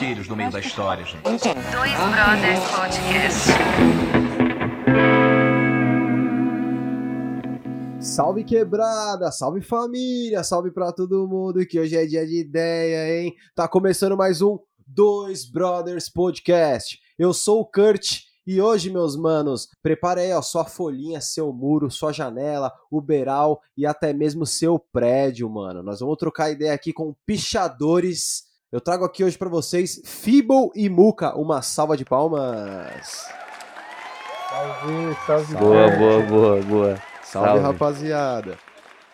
filhos 0.00 0.26
no 0.28 0.34
meio 0.34 0.50
da 0.50 0.60
história, 0.60 1.04
gente. 1.04 1.22
Dois 1.22 1.92
Brothers 1.92 2.70
Podcast. 2.70 3.50
Salve 8.00 8.42
quebrada, 8.42 9.30
salve 9.30 9.60
família, 9.60 10.42
salve 10.42 10.70
pra 10.70 10.90
todo 10.90 11.28
mundo 11.28 11.66
que 11.66 11.78
hoje 11.78 11.98
é 11.98 12.06
dia 12.06 12.26
de 12.26 12.40
ideia, 12.40 13.20
hein? 13.20 13.34
Tá 13.54 13.68
começando 13.68 14.16
mais 14.16 14.40
um 14.40 14.58
Dois 14.86 15.44
Brothers 15.44 16.08
Podcast. 16.08 16.98
Eu 17.18 17.34
sou 17.34 17.60
o 17.60 17.66
Kurt 17.66 18.20
e 18.46 18.58
hoje, 18.58 18.88
meus 18.88 19.14
manos, 19.16 19.68
prepare 19.82 20.22
aí 20.22 20.32
ó, 20.32 20.40
sua 20.40 20.64
folhinha, 20.64 21.20
seu 21.20 21.52
muro, 21.52 21.90
sua 21.90 22.10
janela, 22.10 22.72
o 22.90 23.02
beiral 23.02 23.60
e 23.76 23.84
até 23.84 24.14
mesmo 24.14 24.46
seu 24.46 24.78
prédio, 24.78 25.50
mano. 25.50 25.82
Nós 25.82 26.00
vamos 26.00 26.16
trocar 26.16 26.50
ideia 26.50 26.72
aqui 26.72 26.90
com 26.90 27.14
pichadores. 27.26 28.48
Eu 28.72 28.80
trago 28.80 29.04
aqui 29.04 29.24
hoje 29.24 29.36
pra 29.36 29.48
vocês 29.48 30.00
Feeble 30.04 30.70
e 30.76 30.88
Muca. 30.88 31.34
Uma 31.36 31.60
salva 31.60 31.96
de 31.96 32.04
palmas. 32.04 33.26
Salve, 34.48 35.16
salve. 35.26 35.54
Boa, 35.56 35.90
boa, 35.90 36.22
boa, 36.22 36.62
boa. 36.62 36.96
Salve, 37.22 37.48
Salve. 37.48 37.58
rapaziada. 37.64 38.58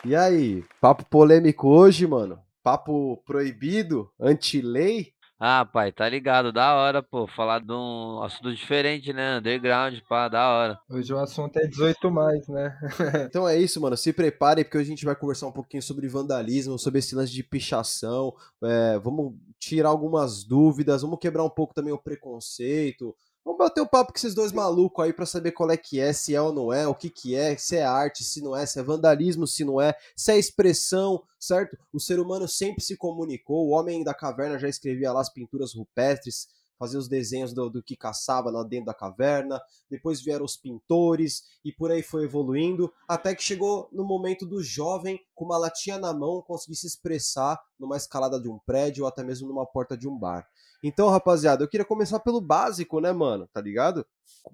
E 0.04 0.14
aí, 0.14 0.62
papo 0.78 1.06
polêmico 1.06 1.68
hoje, 1.68 2.06
mano? 2.06 2.38
Papo 2.62 3.16
proibido? 3.24 4.10
Anti-lei? 4.20 5.12
Ah, 5.38 5.66
pai, 5.66 5.92
tá 5.92 6.08
ligado, 6.08 6.50
da 6.50 6.74
hora, 6.74 7.02
pô. 7.02 7.26
Falar 7.26 7.60
de 7.60 7.70
um 7.70 8.22
assunto 8.22 8.54
diferente, 8.54 9.12
né? 9.12 9.36
Underground, 9.36 9.98
pá, 10.08 10.28
da 10.28 10.48
hora. 10.48 10.78
Hoje 10.88 11.12
o 11.12 11.18
assunto 11.18 11.58
é 11.58 11.66
18 11.66 12.10
mais, 12.10 12.48
né? 12.48 12.74
Então 13.28 13.46
é 13.46 13.58
isso, 13.58 13.78
mano. 13.78 13.98
Se 13.98 14.14
preparem, 14.14 14.64
porque 14.64 14.78
hoje 14.78 14.86
a 14.86 14.90
gente 14.94 15.04
vai 15.04 15.14
conversar 15.14 15.48
um 15.48 15.52
pouquinho 15.52 15.82
sobre 15.82 16.08
vandalismo, 16.08 16.78
sobre 16.78 17.00
esse 17.00 17.14
lance 17.14 17.32
de 17.32 17.42
pichação. 17.42 18.34
É, 18.64 18.98
vamos 18.98 19.34
tirar 19.58 19.90
algumas 19.90 20.42
dúvidas, 20.42 21.02
vamos 21.02 21.18
quebrar 21.18 21.44
um 21.44 21.50
pouco 21.50 21.74
também 21.74 21.92
o 21.92 22.02
preconceito. 22.02 23.14
Vamos 23.46 23.58
bater 23.58 23.80
o 23.80 23.86
papo 23.86 24.12
com 24.12 24.18
esses 24.18 24.34
dois 24.34 24.50
malucos 24.50 25.04
aí 25.04 25.12
pra 25.12 25.24
saber 25.24 25.52
qual 25.52 25.70
é 25.70 25.76
que 25.76 26.00
é, 26.00 26.12
se 26.12 26.34
é 26.34 26.42
ou 26.42 26.52
não 26.52 26.72
é, 26.72 26.84
o 26.88 26.96
que 26.96 27.08
que 27.08 27.36
é, 27.36 27.56
se 27.56 27.76
é 27.76 27.84
arte, 27.84 28.24
se 28.24 28.42
não 28.42 28.56
é, 28.56 28.66
se 28.66 28.80
é 28.80 28.82
vandalismo, 28.82 29.46
se 29.46 29.64
não 29.64 29.80
é, 29.80 29.94
se 30.16 30.32
é 30.32 30.36
expressão, 30.36 31.22
certo? 31.38 31.78
O 31.92 32.00
ser 32.00 32.18
humano 32.18 32.48
sempre 32.48 32.82
se 32.82 32.96
comunicou, 32.96 33.68
o 33.68 33.70
homem 33.70 34.02
da 34.02 34.12
caverna 34.12 34.58
já 34.58 34.68
escrevia 34.68 35.12
lá 35.12 35.20
as 35.20 35.32
pinturas 35.32 35.72
rupestres, 35.72 36.48
fazia 36.78 36.98
os 36.98 37.08
desenhos 37.08 37.52
do, 37.52 37.68
do 37.68 37.82
que 37.82 37.96
caçava 37.96 38.50
lá 38.50 38.62
dentro 38.62 38.86
da 38.86 38.94
caverna, 38.94 39.60
depois 39.90 40.22
vieram 40.22 40.44
os 40.44 40.56
pintores 40.56 41.42
e 41.64 41.72
por 41.72 41.90
aí 41.90 42.02
foi 42.02 42.24
evoluindo, 42.24 42.92
até 43.08 43.34
que 43.34 43.42
chegou 43.42 43.88
no 43.92 44.04
momento 44.04 44.46
do 44.46 44.62
jovem 44.62 45.20
com 45.34 45.44
uma 45.44 45.58
latinha 45.58 45.98
na 45.98 46.12
mão 46.12 46.42
conseguir 46.42 46.76
se 46.76 46.86
expressar 46.86 47.60
numa 47.78 47.96
escalada 47.96 48.40
de 48.40 48.48
um 48.48 48.58
prédio 48.58 49.04
ou 49.04 49.08
até 49.08 49.22
mesmo 49.22 49.48
numa 49.48 49.66
porta 49.66 49.96
de 49.96 50.08
um 50.08 50.18
bar. 50.18 50.46
Então, 50.82 51.08
rapaziada, 51.08 51.64
eu 51.64 51.68
queria 51.68 51.84
começar 51.84 52.20
pelo 52.20 52.40
básico, 52.40 53.00
né, 53.00 53.12
mano? 53.12 53.48
Tá 53.52 53.60
ligado? 53.60 54.06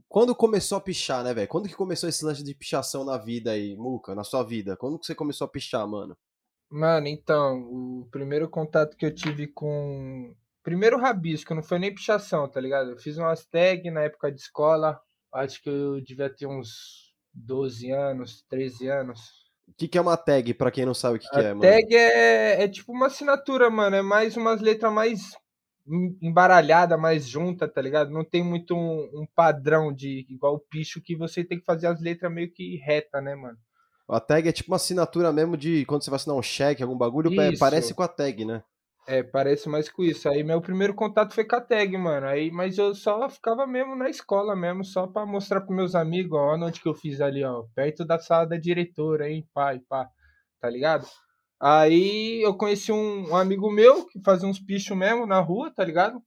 Quando 0.09 0.35
começou 0.35 0.79
a 0.79 0.81
pichar, 0.81 1.23
né, 1.25 1.35
velho? 1.35 1.49
Quando 1.49 1.69
que 1.69 1.75
começou 1.75 2.09
esse 2.09 2.25
lance 2.25 2.43
de 2.43 2.55
pichação 2.55 3.05
na 3.05 3.19
vida 3.19 3.51
aí, 3.51 3.77
Muca, 3.77 4.15
na 4.15 4.25
sua 4.25 4.43
vida? 4.43 4.77
Quando 4.77 4.99
que 4.99 5.07
você 5.07 5.15
começou 5.15 5.45
a 5.45 5.49
pichar, 5.49 5.87
mano? 5.87 6.17
Mano, 6.71 7.07
então, 7.07 7.61
o 8.01 8.09
primeiro 8.11 8.49
contato 8.49 8.97
que 8.97 9.05
eu 9.05 9.15
tive 9.15 9.47
com. 9.47 10.35
Primeiro 10.63 10.99
rabisco, 10.99 11.55
não 11.55 11.63
foi 11.63 11.79
nem 11.79 11.95
pichação, 11.95 12.49
tá 12.49 12.61
ligado? 12.61 12.91
Eu 12.91 12.99
fiz 12.99 13.17
umas 13.19 13.45
tags 13.45 13.93
na 13.93 14.03
época 14.03 14.31
de 14.31 14.41
escola. 14.41 15.01
Acho 15.33 15.63
que 15.63 15.69
eu 15.69 16.01
devia 16.01 16.31
ter 16.31 16.47
uns 16.47 17.13
12 17.35 17.91
anos, 17.91 18.45
13 18.49 18.89
anos. 18.89 19.21
O 19.67 19.75
que, 19.75 19.89
que 19.89 19.99
é 19.99 20.01
uma 20.01 20.17
tag, 20.17 20.55
pra 20.55 20.71
quem 20.71 20.85
não 20.85 20.95
sabe 20.95 21.17
o 21.17 21.21
que, 21.21 21.29
que 21.29 21.41
é, 21.41 21.55
mano? 21.55 21.61
tag 21.61 21.95
é, 21.97 22.63
é 22.65 22.69
tipo 22.69 22.93
uma 22.93 23.07
assinatura, 23.07 23.71
mano. 23.71 23.97
É 23.97 24.03
mais 24.03 24.37
umas 24.37 24.61
letras 24.61 24.93
mais 24.93 25.33
em- 25.87 26.17
embaralhada, 26.23 26.97
mais 26.97 27.27
junta, 27.27 27.67
tá 27.67 27.81
ligado? 27.81 28.11
Não 28.11 28.25
tem 28.25 28.45
muito 28.45 28.75
um, 28.75 29.23
um 29.23 29.27
padrão 29.35 29.93
de 29.93 30.27
igual 30.29 30.55
o 30.55 30.61
picho 30.61 31.01
que 31.01 31.17
você 31.17 31.43
tem 31.43 31.59
que 31.59 31.65
fazer 31.65 31.87
as 31.87 32.01
letras 32.01 32.33
meio 32.33 32.53
que 32.53 32.77
reta, 32.77 33.21
né, 33.21 33.35
mano? 33.35 33.59
A 34.09 34.21
tag 34.21 34.49
é 34.49 34.53
tipo 34.53 34.71
uma 34.71 34.77
assinatura 34.77 35.33
mesmo 35.33 35.57
de 35.57 35.85
quando 35.87 36.05
você 36.05 36.11
vai 36.11 36.17
assinar 36.17 36.37
um 36.37 36.43
cheque, 36.43 36.83
algum 36.83 36.97
bagulho, 36.97 37.33
Isso. 37.33 37.59
parece 37.59 37.95
com 37.95 38.03
a 38.03 38.09
tag, 38.09 38.45
né? 38.45 38.63
É, 39.07 39.23
parece 39.23 39.69
mais 39.69 39.89
com 39.91 40.03
isso. 40.05 40.29
Aí 40.29 40.45
meu 40.45 40.61
primeiro 40.61 40.95
contato 40.95 41.35
foi 41.35 41.45
com 41.45 41.57
a 41.57 41.61
tag, 41.61 41.97
mano. 41.99 42.27
Aí, 42.27 42.51
mas 42.53 42.79
eu 42.79 42.95
só 42.95 43.29
ficava 43.29 43.67
mesmo 43.67 43.97
na 43.97 44.09
escola 44.09 44.55
mesmo, 44.55 44.85
só 44.85 45.07
pra 45.07 45.27
mostrar 45.27 45.61
pros 45.63 45.77
meus 45.77 45.95
amigos, 45.95 46.39
ó, 46.39 46.55
onde 46.55 46.81
que 46.81 46.89
eu 46.89 46.95
fiz 46.95 47.21
ali, 47.21 47.43
ó, 47.45 47.65
perto 47.75 48.05
da 48.05 48.19
sala 48.19 48.47
da 48.47 48.57
diretora, 48.57 49.29
hein, 49.29 49.47
pai, 49.53 49.81
pá, 49.89 50.09
tá 50.61 50.71
ligado? 50.71 51.07
Aí 51.61 52.43
eu 52.45 52.57
conheci 52.57 52.93
um, 52.93 53.31
um 53.31 53.37
amigo 53.37 53.71
meu 53.73 54.07
que 54.07 54.21
fazia 54.23 54.49
uns 54.49 54.61
pichos 54.61 54.97
mesmo 54.97 55.27
na 55.27 55.41
rua, 55.41 55.73
tá 55.75 55.85
ligado? 55.85 56.23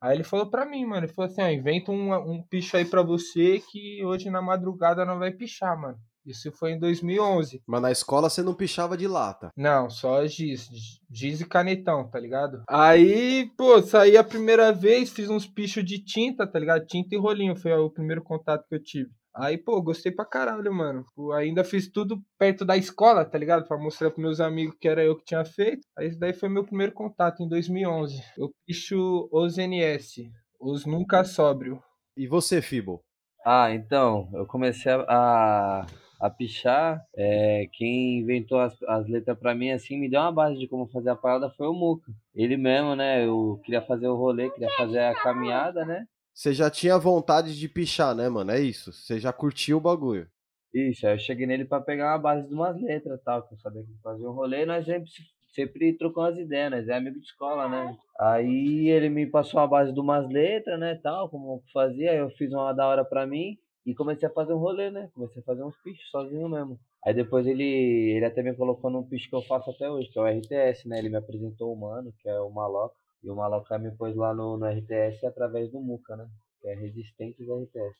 Aí 0.00 0.16
ele 0.16 0.24
falou 0.24 0.50
pra 0.50 0.66
mim, 0.66 0.86
mano, 0.86 1.06
ele 1.06 1.12
falou 1.14 1.30
assim, 1.30 1.42
ó, 1.42 1.48
inventa 1.50 1.92
um, 1.92 2.14
um 2.14 2.42
picho 2.44 2.76
aí 2.76 2.84
pra 2.86 3.02
você 3.02 3.60
que 3.70 4.04
hoje 4.04 4.30
na 4.30 4.42
madrugada 4.42 5.04
não 5.06 5.18
vai 5.18 5.32
pichar, 5.32 5.78
mano. 5.80 5.98
Isso 6.24 6.52
foi 6.52 6.72
em 6.72 6.78
2011. 6.78 7.62
Mas 7.66 7.82
na 7.82 7.90
escola 7.90 8.28
você 8.28 8.42
não 8.42 8.54
pichava 8.54 8.96
de 8.96 9.06
lata. 9.06 9.50
Não, 9.56 9.88
só 9.88 10.26
giz, 10.26 10.68
giz 11.10 11.40
e 11.40 11.46
canetão, 11.46 12.08
tá 12.08 12.18
ligado? 12.18 12.62
Aí, 12.68 13.50
pô, 13.56 13.80
saí 13.82 14.16
a 14.16 14.24
primeira 14.24 14.72
vez, 14.72 15.10
fiz 15.10 15.30
uns 15.30 15.46
pichos 15.46 15.84
de 15.84 16.02
tinta, 16.04 16.46
tá 16.46 16.58
ligado? 16.58 16.86
Tinta 16.86 17.14
e 17.14 17.18
rolinho, 17.18 17.56
foi 17.56 17.72
o 17.72 17.90
primeiro 17.90 18.22
contato 18.22 18.66
que 18.68 18.74
eu 18.74 18.82
tive. 18.82 19.10
Aí, 19.34 19.56
pô, 19.56 19.80
gostei 19.80 20.12
pra 20.12 20.24
caralho, 20.24 20.72
mano. 20.74 21.04
Pô, 21.14 21.32
ainda 21.32 21.62
fiz 21.62 21.90
tudo 21.90 22.20
perto 22.38 22.64
da 22.64 22.76
escola, 22.76 23.24
tá 23.24 23.38
ligado? 23.38 23.66
Pra 23.66 23.78
mostrar 23.78 24.10
pros 24.10 24.22
meus 24.22 24.40
amigos 24.40 24.76
que 24.80 24.88
era 24.88 25.04
eu 25.04 25.16
que 25.16 25.24
tinha 25.24 25.44
feito. 25.44 25.86
Aí, 25.96 26.08
isso 26.08 26.18
daí 26.18 26.32
foi 26.32 26.48
meu 26.48 26.64
primeiro 26.64 26.92
contato 26.92 27.42
em 27.42 27.48
2011. 27.48 28.20
Eu 28.36 28.50
picho 28.66 29.28
os 29.32 29.56
NS, 29.56 30.28
os 30.60 30.84
Nunca 30.84 31.24
Sóbrio. 31.24 31.80
E 32.16 32.26
você, 32.26 32.60
Fibo? 32.60 33.00
Ah, 33.46 33.72
então, 33.72 34.28
eu 34.34 34.46
comecei 34.46 34.92
a, 34.92 35.86
a, 36.20 36.30
pichar. 36.30 37.04
é, 37.16 37.66
quem 37.72 38.18
inventou 38.18 38.60
as, 38.60 38.80
as 38.84 39.08
letras 39.08 39.38
pra 39.38 39.54
mim, 39.54 39.70
assim, 39.70 39.98
me 39.98 40.08
deu 40.08 40.20
uma 40.20 40.32
base 40.32 40.58
de 40.58 40.68
como 40.68 40.86
fazer 40.88 41.10
a 41.10 41.16
parada 41.16 41.50
foi 41.50 41.66
o 41.66 41.72
Muca. 41.72 42.12
Ele 42.34 42.56
mesmo, 42.56 42.94
né? 42.94 43.24
Eu 43.26 43.60
queria 43.64 43.80
fazer 43.82 44.08
o 44.08 44.16
rolê, 44.16 44.50
queria 44.50 44.70
fazer 44.76 44.98
a 45.00 45.14
caminhada, 45.14 45.84
né? 45.84 46.06
Você 46.32 46.52
já 46.52 46.70
tinha 46.70 46.98
vontade 46.98 47.58
de 47.58 47.68
pichar, 47.68 48.14
né, 48.14 48.28
mano? 48.28 48.50
É 48.50 48.60
isso. 48.60 48.92
Você 48.92 49.18
já 49.18 49.32
curtiu 49.32 49.78
o 49.78 49.80
bagulho. 49.80 50.28
Isso, 50.72 51.06
aí 51.06 51.14
eu 51.14 51.18
cheguei 51.18 51.46
nele 51.46 51.64
pra 51.64 51.80
pegar 51.80 52.12
uma 52.12 52.18
base 52.18 52.46
de 52.46 52.54
umas 52.54 52.80
letras 52.80 53.20
e 53.20 53.24
tal, 53.24 53.42
que 53.42 53.54
eu 53.54 53.58
sabia 53.58 53.82
que 53.82 54.02
fazia 54.02 54.28
um 54.28 54.32
rolê, 54.32 54.64
nós 54.64 54.84
sempre, 54.84 55.10
sempre 55.52 55.92
trocamos 55.98 56.34
as 56.34 56.38
ideias, 56.38 56.70
nós 56.70 56.88
é 56.88 56.94
amigo 56.94 57.18
de 57.18 57.26
escola, 57.26 57.68
né? 57.68 57.96
Aí 58.20 58.88
ele 58.88 59.08
me 59.08 59.26
passou 59.26 59.58
a 59.58 59.66
base 59.66 59.92
de 59.92 59.98
umas 59.98 60.28
letras, 60.28 60.78
né, 60.78 60.94
tal, 61.02 61.28
como 61.28 61.60
fazia, 61.72 62.12
aí 62.12 62.18
eu 62.18 62.30
fiz 62.30 62.52
uma 62.52 62.72
da 62.72 62.86
hora 62.86 63.04
pra 63.04 63.26
mim 63.26 63.58
e 63.84 63.94
comecei 63.94 64.28
a 64.28 64.32
fazer 64.32 64.52
um 64.52 64.58
rolê, 64.58 64.90
né? 64.90 65.10
Comecei 65.14 65.40
a 65.40 65.44
fazer 65.44 65.62
uns 65.62 65.76
pichos 65.82 66.08
sozinho 66.10 66.48
mesmo. 66.48 66.78
Aí 67.04 67.14
depois 67.14 67.46
ele, 67.46 67.64
ele 67.64 68.24
até 68.24 68.42
me 68.42 68.54
colocou 68.54 68.90
num 68.90 69.02
picho 69.02 69.28
que 69.28 69.34
eu 69.34 69.42
faço 69.42 69.70
até 69.70 69.90
hoje, 69.90 70.08
que 70.10 70.18
é 70.18 70.22
o 70.22 70.26
RTS, 70.26 70.86
né? 70.86 70.98
Ele 70.98 71.08
me 71.08 71.16
apresentou 71.16 71.72
o 71.72 71.76
mano, 71.76 72.12
que 72.20 72.28
é 72.28 72.40
o 72.40 72.50
Maloca, 72.50 72.94
e 73.22 73.30
o 73.30 73.36
Maloca 73.36 73.78
me 73.78 73.90
pôs 73.92 74.14
lá 74.14 74.34
no, 74.34 74.56
no 74.56 74.66
RTS 74.66 75.24
através 75.24 75.70
do 75.70 75.80
Muca, 75.80 76.16
né? 76.16 76.28
Que 76.60 76.68
é 76.68 76.74
Resistentes 76.74 77.46
RTS. 77.48 77.96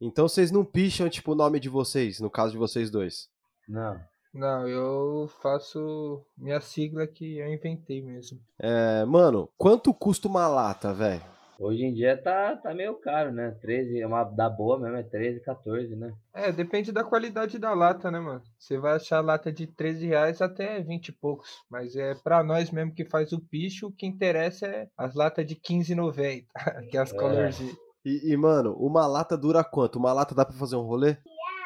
Então 0.00 0.28
vocês 0.28 0.52
não 0.52 0.64
picham, 0.64 1.08
tipo, 1.08 1.32
o 1.32 1.34
nome 1.34 1.58
de 1.58 1.68
vocês, 1.68 2.20
no 2.20 2.30
caso 2.30 2.52
de 2.52 2.58
vocês 2.58 2.90
dois. 2.90 3.28
Não. 3.68 4.00
Não, 4.32 4.68
eu 4.68 5.28
faço 5.42 6.22
minha 6.36 6.60
sigla 6.60 7.06
que 7.06 7.38
eu 7.38 7.52
inventei 7.52 8.02
mesmo. 8.02 8.38
É, 8.58 9.04
mano, 9.04 9.48
quanto 9.56 9.92
custa 9.92 10.28
uma 10.28 10.46
lata, 10.46 10.92
velho? 10.92 11.37
Hoje 11.58 11.84
em 11.84 11.92
dia 11.92 12.16
tá, 12.16 12.56
tá 12.56 12.72
meio 12.72 12.94
caro, 12.94 13.32
né? 13.32 13.50
13, 13.60 14.00
é 14.00 14.06
uma 14.06 14.22
da 14.22 14.48
boa 14.48 14.78
mesmo, 14.78 14.96
é 14.96 15.02
13, 15.02 15.40
14, 15.40 15.96
né? 15.96 16.14
É, 16.32 16.52
depende 16.52 16.92
da 16.92 17.02
qualidade 17.02 17.58
da 17.58 17.74
lata, 17.74 18.12
né, 18.12 18.20
mano? 18.20 18.40
Você 18.56 18.78
vai 18.78 18.94
achar 18.94 19.20
lata 19.20 19.50
de 19.50 19.66
13 19.66 20.06
reais 20.06 20.40
até 20.40 20.80
20 20.80 21.08
e 21.08 21.12
poucos. 21.12 21.64
Mas 21.68 21.96
é 21.96 22.14
pra 22.14 22.44
nós 22.44 22.70
mesmo 22.70 22.94
que 22.94 23.04
faz 23.04 23.32
o 23.32 23.40
picho, 23.40 23.88
o 23.88 23.92
que 23.92 24.06
interessa 24.06 24.66
é 24.68 24.88
as 24.96 25.16
latas 25.16 25.44
de 25.44 25.56
15,90, 25.56 26.44
que 26.90 26.96
é 26.96 27.00
as 27.00 27.12
É. 27.12 27.50
E, 28.04 28.32
e, 28.32 28.36
mano, 28.36 28.74
uma 28.74 29.04
lata 29.08 29.36
dura 29.36 29.64
quanto? 29.64 29.98
Uma 29.98 30.12
lata 30.12 30.36
dá 30.36 30.44
pra 30.44 30.54
fazer 30.54 30.76
um 30.76 30.82
rolê? 30.82 31.16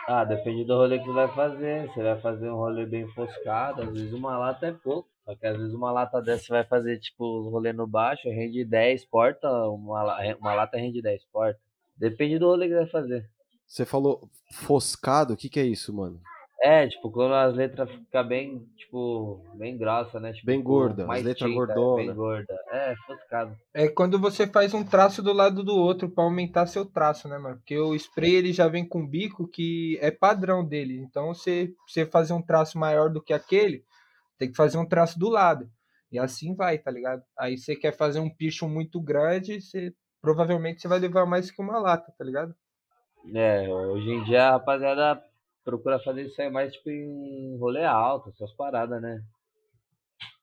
Ah, 0.09 0.25
depende 0.25 0.65
do 0.65 0.75
rolê 0.75 0.99
que 0.99 1.05
você 1.05 1.13
vai 1.13 1.29
fazer. 1.29 1.89
Você 1.89 2.03
vai 2.03 2.21
fazer 2.21 2.51
um 2.51 2.57
rolê 2.57 2.87
bem 2.87 3.03
enfoscado, 3.03 3.83
às 3.83 3.93
vezes 3.93 4.13
uma 4.15 4.39
lata 4.39 4.67
é 4.67 4.73
pouco. 4.73 5.12
Só 5.25 5.37
que 5.37 5.47
às 5.47 5.57
vezes 5.57 5.73
uma 5.73 5.93
lata 5.93 6.21
dessa 6.21 6.47
vai 6.49 6.65
fazer, 6.65 6.99
tipo, 6.99 7.49
rolê 7.49 7.73
no 7.73 7.87
baixo, 7.87 8.29
rende 8.29 8.65
10 8.65 9.07
porta, 9.07 9.49
uma, 9.69 10.19
uma 10.41 10.55
lata 10.55 10.77
rende 10.77 11.01
10 11.01 11.25
porta. 11.33 11.61
Depende 11.97 12.39
do 12.39 12.47
rolê 12.47 12.67
que 12.67 12.75
você 12.75 12.81
vai 12.81 12.91
fazer. 12.91 13.31
Você 13.67 13.85
falou 13.85 14.29
foscado? 14.53 15.35
O 15.35 15.37
que 15.37 15.49
que 15.49 15.61
é 15.61 15.65
isso, 15.65 15.95
mano? 15.95 16.21
É, 16.65 16.87
tipo, 16.87 17.11
quando 17.11 17.35
as 17.35 17.57
letras 17.57 17.91
ficam 17.91 18.25
bem, 18.25 18.65
tipo, 18.77 19.45
bem 19.55 19.77
grossa, 19.77 20.21
né? 20.21 20.33
Tipo, 20.33 20.47
Bem 20.47 20.63
gorda, 20.63 21.03
as 21.03 21.09
mais 21.09 21.25
letras 21.25 21.51
tinta, 21.51 21.51
é, 21.51 21.67
gordona. 21.67 21.97
Bem 21.97 22.15
gorda. 22.15 22.55
É, 22.71 22.95
foscado. 23.05 23.57
É 23.75 23.89
quando 23.89 24.17
você 24.17 24.47
faz 24.47 24.73
um 24.73 24.85
traço 24.85 25.21
do 25.25 25.33
lado 25.33 25.65
do 25.65 25.75
outro 25.75 26.09
pra 26.09 26.23
aumentar 26.23 26.67
seu 26.67 26.87
traço, 26.87 27.27
né, 27.27 27.37
mano? 27.37 27.57
Porque 27.57 27.77
o 27.77 27.97
spray 27.97 28.37
ele 28.37 28.53
já 28.53 28.69
vem 28.69 28.87
com 28.87 29.05
bico 29.05 29.49
que 29.49 29.99
é 30.01 30.13
padrão 30.13 30.65
dele. 30.65 31.01
Então, 31.01 31.35
você, 31.35 31.75
você 31.85 32.07
fazer 32.07 32.33
um 32.33 32.43
traço 32.43 32.79
maior 32.79 33.11
do 33.11 33.21
que 33.21 33.33
aquele, 33.33 33.85
tem 34.43 34.51
que 34.51 34.57
fazer 34.57 34.77
um 34.77 34.89
traço 34.89 35.21
do 35.21 35.29
lado. 35.29 35.71
E 36.11 36.19
assim 36.19 36.53
vai, 36.57 36.77
tá 36.77 36.91
ligado? 36.91 37.23
Aí 37.39 37.57
você 37.57 37.77
quer 37.77 37.97
fazer 37.97 38.19
um 38.19 38.29
picho 38.29 38.69
muito 38.69 39.01
grande, 39.01 39.61
você 39.61 39.95
provavelmente 40.21 40.83
você 40.83 40.89
vai 40.89 40.99
levar 40.99 41.25
mais 41.27 41.49
que 41.49 41.63
uma 41.63 41.79
lata, 41.79 42.13
tá 42.19 42.25
ligado? 42.25 42.53
É, 43.33 43.69
hoje 43.69 44.11
em 44.11 44.25
dia 44.25 44.49
a 44.49 44.51
rapaziada 44.53 45.23
procura 45.65 46.01
fazer 46.01 46.23
isso 46.23 46.43
aí 46.43 46.51
mais 46.51 46.73
tipo 46.73 46.91
em 46.91 47.57
rolê 47.57 47.85
alto, 47.85 48.31
essas 48.31 48.53
paradas, 48.55 49.01
né? 49.01 49.23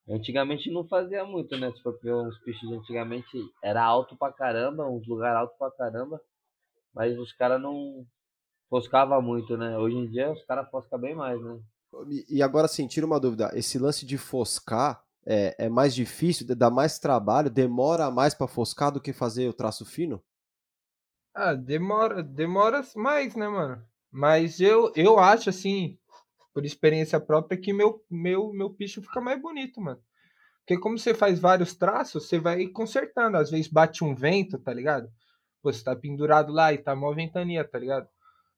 Antigamente 0.07 0.71
não 0.71 0.87
fazia 0.87 1.25
muito, 1.25 1.57
né? 1.57 1.69
Se 1.73 1.83
for 1.83 1.99
pichos 1.99 2.71
antigamente 2.71 3.37
era 3.61 3.83
alto 3.83 4.15
pra 4.15 4.31
caramba, 4.31 4.89
uns 4.89 5.05
lugares 5.05 5.39
alto 5.39 5.57
pra 5.57 5.71
caramba, 5.71 6.21
mas 6.95 7.19
os 7.19 7.33
caras 7.33 7.61
não 7.61 8.05
foscava 8.69 9.21
muito, 9.21 9.57
né? 9.57 9.77
Hoje 9.77 9.97
em 9.97 10.09
dia 10.09 10.31
os 10.31 10.43
caras 10.45 10.69
foscam 10.69 10.99
bem 10.99 11.13
mais, 11.13 11.39
né? 11.41 11.59
E- 12.29 12.41
agora 12.41 12.67
sim, 12.67 12.87
tira 12.87 13.05
uma 13.05 13.19
dúvida. 13.19 13.51
Esse 13.53 13.77
lance 13.79 14.05
de 14.05 14.17
foscar 14.17 15.03
é, 15.25 15.55
é 15.65 15.69
mais 15.69 15.93
difícil, 15.93 16.45
dá 16.55 16.69
mais 16.69 16.99
trabalho, 16.99 17.49
demora 17.49 18.09
mais 18.11 18.33
pra 18.33 18.47
foscar 18.47 18.91
do 18.91 19.01
que 19.01 19.13
fazer 19.13 19.47
o 19.47 19.53
traço 19.53 19.85
fino? 19.85 20.21
Ah, 21.33 21.53
demora, 21.53 22.21
demora 22.23 22.81
mais, 22.95 23.35
né, 23.35 23.47
mano? 23.47 23.83
Mas 24.11 24.59
eu, 24.59 24.91
eu 24.95 25.19
acho, 25.19 25.49
assim, 25.49 25.97
por 26.53 26.65
experiência 26.65 27.19
própria, 27.19 27.59
que 27.59 27.73
meu, 27.73 28.03
meu, 28.09 28.51
meu 28.53 28.71
picho 28.73 29.01
fica 29.01 29.21
mais 29.21 29.41
bonito, 29.41 29.81
mano. 29.81 30.01
Porque 30.61 30.81
como 30.81 30.97
você 30.99 31.13
faz 31.13 31.39
vários 31.39 31.75
traços, 31.75 32.27
você 32.27 32.39
vai 32.39 32.67
consertando. 32.67 33.37
Às 33.37 33.51
vezes 33.51 33.67
bate 33.69 34.03
um 34.03 34.15
vento, 34.15 34.59
tá 34.59 34.73
ligado? 34.73 35.09
Pô, 35.61 35.73
você 35.73 35.83
tá 35.83 35.95
pendurado 35.95 36.53
lá 36.53 36.73
e 36.73 36.77
tá 36.79 36.95
mó 36.95 37.13
ventania, 37.13 37.65
tá 37.67 37.79
ligado? 37.79 38.07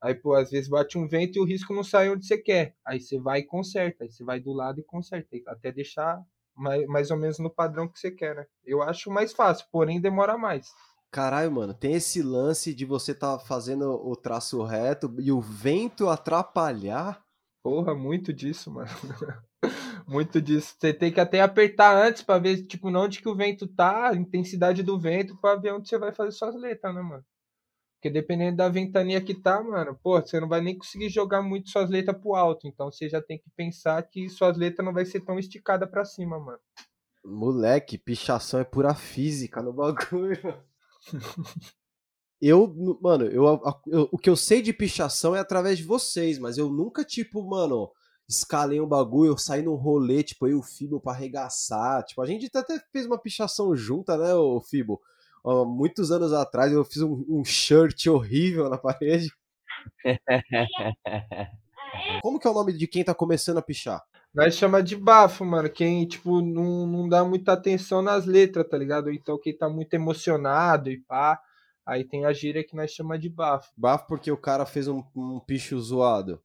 Aí, 0.02 0.16
pô, 0.16 0.34
às 0.34 0.50
vezes 0.50 0.68
bate 0.68 0.98
um 0.98 1.08
vento 1.08 1.38
e 1.38 1.40
o 1.40 1.46
risco 1.46 1.74
não 1.74 1.84
sai 1.84 2.10
onde 2.10 2.26
você 2.26 2.38
quer. 2.38 2.76
Aí 2.86 3.00
você 3.00 3.20
vai 3.20 3.40
e 3.40 3.46
conserta. 3.46 4.04
Aí 4.04 4.12
você 4.12 4.24
vai 4.24 4.40
do 4.40 4.52
lado 4.52 4.80
e 4.80 4.84
conserta. 4.84 5.30
Até 5.48 5.72
deixar 5.72 6.24
mais, 6.56 6.86
mais 6.88 7.12
ou 7.12 7.18
menos 7.18 7.38
no 7.38 7.50
padrão 7.50 7.88
que 7.88 8.00
você 8.00 8.10
quer, 8.10 8.36
né? 8.36 8.46
Eu 8.66 8.82
acho 8.82 9.12
mais 9.12 9.32
fácil, 9.32 9.66
porém 9.72 10.02
demora 10.02 10.38
mais. 10.38 10.70
Caralho, 11.12 11.52
mano, 11.52 11.74
tem 11.74 11.94
esse 11.94 12.22
lance 12.22 12.74
de 12.74 12.86
você 12.86 13.14
tá 13.14 13.38
fazendo 13.38 13.92
o 13.92 14.16
traço 14.16 14.64
reto 14.64 15.14
e 15.20 15.32
o 15.32 15.42
vento 15.42 16.08
atrapalhar. 16.08 17.22
Porra, 17.62 17.94
muito 17.94 18.34
disso, 18.34 18.72
mano. 18.72 18.90
muito 20.08 20.42
disso. 20.42 20.76
Você 20.80 20.94
tem 20.94 21.12
que 21.12 21.20
até 21.20 21.42
apertar 21.42 21.96
antes 21.96 22.24
pra 22.24 22.40
ver, 22.40 22.64
tipo, 22.66 22.90
onde 22.90 23.22
que 23.22 23.30
o 23.30 23.36
vento 23.36 23.68
tá, 23.68 24.10
a 24.10 24.16
intensidade 24.16 24.82
do 24.82 24.98
vento, 24.98 25.38
pra 25.40 25.56
ver 25.56 25.74
onde 25.74 25.88
você 25.88 25.98
vai 25.98 26.14
fazer 26.14 26.32
suas 26.32 26.56
letras, 26.56 26.96
né, 26.96 27.02
mano? 27.02 27.26
Porque 28.02 28.10
dependendo 28.10 28.58
da 28.58 28.68
ventania 28.68 29.22
que 29.22 29.36
tá, 29.36 29.62
mano, 29.62 29.96
pô, 30.02 30.20
você 30.20 30.40
não 30.40 30.50
vai 30.50 30.60
nem 30.60 30.76
conseguir 30.76 31.08
jogar 31.08 31.44
muito 31.44 31.70
suas 31.70 31.88
letras 31.88 32.18
pro 32.20 32.34
alto. 32.34 32.66
Então 32.66 32.92
você 32.92 33.08
já 33.08 33.22
tem 33.22 33.38
que 33.38 33.48
pensar 33.56 34.02
que 34.02 34.28
suas 34.28 34.58
letras 34.58 34.84
não 34.84 34.92
vai 34.92 35.06
ser 35.06 35.22
tão 35.22 35.38
esticada 35.38 35.86
pra 35.86 36.04
cima, 36.04 36.40
mano. 36.40 36.58
Moleque, 37.24 38.00
pichação 38.00 38.60
é 38.60 38.64
pura 38.64 38.96
física 38.96 39.62
no 39.62 39.72
bagulho. 39.72 40.36
Eu, 42.42 42.76
mano, 43.00 43.26
eu, 43.26 43.44
eu- 43.86 44.10
o 44.12 44.18
que 44.18 44.28
eu 44.28 44.36
sei 44.36 44.64
de 44.64 44.74
pichação 44.74 45.36
é 45.36 45.40
através 45.40 45.78
de 45.78 45.84
vocês, 45.84 46.40
mas 46.40 46.58
eu 46.58 46.72
nunca, 46.72 47.06
tipo, 47.06 47.48
mano, 47.48 47.92
escalei 48.28 48.82
um 48.82 48.88
bagulho, 48.88 49.34
eu 49.34 49.38
saí 49.38 49.62
num 49.62 49.76
rolê, 49.76 50.24
tipo, 50.24 50.48
eu 50.48 50.54
e 50.54 50.56
o 50.56 50.64
Fibo 50.64 51.00
pra 51.00 51.12
arregaçar. 51.14 52.04
Tipo, 52.04 52.20
a 52.20 52.26
gente 52.26 52.50
até 52.58 52.80
fez 52.92 53.06
uma 53.06 53.20
pichação 53.22 53.76
junta, 53.76 54.18
né, 54.18 54.34
o 54.34 54.60
Fibo? 54.60 55.00
Ó, 55.44 55.66
muitos 55.66 56.12
anos 56.12 56.34
atrás 56.34 56.72
eu 56.72 56.84
fiz 56.84 57.02
um, 57.02 57.26
um 57.28 57.44
shirt 57.44 58.08
horrível 58.08 58.70
na 58.70 58.78
parede. 58.78 59.32
Como 62.22 62.40
que 62.40 62.48
é 62.48 62.52
o 62.52 62.54
nome 62.54 62.74
de 62.74 62.88
quem 62.88 63.04
tá 63.04 63.14
começando 63.14 63.58
a 63.58 63.62
pichar? 63.62 64.02
Nós 64.34 64.56
chama 64.56 64.82
de 64.82 64.96
bafo, 64.96 65.44
mano. 65.44 65.70
Quem, 65.70 66.08
tipo, 66.08 66.42
não, 66.42 66.88
não 66.88 67.10
dá 67.10 67.24
muita 67.24 67.52
atenção 67.52 68.02
nas 68.02 68.26
letras, 68.26 68.68
tá 68.68 68.78
ligado? 68.78 69.12
Então 69.12 69.38
quem 69.38 69.56
tá 69.56 69.68
muito 69.68 69.94
emocionado 69.94 70.90
e 70.90 71.00
pá. 71.00 71.42
Aí 71.86 72.06
tem 72.06 72.26
a 72.26 72.32
gíria 72.32 72.64
que 72.64 72.76
nós 72.76 72.92
chama 72.92 73.20
de 73.20 73.28
bafo. 73.28 73.72
Bafo 73.76 74.08
porque 74.08 74.32
o 74.32 74.38
cara 74.38 74.66
fez 74.66 74.88
um, 74.88 75.04
um 75.16 75.40
picho 75.40 75.78
zoado. 75.80 76.42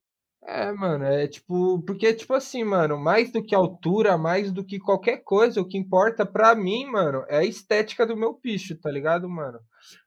É, 0.49 0.71
mano, 0.71 1.03
é 1.03 1.27
tipo. 1.27 1.81
Porque, 1.83 2.13
tipo 2.13 2.33
assim, 2.33 2.63
mano, 2.63 2.97
mais 2.97 3.31
do 3.31 3.43
que 3.43 3.53
altura, 3.53 4.17
mais 4.17 4.49
do 4.51 4.63
que 4.63 4.79
qualquer 4.79 5.17
coisa, 5.17 5.59
o 5.59 5.67
que 5.67 5.77
importa 5.77 6.25
pra 6.25 6.55
mim, 6.55 6.85
mano, 6.85 7.25
é 7.27 7.39
a 7.39 7.43
estética 7.43 8.05
do 8.07 8.15
meu 8.15 8.33
picho, 8.33 8.77
tá 8.79 8.89
ligado, 8.89 9.29
mano? 9.29 9.59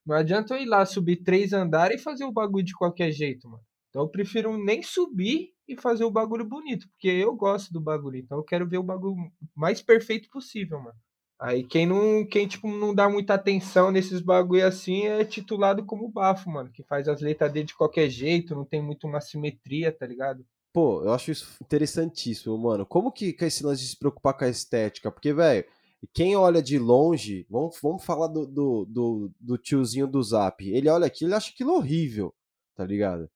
Não 0.05 0.17
adianta 0.17 0.55
eu 0.55 0.63
ir 0.63 0.67
lá 0.67 0.87
subir 0.87 1.23
três 1.23 1.53
andares 1.53 2.01
e 2.01 2.05
fazer 2.05 2.25
o 2.25 2.33
bagulho 2.33 2.65
de 2.65 2.75
qualquer 2.75 3.13
jeito, 3.13 3.47
mano. 3.49 3.63
Então 3.91 4.03
eu 4.03 4.09
prefiro 4.09 4.57
nem 4.57 4.83
subir 4.83 5.51
e 5.69 5.77
fazer 5.77 6.05
o 6.05 6.11
bagulho 6.11 6.45
bonito, 6.47 6.89
porque 6.89 7.09
eu 7.09 7.35
gosto 7.37 7.71
do 7.73 7.81
bagulho. 7.81 8.17
Então 8.17 8.39
eu 8.39 8.45
quero 8.45 8.67
ver 8.67 8.79
o 8.79 8.83
bagulho 8.83 9.17
mais 9.55 9.83
perfeito 9.83 10.29
possível, 10.31 10.79
mano. 10.81 10.97
Aí 11.41 11.65
quem 11.65 11.87
não, 11.87 12.27
quem 12.27 12.47
tipo 12.47 12.69
não 12.69 12.95
dá 12.95 13.09
muita 13.09 13.33
atenção 13.33 13.91
nesses 13.91 14.21
bagulho 14.21 14.67
assim 14.67 15.07
é 15.07 15.25
titulado 15.25 15.87
como 15.87 16.07
bafo, 16.07 16.51
mano, 16.51 16.71
que 16.71 16.83
faz 16.83 17.09
as 17.09 17.23
letras 17.23 17.51
dele 17.51 17.65
de 17.65 17.75
qualquer 17.75 18.11
jeito, 18.11 18.55
não 18.55 18.65
tem 18.65 18.83
muito 18.83 19.07
uma 19.07 19.23
simetria, 19.23 19.91
tá 19.91 20.07
ligado? 20.07 20.45
Pô, 20.71 21.03
eu 21.03 21.13
acho 21.15 21.31
isso 21.31 21.57
interessantíssimo, 21.63 22.59
mano. 22.59 22.85
Como 22.85 23.11
que, 23.11 23.33
que 23.33 23.45
é 23.45 23.49
esse 23.49 23.65
lance 23.65 23.83
de 23.83 23.89
se 23.89 23.99
preocupar 23.99 24.35
com 24.37 24.45
a 24.45 24.49
estética? 24.49 25.11
Porque, 25.11 25.33
velho, 25.33 25.65
quem 26.13 26.37
olha 26.37 26.63
de 26.63 26.79
longe, 26.79 27.47
vamos, 27.49 27.79
vamos 27.83 28.05
falar 28.05 28.27
do, 28.29 28.47
do, 28.47 28.85
do, 28.85 29.31
do 29.41 29.57
tiozinho 29.57 30.07
do 30.07 30.23
Zap. 30.23 30.63
Ele 30.63 30.91
olha 30.91 31.07
aquilo 31.07 31.31
e 31.31 31.35
acha 31.35 31.51
aquilo 31.51 31.73
horrível, 31.73 32.35
tá 32.77 32.85
ligado? 32.85 33.29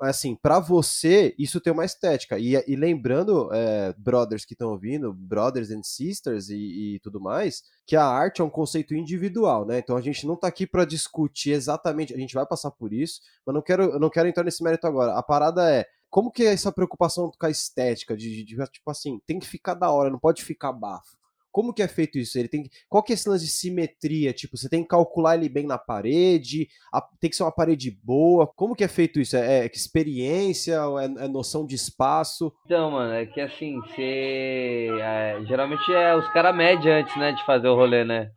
Assim, 0.00 0.36
pra 0.36 0.60
você, 0.60 1.34
isso 1.38 1.60
tem 1.60 1.72
uma 1.72 1.84
estética. 1.84 2.38
E, 2.38 2.52
e 2.66 2.76
lembrando, 2.76 3.48
é, 3.52 3.94
brothers 3.96 4.44
que 4.44 4.52
estão 4.54 4.70
ouvindo, 4.70 5.12
brothers 5.12 5.70
and 5.70 5.82
sisters 5.82 6.50
e, 6.50 6.96
e 6.96 7.00
tudo 7.00 7.20
mais, 7.20 7.62
que 7.86 7.96
a 7.96 8.04
arte 8.04 8.40
é 8.42 8.44
um 8.44 8.50
conceito 8.50 8.94
individual, 8.94 9.66
né? 9.66 9.78
Então 9.78 9.96
a 9.96 10.00
gente 10.00 10.26
não 10.26 10.36
tá 10.36 10.48
aqui 10.48 10.66
pra 10.66 10.84
discutir 10.84 11.52
exatamente, 11.52 12.12
a 12.14 12.18
gente 12.18 12.34
vai 12.34 12.44
passar 12.46 12.70
por 12.70 12.92
isso, 12.92 13.20
mas 13.46 13.54
não 13.54 13.62
quero, 13.62 13.98
não 13.98 14.10
quero 14.10 14.28
entrar 14.28 14.44
nesse 14.44 14.62
mérito 14.62 14.86
agora. 14.86 15.14
A 15.14 15.22
parada 15.22 15.70
é, 15.70 15.86
como 16.10 16.30
que 16.30 16.42
é 16.42 16.52
essa 16.52 16.70
preocupação 16.72 17.30
com 17.38 17.46
a 17.46 17.50
estética? 17.50 18.16
De, 18.16 18.44
de- 18.44 18.44
de, 18.56 18.66
tipo 18.70 18.90
assim, 18.90 19.18
tem 19.26 19.38
que 19.38 19.46
ficar 19.46 19.74
da 19.74 19.90
hora, 19.90 20.10
não 20.10 20.18
pode 20.18 20.44
ficar 20.44 20.72
bafo. 20.72 21.16
Como 21.52 21.72
que 21.74 21.82
é 21.82 21.88
feito 21.88 22.18
isso? 22.18 22.38
Ele 22.38 22.48
tem 22.48 22.68
Qual 22.88 23.02
que 23.02 23.12
é 23.12 23.14
esse 23.14 23.28
lance 23.28 23.44
de 23.44 23.50
simetria? 23.50 24.32
Tipo, 24.32 24.56
você 24.56 24.68
tem 24.68 24.82
que 24.82 24.88
calcular 24.88 25.36
ele 25.36 25.48
bem 25.48 25.66
na 25.66 25.78
parede, 25.78 26.68
a- 26.92 27.00
tem 27.20 27.28
que 27.30 27.36
ser 27.36 27.42
uma 27.42 27.52
parede 27.52 27.90
boa. 28.02 28.46
Como 28.56 28.74
que 28.74 28.84
é 28.84 28.88
feito 28.88 29.20
isso? 29.20 29.36
É, 29.36 29.64
é 29.66 29.70
experiência? 29.72 30.74
É, 31.00 31.24
é 31.24 31.28
noção 31.28 31.66
de 31.66 31.74
espaço? 31.74 32.52
Então, 32.64 32.90
mano, 32.92 33.12
é 33.14 33.26
que 33.26 33.40
assim, 33.40 33.80
você. 33.80 34.88
é, 35.00 35.40
geralmente 35.46 35.92
é 35.92 36.14
os 36.16 36.28
caras 36.32 36.54
medem 36.56 36.90
antes, 36.92 37.16
né, 37.16 37.32
de 37.32 37.44
fazer 37.44 37.68
o 37.68 37.74
rolê, 37.74 38.04
né? 38.04 38.30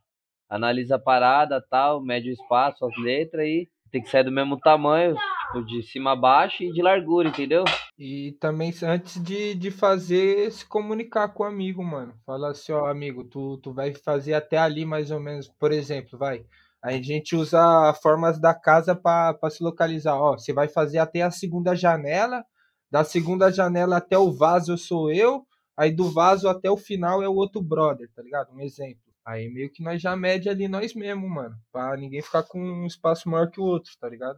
Analisa 0.50 0.96
a 0.96 1.00
parada 1.00 1.64
tal, 1.70 2.04
mede 2.04 2.30
o 2.30 2.34
espaço, 2.34 2.86
as 2.86 2.96
letras 3.04 3.46
e 3.46 3.70
tem 3.94 4.02
que 4.02 4.10
sair 4.10 4.24
do 4.24 4.32
mesmo 4.32 4.58
tamanho, 4.60 5.16
tipo, 5.46 5.64
de 5.64 5.84
cima 5.84 6.14
a 6.14 6.16
baixo 6.16 6.64
e 6.64 6.74
de 6.74 6.82
largura, 6.82 7.30
entendeu? 7.30 7.64
E 7.96 8.36
também 8.40 8.74
antes 8.82 9.24
de, 9.24 9.54
de 9.54 9.70
fazer, 9.70 10.52
se 10.52 10.66
comunicar 10.66 11.28
com 11.28 11.44
o 11.44 11.46
amigo, 11.46 11.84
mano. 11.84 12.12
Fala 12.26 12.50
assim, 12.50 12.72
ó, 12.72 12.88
amigo, 12.88 13.24
tu, 13.24 13.60
tu 13.60 13.72
vai 13.72 13.94
fazer 13.94 14.34
até 14.34 14.58
ali 14.58 14.84
mais 14.84 15.12
ou 15.12 15.20
menos, 15.20 15.48
por 15.48 15.72
exemplo, 15.72 16.18
vai. 16.18 16.44
A 16.82 16.92
gente 16.94 17.36
usa 17.36 17.94
formas 18.02 18.40
da 18.40 18.52
casa 18.56 18.96
para 18.96 19.38
se 19.52 19.64
localizar. 19.64 20.16
Ó, 20.16 20.40
você 20.40 20.52
vai 20.52 20.68
fazer 20.68 20.98
até 20.98 21.22
a 21.22 21.30
segunda 21.30 21.76
janela, 21.76 22.44
da 22.92 23.04
segunda 23.04 23.52
janela 23.52 23.98
até 23.98 24.18
o 24.18 24.32
vaso 24.32 24.76
sou 24.76 25.12
eu, 25.12 25.46
aí 25.78 25.92
do 25.92 26.10
vaso 26.10 26.50
até 26.50 26.70
o 26.70 26.78
final 26.78 27.22
é 27.22 27.30
o 27.30 27.36
outro 27.36 27.62
brother, 27.62 28.10
tá 28.16 28.24
ligado? 28.24 28.52
Um 28.54 28.60
exemplo. 28.60 29.13
Aí 29.26 29.50
meio 29.50 29.72
que 29.72 29.82
nós 29.84 30.02
já 30.02 30.16
mede 30.16 30.50
ali 30.50 30.68
nós 30.68 30.94
mesmos, 30.94 31.30
mano. 31.30 31.56
Pra 31.72 31.96
ninguém 31.96 32.22
ficar 32.22 32.44
com 32.44 32.60
um 32.60 32.86
espaço 32.86 33.30
maior 33.30 33.50
que 33.50 33.60
o 33.60 33.64
outro, 33.64 33.92
tá 34.00 34.10
ligado? 34.10 34.38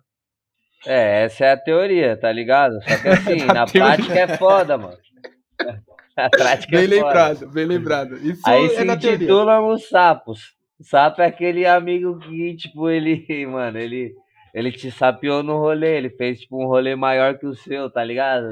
É, 0.86 1.24
essa 1.24 1.46
é 1.46 1.52
a 1.54 1.58
teoria, 1.58 2.16
tá 2.18 2.32
ligado? 2.32 2.76
Só 2.84 2.98
que 3.02 3.08
assim, 3.10 3.46
na 3.46 3.66
teoria. 3.66 3.98
prática 4.06 4.20
é 4.20 4.38
foda, 4.38 4.78
mano. 4.78 4.98
Na 6.18 6.30
prática 6.30 6.78
é 6.78 6.80
Bem 6.80 6.88
foda. 6.88 7.06
lembrado, 7.08 7.48
bem 7.52 7.66
lembrado. 7.66 8.18
Isso 8.18 8.42
Aí 8.46 8.66
é 8.66 8.70
se 8.70 8.86
intitulam 8.86 9.68
os 9.74 9.90
sapos. 9.90 10.56
O 10.80 10.84
sapo 10.86 11.22
é 11.22 11.26
aquele 11.26 11.66
amigo 11.66 12.20
que, 12.20 12.56
tipo, 12.56 12.90
ele, 12.90 13.26
mano, 13.48 13.78
ele, 13.78 14.14
ele 14.54 14.72
te 14.72 14.90
sapeou 14.92 15.44
no 15.44 15.58
rolê, 15.58 15.98
ele 15.98 16.10
fez, 16.10 16.40
tipo, 16.40 16.62
um 16.64 16.68
rolê 16.68 16.96
maior 16.96 17.38
que 17.38 17.46
o 17.46 17.54
seu, 17.54 17.90
tá 17.90 18.02
ligado? 18.02 18.50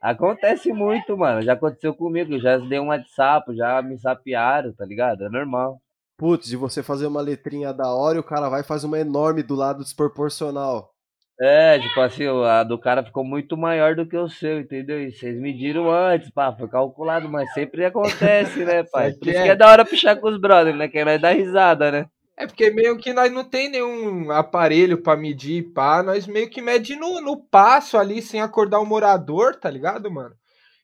Acontece 0.00 0.72
muito, 0.72 1.16
mano. 1.16 1.42
Já 1.42 1.52
aconteceu 1.52 1.94
comigo, 1.94 2.38
já 2.38 2.56
dei 2.56 2.78
uma 2.78 2.96
de 2.96 3.10
sapo, 3.10 3.54
já 3.54 3.82
me 3.82 3.98
sapearam, 3.98 4.72
tá 4.72 4.84
ligado? 4.84 5.24
É 5.24 5.28
normal. 5.28 5.80
Putz, 6.16 6.48
de 6.48 6.56
você 6.56 6.82
fazer 6.82 7.06
uma 7.06 7.20
letrinha 7.20 7.72
da 7.72 7.92
hora 7.92 8.16
e 8.16 8.20
o 8.20 8.24
cara 8.24 8.48
vai 8.48 8.60
e 8.60 8.64
faz 8.64 8.84
uma 8.84 8.98
enorme 8.98 9.42
do 9.42 9.54
lado 9.54 9.82
desproporcional. 9.82 10.90
É, 11.40 11.78
tipo 11.78 11.98
assim, 12.02 12.26
a 12.26 12.62
do 12.62 12.78
cara 12.78 13.02
ficou 13.02 13.24
muito 13.24 13.56
maior 13.56 13.94
do 13.94 14.06
que 14.06 14.16
o 14.16 14.28
seu, 14.28 14.60
entendeu? 14.60 15.00
E 15.00 15.10
vocês 15.10 15.40
mediram 15.40 15.90
antes, 15.90 16.30
pá, 16.30 16.52
foi 16.52 16.68
calculado, 16.68 17.30
mas 17.30 17.50
sempre 17.54 17.82
acontece, 17.86 18.62
né, 18.62 18.82
pai? 18.92 19.12
Por 19.14 19.28
isso 19.28 19.38
é? 19.38 19.44
que 19.44 19.48
é 19.48 19.56
da 19.56 19.70
hora 19.70 19.84
pichar 19.84 20.20
com 20.20 20.28
os 20.28 20.38
brothers, 20.38 20.76
né? 20.76 20.88
Que 20.88 21.02
nós 21.02 21.18
dá 21.18 21.30
risada, 21.30 21.90
né? 21.90 22.06
É 22.40 22.46
porque 22.46 22.70
meio 22.70 22.96
que 22.96 23.12
nós 23.12 23.30
não 23.30 23.44
tem 23.44 23.68
nenhum 23.68 24.30
aparelho 24.30 25.02
pra 25.02 25.14
medir, 25.14 25.74
pá. 25.74 26.02
Nós 26.02 26.26
meio 26.26 26.48
que 26.48 26.62
mede 26.62 26.96
no, 26.96 27.20
no 27.20 27.36
passo 27.36 27.98
ali, 27.98 28.22
sem 28.22 28.40
acordar 28.40 28.80
o 28.80 28.86
morador, 28.86 29.56
tá 29.56 29.68
ligado, 29.68 30.10
mano? 30.10 30.34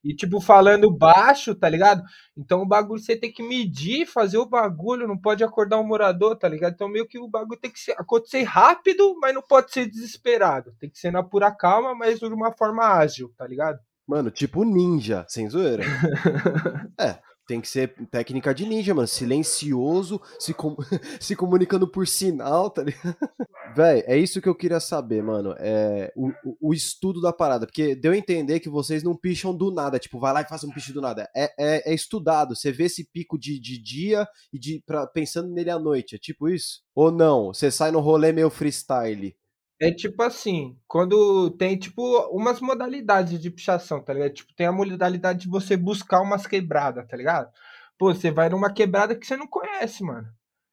E, 0.05 0.15
tipo, 0.15 0.39
falando 0.39 0.95
baixo, 0.95 1.55
tá 1.55 1.67
ligado? 1.67 2.03
Então 2.37 2.61
o 2.61 2.67
bagulho 2.67 3.01
você 3.01 3.17
tem 3.17 3.33
que 3.33 3.43
medir, 3.43 4.05
fazer 4.05 4.37
o 4.37 4.45
bagulho, 4.45 5.09
não 5.09 5.17
pode 5.17 5.43
acordar 5.43 5.81
um 5.81 5.87
morador, 5.87 6.37
tá 6.37 6.47
ligado? 6.47 6.75
Então 6.75 6.91
meio 6.91 7.09
que 7.09 7.19
o 7.19 7.27
bagulho 7.27 7.59
tem 7.59 7.71
que 7.71 7.81
ser, 7.81 7.93
acontecer 7.93 8.43
rápido, 8.43 9.17
mas 9.19 9.35
não 9.35 9.41
pode 9.41 9.73
ser 9.73 9.87
desesperado. 9.87 10.75
Tem 10.79 10.91
que 10.91 10.99
ser 10.99 11.11
na 11.11 11.23
pura 11.23 11.51
calma, 11.51 11.95
mas 11.95 12.19
de 12.19 12.27
uma 12.27 12.53
forma 12.53 12.85
ágil, 12.85 13.33
tá 13.35 13.47
ligado? 13.47 13.79
Mano, 14.07 14.31
tipo 14.31 14.63
ninja, 14.63 15.25
sem 15.27 15.49
zoeira. 15.49 15.85
é, 17.01 17.19
tem 17.47 17.61
que 17.61 17.69
ser 17.69 17.95
técnica 18.11 18.55
de 18.55 18.67
ninja, 18.67 18.95
mano. 18.95 19.07
Silencioso, 19.07 20.21
se, 20.38 20.53
com... 20.53 20.76
se 21.21 21.37
comunicando 21.37 21.87
por 21.87 22.07
sinal, 22.07 22.71
tá 22.71 22.83
ligado? 22.83 23.17
Véi, 23.75 24.03
é 24.07 24.17
isso 24.17 24.41
que 24.41 24.49
eu 24.49 24.55
queria 24.55 24.81
saber, 24.81 25.23
mano. 25.23 25.55
É 25.59 26.12
o, 26.17 26.33
o, 26.61 26.75
estudo 26.75 27.21
da 27.21 27.33
parada. 27.33 27.67
Porque 27.67 27.95
deu 27.95 28.12
a 28.12 28.17
entender 28.17 28.61
que 28.61 28.69
vocês 28.69 29.03
não 29.03 29.17
picham 29.17 29.55
do 29.55 29.71
nada. 29.71 29.99
Tipo, 29.99 30.19
vai 30.19 30.33
lá 30.33 30.43
e 30.43 30.49
faz 30.49 30.65
um 30.65 30.71
picho 30.71 30.93
do 30.93 31.00
nada. 31.00 31.29
É, 31.35 31.53
é, 31.59 31.93
é 31.93 31.95
estudado. 31.95 32.57
Você 32.57 32.73
vê 32.73 32.85
esse 32.85 33.05
pico 33.05 33.38
de, 33.38 33.61
de 33.61 33.79
dia 33.79 34.26
e 34.53 34.59
de 34.59 34.83
pra, 34.87 35.07
pensando 35.07 35.53
nele 35.53 35.71
à 35.71 35.79
noite. 35.79 36.15
É 36.15 36.19
tipo 36.19 36.49
isso? 36.49 36.83
Ou 36.95 37.11
não? 37.11 37.53
Você 37.53 37.71
sai 37.71 37.91
no 37.91 38.00
rolê 38.00 38.33
meio 38.33 38.50
freestyle? 38.50 39.37
É 39.80 39.90
tipo 39.92 40.23
assim, 40.23 40.78
quando 40.88 41.50
tem 41.50 41.78
tipo 41.78 42.02
umas 42.30 42.61
modalidades 42.61 43.38
de 43.38 43.50
pichação, 43.50 44.02
tá 44.02 44.14
ligado? 44.14 44.33
Tipo, 44.33 44.54
tem 44.54 44.66
a 44.66 44.73
modalidade 44.73 45.40
de 45.40 45.49
você 45.49 45.76
buscar 45.76 46.23
umas 46.23 46.47
quebradas, 46.47 47.06
tá 47.06 47.16
ligado? 47.16 47.52
Pô, 47.99 48.14
você 48.14 48.30
vai 48.30 48.49
numa 48.49 48.73
quebrada 48.73 49.14
que 49.14 49.26
você 49.26 49.37
não 49.37 49.47
conhece, 49.47 50.02
mano. 50.02 50.28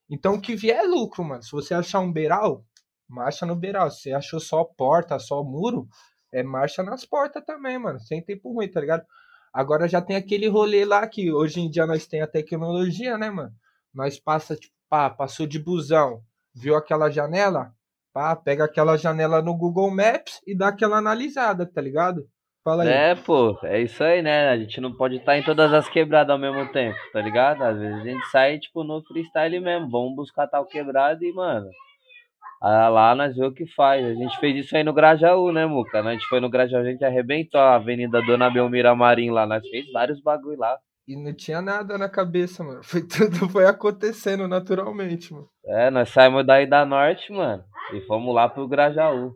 Então 0.09 0.35
o 0.35 0.41
que 0.41 0.55
vier 0.55 0.77
é 0.77 0.83
lucro, 0.83 1.23
mano. 1.23 1.43
Se 1.43 1.51
você 1.51 1.73
achar 1.73 1.99
um 1.99 2.11
beiral, 2.11 2.65
marcha 3.07 3.45
no 3.45 3.55
beiral. 3.55 3.91
Se 3.91 4.03
você 4.03 4.13
achou 4.13 4.39
só 4.39 4.63
porta, 4.63 5.19
só 5.19 5.43
muro, 5.43 5.87
é 6.31 6.41
marcha 6.43 6.81
nas 6.83 7.05
portas 7.05 7.43
também, 7.45 7.77
mano. 7.77 7.99
Sem 7.99 8.23
tempo 8.23 8.53
ruim, 8.53 8.69
tá 8.71 8.79
ligado? 8.79 9.05
Agora 9.53 9.87
já 9.87 10.01
tem 10.01 10.15
aquele 10.15 10.47
rolê 10.47 10.85
lá 10.85 11.05
que 11.07 11.31
hoje 11.31 11.59
em 11.61 11.69
dia 11.69 11.85
nós 11.85 12.07
tem 12.07 12.21
a 12.21 12.27
tecnologia, 12.27 13.17
né, 13.17 13.29
mano? 13.29 13.53
Nós 13.93 14.19
passa, 14.19 14.55
tipo, 14.55 14.73
pá, 14.89 15.09
passou 15.09 15.45
de 15.45 15.59
busão, 15.59 16.23
viu 16.55 16.75
aquela 16.75 17.09
janela, 17.09 17.73
Pá, 18.13 18.35
pega 18.35 18.65
aquela 18.65 18.95
janela 18.95 19.41
no 19.41 19.57
Google 19.57 19.89
Maps 19.89 20.39
e 20.45 20.55
dá 20.55 20.67
aquela 20.67 20.97
analisada, 20.97 21.65
tá 21.65 21.81
ligado? 21.81 22.21
Fala 22.63 22.83
aí. 22.83 22.89
É, 22.89 23.15
pô, 23.15 23.57
é 23.63 23.81
isso 23.81 24.03
aí, 24.03 24.21
né? 24.21 24.49
A 24.49 24.57
gente 24.57 24.79
não 24.79 24.95
pode 24.95 25.17
estar 25.17 25.37
em 25.37 25.43
todas 25.43 25.73
as 25.73 25.89
quebradas 25.89 26.29
ao 26.29 26.39
mesmo 26.39 26.71
tempo, 26.71 26.97
tá 27.11 27.19
ligado? 27.19 27.61
Às 27.63 27.77
vezes 27.77 27.99
a 27.99 28.03
gente 28.03 28.25
sai, 28.27 28.59
tipo, 28.59 28.83
no 28.83 29.03
freestyle 29.03 29.59
mesmo. 29.59 29.89
Vamos 29.89 30.15
buscar 30.15 30.47
tal 30.47 30.65
quebrada 30.65 31.25
e, 31.25 31.33
mano, 31.33 31.67
lá 32.61 33.13
nós 33.15 33.35
vemos 33.35 33.51
o 33.51 33.55
que 33.55 33.65
faz. 33.73 34.05
A 34.05 34.13
gente 34.13 34.39
fez 34.39 34.63
isso 34.63 34.77
aí 34.77 34.83
no 34.83 34.93
Grajaú, 34.93 35.51
né, 35.51 35.65
Muca? 35.65 35.99
A 35.99 36.11
gente 36.13 36.25
foi 36.27 36.39
no 36.39 36.49
Grajaú, 36.49 36.81
a 36.81 36.85
gente 36.85 37.03
arrebentou 37.03 37.59
a 37.59 37.75
Avenida 37.75 38.21
Dona 38.21 38.49
Belmira 38.49 38.95
Marim 38.95 39.31
lá. 39.31 39.45
Nós 39.45 39.67
fez 39.67 39.91
vários 39.91 40.21
bagulho 40.21 40.59
lá. 40.59 40.77
E 41.07 41.15
não 41.17 41.33
tinha 41.33 41.61
nada 41.61 41.97
na 41.97 42.07
cabeça, 42.07 42.63
mano. 42.63 42.81
Foi 42.83 43.01
tudo 43.07 43.49
foi 43.49 43.65
acontecendo 43.65 44.47
naturalmente, 44.47 45.33
mano. 45.33 45.49
É, 45.65 45.89
nós 45.89 46.09
saímos 46.09 46.45
daí 46.45 46.67
da 46.67 46.85
norte, 46.85 47.31
mano. 47.31 47.63
E 47.93 48.01
fomos 48.01 48.33
lá 48.33 48.47
pro 48.47 48.67
Grajaú. 48.67 49.35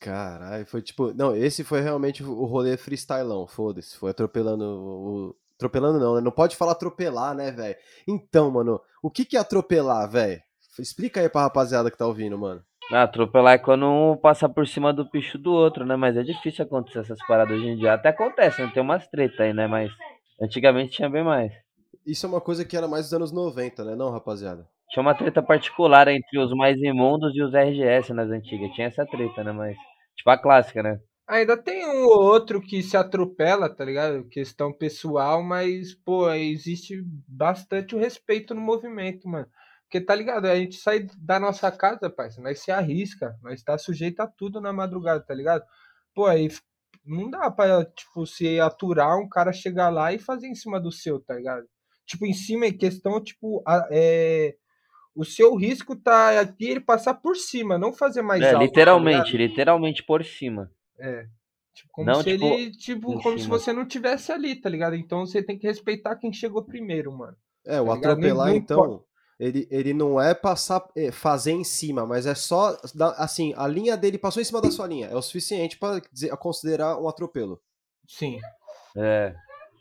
Caralho, 0.00 0.66
foi 0.66 0.82
tipo. 0.82 1.12
Não, 1.14 1.34
esse 1.34 1.64
foi 1.64 1.80
realmente 1.80 2.22
o 2.22 2.44
rolê 2.44 2.76
freestylão, 2.76 3.46
foda-se. 3.46 3.96
Foi 3.96 4.10
atropelando 4.10 4.64
o. 4.64 5.36
Atropelando 5.54 5.98
não, 5.98 6.16
né? 6.16 6.20
Não 6.20 6.30
pode 6.30 6.54
falar 6.54 6.72
atropelar, 6.72 7.34
né, 7.34 7.50
velho? 7.50 7.76
Então, 8.06 8.50
mano, 8.50 8.78
o 9.02 9.10
que 9.10 9.24
que 9.24 9.38
é 9.38 9.40
atropelar, 9.40 10.10
velho? 10.10 10.42
Explica 10.78 11.20
aí 11.20 11.30
pra 11.30 11.42
rapaziada 11.42 11.90
que 11.90 11.96
tá 11.96 12.06
ouvindo, 12.06 12.36
mano. 12.38 12.62
Ah, 12.92 13.04
atropelar 13.04 13.54
é 13.54 13.58
quando 13.58 13.86
um 13.86 14.16
passa 14.16 14.48
por 14.48 14.66
cima 14.68 14.92
do 14.92 15.08
picho 15.08 15.38
do 15.38 15.50
outro, 15.50 15.84
né? 15.86 15.96
Mas 15.96 16.16
é 16.16 16.22
difícil 16.22 16.64
acontecer 16.64 17.00
essas 17.00 17.18
paradas 17.26 17.56
hoje 17.56 17.68
em 17.68 17.76
dia. 17.76 17.94
Até 17.94 18.10
acontece, 18.10 18.62
né? 18.62 18.70
Tem 18.72 18.82
umas 18.82 19.08
treta 19.08 19.44
aí, 19.44 19.54
né? 19.54 19.66
Mas 19.66 19.90
antigamente 20.40 20.92
tinha 20.92 21.08
bem 21.08 21.24
mais. 21.24 21.52
Isso 22.06 22.26
é 22.26 22.28
uma 22.28 22.40
coisa 22.40 22.64
que 22.64 22.76
era 22.76 22.86
mais 22.86 23.06
dos 23.06 23.14
anos 23.14 23.32
90, 23.32 23.84
né, 23.84 23.96
não, 23.96 24.10
rapaziada? 24.10 24.66
Tinha 24.90 25.02
uma 25.02 25.14
treta 25.14 25.42
particular 25.42 26.06
entre 26.08 26.38
os 26.38 26.52
mais 26.54 26.80
imundos 26.80 27.34
e 27.34 27.42
os 27.42 27.52
RGS 27.52 28.12
nas 28.12 28.30
antigas. 28.30 28.72
Tinha 28.72 28.86
essa 28.86 29.04
treta, 29.04 29.42
né? 29.42 29.52
Mas. 29.52 29.76
Tipo 30.16 30.30
a 30.30 30.38
clássica, 30.38 30.82
né? 30.82 31.00
Ainda 31.28 31.56
tem 31.56 31.84
um 31.84 32.04
ou 32.04 32.22
outro 32.22 32.60
que 32.60 32.82
se 32.82 32.96
atropela, 32.96 33.68
tá 33.68 33.84
ligado? 33.84 34.28
Questão 34.28 34.72
pessoal, 34.72 35.42
mas, 35.42 35.92
pô, 35.92 36.30
existe 36.30 37.02
bastante 37.26 37.96
o 37.96 37.98
respeito 37.98 38.54
no 38.54 38.60
movimento, 38.60 39.28
mano. 39.28 39.48
Porque 39.82 40.00
tá 40.00 40.14
ligado? 40.14 40.46
A 40.46 40.56
gente 40.56 40.76
sai 40.76 41.06
da 41.18 41.38
nossa 41.40 41.70
casa, 41.70 42.08
pai, 42.08 42.28
nós 42.38 42.60
se 42.60 42.70
arrisca, 42.70 43.36
nós 43.42 43.54
está 43.54 43.76
sujeito 43.76 44.20
a 44.20 44.26
tudo 44.26 44.60
na 44.60 44.72
madrugada, 44.72 45.20
tá 45.20 45.34
ligado? 45.34 45.64
Pô, 46.14 46.26
aí 46.26 46.48
não 47.06 47.30
dá 47.30 47.50
pra, 47.50 47.84
tipo, 47.84 48.26
se 48.26 48.58
aturar 48.60 49.18
um 49.18 49.28
cara 49.28 49.52
chegar 49.52 49.90
lá 49.90 50.12
e 50.12 50.18
fazer 50.18 50.48
em 50.48 50.54
cima 50.54 50.80
do 50.80 50.90
seu, 50.90 51.20
tá 51.20 51.34
ligado? 51.34 51.64
Tipo, 52.06 52.26
em 52.26 52.32
cima 52.32 52.66
é 52.66 52.72
questão, 52.72 53.22
tipo, 53.22 53.62
é, 53.90 54.54
o 55.14 55.24
seu 55.24 55.54
risco 55.56 55.96
tá 55.96 56.40
aqui 56.40 56.66
ele 56.66 56.80
passar 56.80 57.14
por 57.14 57.36
cima, 57.36 57.78
não 57.78 57.92
fazer 57.92 58.22
mais 58.22 58.42
é, 58.42 58.48
alto. 58.48 58.58
Tá 58.58 58.64
literalmente, 58.64 59.32
tá 59.32 59.38
literalmente 59.38 60.02
por 60.04 60.24
cima. 60.24 60.70
É. 60.98 61.26
Tipo, 61.74 61.90
como 61.92 62.06
não, 62.06 62.22
se 62.22 62.32
tipo, 62.32 62.44
ele, 62.44 62.70
tipo, 62.70 63.06
como 63.22 63.38
cima. 63.38 63.38
se 63.38 63.48
você 63.48 63.72
não 63.72 63.86
tivesse 63.86 64.32
ali, 64.32 64.54
tá 64.56 64.68
ligado? 64.68 64.94
Então 64.94 65.26
você 65.26 65.42
tem 65.42 65.58
que 65.58 65.66
respeitar 65.66 66.16
quem 66.16 66.32
chegou 66.32 66.64
primeiro, 66.64 67.12
mano. 67.12 67.36
É, 67.66 67.80
o 67.80 67.86
tá 67.86 67.94
atropelar, 67.94 68.48
não, 68.48 68.56
então, 68.56 69.04
ele, 69.38 69.66
ele 69.70 69.92
não 69.92 70.20
é 70.20 70.34
passar, 70.34 70.86
é, 70.96 71.12
fazer 71.12 71.52
em 71.52 71.64
cima, 71.64 72.06
mas 72.06 72.26
é 72.26 72.34
só, 72.34 72.76
assim, 73.16 73.52
a 73.56 73.66
linha 73.66 73.96
dele 73.96 74.18
passou 74.18 74.40
em 74.40 74.44
cima 74.44 74.60
da 74.60 74.70
sua 74.70 74.86
linha, 74.86 75.08
é 75.08 75.14
o 75.14 75.22
suficiente 75.22 75.78
para 75.78 76.00
considerar 76.38 77.00
um 77.00 77.08
atropelo. 77.08 77.60
Sim. 78.08 78.38
É, 78.96 79.34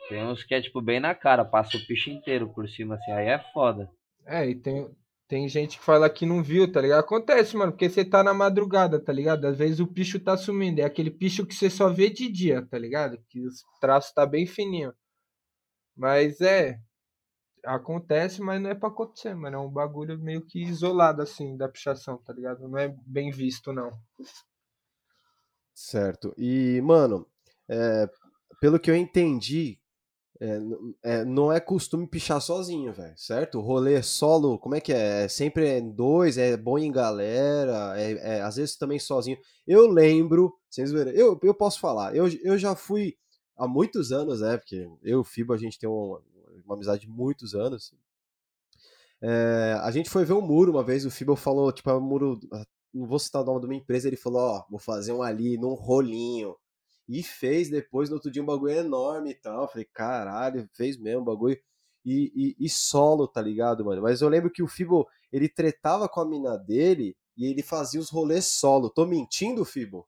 tem 0.09 0.23
uns 0.25 0.43
que 0.43 0.53
é, 0.53 0.61
tipo, 0.61 0.81
bem 0.81 0.99
na 0.99 1.15
cara, 1.15 1.45
passa 1.45 1.77
o 1.77 1.85
picho 1.85 2.09
inteiro 2.09 2.49
por 2.49 2.67
cima, 2.69 2.95
assim, 2.95 3.11
aí 3.11 3.27
é 3.27 3.39
foda. 3.53 3.89
É, 4.25 4.47
e 4.47 4.55
tem, 4.55 4.89
tem 5.27 5.47
gente 5.47 5.79
que 5.79 5.83
fala 5.83 6.09
que 6.09 6.25
não 6.25 6.43
viu, 6.43 6.71
tá 6.71 6.81
ligado? 6.81 6.99
Acontece, 6.99 7.57
mano, 7.57 7.71
porque 7.71 7.89
você 7.89 8.05
tá 8.05 8.23
na 8.23 8.33
madrugada, 8.33 8.99
tá 8.99 9.11
ligado? 9.11 9.45
Às 9.45 9.57
vezes 9.57 9.79
o 9.79 9.87
picho 9.87 10.19
tá 10.19 10.37
sumindo. 10.37 10.81
É 10.81 10.83
aquele 10.83 11.09
picho 11.09 11.45
que 11.45 11.55
você 11.55 11.69
só 11.69 11.89
vê 11.89 12.09
de 12.09 12.29
dia, 12.31 12.65
tá 12.65 12.77
ligado? 12.77 13.17
Que 13.29 13.45
os 13.45 13.63
traços 13.79 14.13
tá 14.13 14.25
bem 14.25 14.45
fininho. 14.45 14.93
Mas 15.95 16.41
é. 16.41 16.79
Acontece, 17.65 18.41
mas 18.41 18.61
não 18.61 18.69
é 18.69 18.75
pra 18.75 18.89
acontecer, 18.89 19.33
mano. 19.33 19.55
É 19.55 19.59
um 19.59 19.69
bagulho 19.69 20.19
meio 20.19 20.41
que 20.45 20.61
isolado, 20.63 21.21
assim, 21.21 21.57
da 21.57 21.67
pichação, 21.67 22.17
tá 22.17 22.33
ligado? 22.33 22.67
Não 22.67 22.77
é 22.77 22.95
bem 23.05 23.31
visto, 23.31 23.73
não. 23.73 23.91
Certo. 25.73 26.33
E, 26.37 26.79
mano, 26.81 27.27
é, 27.67 28.09
pelo 28.61 28.79
que 28.79 28.89
eu 28.89 28.95
entendi, 28.95 29.79
é, 30.39 30.59
é, 31.03 31.25
não 31.25 31.51
é 31.51 31.59
costume 31.59 32.07
pichar 32.07 32.41
sozinho, 32.41 32.93
velho, 32.93 33.17
certo? 33.17 33.57
O 33.57 33.61
rolê 33.61 34.01
solo, 34.03 34.59
como 34.59 34.75
é 34.75 34.81
que 34.81 34.93
é? 34.93 35.23
é 35.23 35.27
sempre 35.27 35.67
é 35.67 35.81
dois, 35.81 36.37
é 36.37 36.57
bom 36.57 36.77
em 36.77 36.91
galera, 36.91 37.93
é, 37.99 38.37
é, 38.37 38.41
às 38.41 38.57
vezes 38.57 38.75
também 38.77 38.99
sozinho. 38.99 39.37
Eu 39.65 39.87
lembro, 39.87 40.53
vocês 40.69 40.91
verem, 40.91 41.13
eu, 41.15 41.39
eu 41.41 41.53
posso 41.53 41.79
falar, 41.79 42.15
eu, 42.15 42.27
eu 42.43 42.57
já 42.57 42.75
fui 42.75 43.17
há 43.57 43.67
muitos 43.67 44.11
anos, 44.11 44.41
né? 44.41 44.57
Porque 44.57 44.87
eu 45.03 45.19
e 45.19 45.21
o 45.21 45.23
Fibo, 45.23 45.53
a 45.53 45.57
gente 45.57 45.79
tem 45.79 45.89
uma, 45.89 46.21
uma 46.65 46.75
amizade 46.75 47.01
de 47.01 47.09
muitos 47.09 47.55
anos. 47.55 47.93
É, 49.21 49.79
a 49.81 49.91
gente 49.91 50.09
foi 50.09 50.25
ver 50.25 50.33
um 50.33 50.41
muro 50.41 50.71
uma 50.71 50.83
vez, 50.83 51.05
o 51.05 51.11
Fibo 51.11 51.35
falou, 51.35 51.71
tipo, 51.71 51.89
é 51.89 51.95
um 51.95 52.01
muro, 52.01 52.39
não 52.93 53.07
vou 53.07 53.19
citar 53.19 53.41
o 53.41 53.45
nome 53.45 53.61
de 53.61 53.65
uma 53.67 53.75
empresa, 53.75 54.07
ele 54.07 54.17
falou, 54.17 54.41
ó, 54.41 54.65
vou 54.69 54.79
fazer 54.79 55.13
um 55.13 55.21
ali 55.21 55.57
num 55.57 55.73
rolinho 55.73 56.55
e 57.07 57.21
fez 57.21 57.69
depois, 57.69 58.09
no 58.09 58.15
outro 58.15 58.31
dia, 58.31 58.41
um 58.41 58.45
bagulho 58.45 58.73
enorme 58.73 59.31
e 59.31 59.35
tal. 59.35 59.63
Eu 59.63 59.67
falei, 59.67 59.85
caralho, 59.93 60.67
fez 60.73 60.97
mesmo 60.97 61.21
um 61.21 61.25
bagulho. 61.25 61.57
E, 62.03 62.31
e, 62.35 62.65
e, 62.65 62.69
solo, 62.69 63.27
tá 63.27 63.41
ligado, 63.41 63.83
mano? 63.83 64.01
Mas 64.01 64.21
eu 64.21 64.29
lembro 64.29 64.51
que 64.51 64.61
o 64.61 64.67
Fibo, 64.67 65.07
ele 65.31 65.49
tretava 65.49 66.07
com 66.07 66.21
a 66.21 66.25
mina 66.25 66.57
dele 66.57 67.15
e 67.37 67.45
ele 67.45 67.63
fazia 67.63 67.99
os 67.99 68.09
rolês 68.09 68.45
solo. 68.45 68.89
Tô 68.89 69.05
mentindo, 69.05 69.65
Fibo? 69.65 70.07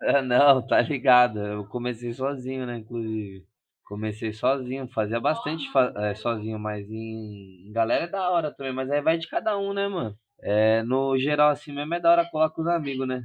Não, 0.26 0.66
tá 0.66 0.80
ligado. 0.80 1.40
Eu 1.40 1.66
comecei 1.66 2.12
sozinho, 2.12 2.66
né, 2.66 2.78
inclusive. 2.78 3.46
Comecei 3.84 4.32
sozinho, 4.32 4.88
fazia 4.88 5.20
bastante 5.20 5.64
é, 5.96 6.14
sozinho, 6.14 6.58
mas 6.58 6.88
em, 6.90 7.68
em 7.68 7.72
galera 7.72 8.04
é 8.04 8.08
da 8.08 8.30
hora 8.30 8.50
também, 8.54 8.72
mas 8.72 8.90
aí 8.90 9.02
vai 9.02 9.18
de 9.18 9.28
cada 9.28 9.58
um, 9.58 9.74
né, 9.74 9.86
mano? 9.86 10.16
É, 10.40 10.82
no 10.82 11.18
geral, 11.18 11.50
assim 11.50 11.72
mesmo 11.72 11.94
é 11.94 12.00
da 12.00 12.10
hora 12.10 12.28
colar 12.30 12.50
com 12.50 12.62
os 12.62 12.68
amigos, 12.68 13.06
né? 13.06 13.22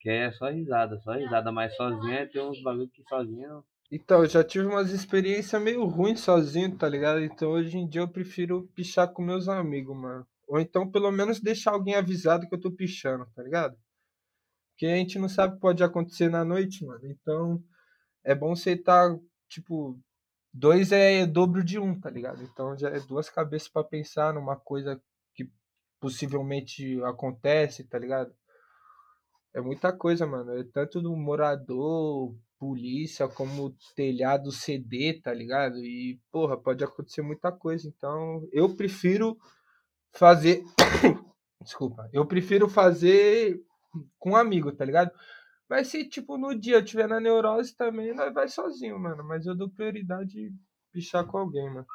Que 0.00 0.10
é 0.10 0.30
só 0.30 0.48
risada, 0.48 0.98
só 1.00 1.12
risada, 1.12 1.50
mas 1.50 1.74
sozinho 1.74 2.30
tem 2.30 2.42
uns 2.42 2.62
bagulho 2.62 2.88
que 2.90 3.02
sozinho. 3.08 3.64
Então, 3.90 4.22
eu 4.22 4.28
já 4.28 4.44
tive 4.44 4.66
umas 4.66 4.92
experiências 4.92 5.60
meio 5.60 5.84
ruins 5.86 6.20
sozinho, 6.20 6.76
tá 6.76 6.86
ligado? 6.88 7.20
Então 7.20 7.50
hoje 7.50 7.78
em 7.78 7.88
dia 7.88 8.02
eu 8.02 8.08
prefiro 8.08 8.68
pichar 8.74 9.10
com 9.12 9.22
meus 9.22 9.48
amigos, 9.48 9.96
mano. 9.96 10.26
Ou 10.46 10.60
então 10.60 10.90
pelo 10.90 11.10
menos 11.10 11.40
deixar 11.40 11.72
alguém 11.72 11.94
avisado 11.94 12.46
que 12.46 12.54
eu 12.54 12.60
tô 12.60 12.70
pichando, 12.70 13.26
tá 13.34 13.42
ligado? 13.42 13.74
Porque 14.72 14.86
a 14.86 14.96
gente 14.96 15.18
não 15.18 15.28
sabe 15.28 15.52
o 15.52 15.56
que 15.56 15.60
pode 15.60 15.82
acontecer 15.82 16.30
na 16.30 16.44
noite, 16.44 16.84
mano. 16.84 17.00
Então 17.04 17.62
é 18.24 18.34
bom 18.34 18.54
você 18.54 18.72
estar, 18.72 19.10
tá, 19.10 19.20
tipo, 19.48 19.98
dois 20.52 20.92
é 20.92 21.26
dobro 21.26 21.64
de 21.64 21.78
um, 21.78 21.98
tá 21.98 22.10
ligado? 22.10 22.42
Então 22.42 22.76
já 22.76 22.88
é 22.90 23.00
duas 23.00 23.28
cabeças 23.30 23.68
para 23.68 23.84
pensar 23.84 24.34
numa 24.34 24.56
coisa 24.56 25.00
que 25.34 25.50
possivelmente 26.00 27.00
acontece, 27.04 27.84
tá 27.84 27.98
ligado? 27.98 28.34
É 29.54 29.60
muita 29.60 29.92
coisa, 29.92 30.26
mano. 30.26 30.58
É 30.58 30.64
tanto 30.64 31.00
do 31.00 31.16
morador, 31.16 32.34
polícia, 32.58 33.28
como 33.28 33.74
telhado 33.94 34.50
CD, 34.50 35.20
tá 35.22 35.32
ligado? 35.32 35.78
E, 35.78 36.20
porra, 36.30 36.56
pode 36.56 36.84
acontecer 36.84 37.22
muita 37.22 37.50
coisa. 37.52 37.88
Então, 37.88 38.46
eu 38.52 38.74
prefiro 38.74 39.38
fazer. 40.12 40.62
Desculpa. 41.62 42.08
Eu 42.12 42.26
prefiro 42.26 42.68
fazer 42.68 43.60
com 44.18 44.30
um 44.30 44.36
amigo, 44.36 44.72
tá 44.72 44.84
ligado? 44.84 45.10
Mas 45.68 45.88
se, 45.88 46.08
tipo, 46.08 46.38
no 46.38 46.58
dia 46.58 46.76
eu 46.76 46.84
tiver 46.84 47.06
na 47.06 47.20
neurose 47.20 47.76
também, 47.76 48.14
nós 48.14 48.32
vai 48.32 48.48
sozinho, 48.48 48.98
mano. 48.98 49.22
Mas 49.24 49.46
eu 49.46 49.54
dou 49.54 49.68
prioridade 49.68 50.52
pichar 50.92 51.26
com 51.26 51.38
alguém, 51.38 51.68
mano. 51.72 51.86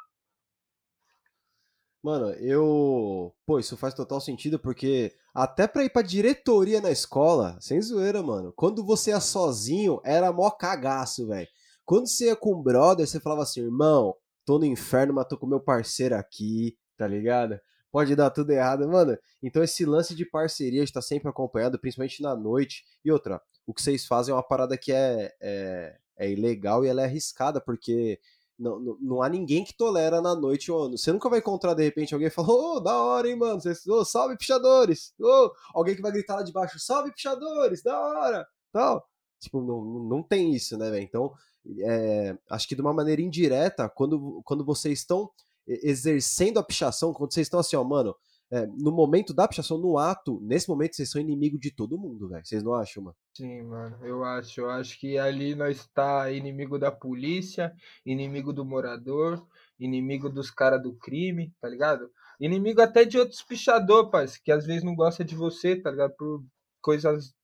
Mano, 2.02 2.30
eu. 2.34 3.34
Pô, 3.46 3.58
isso 3.58 3.76
faz 3.78 3.94
total 3.94 4.20
sentido 4.20 4.58
porque 4.58 5.16
até 5.34 5.66
pra 5.66 5.84
ir 5.84 5.90
pra 5.90 6.02
diretoria 6.02 6.80
na 6.80 6.90
escola, 6.90 7.56
sem 7.60 7.80
zoeira, 7.80 8.22
mano. 8.22 8.52
Quando 8.54 8.84
você 8.84 9.10
ia 9.10 9.20
sozinho, 9.20 10.00
era 10.04 10.30
mó 10.30 10.50
cagaço, 10.50 11.26
velho. 11.26 11.48
Quando 11.84 12.06
você 12.06 12.26
ia 12.26 12.36
com 12.36 12.52
o 12.52 12.62
brother, 12.62 13.06
você 13.06 13.18
falava 13.18 13.42
assim, 13.42 13.60
irmão, 13.62 14.14
tô 14.44 14.58
no 14.58 14.66
inferno, 14.66 15.14
mas 15.14 15.26
tô 15.26 15.38
com 15.38 15.46
meu 15.46 15.60
parceiro 15.60 16.14
aqui, 16.14 16.76
tá 16.96 17.06
ligado? 17.06 17.58
Pode 17.90 18.14
dar 18.14 18.30
tudo 18.30 18.50
errado, 18.50 18.86
mano. 18.88 19.16
Então 19.42 19.62
esse 19.62 19.84
lance 19.84 20.14
de 20.14 20.24
parceria 20.26 20.82
está 20.82 21.00
sempre 21.00 21.28
acompanhado, 21.28 21.78
principalmente 21.78 22.22
na 22.22 22.36
noite. 22.36 22.84
E 23.04 23.10
outra, 23.10 23.40
o 23.66 23.74
que 23.74 23.82
vocês 23.82 24.06
fazem 24.06 24.32
é 24.32 24.34
uma 24.34 24.42
parada 24.42 24.76
que 24.76 24.92
é, 24.92 25.32
é, 25.40 25.96
é 26.16 26.30
ilegal 26.30 26.84
e 26.84 26.88
ela 26.88 27.02
é 27.02 27.04
arriscada, 27.04 27.60
porque 27.60 28.20
não, 28.58 28.78
não, 28.78 28.98
não, 29.00 29.22
há 29.22 29.28
ninguém 29.28 29.64
que 29.64 29.76
tolera 29.76 30.20
na 30.20 30.34
noite 30.34 30.70
ou 30.70 30.84
ano. 30.84 30.98
Você 30.98 31.12
nunca 31.12 31.28
vai 31.28 31.40
encontrar, 31.40 31.74
de 31.74 31.82
repente, 31.82 32.14
alguém 32.14 32.30
falando, 32.30 32.52
ô, 32.52 32.76
oh, 32.76 32.80
da 32.80 32.96
hora, 32.96 33.28
hein, 33.28 33.36
mano? 33.36 33.60
Vocês, 33.60 33.86
oh, 33.86 34.04
salve, 34.04 34.36
pichadores! 34.36 35.12
Oh, 35.20 35.50
alguém 35.72 35.96
que 35.96 36.02
vai 36.02 36.12
gritar 36.12 36.36
lá 36.36 36.42
de 36.42 36.52
baixo, 36.52 36.78
salve, 36.78 37.12
pichadores! 37.12 37.82
Da 37.82 37.98
hora! 37.98 38.46
Tal. 38.72 39.08
Tipo, 39.40 39.60
não, 39.60 39.84
não 40.08 40.22
tem 40.22 40.54
isso, 40.54 40.78
né, 40.78 40.90
velho? 40.90 41.02
Então, 41.02 41.32
é, 41.80 42.36
acho 42.48 42.68
que 42.68 42.74
de 42.74 42.80
uma 42.80 42.92
maneira 42.92 43.20
indireta, 43.20 43.88
quando, 43.88 44.40
quando 44.44 44.64
vocês 44.64 45.00
estão 45.00 45.30
exercendo 45.66 46.58
a 46.58 46.62
pichação, 46.62 47.12
quando 47.12 47.32
vocês 47.32 47.46
estão 47.46 47.60
assim, 47.60 47.76
ó, 47.76 47.82
mano, 47.82 48.14
é, 48.54 48.68
no 48.68 48.92
momento 48.92 49.34
da 49.34 49.48
pichação, 49.48 49.76
no 49.76 49.98
ato, 49.98 50.38
nesse 50.40 50.68
momento 50.68 50.94
vocês 50.94 51.10
são 51.10 51.20
inimigo 51.20 51.58
de 51.58 51.72
todo 51.72 51.98
mundo, 51.98 52.28
velho. 52.28 52.46
Vocês 52.46 52.62
não 52.62 52.72
acham, 52.72 53.02
mano? 53.02 53.16
Sim, 53.36 53.64
mano, 53.64 53.98
eu 54.06 54.22
acho. 54.22 54.60
Eu 54.60 54.70
acho 54.70 55.00
que 55.00 55.18
ali 55.18 55.56
nós 55.56 55.78
está 55.78 56.30
inimigo 56.30 56.78
da 56.78 56.92
polícia, 56.92 57.74
inimigo 58.06 58.52
do 58.52 58.64
morador, 58.64 59.44
inimigo 59.76 60.30
dos 60.30 60.52
caras 60.52 60.80
do 60.80 60.94
crime, 60.94 61.52
tá 61.60 61.68
ligado? 61.68 62.08
Inimigo 62.38 62.80
até 62.80 63.04
de 63.04 63.18
outros 63.18 63.42
pichador, 63.42 64.08
pai, 64.08 64.26
que 64.44 64.52
às 64.52 64.64
vezes 64.64 64.84
não 64.84 64.94
gosta 64.94 65.24
de 65.24 65.34
você, 65.34 65.74
tá 65.74 65.90
ligado? 65.90 66.14
Por 66.16 66.44
coisas 66.80 67.34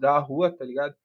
da 0.00 0.18
rua, 0.18 0.50
tá 0.50 0.64
ligado? 0.64 0.96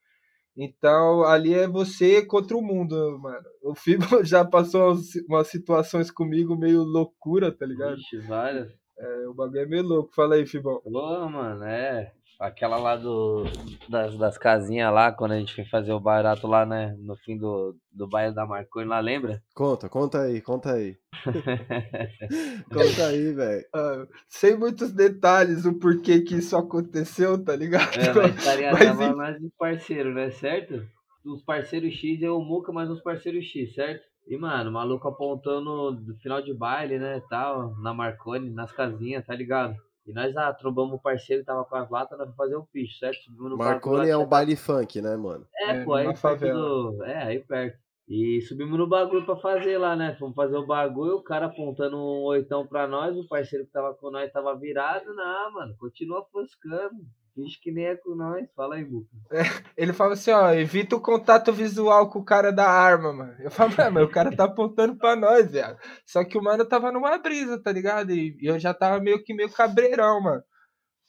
Então, 0.58 1.24
ali 1.24 1.54
é 1.54 1.68
você 1.68 2.26
contra 2.26 2.58
o 2.58 2.64
mundo, 2.64 3.20
mano. 3.20 3.46
O 3.62 3.76
Fibo 3.76 4.06
já 4.26 4.44
passou 4.44 4.98
umas 5.30 5.48
situações 5.50 6.10
comigo 6.10 6.58
meio 6.58 6.82
loucura, 6.82 7.52
tá 7.52 7.66
ligado? 7.66 7.98
Ixi, 8.00 8.18
várias. 8.22 8.81
É, 9.02 9.28
o 9.28 9.34
bagulho 9.34 9.62
é 9.62 9.66
meio 9.66 9.84
louco. 9.84 10.14
Fala 10.14 10.36
aí, 10.36 10.46
Fibão. 10.46 10.80
Pô, 10.82 11.30
mano, 11.30 11.64
é. 11.64 12.12
Aquela 12.40 12.78
lá 12.78 12.96
do, 12.96 13.44
das, 13.88 14.18
das 14.18 14.38
casinhas 14.38 14.92
lá, 14.92 15.12
quando 15.12 15.34
a 15.34 15.40
gente 15.40 15.54
foi 15.54 15.64
fazer 15.66 15.92
o 15.92 16.00
barato 16.00 16.48
lá, 16.48 16.66
né? 16.66 16.96
No 17.00 17.16
fim 17.16 17.38
do, 17.38 17.76
do 17.92 18.08
bairro 18.08 18.34
da 18.34 18.48
Marconi 18.48 18.88
lá, 18.88 19.00
lembra? 19.00 19.44
Conta, 19.54 19.88
conta 19.88 20.22
aí, 20.22 20.42
conta 20.42 20.74
aí. 20.74 20.98
conta 22.74 23.08
aí, 23.08 23.32
velho. 23.32 23.66
Ah, 23.74 24.08
sem 24.28 24.58
muitos 24.58 24.92
detalhes 24.92 25.66
o 25.66 25.78
porquê 25.78 26.22
que 26.22 26.36
isso 26.36 26.58
aconteceu, 26.58 27.44
tá 27.44 27.56
ligado? 27.56 27.96
É, 28.00 28.12
mas 28.12 28.34
estaria 28.38 28.72
mas, 28.72 28.86
tava 28.86 29.16
mais 29.16 29.40
de 29.40 29.50
parceiro, 29.58 30.12
né? 30.12 30.32
Certo? 30.32 30.84
Os 31.24 31.44
parceiros 31.44 31.94
X 31.94 32.24
é 32.24 32.32
o 32.32 32.40
Muca, 32.40 32.72
mais 32.72 32.90
uns 32.90 33.02
parceiros 33.02 33.46
X, 33.46 33.76
certo? 33.76 34.11
E, 34.28 34.38
mano, 34.38 34.70
o 34.70 34.74
maluco 34.74 35.08
apontando 35.08 35.92
no 35.92 36.16
final 36.18 36.42
de 36.42 36.54
baile, 36.54 36.98
né, 37.00 37.22
tal, 37.30 37.76
na 37.78 37.94
Marconi, 37.94 38.50
nas 38.50 38.72
casinhas, 38.72 39.26
tá 39.26 39.36
ligado? 39.36 39.76
E 40.06 40.14
nós 40.14 40.36
ah, 40.36 40.54
trombamos 40.54 40.96
o 40.96 41.02
parceiro 41.02 41.42
que 41.42 41.48
tava 41.48 41.64
com 41.66 41.76
as 41.76 41.90
latas 41.90 42.18
pra 42.18 42.32
fazer 42.34 42.58
um 42.58 42.66
picho, 42.66 42.98
certo? 42.98 43.20
Marconi 43.58 44.10
é 44.10 44.18
um 44.18 44.26
baile 44.26 44.56
funk, 44.56 45.02
né, 45.02 45.16
mano? 45.16 45.46
É, 45.56 45.72
é 45.72 45.84
pô, 45.84 45.94
aí 45.94 46.14
perto 46.14 46.46
do... 46.46 47.04
É, 47.04 47.24
aí 47.24 47.40
perto. 47.40 47.78
E 48.08 48.42
subimos 48.42 48.78
no 48.78 48.88
bagulho 48.88 49.26
pra 49.26 49.38
fazer 49.38 49.78
lá, 49.78 49.96
né? 49.96 50.16
Fomos 50.20 50.36
fazer 50.36 50.58
o 50.58 50.66
bagulho, 50.66 51.16
o 51.16 51.24
cara 51.24 51.46
apontando 51.46 51.96
um 51.96 52.24
oitão 52.24 52.68
pra 52.68 52.86
nós, 52.88 53.16
o 53.16 53.28
parceiro 53.28 53.66
que 53.66 53.72
tava 53.72 53.94
com 53.94 54.12
nós 54.12 54.32
tava 54.34 54.58
virado, 54.58 55.14
não, 55.14 55.54
mano, 55.54 55.76
continua 55.78 56.26
foscando. 56.32 56.98
Finge 57.34 57.60
que 57.62 57.72
nem 57.72 57.86
é 57.86 57.96
com 57.96 58.16
nós. 58.16 58.46
Fala 58.56 58.76
aí. 58.76 58.86
É, 59.32 59.44
ele 59.78 59.94
fala 59.94 60.14
assim, 60.14 60.32
ó, 60.32 60.52
evita 60.52 60.96
o 60.96 61.02
contato 61.02 61.54
visual 61.54 62.10
com 62.10 62.20
o 62.20 62.26
cara 62.26 62.52
da 62.52 62.68
arma, 62.68 63.14
mano. 63.14 63.36
Eu 63.40 63.50
falo, 63.50 63.74
ah, 63.78 63.90
mas 63.90 64.04
o 64.04 64.10
cara 64.10 64.36
tá 64.36 64.46
apontando 64.46 64.98
pra 64.98 65.16
nós, 65.16 65.52
velho. 65.52 65.78
Só 66.06 66.24
que 66.24 66.38
o 66.38 66.44
mano 66.44 66.66
tava 66.66 66.92
numa 66.92 67.18
brisa, 67.18 67.62
tá 67.62 67.72
ligado? 67.72 68.12
E 68.12 68.38
eu 68.42 68.60
já 68.60 68.74
tava 68.74 69.00
meio 69.00 69.24
que 69.24 69.34
meio 69.34 69.52
cabreirão, 69.52 70.22
mano. 70.22 70.44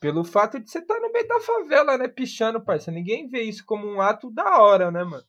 Pelo 0.01 0.25
fato 0.25 0.59
de 0.59 0.71
você 0.71 0.79
estar 0.79 0.95
tá 0.95 1.01
no 1.01 1.13
meio 1.13 1.27
da 1.27 1.41
favela, 1.41 1.99
né, 1.99 2.09
pichando, 2.09 2.65
parceiro. 2.65 2.99
Ninguém 2.99 3.29
vê 3.29 3.43
isso 3.43 3.65
como 3.67 3.87
um 3.87 4.01
ato 4.01 4.31
da 4.31 4.61
hora, 4.61 4.91
né, 4.91 5.05
mano? 5.05 5.25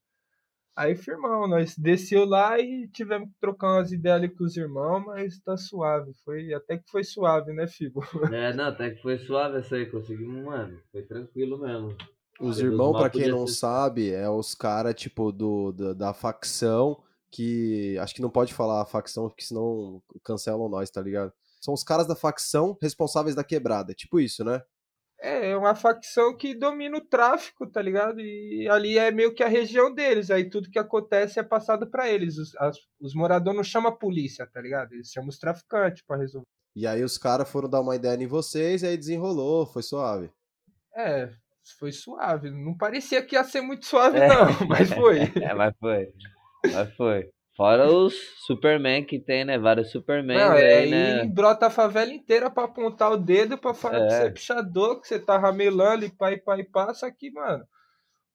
Aí, 0.75 0.95
firmão, 0.95 1.47
nós 1.47 1.77
desceu 1.77 2.25
lá 2.25 2.59
e 2.59 2.88
tivemos 2.88 3.29
que 3.29 3.36
trocar 3.39 3.75
umas 3.75 3.91
ideias 3.91 4.17
ali 4.17 4.29
com 4.29 4.43
os 4.43 4.57
irmãos, 4.57 5.05
mas 5.05 5.39
tá 5.39 5.55
suave. 5.55 6.12
Foi, 6.25 6.51
até 6.51 6.77
que 6.77 6.89
foi 6.89 7.03
suave, 7.03 7.53
né, 7.53 7.67
Figo? 7.67 8.01
É, 8.33 8.53
não, 8.53 8.65
até 8.65 8.89
que 8.89 9.01
foi 9.01 9.19
suave 9.19 9.59
essa 9.59 9.75
aí, 9.75 9.86
conseguimos, 9.86 10.43
mano. 10.43 10.79
Foi 10.91 11.03
tranquilo 11.03 11.59
mesmo. 11.59 11.95
Os 12.39 12.59
irmãos, 12.59 12.97
pra 12.97 13.09
quem 13.09 13.29
não 13.29 13.45
ser... 13.45 13.53
sabe, 13.53 14.12
é 14.12 14.27
os 14.27 14.55
caras, 14.55 14.95
tipo, 14.95 15.31
do, 15.31 15.71
do, 15.71 15.93
da 15.93 16.12
facção 16.12 16.99
que. 17.29 17.95
Acho 17.99 18.15
que 18.15 18.21
não 18.21 18.29
pode 18.29 18.51
falar 18.51 18.81
a 18.81 18.86
facção, 18.86 19.29
porque 19.29 19.43
senão 19.43 20.01
cancelam 20.23 20.67
nós, 20.67 20.89
tá 20.89 21.01
ligado? 21.01 21.31
São 21.62 21.73
os 21.73 21.83
caras 21.83 22.07
da 22.07 22.15
facção 22.15 22.75
responsáveis 22.81 23.36
da 23.36 23.43
quebrada. 23.43 23.93
Tipo 23.93 24.19
isso, 24.19 24.43
né? 24.43 24.62
É, 25.23 25.51
é 25.51 25.57
uma 25.57 25.73
facção 25.73 26.36
que 26.36 26.53
domina 26.53 26.97
o 26.97 27.01
tráfico, 27.01 27.65
tá 27.65 27.81
ligado? 27.81 28.19
E 28.19 28.67
ali 28.69 28.97
é 28.97 29.09
meio 29.09 29.33
que 29.33 29.41
a 29.41 29.47
região 29.47 29.93
deles. 29.93 30.29
Aí 30.29 30.49
tudo 30.49 30.69
que 30.69 30.77
acontece 30.77 31.39
é 31.39 31.43
passado 31.43 31.89
para 31.89 32.09
eles. 32.09 32.38
Os, 32.38 32.53
as, 32.57 32.77
os 32.99 33.15
moradores 33.15 33.55
não 33.55 33.63
chamam 33.63 33.89
a 33.89 33.95
polícia, 33.95 34.45
tá 34.45 34.59
ligado? 34.59 34.91
Eles 34.91 35.07
chamam 35.07 35.29
os 35.29 35.39
traficantes 35.39 36.03
para 36.05 36.17
resolver. 36.17 36.45
E 36.75 36.86
aí 36.86 37.01
os 37.03 37.17
caras 37.17 37.49
foram 37.49 37.69
dar 37.69 37.79
uma 37.79 37.95
ideia 37.95 38.21
em 38.21 38.27
vocês 38.27 38.83
e 38.83 38.88
aí 38.88 38.97
desenrolou, 38.97 39.65
foi 39.65 39.81
suave. 39.81 40.29
É, 40.93 41.29
foi 41.79 41.93
suave. 41.93 42.51
Não 42.51 42.75
parecia 42.75 43.23
que 43.23 43.36
ia 43.36 43.45
ser 43.45 43.62
muito 43.62 43.86
suave, 43.86 44.17
é. 44.19 44.27
não, 44.27 44.67
mas 44.67 44.89
foi. 44.93 45.19
É, 45.41 45.53
mas 45.53 45.73
foi. 45.79 46.13
Mas 46.69 46.95
foi. 46.95 47.29
Fora 47.55 47.87
os 47.87 48.15
Superman 48.47 49.03
que 49.03 49.19
tem, 49.19 49.45
né? 49.45 49.59
Vários 49.59 49.91
Superman 49.91 50.37
Não, 50.37 50.51
aí, 50.53 50.63
aí 50.63 50.89
né? 50.89 51.25
brota 51.25 51.67
a 51.67 51.69
favela 51.69 52.11
inteira 52.11 52.49
pra 52.49 52.63
apontar 52.63 53.11
o 53.11 53.17
dedo 53.17 53.57
pra 53.59 53.75
falar 53.75 53.99
é. 53.99 54.07
que 54.07 54.13
você 54.13 54.23
é 54.23 54.31
pichador, 54.31 54.99
que 54.99 55.07
você 55.07 55.19
tá 55.19 55.37
ramelando 55.37 56.03
e 56.03 56.09
pai, 56.09 56.37
pai, 56.37 56.63
passa 56.63 57.05
aqui, 57.05 57.31
mano. 57.31 57.63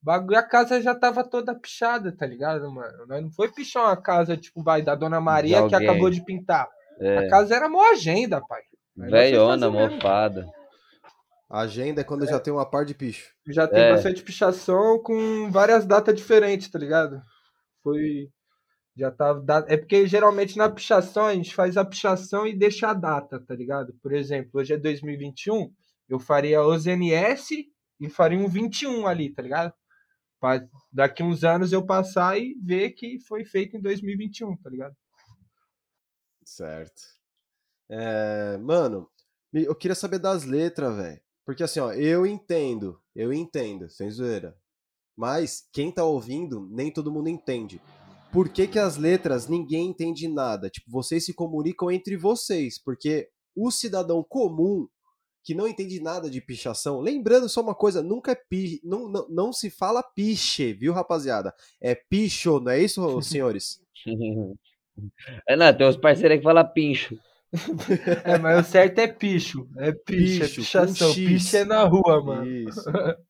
Bagulho, 0.01 0.39
a 0.39 0.43
casa 0.43 0.81
já 0.81 0.95
tava 0.95 1.25
toda 1.25 1.59
pichada, 1.59 2.17
tá 2.17 2.25
ligado, 2.25 2.71
mano? 2.71 3.07
Nós 3.09 3.23
não 3.23 3.31
foi 3.33 3.51
pichar 3.51 3.87
uma 3.87 3.97
casa, 3.97 4.37
tipo, 4.37 4.63
vai, 4.63 4.83
da 4.83 4.95
Dona 4.95 5.21
Maria 5.21 5.67
que 5.67 5.75
acabou 5.75 6.09
de 6.09 6.25
pintar. 6.25 6.69
É. 7.01 7.19
A 7.19 7.29
casa 7.29 7.57
era 7.57 7.69
mó 7.69 7.83
agenda, 7.91 8.41
pai. 8.47 8.63
Velhona, 8.97 9.69
mofada. 9.69 10.49
agenda 11.51 12.03
é 12.03 12.05
quando 12.05 12.25
é. 12.25 12.29
já 12.29 12.39
tem 12.39 12.53
uma 12.53 12.69
par 12.69 12.85
de 12.85 12.95
picho. 12.95 13.33
Já 13.49 13.67
tem 13.67 13.83
é. 13.83 13.93
bastante 13.93 14.23
pichação 14.23 15.01
com 15.03 15.51
várias 15.51 15.85
datas 15.85 16.15
diferentes, 16.15 16.71
tá 16.71 16.79
ligado? 16.79 17.21
Foi 17.83 18.29
já 18.99 19.13
tá. 19.13 19.41
É 19.69 19.77
porque 19.77 20.07
geralmente 20.09 20.57
na 20.57 20.69
pichação 20.69 21.27
a 21.27 21.35
gente 21.35 21.55
faz 21.55 21.77
a 21.77 21.85
pichação 21.85 22.47
e 22.47 22.57
deixa 22.57 22.89
a 22.89 22.95
data, 22.95 23.39
tá 23.39 23.55
ligado? 23.55 23.95
Por 24.03 24.13
exemplo, 24.13 24.51
hoje 24.55 24.75
é 24.75 24.77
2021, 24.77 25.73
eu 26.09 26.19
faria 26.19 26.61
os 26.63 26.85
NS 26.85 27.51
e 28.01 28.09
faria 28.11 28.39
um 28.39 28.49
21 28.49 29.07
ali, 29.07 29.33
tá 29.33 29.41
ligado? 29.41 29.73
Pra 30.41 30.67
daqui 30.93 31.23
uns 31.23 31.45
anos 31.45 31.73
eu 31.73 31.87
passar 31.87 32.39
e 32.39 32.55
ver 32.61 32.91
que 32.91 33.21
foi 33.21 33.45
feito 33.45 33.77
em 33.77 33.81
2021, 33.81 34.57
tá 34.57 34.69
ligado? 34.69 34.97
Certo. 36.45 37.03
É, 37.89 38.59
mano, 38.59 39.09
eu 39.53 39.75
queria 39.75 39.95
saber 39.95 40.19
das 40.19 40.45
letras, 40.45 40.97
velho. 40.97 41.21
Porque 41.45 41.63
assim, 41.63 41.81
ó, 41.81 41.93
eu 41.93 42.27
entendo, 42.27 43.01
eu 43.15 43.33
entendo, 43.33 43.89
sem 43.89 44.11
zoeira. 44.11 44.57
Mas 45.17 45.69
quem 45.73 45.91
tá 45.91 46.05
ouvindo, 46.05 46.69
nem 46.71 46.93
todo 46.93 47.11
mundo 47.11 47.29
entende 47.29 47.81
por 48.39 48.49
que, 48.49 48.69
que 48.69 48.79
as 48.79 48.97
letras 48.97 49.49
ninguém 49.49 49.89
entende 49.89 50.29
nada? 50.29 50.71
Tipo, 50.71 50.89
vocês 50.93 51.25
se 51.25 51.35
comunicam 51.35 51.91
entre 51.91 52.17
vocês, 52.17 52.81
porque 52.81 53.29
o 53.53 53.69
cidadão 53.69 54.23
comum 54.23 54.87
que 55.43 55.57
não 55.57 55.67
entende 55.67 56.01
nada 56.01 56.31
de 56.31 56.41
pichação, 56.41 57.01
lembrando 57.01 57.49
só 57.49 57.61
uma 57.61 57.75
coisa, 57.75 58.01
nunca 58.01 58.31
é 58.31 58.37
pi, 58.37 58.81
não, 58.85 59.09
não, 59.09 59.29
não 59.29 59.53
se 59.53 59.71
fala 59.71 60.05
piche, 60.05 60.73
viu, 60.73 60.93
rapaziada? 60.93 61.53
É 61.81 61.97
picho, 61.97 62.61
não 62.61 62.71
é 62.71 62.81
isso, 62.81 63.03
senhores? 63.23 63.81
é, 65.45 65.57
não, 65.57 65.77
tem 65.77 65.89
uns 65.89 65.97
parceiros 65.97 66.39
que 66.39 66.45
falam 66.45 66.73
pincho. 66.73 67.19
é, 68.23 68.39
mas 68.39 68.69
o 68.69 68.71
certo 68.71 69.01
é 69.01 69.09
picho. 69.09 69.69
É 69.79 69.91
picho, 69.91 70.45
é 70.45 70.47
picho 70.47 70.61
é 70.61 70.63
pichação. 70.63 71.13
Piche 71.13 71.57
é 71.57 71.65
na 71.65 71.83
rua, 71.83 72.23
mano. 72.23 72.47
Isso. 72.47 72.85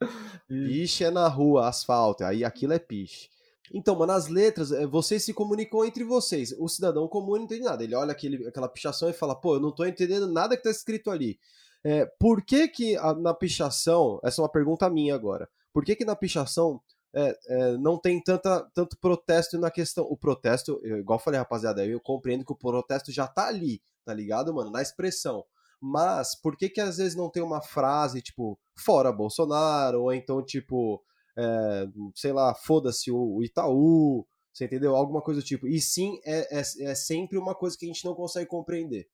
Piche 0.46 1.04
é 1.04 1.10
na 1.10 1.28
rua, 1.28 1.66
asfalto. 1.66 2.24
Aí 2.24 2.44
aquilo 2.44 2.74
é 2.74 2.78
piche. 2.78 3.30
Então, 3.72 3.94
mano, 3.96 4.12
as 4.12 4.28
letras, 4.28 4.72
eh, 4.72 4.86
vocês 4.86 5.22
se 5.24 5.34
comunicam 5.34 5.84
entre 5.84 6.04
vocês. 6.04 6.54
O 6.58 6.68
cidadão 6.68 7.06
comum 7.08 7.36
não 7.36 7.44
entende 7.44 7.62
nada. 7.64 7.84
Ele 7.84 7.94
olha 7.94 8.12
aquele, 8.12 8.46
aquela 8.46 8.68
pichação 8.68 9.08
e 9.10 9.12
fala, 9.12 9.34
pô, 9.34 9.56
eu 9.56 9.60
não 9.60 9.72
tô 9.72 9.84
entendendo 9.84 10.26
nada 10.26 10.56
que 10.56 10.62
tá 10.62 10.70
escrito 10.70 11.10
ali. 11.10 11.38
É, 11.84 12.06
por 12.18 12.42
que 12.44 12.66
que 12.68 12.96
a- 12.96 13.14
na 13.14 13.32
pichação, 13.34 14.18
essa 14.24 14.40
é 14.40 14.42
uma 14.42 14.50
pergunta 14.50 14.88
minha 14.90 15.14
agora, 15.14 15.48
por 15.72 15.84
que 15.84 15.94
que 15.94 16.04
na 16.04 16.16
pichação 16.16 16.80
é, 17.14 17.38
é, 17.48 17.76
não 17.78 17.96
tem 17.98 18.22
tanta, 18.22 18.68
tanto 18.74 18.96
protesto 18.98 19.58
na 19.58 19.70
questão, 19.70 20.04
o 20.04 20.16
protesto, 20.16 20.78
eu, 20.82 20.98
igual 20.98 21.18
eu 21.18 21.22
falei, 21.22 21.38
rapaziada, 21.38 21.86
eu 21.86 22.00
compreendo 22.00 22.44
que 22.44 22.52
o 22.52 22.56
protesto 22.56 23.10
já 23.12 23.26
tá 23.26 23.46
ali, 23.48 23.80
tá 24.04 24.12
ligado, 24.12 24.52
mano, 24.52 24.70
na 24.70 24.82
expressão, 24.82 25.44
mas 25.80 26.34
por 26.34 26.56
que 26.56 26.68
que 26.68 26.80
às 26.80 26.96
vezes 26.98 27.14
não 27.14 27.30
tem 27.30 27.42
uma 27.42 27.62
frase, 27.62 28.20
tipo, 28.20 28.58
fora 28.76 29.12
Bolsonaro, 29.12 30.02
ou 30.02 30.12
então, 30.12 30.42
tipo, 30.44 31.02
é, 31.38 31.86
sei 32.14 32.32
lá, 32.32 32.54
foda-se 32.54 33.10
o, 33.12 33.42
Itaú, 33.42 34.26
você 34.52 34.64
entendeu? 34.64 34.96
Alguma 34.96 35.22
coisa 35.22 35.40
do 35.40 35.46
tipo, 35.46 35.66
e 35.68 35.80
sim, 35.80 36.18
é, 36.24 36.58
é, 36.58 36.60
é 36.60 36.94
sempre 36.94 37.38
uma 37.38 37.54
coisa 37.54 37.76
que 37.78 37.84
a 37.84 37.88
gente 37.88 38.04
não 38.04 38.14
consegue 38.14 38.46
compreender. 38.46 39.06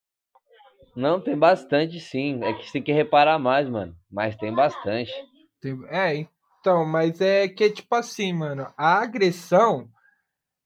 Não, 0.97 1.21
tem 1.21 1.37
bastante 1.37 2.01
sim. 2.01 2.43
É 2.43 2.53
que 2.53 2.67
você 2.67 2.73
tem 2.75 2.83
que 2.83 2.93
reparar 2.93 3.39
mais, 3.39 3.69
mano. 3.69 3.95
Mas 4.11 4.37
tem 4.37 4.55
bastante. 4.55 5.13
Tem- 5.61 5.79
É, 5.89 6.27
então, 6.61 6.87
mas 6.87 7.21
é 7.21 7.49
que 7.49 7.69
tipo 7.71 7.95
assim, 7.95 8.33
mano, 8.33 8.73
a 8.77 9.03
agressão 9.03 9.89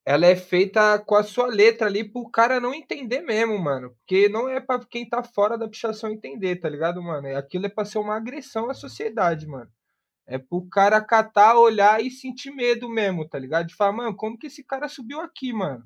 ela 0.06 0.26
é 0.26 0.36
feita 0.36 0.98
com 1.00 1.14
a 1.16 1.22
sua 1.22 1.46
letra 1.46 1.86
ali 1.86 2.02
pro 2.02 2.30
cara 2.30 2.58
não 2.60 2.72
entender 2.72 3.20
mesmo, 3.20 3.58
mano. 3.58 3.90
Porque 3.90 4.28
não 4.28 4.48
é 4.48 4.60
pra 4.60 4.78
quem 4.84 5.08
tá 5.08 5.22
fora 5.22 5.58
da 5.58 5.68
pichação 5.68 6.10
entender, 6.10 6.56
tá 6.56 6.68
ligado, 6.68 7.02
mano? 7.02 7.26
É- 7.26 7.36
Aquilo 7.36 7.66
é 7.66 7.68
pra 7.68 7.84
ser 7.84 7.98
uma 7.98 8.16
agressão 8.16 8.70
à 8.70 8.74
sociedade, 8.74 9.46
mano. 9.46 9.70
É 10.28 10.36
pro 10.36 10.68
cara 10.68 11.00
catar, 11.02 11.56
olhar 11.56 12.02
e 12.04 12.10
sentir 12.10 12.50
medo 12.50 12.86
mesmo, 12.88 13.26
tá 13.26 13.38
ligado? 13.38 13.66
De 13.66 13.74
falar, 13.74 13.92
mano, 13.92 14.14
como 14.14 14.38
que 14.38 14.48
esse 14.48 14.62
cara 14.62 14.86
subiu 14.86 15.20
aqui, 15.20 15.54
mano? 15.54 15.82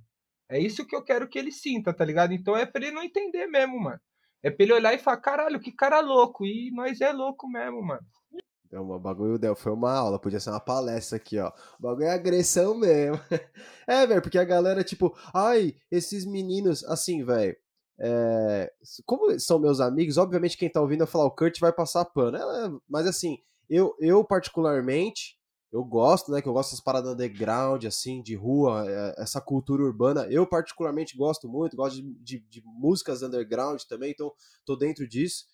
É 0.50 0.59
isso 0.59 0.85
que 0.85 0.96
eu 0.96 1.02
quero 1.05 1.28
que 1.28 1.38
ele 1.38 1.52
sinta, 1.52 1.94
tá 1.94 2.05
ligado? 2.05 2.33
Então 2.35 2.57
é 2.57 2.66
pra 2.66 2.83
ele 2.83 2.90
não 2.90 3.02
entender 3.05 3.46
mesmo, 3.46 3.81
mano. 3.81 4.00
É 4.42 4.50
pra 4.50 4.64
ele 4.64 4.72
olhar 4.72 4.92
e 4.92 4.98
falar, 4.98 5.18
caralho, 5.18 5.61
que 5.61 5.70
cara 5.70 6.00
louco. 6.00 6.44
E 6.44 6.72
nós 6.72 7.00
é 7.00 7.12
louco 7.12 7.48
mesmo, 7.48 7.81
mano. 7.83 8.05
É 8.72 8.81
uma 8.81 8.98
bagulho, 8.98 9.38
Del, 9.38 9.55
foi 9.55 9.70
uma 9.72 9.92
aula, 9.92 10.18
podia 10.18 10.40
ser 10.40 10.50
uma 10.50 10.59
palestra 10.59 11.16
aqui, 11.18 11.38
ó. 11.38 11.52
O 11.78 11.83
bagulho 11.83 12.07
é 12.07 12.11
agressão 12.11 12.74
mesmo. 12.74 13.18
É, 13.87 14.07
velho, 14.07 14.22
porque 14.22 14.38
a 14.38 14.44
galera, 14.44 14.83
tipo, 14.83 15.14
ai, 15.35 15.74
esses 15.90 16.24
meninos, 16.24 16.83
assim, 16.85 17.24
velho. 17.24 17.57
é, 17.98 18.72
como 19.05 19.38
são 19.38 19.59
meus 19.59 19.81
amigos, 19.81 20.16
obviamente 20.18 20.57
quem 20.57 20.70
tá 20.70 20.81
ouvindo 20.81 21.00
vai 21.00 21.07
falar, 21.09 21.26
o 21.26 21.31
Kurt 21.31 21.59
vai 21.61 21.72
passar 21.72 22.05
pano. 22.07 22.37
É, 22.38 22.70
mas 22.88 23.07
assim, 23.07 23.38
eu, 23.72 23.96
eu 23.98 24.22
particularmente, 24.22 25.38
eu 25.72 25.82
gosto, 25.82 26.30
né, 26.30 26.42
que 26.42 26.48
eu 26.48 26.52
gosto 26.52 26.70
dessas 26.70 26.85
paradas 26.85 27.14
underground, 27.14 27.85
assim, 27.87 28.22
de 28.22 28.35
rua, 28.35 28.85
é, 28.87 29.22
essa 29.22 29.40
cultura 29.40 29.82
urbana. 29.82 30.26
Eu 30.30 30.46
particularmente 30.46 31.16
gosto 31.16 31.48
muito, 31.48 31.74
gosto 31.74 31.96
de, 31.96 32.14
de, 32.18 32.38
de 32.40 32.62
músicas 32.64 33.22
underground 33.22 33.80
também, 33.85 34.11
então 34.11 34.30
tô 34.66 34.76
dentro 34.76 35.08
disso. 35.08 35.46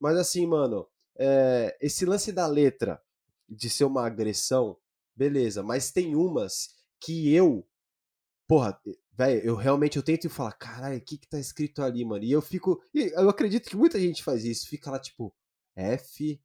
Mas 0.00 0.16
assim, 0.16 0.44
mano, 0.44 0.88
é, 1.16 1.76
esse 1.80 2.04
lance 2.04 2.32
da 2.32 2.48
letra 2.48 3.00
de 3.48 3.70
ser 3.70 3.84
uma 3.84 4.04
agressão, 4.04 4.76
beleza, 5.14 5.62
mas 5.62 5.92
tem 5.92 6.16
umas 6.16 6.70
que 7.00 7.32
eu, 7.32 7.64
porra, 8.48 8.76
velho, 9.12 9.40
eu 9.44 9.54
realmente 9.54 9.96
eu 9.96 10.02
tento 10.02 10.28
falar, 10.28 10.52
caralho, 10.52 10.98
o 10.98 11.00
que 11.00 11.16
que 11.16 11.28
tá 11.28 11.38
escrito 11.38 11.80
ali, 11.80 12.04
mano? 12.04 12.24
E 12.24 12.32
eu 12.32 12.42
fico, 12.42 12.82
eu 12.92 13.28
acredito 13.28 13.68
que 13.70 13.76
muita 13.76 14.00
gente 14.00 14.24
faz 14.24 14.44
isso, 14.44 14.66
fica 14.66 14.90
lá 14.90 14.98
tipo 14.98 15.32
F, 15.76 16.40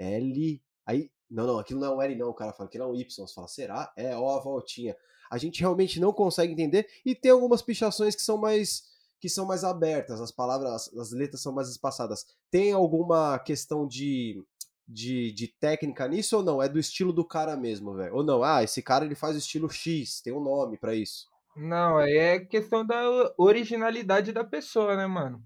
L, 0.00 0.62
aí, 0.86 1.10
não, 1.30 1.46
não, 1.46 1.58
aquilo 1.58 1.80
não 1.80 1.92
é 1.92 1.96
um 1.96 2.02
L 2.02 2.16
não, 2.16 2.30
o 2.30 2.34
cara 2.34 2.52
fala, 2.52 2.68
aquilo 2.68 2.84
é 2.84 2.86
um 2.86 2.94
Y, 2.94 3.26
você 3.26 3.34
fala, 3.34 3.48
será? 3.48 3.92
É, 3.96 4.16
ó 4.16 4.36
a 4.36 4.40
voltinha. 4.40 4.96
A 5.30 5.38
gente 5.38 5.60
realmente 5.60 6.00
não 6.00 6.12
consegue 6.12 6.52
entender 6.52 6.88
e 7.04 7.14
tem 7.14 7.30
algumas 7.30 7.62
pichações 7.62 8.16
que 8.16 8.22
são 8.22 8.36
mais 8.36 8.90
que 9.20 9.28
são 9.28 9.44
mais 9.44 9.64
abertas, 9.64 10.18
as 10.18 10.32
palavras, 10.32 10.90
as 10.96 11.12
letras 11.12 11.42
são 11.42 11.52
mais 11.52 11.68
espaçadas. 11.68 12.26
Tem 12.50 12.72
alguma 12.72 13.38
questão 13.38 13.86
de, 13.86 14.42
de, 14.88 15.30
de 15.32 15.46
técnica 15.46 16.08
nisso 16.08 16.38
ou 16.38 16.42
não? 16.42 16.62
É 16.62 16.68
do 16.68 16.78
estilo 16.78 17.12
do 17.12 17.22
cara 17.22 17.54
mesmo, 17.54 17.94
velho? 17.94 18.14
Ou 18.14 18.24
não? 18.24 18.42
Ah, 18.42 18.62
esse 18.62 18.82
cara 18.82 19.04
ele 19.04 19.14
faz 19.14 19.36
o 19.36 19.38
estilo 19.38 19.68
X, 19.68 20.22
tem 20.22 20.32
um 20.32 20.42
nome 20.42 20.78
pra 20.78 20.94
isso. 20.94 21.28
Não, 21.54 21.98
aí 21.98 22.16
é 22.16 22.40
questão 22.40 22.84
da 22.86 23.02
originalidade 23.36 24.32
da 24.32 24.42
pessoa, 24.42 24.96
né, 24.96 25.06
mano? 25.06 25.44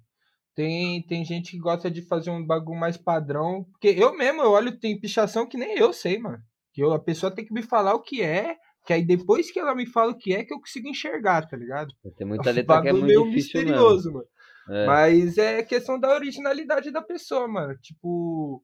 Tem, 0.54 1.02
tem 1.02 1.24
gente 1.24 1.50
que 1.50 1.58
gosta 1.58 1.90
de 1.90 2.02
fazer 2.02 2.30
um 2.30 2.44
bagulho 2.44 2.78
mais 2.78 2.96
padrão. 2.96 3.64
Porque 3.72 3.88
eu 3.88 4.16
mesmo, 4.16 4.42
eu 4.42 4.50
olho, 4.50 4.78
tem 4.78 4.98
pichação 4.98 5.48
que 5.48 5.56
nem 5.56 5.76
eu 5.76 5.92
sei, 5.92 6.18
mano. 6.18 6.38
Que 6.72 6.82
eu, 6.82 6.92
a 6.92 6.98
pessoa 6.98 7.34
tem 7.34 7.44
que 7.44 7.52
me 7.52 7.62
falar 7.62 7.94
o 7.94 8.02
que 8.02 8.22
é, 8.22 8.56
que 8.86 8.92
aí 8.92 9.04
depois 9.04 9.50
que 9.50 9.58
ela 9.58 9.74
me 9.74 9.86
fala 9.86 10.12
o 10.12 10.18
que 10.18 10.32
é, 10.32 10.44
que 10.44 10.52
eu 10.52 10.58
consigo 10.58 10.88
enxergar, 10.88 11.46
tá 11.48 11.56
ligado? 11.56 11.92
Tem 12.16 12.26
muita 12.26 12.50
letra 12.50 12.82
que 12.82 12.88
é 12.88 12.92
bagulho 12.92 13.04
muito 13.04 13.06
meio 13.06 13.24
difícil 13.30 13.60
misterioso, 13.60 14.12
mano. 14.12 14.26
É. 14.68 14.86
Mas 14.86 15.38
é 15.38 15.62
questão 15.62 15.98
da 15.98 16.14
originalidade 16.14 16.90
da 16.90 17.02
pessoa, 17.02 17.46
mano. 17.48 17.76
Tipo, 17.78 18.62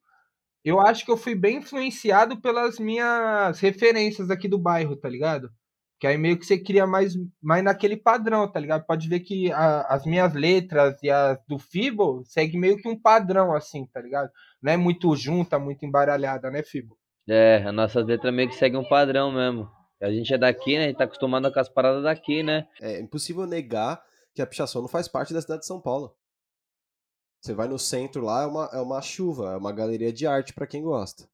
eu 0.65 0.81
acho 0.81 1.05
que 1.05 1.11
eu 1.11 1.17
fui 1.17 1.35
bem 1.35 1.59
influenciado 1.59 2.41
pelas 2.41 2.79
minhas 2.79 3.59
referências 3.61 4.31
aqui 4.31 4.49
do 4.49 4.59
bairro, 4.59 4.97
tá 4.97 5.09
ligado? 5.09 5.51
Que 6.01 6.07
aí 6.07 6.17
meio 6.17 6.39
que 6.39 6.47
você 6.47 6.57
cria 6.59 6.87
mais, 6.87 7.15
mais 7.43 7.63
naquele 7.63 7.95
padrão, 7.97 8.51
tá 8.51 8.59
ligado? 8.59 8.87
Pode 8.87 9.07
ver 9.07 9.21
que 9.21 9.53
a- 9.53 9.83
as 9.83 10.07
minhas 10.07 10.33
letras 10.33 10.97
e 11.03 11.11
as 11.11 11.39
do 11.47 11.59
Fibo 11.59 12.23
segue 12.25 12.57
meio 12.57 12.79
que 12.79 12.89
um 12.89 12.99
padrão, 12.99 13.53
assim, 13.55 13.85
tá 13.87 14.01
ligado? 14.01 14.31
Não 14.63 14.73
é 14.73 14.77
muito 14.79 15.15
junta, 15.15 15.59
muito 15.59 15.85
embaralhada, 15.85 16.51
né, 16.51 16.63
Fibo? 16.63 16.97
É, 17.29 17.63
a 17.67 17.71
nossa 17.71 18.01
letra 18.01 18.33
meio 18.33 18.49
que 18.49 18.55
segue 18.57 18.77
um 18.79 18.89
padrão 18.89 19.31
mesmo. 19.31 19.71
A 20.01 20.11
gente 20.11 20.33
é 20.33 20.39
daqui, 20.39 20.79
né? 20.79 20.85
A 20.85 20.87
gente 20.89 20.97
tá 20.97 21.05
acostumado 21.05 21.53
com 21.53 21.61
as 21.61 21.69
paradas 21.69 22.03
daqui, 22.03 22.43
né? 22.43 22.67
É 22.81 22.99
impossível 22.99 23.47
negar 23.47 24.03
que 24.35 24.41
a 24.41 24.47
pichação 24.47 24.81
não 24.81 24.89
faz 24.89 25.07
parte 25.07 25.35
da 25.35 25.43
cidade 25.43 25.61
de 25.61 25.67
São 25.67 25.81
Paulo. 25.81 26.17
Você 27.43 27.53
vai 27.53 27.69
no 27.69 27.79
centro 27.79 28.23
lá, 28.25 28.43
é 28.43 28.47
uma, 28.47 28.71
é 28.73 28.81
uma 28.81 29.03
chuva, 29.03 29.53
é 29.53 29.57
uma 29.57 29.73
galeria 29.73 30.13
de 30.13 30.27
arte 30.27 30.55
pra 30.55 30.67
quem 30.67 30.83
gosta. 30.83 31.29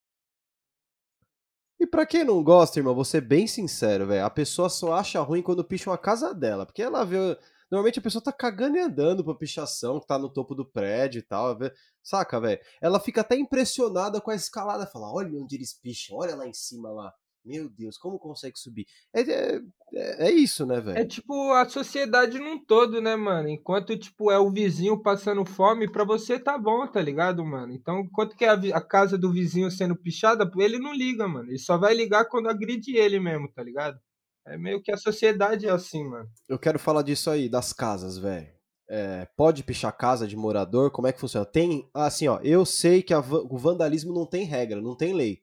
E 1.79 1.87
pra 1.87 2.07
quem 2.07 2.25
não 2.25 2.43
gosta, 2.43 2.79
irmão, 2.79 2.95
vou 2.95 3.05
ser 3.05 3.21
bem 3.21 3.47
sincero, 3.47 4.07
velho. 4.07 4.25
A 4.25 4.31
pessoa 4.31 4.69
só 4.69 4.95
acha 4.95 5.21
ruim 5.21 5.43
quando 5.43 5.65
picha 5.65 5.91
uma 5.91 5.99
casa 5.99 6.35
dela. 6.35 6.65
Porque 6.65 6.83
ela 6.83 7.05
vê. 7.05 7.39
Normalmente 7.71 7.99
a 7.99 8.03
pessoa 8.03 8.23
tá 8.23 8.33
cagando 8.33 8.77
e 8.77 8.81
andando 8.81 9.25
pra 9.25 9.35
pichação, 9.35 10.01
que 10.01 10.07
tá 10.07 10.19
no 10.19 10.33
topo 10.33 10.55
do 10.55 10.65
prédio 10.65 11.19
e 11.19 11.23
tal. 11.23 11.59
Saca, 12.03 12.41
velho? 12.41 12.61
Ela 12.81 13.01
fica 13.01 13.21
até 13.21 13.37
impressionada 13.37 14.21
com 14.21 14.31
a 14.31 14.35
escalada. 14.35 14.87
Fala, 14.87 15.13
olha 15.13 15.37
onde 15.37 15.57
eles 15.57 15.75
picham, 15.75 16.17
olha 16.17 16.35
lá 16.37 16.47
em 16.47 16.55
cima 16.55 16.91
lá. 16.91 17.13
Meu 17.47 17.69
Deus, 17.71 17.97
como 17.97 18.19
consegue 18.19 18.59
subir? 18.59 18.85
É, 19.15 19.21
é, 19.21 19.61
é- 19.95 20.27
é 20.29 20.31
isso, 20.33 20.67
né, 20.67 20.79
É 20.79 20.81
velho? 20.81 21.09
tipo 21.09 21.53
a 21.53 21.65
sociedade 21.69 22.41
num 22.41 22.59
todo, 22.59 23.01
né, 23.01 23.15
mano? 23.15 23.49
Enquanto, 23.49 23.97
tipo, 23.97 24.33
é 24.33 24.39
o 24.39 24.51
vizinho 24.51 25.01
passando 25.01 25.45
fome, 25.45 25.91
pra 25.91 26.03
você 26.05 26.41
tá 26.41 26.59
bom, 26.59 26.87
tá 26.89 27.01
ligado, 27.01 27.45
mano? 27.45 27.73
Então, 27.73 28.01
enquanto 28.01 28.37
que 28.37 28.45
é 28.45 28.49
a, 28.49 28.55
a 28.77 28.81
casa 28.81 29.17
do 29.17 29.33
vizinho 29.33 29.71
sendo 29.71 29.95
pichada, 29.95 30.51
ele 30.59 30.79
não 30.81 30.93
liga, 30.93 31.29
mano. 31.29 31.49
Ele 31.49 31.59
só 31.59 31.79
vai 31.79 31.95
ligar 31.95 32.25
quando 32.29 32.49
agride 32.49 32.97
ele 32.97 33.21
mesmo, 33.21 33.49
tá 33.53 33.63
ligado? 33.63 33.97
É 34.45 34.57
meio 34.59 34.83
que 34.83 34.91
a 34.93 34.97
sociedade 34.97 35.67
é 35.67 35.71
assim, 35.71 36.05
mano. 36.05 36.29
Eu 36.49 36.59
quero 36.59 36.79
falar 36.79 37.03
disso 37.03 37.31
aí, 37.31 37.49
das 37.49 37.73
casas, 37.73 38.19
velho. 38.19 38.49
É, 38.89 39.27
pode 39.37 39.65
pichar 39.65 39.97
casa 39.97 40.27
de 40.29 40.37
morador? 40.37 40.91
Como 40.93 41.09
é 41.09 41.13
que 41.13 41.19
funciona? 41.21 41.45
Tem, 41.45 41.89
assim, 41.93 42.29
ó, 42.29 42.39
eu 42.43 42.65
sei 42.65 43.03
que 43.03 43.13
a 43.13 43.19
o 43.19 43.59
vandalismo 43.59 44.13
não 44.15 44.25
tem 44.25 44.45
regra, 44.45 44.81
não 44.81 44.97
tem 44.97 45.13
lei. 45.13 45.41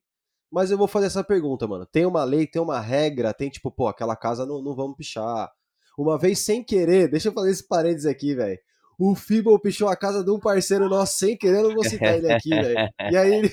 Mas 0.54 0.70
eu 0.70 0.78
vou 0.78 0.88
fazer 0.88 1.08
essa 1.08 1.24
pergunta, 1.24 1.68
mano. 1.68 1.84
Tem 1.84 2.06
uma 2.06 2.24
lei, 2.24 2.46
tem 2.46 2.62
uma 2.62 2.80
regra, 2.80 3.34
tem 3.34 3.50
tipo, 3.50 3.72
pô, 3.72 3.88
aquela 3.88 4.16
casa 4.16 4.46
não, 4.46 4.62
não 4.62 4.76
vamos 4.76 4.96
pichar. 4.96 5.52
Uma 5.98 6.16
vez 6.16 6.38
sem 6.40 6.64
querer, 6.64 7.10
deixa 7.10 7.30
eu 7.30 7.34
fazer 7.34 7.50
esse 7.50 7.68
parênteses 7.68 8.06
aqui, 8.06 8.36
velho. 8.36 8.60
O 9.00 9.16
Fibble 9.16 9.60
pichou 9.60 9.88
a 9.90 9.96
casa 9.96 10.24
de 10.24 10.30
um 10.32 10.40
parceiro 10.40 10.88
nosso 10.88 11.18
sem 11.18 11.36
querer, 11.36 11.58
eu 11.58 11.64
não 11.70 11.74
vou 11.76 11.84
citar 11.84 12.16
ele 12.18 12.32
aqui, 12.32 12.50
velho. 12.52 12.90
E 13.12 13.16
aí, 13.18 13.34
ele- 13.34 13.52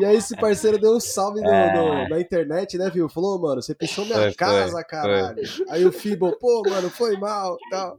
e 0.00 0.04
aí 0.04 0.16
esse 0.16 0.36
parceiro 0.36 0.78
deu 0.78 0.96
um 0.96 1.00
salve 1.00 1.40
no- 1.40 1.70
no- 2.02 2.08
na 2.08 2.20
internet, 2.20 2.76
né, 2.76 2.90
viu? 2.90 3.08
Falou, 3.08 3.38
mano, 3.40 3.62
você 3.62 3.74
pichou 3.74 4.04
minha 4.04 4.16
Foi, 4.18 4.26
foi, 4.28 4.36
casa, 4.36 4.84
caralho. 4.84 5.40
Aí 5.68 5.84
o 5.84 5.92
Fibble, 5.92 6.36
pô, 6.38 6.62
mano, 6.68 6.90
foi 6.90 7.16
mal, 7.16 7.56
tal. 7.70 7.96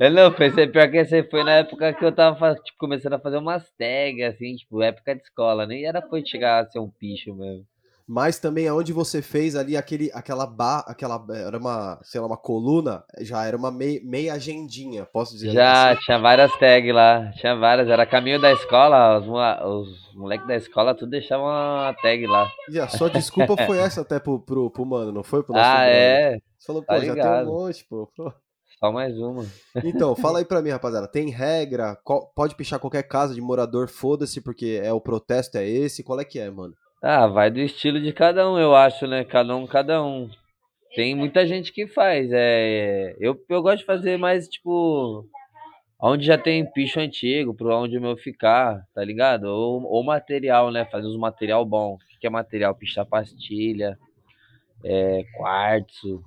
Eu 0.00 0.10
não, 0.10 0.32
pensei, 0.32 0.66
pior 0.66 0.90
que 0.90 0.98
esse 0.98 1.22
foi 1.24 1.42
na 1.44 1.52
época 1.56 1.92
que 1.92 2.04
eu 2.04 2.12
tava 2.12 2.54
tipo, 2.56 2.78
começando 2.78 3.14
a 3.14 3.18
fazer 3.18 3.38
umas 3.38 3.68
tags, 3.78 4.34
assim, 4.34 4.56
tipo, 4.56 4.82
época 4.82 5.14
de 5.14 5.22
escola, 5.22 5.66
nem 5.66 5.84
era 5.84 6.02
foi 6.02 6.24
chegar 6.24 6.62
a 6.62 6.66
ser 6.70 6.78
um 6.78 6.88
picho 6.90 7.34
mesmo. 7.34 7.64
Mas 8.08 8.38
também 8.38 8.66
aonde 8.66 8.92
você 8.92 9.20
fez 9.20 9.54
ali 9.54 9.76
aquele, 9.76 10.10
aquela 10.14 10.46
ba, 10.46 10.78
aquela 10.86 11.22
era 11.36 11.58
uma, 11.58 12.00
sei 12.02 12.20
lá, 12.20 12.26
uma 12.26 12.38
coluna, 12.38 13.04
já 13.20 13.44
era 13.44 13.56
uma 13.56 13.70
mei- 13.70 14.00
meia 14.02 14.32
agendinha, 14.34 15.04
posso 15.04 15.34
dizer 15.34 15.50
Já 15.52 15.94
assim? 15.94 16.00
tinha 16.04 16.18
várias 16.18 16.50
tags 16.58 16.94
lá, 16.94 17.30
tinha 17.32 17.54
várias, 17.54 17.88
era 17.88 18.06
caminho 18.06 18.40
da 18.40 18.50
escola, 18.52 19.18
os, 19.18 19.26
os 19.28 20.14
moleques 20.14 20.46
da 20.48 20.56
escola 20.56 20.94
tudo 20.94 21.10
deixavam 21.10 21.46
uma 21.46 21.94
tag 22.00 22.26
lá. 22.26 22.50
E 22.70 22.78
a 22.80 22.88
sua 22.88 23.10
desculpa 23.10 23.56
foi 23.56 23.78
essa 23.78 24.00
até 24.00 24.18
pro, 24.18 24.40
pro, 24.40 24.70
pro 24.70 24.86
mano, 24.86 25.12
não 25.12 25.22
foi? 25.22 25.42
Pro 25.42 25.54
nosso 25.54 25.68
Ah, 25.68 25.84
é, 25.86 26.38
Você 26.58 26.66
falou, 26.66 26.82
pô, 26.82 26.94
tá 26.94 27.04
já 27.04 27.14
tem 27.14 27.30
um 27.30 27.44
monte, 27.46 27.84
pô. 27.88 28.06
pô. 28.16 28.32
só 28.80 28.90
mais 28.90 29.16
uma. 29.18 29.44
Então, 29.84 30.14
fala 30.16 30.38
aí 30.38 30.44
pra 30.46 30.62
mim, 30.62 30.70
rapaziada, 30.70 31.06
tem 31.08 31.30
regra? 31.30 31.96
Qual- 32.04 32.32
pode 32.34 32.54
pichar 32.54 32.80
qualquer 32.80 33.02
casa 33.02 33.34
de 33.34 33.40
morador, 33.40 33.88
foda-se, 33.88 34.40
porque 34.40 34.80
é 34.82 34.92
o 34.92 35.00
protesto 35.00 35.56
é 35.58 35.66
esse, 35.68 36.02
qual 36.02 36.18
é 36.20 36.24
que 36.24 36.38
é, 36.38 36.50
mano? 36.50 36.74
Ah, 37.00 37.28
vai 37.28 37.48
do 37.48 37.60
estilo 37.60 38.00
de 38.00 38.12
cada 38.12 38.50
um, 38.50 38.58
eu 38.58 38.74
acho, 38.74 39.06
né? 39.06 39.24
Cada 39.24 39.54
um, 39.54 39.66
cada 39.66 40.02
um. 40.02 40.28
Tem 40.96 41.14
muita 41.14 41.46
gente 41.46 41.72
que 41.72 41.86
faz. 41.86 42.28
É, 42.32 43.14
eu, 43.20 43.38
eu 43.48 43.62
gosto 43.62 43.78
de 43.78 43.84
fazer 43.84 44.16
mais, 44.16 44.48
tipo, 44.48 45.24
onde 46.00 46.26
já 46.26 46.36
tem 46.36 46.68
picho 46.72 46.98
antigo, 46.98 47.54
pro 47.54 47.72
onde 47.72 47.96
o 47.96 48.00
meu 48.00 48.16
ficar, 48.16 48.84
tá 48.92 49.04
ligado? 49.04 49.44
Ou, 49.44 49.82
ou 49.84 50.02
material, 50.02 50.72
né? 50.72 50.84
Fazer 50.86 51.06
uns 51.06 51.16
material 51.16 51.64
bom. 51.64 51.94
O 51.94 52.20
que 52.20 52.26
é 52.26 52.30
material? 52.30 52.74
Pichar 52.74 53.06
pastilha, 53.06 53.96
é, 54.84 55.22
quartzo, 55.36 56.24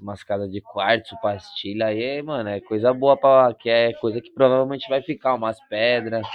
umas 0.00 0.24
casas 0.24 0.50
de 0.50 0.62
quartzo, 0.62 1.18
pastilha. 1.20 1.86
Aí, 1.88 2.22
mano, 2.22 2.48
é 2.48 2.62
coisa 2.62 2.94
boa 2.94 3.14
pra. 3.14 3.52
Que 3.52 3.68
é 3.68 3.92
coisa 3.94 4.22
que 4.22 4.30
provavelmente 4.32 4.88
vai 4.88 5.02
ficar, 5.02 5.34
umas 5.34 5.58
pedras, 5.68 6.26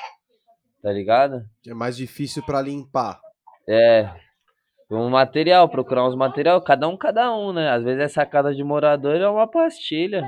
tá 0.83 0.91
ligado? 0.91 1.43
É 1.65 1.73
mais 1.73 1.97
difícil 1.97 2.43
pra 2.45 2.61
limpar. 2.61 3.19
É. 3.67 4.09
Um 4.89 5.09
material, 5.09 5.67
procurar 5.67 6.07
uns 6.07 6.15
material, 6.15 6.61
cada 6.61 6.87
um, 6.87 6.95
cada 6.95 7.35
um, 7.35 7.51
né? 7.51 7.69
Às 7.69 7.83
vezes 7.83 8.01
essa 8.01 8.25
casa 8.25 8.55
de 8.55 8.63
morador 8.63 9.15
é 9.15 9.27
uma 9.27 9.45
pastilha. 9.45 10.23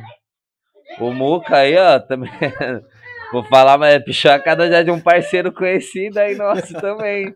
O 0.99 1.13
Muca 1.13 1.57
aí, 1.57 1.77
ó, 1.77 1.99
também. 1.99 2.29
Vou 3.31 3.43
falar, 3.43 3.77
mas 3.77 3.93
é 3.93 3.99
pichar 3.99 4.39
a 4.39 4.41
casa 4.41 4.67
já 4.67 4.81
de 4.81 4.89
um 4.89 4.99
parceiro 4.99 5.53
conhecido 5.53 6.17
aí 6.17 6.35
nosso 6.35 6.73
também. 6.73 7.33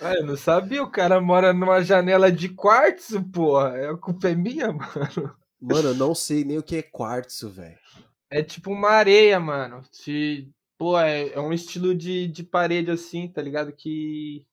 Ah, 0.00 0.14
eu 0.14 0.26
não 0.26 0.36
sabia, 0.36 0.82
o 0.82 0.90
cara 0.90 1.18
mora 1.18 1.52
numa 1.52 1.82
janela 1.82 2.30
de 2.30 2.50
quartzo, 2.50 3.22
porra. 3.32 3.76
É, 3.76 3.88
a 3.88 3.96
culpa 3.96 4.28
é 4.28 4.34
minha, 4.34 4.70
mano. 4.70 5.34
Mano, 5.60 5.88
eu 5.88 5.94
não 5.94 6.14
sei 6.14 6.44
nem 6.44 6.58
o 6.58 6.62
que 6.62 6.76
é 6.76 6.82
quartzo, 6.82 7.50
velho. 7.50 7.78
É 8.30 8.42
tipo 8.42 8.70
uma 8.70 8.90
areia, 8.90 9.40
mano. 9.40 9.82
De, 10.04 10.50
pô, 10.76 10.98
é, 11.00 11.30
é 11.30 11.40
um 11.40 11.54
estilo 11.54 11.94
de, 11.94 12.28
de 12.28 12.42
parede 12.44 12.90
assim, 12.90 13.26
tá 13.26 13.40
ligado? 13.40 13.72
Que 13.72 14.44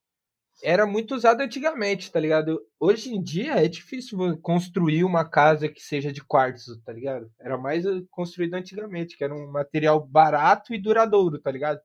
era 0.62 0.86
muito 0.86 1.14
usado 1.14 1.40
antigamente, 1.40 2.10
tá 2.10 2.20
ligado? 2.20 2.60
Hoje 2.78 3.12
em 3.12 3.22
dia 3.22 3.54
é 3.54 3.68
difícil 3.68 4.38
construir 4.38 5.04
uma 5.04 5.28
casa 5.28 5.68
que 5.68 5.80
seja 5.80 6.12
de 6.12 6.22
quartzo, 6.22 6.80
tá 6.82 6.92
ligado? 6.92 7.30
Era 7.40 7.58
mais 7.58 7.84
eh, 7.84 8.02
construído 8.10 8.54
antigamente, 8.54 9.16
que 9.16 9.24
era 9.24 9.34
um 9.34 9.50
material 9.50 10.04
barato 10.06 10.72
e 10.72 10.80
duradouro, 10.80 11.38
tá 11.40 11.50
ligado? 11.50 11.80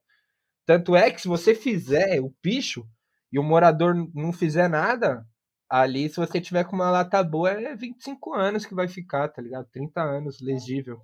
Tanto 0.64 0.94
é 0.94 1.10
que 1.10 1.20
se 1.20 1.28
você 1.28 1.54
fizer 1.54 2.20
o 2.20 2.30
picho 2.42 2.86
e 3.32 3.38
o 3.38 3.42
morador 3.42 3.94
não 4.14 4.32
fizer 4.32 4.68
nada, 4.68 5.26
ali 5.68 6.08
se 6.08 6.16
você 6.16 6.40
tiver 6.40 6.64
com 6.64 6.76
uma 6.76 6.90
lata 6.90 7.22
boa 7.22 7.50
é 7.50 7.74
25 7.74 8.34
anos 8.34 8.64
que 8.64 8.74
vai 8.74 8.88
ficar, 8.88 9.28
tá 9.28 9.42
ligado? 9.42 9.66
30 9.72 10.00
anos, 10.02 10.40
legível. 10.40 11.00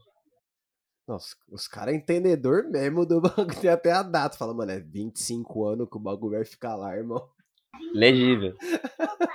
Nossa, 1.06 1.36
os 1.50 1.68
caras 1.68 1.94
é 1.94 1.96
entendedor 1.96 2.64
mesmo 2.70 3.04
do 3.04 3.20
bagulho. 3.22 3.60
Tem 3.60 3.70
até 3.70 3.92
a 3.92 4.02
data. 4.02 4.36
Fala, 4.38 4.54
mano, 4.54 4.70
é 4.72 4.80
25 4.80 5.66
anos 5.66 5.88
que 5.88 5.96
o 5.96 6.00
bagulho 6.00 6.36
vai 6.36 6.44
ficar 6.44 6.76
lá, 6.76 6.96
irmão. 6.96 7.28
Legível. 7.94 8.54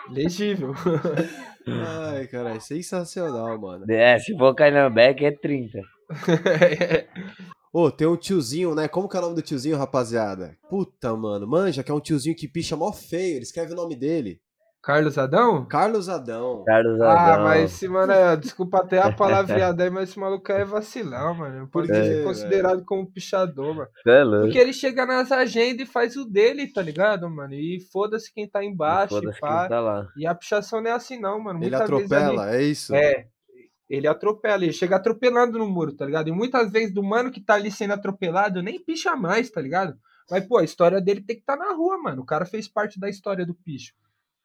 Legível. 0.10 0.74
Ai, 1.68 2.28
cara, 2.28 2.56
é 2.56 2.60
sensacional, 2.60 3.60
mano. 3.60 3.86
É, 3.90 4.18
se 4.20 4.38
for 4.38 4.54
Canambeck 4.56 5.24
é 5.24 5.32
30. 5.32 5.80
Ô, 7.72 7.92
tem 7.92 8.08
um 8.08 8.18
tiozinho, 8.18 8.74
né? 8.74 8.88
Como 8.88 9.08
que 9.08 9.16
é 9.16 9.20
o 9.20 9.24
nome 9.24 9.36
do 9.36 9.42
tiozinho, 9.44 9.78
rapaziada? 9.78 10.58
Puta, 10.68 11.16
mano. 11.16 11.48
Manja, 11.48 11.84
que 11.84 11.92
é 11.92 11.94
um 11.94 12.00
tiozinho 12.00 12.36
que 12.36 12.48
picha 12.48 12.76
mó 12.76 12.92
feio. 12.92 13.36
Ele 13.36 13.44
escreve 13.44 13.74
o 13.74 13.76
nome 13.76 13.96
dele. 13.96 14.42
Carlos 14.82 15.18
Adão? 15.18 15.66
Carlos 15.66 16.08
Adão. 16.08 16.64
Carlos 16.66 17.02
Ah, 17.02 17.34
Adão. 17.34 17.44
mas 17.44 17.64
esse 17.74 17.88
mano, 17.88 18.14
é- 18.14 18.38
desculpa 18.38 18.78
até 18.80 19.00
a 19.00 19.12
palavreada 19.12 19.84
aí, 19.84 19.90
mas 19.90 20.10
esse 20.10 20.18
maluco 20.20 20.50
é 20.52 20.64
vacilão, 20.64 21.36
mano. 21.36 21.60
Não 21.60 21.68
pode 21.68 21.88
Por 21.88 21.94
quê, 21.96 22.02
ser 22.04 22.24
considerado 22.24 22.86
como 22.86 23.12
pichador, 23.12 23.76
mano. 23.76 23.90
É 24.08 24.24
louco. 24.24 24.46
Porque 24.46 24.58
ele 24.58 24.72
chega 24.72 25.06
nas 25.06 25.32
agendas 25.32 25.88
e 25.88 25.92
faz 25.92 26.16
o 26.16 26.24
dele, 26.24 26.72
tá 26.72 26.82
ligado, 26.82 27.30
mano? 27.30 27.54
E 27.54 27.80
foda-se 27.92 28.34
quem 28.34 28.48
tá 28.50 28.64
embaixo, 28.64 29.18
e 29.18 29.40
pá. 29.40 29.62
quem 29.62 29.70
tá 29.70 29.80
lá. 29.82 30.08
E 30.18 30.26
a 30.26 30.34
pichação 30.34 30.82
não 30.82 30.90
é 30.90 30.94
assim, 30.94 31.20
não, 31.20 31.40
mano. 31.44 31.60
Ele 31.60 31.70
Muitas 31.72 31.90
vezes 31.90 32.06
atropela, 32.06 32.44
ali- 32.44 32.56
é 32.56 32.64
isso? 32.64 32.96
É. 32.96 33.26
Ele 33.90 34.08
atropela, 34.08 34.64
ele 34.64 34.72
chega 34.72 34.96
atropelando 34.96 35.58
no 35.60 35.68
muro, 35.68 35.94
tá 35.94 36.06
ligado? 36.06 36.30
E 36.30 36.32
muitas 36.32 36.72
vezes 36.72 36.94
do 36.94 37.04
mano 37.04 37.32
que 37.32 37.42
tá 37.42 37.56
ali 37.56 37.72
sendo 37.72 37.94
atropelado 37.96 38.62
nem 38.62 38.80
picha 38.80 39.16
mais, 39.16 39.50
tá 39.50 39.60
ligado? 39.60 39.96
Mas, 40.32 40.46
pô, 40.48 40.58
a 40.60 40.64
história 40.64 41.02
dele 41.02 41.22
tem 41.22 41.36
que 41.36 41.42
estar 41.42 41.58
tá 41.58 41.66
na 41.66 41.74
rua, 41.74 41.98
mano. 41.98 42.22
O 42.22 42.26
cara 42.26 42.46
fez 42.46 42.68
parte 42.68 43.00
da 43.00 43.10
história 43.10 43.46
do 43.46 43.54
picho. 43.56 43.94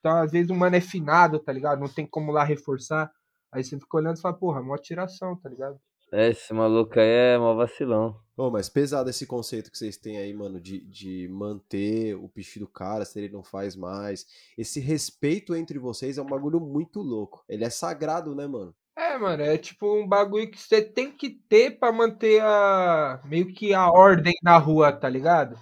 Então, 0.05 0.19
às 0.19 0.31
vezes, 0.31 0.51
o 0.51 0.55
mano 0.55 0.77
é 0.77 0.83
finado, 0.83 1.39
tá 1.39 1.51
ligado? 1.51 1.81
Não 1.81 1.89
tem 1.89 2.07
como 2.07 2.31
lá 2.31 2.45
reforçar. 2.45 3.11
Aí 3.51 3.65
você 3.65 3.81
fica 3.81 3.97
olhando 3.97 4.19
e 4.19 4.21
fala, 4.21 4.35
porra, 4.35 4.63
mó 4.63 4.77
tiração, 4.77 5.35
tá 5.35 5.49
ligado? 5.49 5.81
É, 6.13 6.29
Esse 6.29 6.53
maluco 6.53 7.01
aí 7.01 7.09
é 7.09 7.39
mó 7.39 7.55
vacilão. 7.55 8.15
Ô, 8.37 8.51
mas 8.51 8.69
pesado 8.69 9.09
esse 9.09 9.27
conceito 9.27 9.71
que 9.71 9.79
vocês 9.79 9.97
têm 9.97 10.19
aí, 10.19 10.35
mano, 10.35 10.61
de, 10.61 10.85
de 10.85 11.27
manter 11.29 12.17
o 12.17 12.29
picho 12.29 12.59
do 12.59 12.69
cara 12.69 13.07
se 13.07 13.19
ele 13.19 13.33
não 13.33 13.43
faz 13.43 13.75
mais. 13.75 14.27
Esse 14.59 14.79
respeito 14.79 15.55
entre 15.57 15.79
vocês 15.79 16.19
é 16.19 16.23
um 16.23 16.27
bagulho 16.27 16.61
muito 16.61 17.01
louco. 17.01 17.43
Ele 17.49 17.65
é 17.65 17.71
sagrado, 17.71 18.35
né, 18.35 18.47
mano? 18.47 18.75
É, 18.95 19.17
mano, 19.17 19.43
é 19.43 19.57
tipo 19.57 19.91
um 19.99 20.07
bagulho 20.07 20.51
que 20.51 20.61
você 20.61 20.83
tem 20.83 21.11
que 21.11 21.31
ter 21.31 21.79
pra 21.79 21.91
manter 21.91 22.43
a. 22.43 23.23
meio 23.25 23.47
que 23.55 23.73
a 23.73 23.91
ordem 23.91 24.35
na 24.43 24.59
rua, 24.59 24.93
tá 24.93 25.09
ligado? 25.09 25.59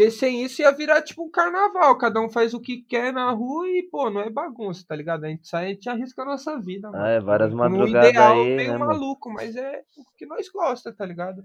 Porque 0.00 0.10
sem 0.12 0.42
isso 0.42 0.62
ia 0.62 0.70
virar 0.72 1.02
tipo 1.02 1.22
um 1.24 1.30
carnaval, 1.30 1.96
cada 1.98 2.20
um 2.22 2.28
faz 2.30 2.54
o 2.54 2.60
que 2.60 2.80
quer 2.82 3.12
na 3.12 3.30
rua 3.32 3.68
e, 3.68 3.82
pô, 3.90 4.08
não 4.08 4.22
é 4.22 4.30
bagunça, 4.30 4.82
tá 4.88 4.96
ligado? 4.96 5.24
A 5.24 5.28
gente 5.28 5.46
sai, 5.46 5.66
a 5.66 5.68
gente 5.68 5.88
arrisca 5.90 6.22
a 6.22 6.24
nossa 6.24 6.58
vida, 6.58 6.90
mano. 6.90 7.04
É, 7.04 7.20
várias 7.20 7.50
No 7.50 7.56
madrugadas 7.58 8.08
ideal, 8.08 8.32
aí, 8.32 8.56
meio 8.56 8.72
né, 8.72 8.78
mano? 8.78 8.92
maluco, 8.92 9.30
mas 9.30 9.54
é 9.56 9.82
o 9.98 10.16
que 10.16 10.24
nós 10.24 10.48
gosta, 10.48 10.90
tá 10.90 11.04
ligado? 11.04 11.42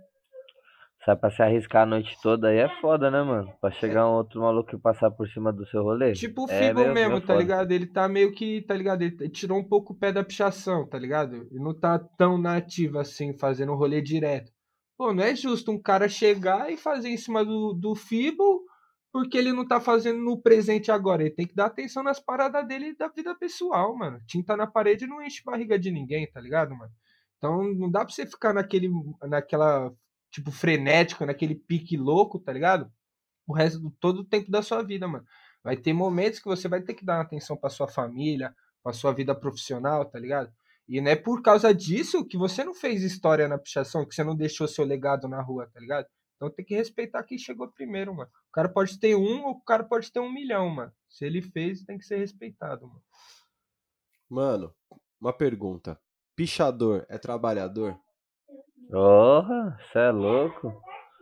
Sai 1.04 1.18
pra 1.18 1.30
se 1.30 1.42
arriscar 1.42 1.84
a 1.84 1.86
noite 1.86 2.18
toda 2.24 2.48
aí 2.48 2.58
é 2.58 2.70
foda, 2.80 3.12
né, 3.12 3.22
mano? 3.22 3.52
Pra 3.60 3.70
chegar 3.72 4.08
um 4.10 4.14
outro 4.14 4.40
maluco 4.42 4.74
e 4.74 4.80
passar 4.80 5.12
por 5.12 5.28
cima 5.28 5.52
do 5.52 5.66
seu 5.68 5.84
rolê. 5.84 6.14
Tipo 6.14 6.46
o 6.46 6.50
É 6.50 6.74
meio- 6.74 6.94
mesmo, 6.94 7.10
meio 7.10 7.22
tá 7.22 7.28
foda. 7.28 7.40
ligado? 7.40 7.72
Ele 7.74 7.86
tá 7.86 8.08
meio 8.08 8.32
que, 8.32 8.62
tá 8.62 8.74
ligado? 8.74 9.02
Ele 9.02 9.30
tirou 9.30 9.60
um 9.60 9.64
pouco 9.68 9.92
o 9.94 9.96
pé 9.96 10.12
da 10.14 10.24
pichação, 10.24 10.88
tá 10.88 10.98
ligado? 10.98 11.36
Ele 11.52 11.60
não 11.60 11.74
tá 11.78 12.00
tão 12.00 12.38
nativo 12.38 12.98
assim, 13.00 13.38
fazendo 13.38 13.74
um 13.74 13.76
rolê 13.76 14.02
direto. 14.02 14.52
Pô, 14.98 15.14
não 15.14 15.24
é 15.24 15.36
justo 15.36 15.72
um 15.72 15.82
cara 15.82 16.08
chegar 16.08 16.72
e 16.72 16.78
fazer 16.78 17.10
em 17.10 17.18
cima 17.18 17.44
do, 17.44 17.74
do 17.74 17.96
Fibo 17.96 18.66
porque 19.12 19.38
ele 19.38 19.54
não 19.54 19.66
tá 19.66 19.80
fazendo 19.80 20.20
no 20.20 20.42
presente 20.42 20.92
agora. 20.92 21.22
Ele 21.24 21.32
tem 21.32 21.48
que 21.48 21.56
dar 21.56 21.68
atenção 21.68 22.04
nas 22.04 22.20
paradas 22.20 22.68
dele 22.68 22.88
e 22.88 22.98
da 22.98 23.08
vida 23.08 23.34
pessoal, 23.34 23.96
mano. 23.96 24.20
Tinta 24.28 24.58
na 24.58 24.68
parede 24.68 25.08
não 25.08 25.22
enche 25.22 25.42
barriga 25.42 25.80
de 25.80 25.90
ninguém, 25.90 26.30
tá 26.30 26.42
ligado, 26.42 26.76
mano? 26.76 26.92
Então 27.38 27.64
não 27.64 27.90
dá 27.90 28.04
pra 28.04 28.14
você 28.14 28.26
ficar 28.26 28.54
naquele, 28.54 28.90
naquela, 29.24 29.90
tipo, 30.30 30.52
frenético, 30.52 31.26
naquele 31.26 31.56
pique 31.56 31.96
louco, 31.96 32.40
tá 32.40 32.52
ligado? 32.52 32.92
O 33.48 33.54
resto 33.54 33.80
do 33.80 33.92
todo 33.92 34.20
o 34.20 34.26
tempo 34.26 34.52
da 34.52 34.62
sua 34.62 34.84
vida, 34.84 35.08
mano. 35.08 35.26
Vai 35.64 35.78
ter 35.78 35.94
momentos 35.94 36.40
que 36.40 36.48
você 36.48 36.68
vai 36.68 36.82
ter 36.82 36.94
que 36.94 37.06
dar 37.06 37.22
atenção 37.22 37.56
pra 37.56 37.70
sua 37.70 37.88
família, 37.88 38.54
pra 38.84 38.92
sua 38.92 39.14
vida 39.14 39.34
profissional, 39.34 40.04
tá 40.04 40.20
ligado? 40.20 40.52
E 40.88 41.02
não 41.02 41.10
é 41.12 41.16
por 41.16 41.42
causa 41.42 41.74
disso 41.74 42.26
que 42.26 42.38
você 42.38 42.64
não 42.64 42.74
fez 42.74 43.02
história 43.02 43.48
na 43.48 43.58
pichação, 43.58 44.06
que 44.06 44.14
você 44.14 44.24
não 44.24 44.36
deixou 44.36 44.68
seu 44.68 44.86
legado 44.86 45.28
na 45.28 45.42
rua, 45.42 45.68
tá 45.74 45.80
ligado? 45.80 46.06
Então 46.36 46.50
tem 46.50 46.66
que 46.66 46.76
respeitar 46.76 47.24
quem 47.24 47.38
chegou 47.38 47.68
primeiro, 47.72 48.14
mano. 48.14 48.30
O 48.50 48.52
cara 48.52 48.70
pode 48.70 49.00
ter 49.00 49.16
um 49.16 49.46
ou 49.46 49.52
o 49.52 49.64
cara 49.64 49.84
pode 49.84 50.12
ter 50.12 50.20
um 50.20 50.32
milhão, 50.32 50.70
mano. 50.70 50.92
Se 51.10 51.26
ele 51.26 51.42
fez, 51.42 51.84
tem 51.84 51.98
que 51.98 52.06
ser 52.06 52.18
respeitado, 52.18 52.86
mano. 52.88 53.02
Mano, 54.30 54.74
uma 55.20 55.34
pergunta. 55.34 56.00
Pichador 56.36 57.06
é 57.10 57.18
trabalhador? 57.18 57.98
Porra, 58.92 59.78
cê 59.92 60.00
é 60.00 60.12
louco. 60.12 60.82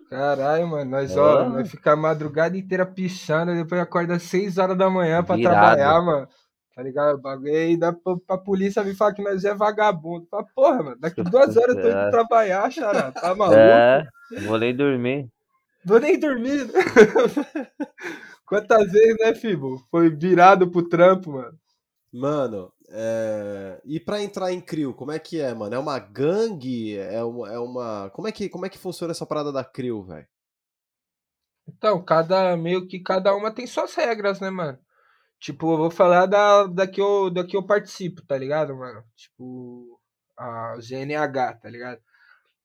Caralho, 0.10 0.68
mano, 0.68 0.92
nós, 0.92 1.16
ó, 1.16 1.40
Ah. 1.40 1.50
nós 1.50 1.70
ficar 1.72 1.94
a 1.94 1.96
madrugada 1.96 2.58
inteira 2.58 2.86
pichando, 2.86 3.54
depois 3.54 3.80
acorda 3.82 4.16
às 4.16 4.24
6 4.24 4.58
horas 4.58 4.78
da 4.78 4.90
manhã 4.90 5.24
pra 5.24 5.36
Virado. 5.36 5.54
trabalhar, 5.56 6.02
mano. 6.02 6.28
Tá 6.76 6.82
ligado? 6.82 7.16
O 7.16 7.22
bagulho 7.22 7.54
aí 7.54 7.78
dá 7.78 7.94
pra, 7.94 8.18
pra 8.26 8.38
polícia 8.38 8.84
vir 8.84 8.96
falar 8.96 9.14
que 9.14 9.22
nós 9.22 9.46
é 9.46 9.54
vagabundo. 9.54 10.26
Fala, 10.30 10.46
porra, 10.56 10.84
mano, 10.84 10.98
daqui 11.00 11.22
duas 11.24 11.56
horas 11.56 11.76
eu 11.76 11.82
tô 11.82 11.88
indo 11.88 11.98
É. 11.98 12.12
trabalhar, 12.12 12.72
xará. 12.72 13.12
Tá 13.12 13.34
maluco? 13.36 13.58
É, 13.60 14.04
vou 14.46 14.58
nem 14.58 14.76
dormir. 14.76 15.30
Vou 15.86 16.00
nem 16.00 16.18
dormir. 16.20 16.68
Quantas 18.46 18.92
vezes, 18.92 19.18
né, 19.20 19.36
Fibo? 19.36 19.78
Foi 19.92 20.10
virado 20.10 20.70
pro 20.70 20.88
trampo, 20.88 21.34
mano. 21.34 21.58
Mano, 22.12 22.72
é... 22.90 23.82
e 23.86 24.00
pra 24.00 24.22
entrar 24.22 24.52
em 24.52 24.62
CRIO, 24.62 24.94
como 24.94 25.12
é 25.12 25.18
que 25.20 25.42
é, 25.42 25.54
mano? 25.54 25.74
É 25.76 25.80
uma 25.80 25.98
gangue? 26.00 26.98
É 26.98 27.24
uma. 27.24 27.52
É 27.52 27.60
uma... 27.60 28.10
Como, 28.12 28.28
é 28.28 28.32
que, 28.32 28.50
como 28.50 28.66
é 28.66 28.70
que 28.70 28.78
funciona 28.78 29.12
essa 29.12 29.26
parada 29.26 29.52
da 29.52 29.64
CRIO, 29.64 30.04
velho? 30.04 30.28
Então, 31.68 32.04
cada, 32.04 32.56
meio 32.58 32.88
que 32.88 33.00
cada 33.00 33.34
uma 33.36 33.52
tem 33.52 33.66
suas 33.66 33.96
regras, 33.96 34.40
né, 34.40 34.50
mano? 34.50 34.78
Tipo, 35.44 35.74
eu 35.74 35.78
vou 35.78 35.92
falar 35.92 36.26
da, 36.26 36.66
da, 36.68 36.88
que 36.88 37.02
eu, 37.02 37.30
da 37.30 37.46
que 37.46 37.58
eu 37.58 37.62
participo, 37.62 38.26
tá 38.26 38.38
ligado, 38.38 38.74
mano? 38.78 39.04
Tipo, 39.14 40.00
a 40.38 40.76
GNH, 40.80 41.56
tá 41.56 41.70
ligado? 41.70 42.00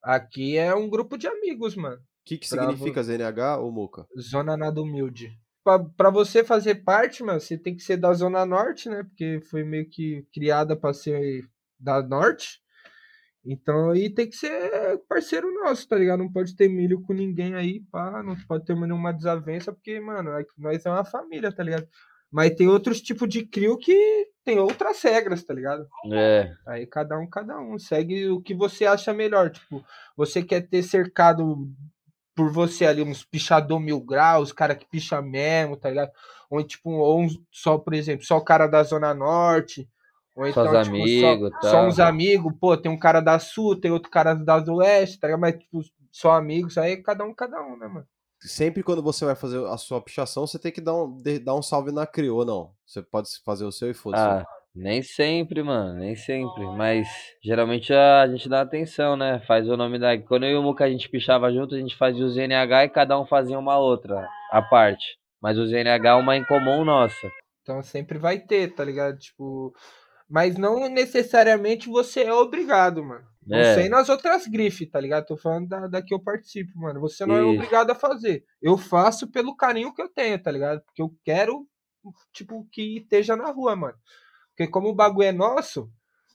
Aqui 0.00 0.56
é 0.56 0.72
um 0.72 0.88
grupo 0.88 1.18
de 1.18 1.26
amigos, 1.26 1.74
mano. 1.74 1.96
O 1.96 2.00
que, 2.24 2.38
que 2.38 2.46
significa 2.46 3.02
ZNH 3.02 3.58
ou 3.58 3.72
Muca? 3.72 4.06
Zona 4.20 4.56
Nada 4.56 4.80
Humilde. 4.80 5.36
Pra, 5.64 5.80
pra 5.80 6.08
você 6.08 6.44
fazer 6.44 6.76
parte, 6.76 7.24
mano, 7.24 7.40
você 7.40 7.58
tem 7.58 7.74
que 7.74 7.82
ser 7.82 7.96
da 7.96 8.12
Zona 8.12 8.46
Norte, 8.46 8.88
né? 8.88 9.02
Porque 9.02 9.40
foi 9.50 9.64
meio 9.64 9.90
que 9.90 10.24
criada 10.32 10.76
pra 10.76 10.94
ser 10.94 11.42
da 11.80 12.00
Norte. 12.00 12.60
Então 13.44 13.90
aí 13.90 14.08
tem 14.08 14.28
que 14.28 14.36
ser 14.36 15.02
parceiro 15.08 15.52
nosso, 15.52 15.88
tá 15.88 15.96
ligado? 15.96 16.20
Não 16.20 16.30
pode 16.30 16.54
ter 16.54 16.68
milho 16.68 17.02
com 17.02 17.12
ninguém 17.12 17.56
aí, 17.56 17.80
pá. 17.90 18.22
Não 18.22 18.36
pode 18.46 18.64
ter 18.64 18.76
nenhuma 18.76 19.12
desavença, 19.12 19.72
porque, 19.72 19.98
mano, 19.98 20.30
é- 20.30 20.46
nós 20.56 20.86
é 20.86 20.90
uma 20.90 21.04
família, 21.04 21.50
tá 21.50 21.64
ligado? 21.64 21.88
Mas 22.30 22.54
tem 22.54 22.68
outros 22.68 23.00
tipos 23.00 23.28
de 23.28 23.44
crio 23.44 23.78
que 23.78 24.28
tem 24.44 24.58
outras 24.58 25.02
regras, 25.02 25.42
tá 25.44 25.54
ligado? 25.54 25.86
É. 26.12 26.52
Aí 26.66 26.86
cada 26.86 27.18
um, 27.18 27.28
cada 27.28 27.58
um. 27.58 27.78
Segue 27.78 28.28
o 28.28 28.40
que 28.40 28.54
você 28.54 28.86
acha 28.86 29.12
melhor. 29.12 29.50
Tipo, 29.50 29.84
você 30.16 30.42
quer 30.42 30.62
ter 30.62 30.82
cercado 30.82 31.68
por 32.34 32.52
você 32.52 32.86
ali 32.86 33.02
uns 33.02 33.24
pichador 33.24 33.80
mil 33.80 34.00
graus, 34.00 34.52
cara 34.52 34.74
que 34.74 34.86
picha 34.86 35.20
mesmo, 35.20 35.76
tá 35.76 35.88
ligado? 35.88 36.12
Ou 36.48 36.62
tipo, 36.62 36.90
ou 36.90 37.22
um, 37.22 37.28
só, 37.50 37.76
por 37.78 37.94
exemplo, 37.94 38.24
só 38.24 38.36
o 38.36 38.44
cara 38.44 38.66
da 38.66 38.82
Zona 38.82 39.12
Norte. 39.12 39.88
Ou 40.36 40.44
Só 40.52 40.62
então, 40.62 40.80
os 40.80 40.86
tipo, 40.86 40.96
amigos, 40.96 41.50
só, 41.50 41.50
tá. 41.50 41.70
só 41.70 41.86
uns 41.88 41.98
amigos, 41.98 42.54
pô, 42.60 42.76
tem 42.76 42.92
um 42.92 42.98
cara 42.98 43.20
da 43.20 43.40
Sul, 43.40 43.74
tem 43.74 43.90
outro 43.90 44.08
cara 44.08 44.34
da 44.34 44.62
Oeste, 44.72 45.18
tá 45.18 45.26
ligado? 45.26 45.40
Mas, 45.40 45.58
tipo, 45.58 45.82
só 46.12 46.30
amigos, 46.30 46.78
aí 46.78 46.96
cada 47.02 47.24
um, 47.24 47.34
cada 47.34 47.60
um, 47.60 47.76
né, 47.76 47.88
mano? 47.88 48.06
Sempre 48.40 48.82
quando 48.82 49.02
você 49.02 49.24
vai 49.24 49.34
fazer 49.34 49.64
a 49.66 49.76
sua 49.76 50.00
pichação, 50.00 50.46
você 50.46 50.58
tem 50.58 50.70
que 50.72 50.80
dar 50.80 50.94
um, 50.94 51.16
de- 51.20 51.38
dar 51.40 51.54
um 51.54 51.62
salve 51.62 51.90
na 51.90 52.06
Crio, 52.06 52.36
ou 52.36 52.44
não? 52.44 52.70
Você 52.86 53.02
pode 53.02 53.28
fazer 53.44 53.64
o 53.64 53.72
seu 53.72 53.90
e 53.90 53.94
foda-se. 53.94 54.22
Ah, 54.22 54.46
nem 54.74 55.02
sempre, 55.02 55.62
mano, 55.62 55.94
nem 55.94 56.14
sempre. 56.14 56.64
Mas 56.76 57.08
geralmente 57.42 57.92
a 57.92 58.26
gente 58.28 58.48
dá 58.48 58.60
atenção, 58.60 59.16
né? 59.16 59.40
Faz 59.46 59.68
o 59.68 59.76
nome 59.76 59.98
da. 59.98 60.16
Quando 60.18 60.44
eu 60.46 60.52
e 60.52 60.56
o 60.56 60.62
Muca 60.62 60.84
a 60.84 60.90
gente 60.90 61.08
pichava 61.08 61.52
junto, 61.52 61.74
a 61.74 61.78
gente 61.78 61.96
fazia 61.96 62.24
o 62.24 62.28
ZNH 62.30 62.84
e 62.84 62.88
cada 62.88 63.20
um 63.20 63.26
fazia 63.26 63.58
uma 63.58 63.76
outra, 63.76 64.28
a 64.52 64.62
parte. 64.62 65.18
Mas 65.42 65.58
o 65.58 65.66
ZNH 65.66 66.08
é 66.10 66.14
uma 66.14 66.36
em 66.36 66.44
comum 66.44 66.84
nossa. 66.84 67.28
Então 67.62 67.82
sempre 67.82 68.18
vai 68.18 68.38
ter, 68.38 68.72
tá 68.74 68.84
ligado? 68.84 69.18
Tipo. 69.18 69.74
Mas 70.30 70.56
não 70.58 70.88
necessariamente 70.90 71.88
você 71.88 72.24
é 72.24 72.32
obrigado, 72.32 73.02
mano. 73.02 73.24
Não 73.48 73.58
É. 73.58 73.74
sei 73.74 73.88
nas 73.88 74.08
outras 74.08 74.46
grifes, 74.46 74.88
tá 74.90 75.00
ligado? 75.00 75.26
Tô 75.26 75.36
falando 75.36 75.68
da, 75.68 75.86
da 75.86 76.02
que 76.02 76.12
eu 76.12 76.20
participo, 76.20 76.78
mano. 76.78 77.00
Você 77.00 77.24
não 77.24 77.34
é 77.36 77.40
Isso. 77.42 77.54
obrigado 77.54 77.90
a 77.90 77.94
fazer. 77.94 78.44
Eu 78.60 78.76
faço 78.76 79.26
pelo 79.28 79.56
carinho 79.56 79.92
que 79.94 80.02
eu 80.02 80.08
tenho, 80.08 80.40
tá 80.42 80.50
ligado? 80.50 80.82
Porque 80.82 81.00
eu 81.00 81.14
quero, 81.24 81.66
tipo, 82.32 82.66
que 82.70 82.98
esteja 82.98 83.34
na 83.36 83.50
rua, 83.50 83.74
mano. 83.74 83.96
Porque 84.50 84.70
como 84.70 84.88
o 84.88 84.94
bagulho 84.94 85.28
é 85.28 85.32
nosso, 85.32 85.90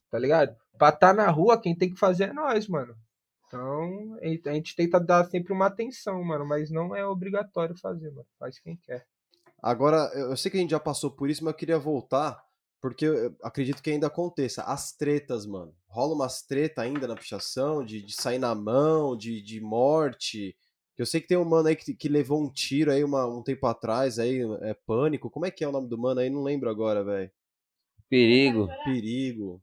tá 0.09 0.17
ligado? 0.17 0.55
Pra 0.77 0.91
tá 0.91 1.13
na 1.13 1.29
rua, 1.29 1.59
quem 1.61 1.75
tem 1.75 1.91
que 1.93 1.99
fazer 1.99 2.29
é 2.29 2.33
nós, 2.33 2.67
mano. 2.67 2.95
Então, 3.47 4.17
a 4.21 4.53
gente 4.53 4.75
tenta 4.75 4.99
dar 4.99 5.25
sempre 5.25 5.53
uma 5.53 5.67
atenção, 5.67 6.23
mano. 6.23 6.45
Mas 6.45 6.71
não 6.71 6.95
é 6.95 7.05
obrigatório 7.05 7.77
fazer, 7.77 8.09
mano. 8.09 8.25
Faz 8.39 8.57
quem 8.57 8.75
quer. 8.77 9.05
Agora, 9.61 10.09
eu 10.15 10.31
eu 10.31 10.37
sei 10.37 10.49
que 10.49 10.57
a 10.57 10.59
gente 10.59 10.71
já 10.71 10.79
passou 10.79 11.11
por 11.11 11.29
isso, 11.29 11.43
mas 11.43 11.53
eu 11.53 11.57
queria 11.57 11.77
voltar, 11.77 12.43
porque 12.83 13.05
eu 13.05 13.33
acredito 13.41 13.81
que 13.81 13.89
ainda 13.89 14.07
aconteça. 14.07 14.61
As 14.63 14.91
tretas, 14.91 15.45
mano. 15.45 15.73
Rola 15.87 16.13
umas 16.15 16.41
tretas 16.41 16.83
ainda 16.83 17.07
na 17.07 17.15
pichação, 17.15 17.81
de, 17.81 18.01
de 18.01 18.13
sair 18.13 18.37
na 18.39 18.53
mão, 18.53 19.15
de, 19.15 19.41
de 19.41 19.61
morte. 19.61 20.53
Eu 20.97 21.05
sei 21.05 21.21
que 21.21 21.27
tem 21.29 21.37
um 21.37 21.45
mano 21.45 21.69
aí 21.69 21.77
que, 21.77 21.95
que 21.95 22.09
levou 22.09 22.43
um 22.43 22.51
tiro 22.51 22.91
aí 22.91 23.01
uma- 23.01 23.25
um 23.25 23.41
tempo 23.41 23.65
atrás, 23.67 24.19
aí, 24.19 24.41
é 24.63 24.73
Pânico. 24.73 25.29
Como 25.29 25.45
é 25.45 25.49
que 25.51 25.63
é 25.63 25.67
o 25.67 25.71
nome 25.71 25.87
do 25.87 25.97
mano 25.97 26.19
aí? 26.19 26.29
Não 26.29 26.43
lembro 26.43 26.69
agora, 26.69 27.05
velho. 27.05 27.31
Perigo. 28.09 28.67
Perigo. 28.83 29.61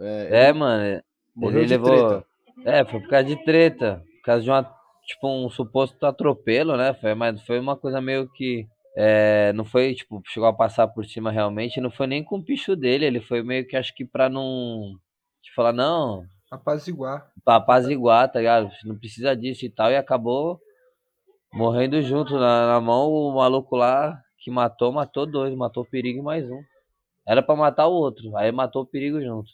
É, 0.00 0.48
É, 0.48 0.52
mano. 0.52 1.00
morreu 1.36 1.60
ele 1.60 1.68
de 1.68 1.74
levou. 1.78 2.08
treta. 2.08 2.26
É, 2.64 2.84
foi 2.84 3.00
por 3.00 3.08
causa 3.08 3.24
de 3.28 3.44
treta. 3.44 4.04
Por 4.16 4.22
causa 4.24 4.42
de 4.42 4.50
uma, 4.50 4.64
tipo, 5.06 5.28
um 5.28 5.48
suposto 5.48 6.04
atropelo, 6.04 6.76
né? 6.76 6.94
Foi, 6.94 7.14
mas 7.14 7.40
foi 7.42 7.60
uma 7.60 7.76
coisa 7.76 8.00
meio 8.00 8.28
que. 8.32 8.66
É, 8.96 9.52
não 9.54 9.64
foi, 9.64 9.94
tipo, 9.94 10.22
chegou 10.26 10.48
a 10.48 10.52
passar 10.52 10.88
por 10.88 11.04
cima 11.04 11.30
realmente. 11.30 11.80
Não 11.80 11.90
foi 11.90 12.06
nem 12.06 12.22
com 12.24 12.38
o 12.38 12.44
picho 12.44 12.76
dele. 12.76 13.04
Ele 13.06 13.20
foi 13.20 13.42
meio 13.42 13.66
que, 13.66 13.76
acho 13.76 13.94
que 13.94 14.04
pra 14.04 14.28
não. 14.28 14.96
Tipo, 15.42 15.56
falar, 15.56 15.72
não, 15.72 16.24
Apaziguar. 16.50 17.30
pra 17.44 17.56
apaziguar, 17.56 18.30
tá 18.30 18.38
ligado? 18.38 18.70
Não 18.84 18.96
precisa 18.98 19.34
disso 19.36 19.64
e 19.64 19.70
tal. 19.70 19.90
E 19.90 19.96
acabou 19.96 20.60
morrendo 21.52 22.00
junto 22.02 22.34
na, 22.34 22.66
na 22.68 22.80
mão. 22.80 23.10
O 23.10 23.34
maluco 23.34 23.76
lá 23.76 24.20
que 24.38 24.50
matou, 24.50 24.92
matou 24.92 25.26
dois. 25.26 25.54
Matou 25.54 25.82
o 25.82 25.88
perigo 25.88 26.20
e 26.20 26.22
mais 26.22 26.48
um. 26.48 26.62
Era 27.26 27.42
pra 27.42 27.56
matar 27.56 27.86
o 27.88 27.92
outro. 27.92 28.36
Aí 28.36 28.52
matou 28.52 28.82
o 28.82 28.86
perigo 28.86 29.20
junto. 29.20 29.50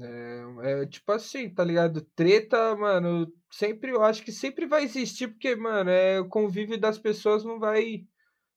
É, 0.00 0.82
é 0.82 0.86
tipo 0.86 1.10
assim, 1.12 1.50
tá 1.50 1.64
ligado? 1.64 2.00
Treta, 2.14 2.74
mano, 2.76 3.26
sempre 3.50 3.90
eu 3.90 4.02
acho 4.02 4.22
que 4.22 4.32
sempre 4.32 4.64
vai 4.66 4.84
existir, 4.84 5.28
porque, 5.28 5.54
mano, 5.56 5.90
é, 5.90 6.20
o 6.20 6.28
convívio 6.28 6.78
das 6.80 6.98
pessoas 6.98 7.44
não 7.44 7.58
vai. 7.58 8.04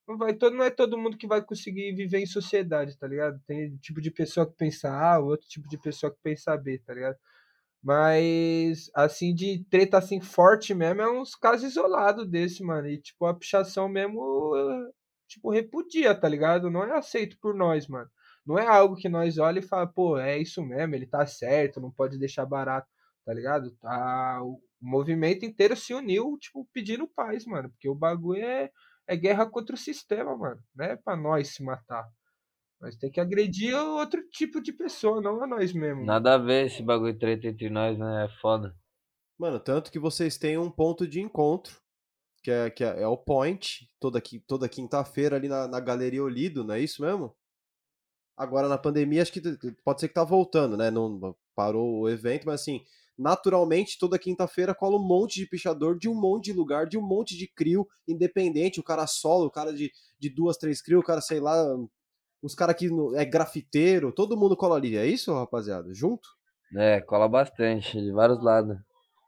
Vai 0.08 0.34
todo, 0.36 0.56
não 0.56 0.64
é 0.64 0.70
todo 0.70 0.98
mundo 0.98 1.18
que 1.18 1.28
vai 1.28 1.44
conseguir 1.44 1.94
viver 1.94 2.20
em 2.20 2.26
sociedade, 2.28 2.98
tá 2.98 3.08
ligado? 3.08 3.40
Tem 3.48 3.76
tipo 3.78 4.00
de 4.00 4.12
pessoa 4.12 4.46
que 4.46 4.56
pensa 4.56 4.90
A, 4.90 5.20
outro 5.20 5.48
tipo 5.48 5.68
de 5.68 5.78
pessoa 5.80 6.12
que 6.12 6.20
pensa 6.22 6.56
B, 6.58 6.80
tá 6.80 6.94
ligado? 6.94 7.18
Mas, 7.84 8.90
assim, 8.96 9.34
de 9.34 9.64
treta 9.70 9.98
assim 10.00 10.20
forte 10.22 10.74
mesmo, 10.74 11.02
é 11.02 11.12
uns 11.12 11.36
casos 11.36 11.72
isolados 11.72 12.28
desse, 12.28 12.64
mano. 12.64 12.88
E, 12.88 13.00
tipo, 13.00 13.26
a 13.26 13.34
pichação 13.34 13.88
mesmo, 13.90 14.44
tipo, 15.28 15.52
repudia, 15.52 16.16
tá 16.16 16.28
ligado? 16.30 16.70
Não 16.72 16.84
é 16.84 16.98
aceito 16.98 17.38
por 17.40 17.56
nós, 17.56 17.88
mano. 17.88 18.10
Não 18.46 18.60
é 18.60 18.66
algo 18.68 18.96
que 18.96 19.10
nós 19.10 19.38
olha 19.38 19.60
e 19.60 19.62
fala, 19.62 19.88
pô, 19.88 20.18
é 20.20 20.38
isso 20.38 20.64
mesmo, 20.64 20.96
ele 20.96 21.08
tá 21.08 21.26
certo, 21.26 21.82
não 21.82 21.92
pode 21.92 22.18
deixar 22.20 22.46
barato, 22.46 22.88
tá 23.26 23.34
ligado? 23.34 23.72
Tá, 23.82 24.42
o 24.44 24.62
movimento 24.82 25.46
inteiro 25.46 25.76
se 25.76 25.94
uniu, 25.94 26.38
tipo, 26.40 26.68
pedindo 26.74 27.08
paz, 27.08 27.46
mano. 27.46 27.70
Porque 27.72 27.90
o 27.90 27.96
bagulho 27.96 28.44
é, 28.44 28.72
é 29.08 29.16
guerra 29.16 29.46
contra 29.46 29.76
o 29.76 29.80
sistema, 29.80 30.36
mano. 30.38 30.62
Não 30.76 30.86
é 30.86 30.96
pra 30.96 31.16
nós 31.16 31.50
se 31.50 31.64
matar. 31.64 32.08
Mas 32.80 32.96
tem 32.96 33.10
que 33.10 33.20
agredir 33.20 33.76
outro 33.76 34.22
tipo 34.30 34.62
de 34.62 34.74
pessoa, 34.74 35.22
não 35.22 35.44
a 35.44 35.48
nós 35.48 35.74
mesmo. 35.74 36.06
Nada 36.06 36.36
a 36.36 36.38
ver 36.38 36.68
esse 36.68 36.84
bagulho 36.84 37.14
de 37.14 37.20
treta 37.20 37.48
entre 37.48 37.70
nós, 37.70 37.98
né? 37.98 38.26
É 38.26 38.30
foda. 38.40 38.76
Mano, 39.38 39.60
tanto 39.60 39.92
que 39.92 40.00
vocês 40.00 40.38
têm 40.38 40.58
um 40.58 40.70
ponto 40.70 41.08
de 41.08 41.22
encontro, 41.22 41.82
que 42.44 42.52
é, 42.52 42.70
que 42.70 42.84
é, 42.84 43.02
é 43.02 43.08
o 43.08 43.18
Point, 43.18 43.90
toda, 44.00 44.22
toda 44.48 44.70
quinta-feira 44.70 45.36
ali 45.36 45.48
na, 45.48 45.68
na 45.68 45.80
Galeria 45.80 46.24
Olido, 46.24 46.64
não 46.64 46.76
é 46.76 46.80
isso 46.80 47.02
mesmo? 47.02 47.36
Agora 48.38 48.68
na 48.68 48.78
pandemia, 48.78 49.22
acho 49.22 49.32
que 49.32 49.42
pode 49.84 50.02
ser 50.02 50.10
que 50.10 50.14
tá 50.14 50.24
voltando, 50.24 50.76
né? 50.78 50.92
Não 50.92 51.36
parou 51.56 52.02
o 52.02 52.10
evento, 52.10 52.46
mas 52.46 52.62
assim, 52.62 52.86
naturalmente, 53.18 53.98
toda 54.00 54.20
quinta-feira 54.20 54.76
cola 54.76 54.98
um 54.98 55.08
monte 55.08 55.40
de 55.40 55.48
pichador 55.48 55.98
de 55.98 56.10
um 56.10 56.16
monte 56.16 56.46
de 56.46 56.54
lugar, 56.54 56.88
de 56.88 56.98
um 56.98 57.02
monte 57.02 57.38
de 57.38 57.48
crio 57.48 57.88
independente, 58.08 58.80
o 58.80 58.84
cara 58.84 59.08
solo, 59.08 59.46
o 59.46 59.52
cara 59.52 59.74
de, 59.74 59.92
de 60.20 60.30
duas, 60.30 60.58
três 60.58 60.82
crio, 60.82 61.00
o 61.00 61.04
cara, 61.04 61.22
sei 61.22 61.40
lá, 61.40 61.56
os 62.42 62.54
caras 62.54 62.76
que 62.76 62.90
é 63.16 63.26
grafiteiro, 63.26 64.12
todo 64.12 64.38
mundo 64.38 64.56
cola 64.56 64.76
ali. 64.76 64.96
É 64.96 65.06
isso, 65.06 65.34
rapaziada? 65.34 65.94
Junto? 65.94 66.30
É, 66.76 67.02
cola 67.02 67.28
bastante, 67.28 68.00
de 68.00 68.12
vários 68.12 68.44
lados. 68.44 68.78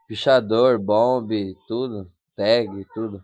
Pichador, 0.07 0.79
bomb, 0.79 1.55
tudo. 1.67 2.11
Tag, 2.35 2.85
tudo. 2.93 3.23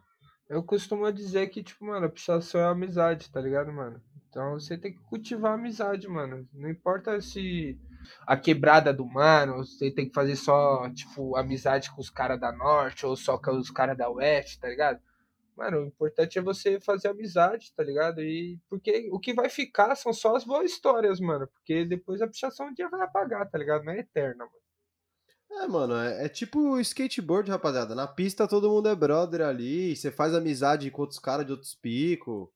Eu 0.49 0.63
costumo 0.63 1.11
dizer 1.11 1.47
que, 1.47 1.63
tipo, 1.63 1.85
mano, 1.85 2.05
a 2.05 2.09
pichação 2.09 2.59
é 2.59 2.65
amizade, 2.65 3.29
tá 3.29 3.39
ligado, 3.39 3.71
mano? 3.71 4.01
Então 4.29 4.53
você 4.53 4.77
tem 4.77 4.91
que 4.91 4.99
cultivar 5.03 5.51
a 5.51 5.55
amizade, 5.55 6.07
mano. 6.07 6.47
Não 6.51 6.69
importa 6.69 7.21
se 7.21 7.79
a 8.27 8.37
quebrada 8.37 8.93
do 8.93 9.05
mano, 9.05 9.57
você 9.57 9.91
tem 9.91 10.07
que 10.07 10.13
fazer 10.13 10.35
só, 10.35 10.89
tipo, 10.91 11.35
amizade 11.35 11.91
com 11.91 12.01
os 12.01 12.09
caras 12.09 12.39
da 12.39 12.51
norte 12.51 13.05
ou 13.05 13.15
só 13.15 13.37
com 13.37 13.51
os 13.51 13.69
caras 13.71 13.97
da 13.97 14.09
oeste, 14.09 14.59
tá 14.59 14.67
ligado? 14.69 14.99
Mano, 15.55 15.81
o 15.81 15.85
importante 15.85 16.39
é 16.39 16.41
você 16.41 16.79
fazer 16.79 17.09
amizade, 17.09 17.71
tá 17.75 17.83
ligado? 17.83 18.21
E 18.21 18.59
porque 18.69 19.09
o 19.11 19.19
que 19.19 19.33
vai 19.33 19.49
ficar 19.49 19.95
são 19.95 20.11
só 20.11 20.35
as 20.35 20.43
boas 20.43 20.71
histórias, 20.71 21.19
mano. 21.19 21.47
Porque 21.47 21.85
depois 21.85 22.21
a 22.21 22.27
pichação 22.27 22.67
um 22.67 22.73
dia 22.73 22.89
vai 22.89 23.01
apagar, 23.01 23.47
tá 23.49 23.57
ligado? 23.57 23.83
Não 23.83 23.93
é 23.93 23.99
eterna, 23.99 24.45
mano. 24.45 24.63
É, 25.61 25.67
mano, 25.67 25.95
é, 25.95 26.25
é 26.25 26.29
tipo 26.29 26.79
skateboard, 26.79 27.51
rapaziada. 27.51 27.93
Na 27.93 28.07
pista 28.07 28.47
todo 28.47 28.69
mundo 28.69 28.89
é 28.89 28.95
brother 28.95 29.41
ali, 29.41 29.95
você 29.95 30.11
faz 30.11 30.33
amizade 30.33 30.89
com 30.89 31.01
outros 31.01 31.19
caras 31.19 31.45
de 31.45 31.51
outros 31.51 31.75
picos. 31.75 32.47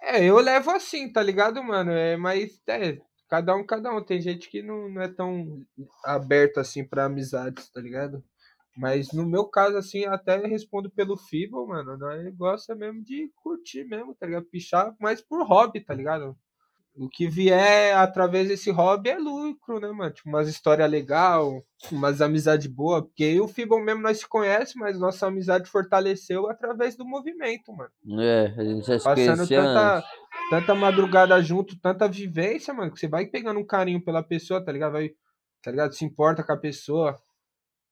É, 0.00 0.24
eu 0.24 0.36
levo 0.38 0.70
assim, 0.70 1.10
tá 1.10 1.22
ligado, 1.22 1.62
mano? 1.62 1.92
É, 1.92 2.16
mas 2.16 2.60
é, 2.66 3.00
cada 3.32 3.56
um, 3.56 3.64
cada 3.64 3.90
um. 3.90 4.04
Tem 4.04 4.20
gente 4.20 4.50
que 4.50 4.62
não, 4.62 4.90
não 4.90 5.00
é 5.00 5.08
tão 5.08 5.64
aberto 6.04 6.60
assim 6.60 6.84
pra 6.84 7.06
amizades, 7.06 7.70
tá 7.70 7.80
ligado? 7.80 8.22
Mas 8.76 9.10
no 9.12 9.24
meu 9.26 9.46
caso, 9.46 9.78
assim, 9.78 10.04
até 10.04 10.36
respondo 10.46 10.90
pelo 10.90 11.16
Fibel, 11.16 11.66
mano. 11.66 11.96
Nós 11.96 12.34
gosta 12.36 12.74
mesmo 12.74 13.02
de 13.02 13.32
curtir 13.36 13.84
mesmo, 13.84 14.14
tá 14.14 14.26
ligado? 14.26 14.44
Pichar, 14.44 14.94
mas 15.00 15.22
por 15.22 15.46
hobby, 15.46 15.80
tá 15.80 15.94
ligado? 15.94 16.36
O 16.94 17.08
que 17.08 17.26
vier 17.26 17.96
através 17.96 18.48
desse 18.48 18.70
hobby 18.70 19.10
é 19.10 19.18
lucro, 19.18 19.80
né, 19.80 19.88
mano? 19.90 20.10
Tipo, 20.12 20.28
umas 20.28 20.46
histórias 20.46 20.90
legal, 20.90 21.64
umas 21.90 22.20
amizades 22.20 22.66
boas. 22.66 23.02
Porque 23.04 23.24
eu 23.24 23.32
e 23.32 23.40
o 23.40 23.48
Fibel 23.48 23.80
mesmo 23.80 24.02
nós 24.02 24.18
se 24.18 24.28
conhece, 24.28 24.78
mas 24.78 24.98
nossa 24.98 25.26
amizade 25.26 25.70
fortaleceu 25.70 26.50
através 26.50 26.94
do 26.94 27.04
movimento, 27.04 27.72
mano 27.72 27.90
É, 28.20 28.54
a 28.56 28.64
gente 28.64 28.86
já 28.86 28.98
se 28.98 29.04
passando 29.04 29.48
tanta, 29.48 29.96
antes. 29.96 30.10
tanta 30.50 30.74
madrugada 30.74 31.40
junto, 31.42 31.80
tanta 31.80 32.06
vivência, 32.06 32.74
mano, 32.74 32.92
que 32.92 33.00
você 33.00 33.08
vai 33.08 33.26
pegando 33.26 33.58
um 33.58 33.66
carinho 33.66 34.04
pela 34.04 34.22
pessoa, 34.22 34.62
tá 34.62 34.70
ligado? 34.70 34.92
Vai, 34.92 35.12
tá 35.62 35.70
ligado? 35.70 35.94
Se 35.94 36.04
importa 36.04 36.44
com 36.44 36.52
a 36.52 36.58
pessoa. 36.58 37.18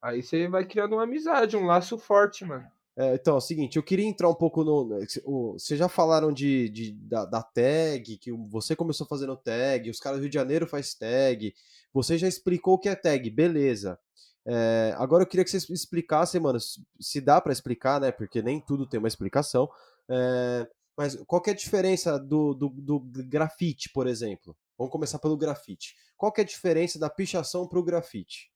Aí 0.02 0.22
você 0.22 0.46
vai 0.46 0.64
criando 0.64 0.94
uma 0.94 1.04
amizade, 1.04 1.56
um 1.56 1.64
laço 1.64 1.96
forte, 1.96 2.44
mano. 2.44 2.66
É, 3.00 3.14
então, 3.14 3.34
é 3.34 3.38
o 3.38 3.40
seguinte, 3.40 3.76
eu 3.76 3.82
queria 3.82 4.04
entrar 4.06 4.28
um 4.28 4.34
pouco 4.34 4.62
no. 4.62 4.98
o- 5.24 5.52
Vocês 5.58 5.78
já 5.78 5.88
falaram 5.88 6.30
de, 6.32 6.68
de- 6.68 6.92
da, 6.92 7.24
da 7.24 7.42
tag, 7.42 8.18
que 8.18 8.30
o- 8.32 8.46
você 8.48 8.76
começou 8.76 9.06
fazendo 9.06 9.36
tag, 9.36 9.88
os 9.88 9.98
caras 10.00 10.18
do 10.18 10.22
Rio 10.22 10.28
de 10.30 10.34
Janeiro 10.34 10.66
faz 10.66 10.94
tag. 10.94 11.54
Você 11.94 12.18
já 12.18 12.28
explicou 12.28 12.74
o 12.74 12.78
que 12.78 12.88
é 12.88 12.94
tag, 12.94 13.30
beleza. 13.30 13.98
É, 14.46 14.94
agora 14.98 15.22
eu 15.22 15.26
queria 15.26 15.44
que 15.44 15.50
vocês 15.50 15.68
explicassem, 15.70 16.40
mano, 16.40 16.58
se 17.00 17.20
dá 17.20 17.40
pra 17.40 17.52
explicar, 17.52 18.00
né? 18.00 18.12
Porque 18.12 18.42
nem 18.42 18.60
tudo 18.60 18.86
tem 18.86 18.98
uma 18.98 19.08
explicação. 19.08 19.68
É, 20.08 20.68
Mas 20.96 21.16
qual 21.26 21.42
é 21.46 21.50
a 21.50 21.54
diferença 21.54 22.18
do, 22.18 22.52
do, 22.54 22.68
do 22.68 23.00
grafite, 23.26 23.88
por 23.94 24.06
exemplo? 24.06 24.54
Vamos 24.76 24.92
começar 24.92 25.18
pelo 25.18 25.36
grafite. 25.36 25.94
Qual 26.16 26.32
é 26.36 26.40
a 26.42 26.44
diferença 26.44 26.98
da 26.98 27.08
pichação 27.08 27.66
pro 27.66 27.82
grafite? 27.82 28.49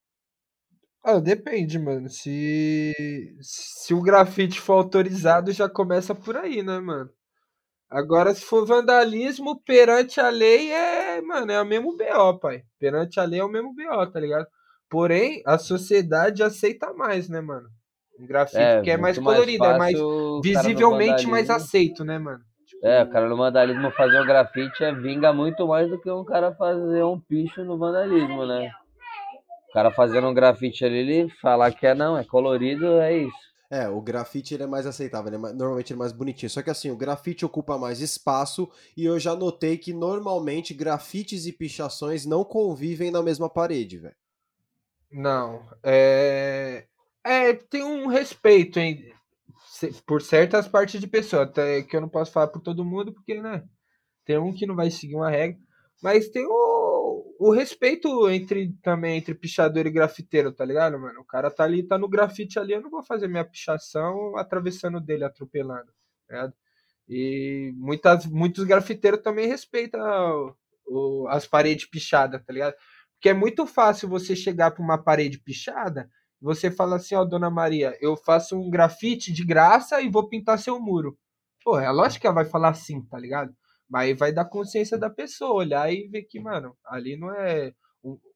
Ah, 1.05 1.20
depende, 1.20 1.78
mano. 1.78 2.09
Se, 2.09 3.36
se 3.42 3.92
o 3.92 4.00
grafite 4.00 4.59
for 4.61 4.74
autorizado, 4.74 5.52
já 5.52 5.68
começa 5.68 6.14
por 6.14 6.36
aí, 6.36 6.62
né, 6.62 6.78
mano? 6.80 7.11
Agora, 7.90 8.34
se 8.34 8.42
for 8.44 8.66
vandalismo 8.66 9.61
perante 9.62 10.20
a 10.20 10.30
lei, 10.30 10.72
é, 10.72 11.22
mano, 11.22 11.52
é 11.52 11.62
o 11.62 11.66
mesmo 11.66 11.96
BO, 11.96 12.38
pai. 12.40 12.62
Perante 12.78 13.20
a 13.20 13.24
lei 13.24 13.40
é 13.40 13.44
o 13.44 13.48
mesmo 13.48 13.74
BO, 13.74 14.07
tá 14.11 14.20
ligado? 14.20 14.46
Porém, 14.90 15.42
a 15.46 15.59
sociedade 15.59 16.42
aceita 16.42 16.92
mais, 16.94 17.28
né, 17.28 17.40
mano? 17.40 17.68
Um 18.18 18.26
grafite 18.26 18.61
É, 18.61 18.82
que 18.82 18.90
é 18.90 18.96
mais 18.96 19.16
muito 19.16 19.26
mais 19.26 19.38
colorido, 19.38 19.66
é 19.66 19.78
mais 19.78 19.98
visivelmente 20.42 21.26
mais 21.28 21.50
aceito, 21.50 22.05
né, 22.05 22.18
mano? 22.18 22.44
Tipo, 22.66 22.86
É, 22.86 23.02
o 23.02 23.11
cara 23.11 23.28
no 23.28 23.36
vandalismo 23.36 23.90
fazer 23.92 24.20
um 24.20 24.26
grafite 24.26 24.84
é, 24.84 24.92
vinga 24.94 25.32
muito 25.32 25.66
mais 25.66 25.90
do 25.90 26.00
que 26.00 26.11
um 26.11 26.24
cara 26.24 26.55
fazer 26.55 27.05
um 27.05 27.20
picho 27.20 27.64
no 27.64 27.78
vandalismo, 27.78 28.46
né? 28.46 28.70
O 29.75 29.79
cara 29.79 29.91
fazendo 29.91 30.27
um 30.29 30.33
grafite 30.35 30.85
ali, 30.87 30.99
ele 30.99 31.29
falar 31.43 31.72
que 31.72 31.87
é 31.87 31.95
não, 31.95 32.16
é 32.16 32.25
colorido, 32.25 32.99
é 33.01 33.12
isso. 33.18 33.37
É, 33.70 33.89
o 33.89 34.01
grafite 34.01 34.55
ele 34.55 34.62
é 34.62 34.66
mais 34.66 34.87
aceitável, 34.87 35.29
ele 35.29 35.37
é 35.37 35.39
mais- 35.39 35.55
normalmente 35.57 35.93
ele 35.93 35.99
é 35.99 36.01
mais 36.01 36.12
bonitinho. 36.12 36.49
Só 36.51 36.62
que 36.62 36.70
assim, 36.70 36.91
o 36.91 36.97
grafite 36.97 37.45
ocupa 37.45 37.77
mais 37.79 38.01
espaço 38.01 38.70
e 38.97 39.05
eu 39.05 39.18
já 39.18 39.35
notei 39.35 39.77
que 39.77 39.93
normalmente 39.93 40.72
grafites 40.75 41.47
e 41.47 41.53
pichações 41.53 42.25
não 42.25 42.45
convivem 42.45 43.11
na 43.11 43.22
mesma 43.22 43.51
parede, 43.51 43.99
velho. 43.99 44.14
Não, 45.11 45.68
é... 45.83 46.87
É, 47.25 47.55
tem 47.55 47.83
um 47.83 48.07
respeito 48.09 48.79
em... 48.79 49.12
se- 49.68 49.93
por 50.07 50.22
certas 50.22 50.68
partes 50.68 51.01
de 51.01 51.07
pessoa, 51.07 51.45
até 51.45 51.83
que 51.83 51.97
eu 51.97 52.01
não 52.01 52.09
posso 52.09 52.33
falar 52.33 52.49
por 52.49 52.61
todo 52.62 52.85
mundo, 52.85 53.12
porque, 53.14 53.41
né, 53.41 53.64
tem 54.27 54.39
um 54.39 54.55
que 54.55 54.66
não 54.66 54.77
vai 54.77 54.91
seguir 54.91 55.16
uma 55.16 55.31
regra, 55.31 55.59
mas 56.03 56.29
tem 56.31 56.47
o, 56.47 56.53
o 57.49 57.53
respeito 57.53 58.28
entre 58.30 58.72
também 58.82 59.16
entre 59.18 59.34
pichador 59.34 59.86
e 59.86 59.90
grafiteiro, 59.90 60.53
tá 60.53 60.64
ligado, 60.64 60.99
mano? 60.99 61.20
O 61.20 61.24
cara 61.24 61.51
tá 61.51 61.64
ali, 61.64 61.82
tá 61.82 61.99
no 61.99 62.09
grafite 62.09 62.59
ali, 62.59 62.72
eu 62.74 62.80
não 62.82 62.90
vou 62.90 63.03
fazer 63.03 63.28
minha 63.28 63.45
pichação 63.45 64.36
atravessando 64.36 65.01
dele, 65.01 65.24
atropelando, 65.24 65.92
ligado? 66.30 66.55
E 67.09 67.72
muitas, 67.76 68.26
muitos 68.26 68.64
grafiteiros 68.64 69.22
também 69.22 69.47
respeitam 69.49 70.55
o- 70.86 71.26
as 71.28 71.47
paredes 71.47 71.86
pichadas, 71.86 72.42
tá 72.45 72.53
ligado? 72.53 72.74
Porque 73.14 73.28
é 73.28 73.34
muito 73.34 73.66
fácil 73.66 74.09
você 74.09 74.34
chegar 74.36 74.70
para 74.72 74.82
uma 74.82 74.99
parede 75.03 75.38
pichada 75.38 76.11
e 76.40 76.45
você 76.45 76.70
fala 76.70 76.97
assim, 76.97 77.14
ó, 77.14 77.24
dona 77.24 77.51
Maria, 77.51 77.97
eu 78.01 78.16
faço 78.16 78.57
um 78.59 78.70
grafite 78.70 79.32
de 79.32 79.45
graça 79.45 80.01
e 80.01 80.09
vou 80.11 80.28
pintar 80.28 80.59
seu 80.59 80.80
muro. 80.80 81.18
Pô, 81.64 81.78
é 81.78 81.90
lógico 81.90 82.20
que 82.22 82.26
ela 82.26 82.34
vai 82.34 82.45
falar 82.45 82.70
assim, 82.70 83.03
tá 83.03 83.18
ligado? 83.18 83.55
Mas 83.95 84.18
vai 84.18 84.32
dar 84.32 84.45
consciência 84.47 84.99
da 84.99 85.09
pessoa, 85.09 85.55
olhar 85.55 85.92
e 85.92 86.09
ver 86.09 86.24
que, 86.24 86.40
mano, 86.40 86.76
ali 86.84 87.16
não 87.16 87.32
é. 87.32 87.72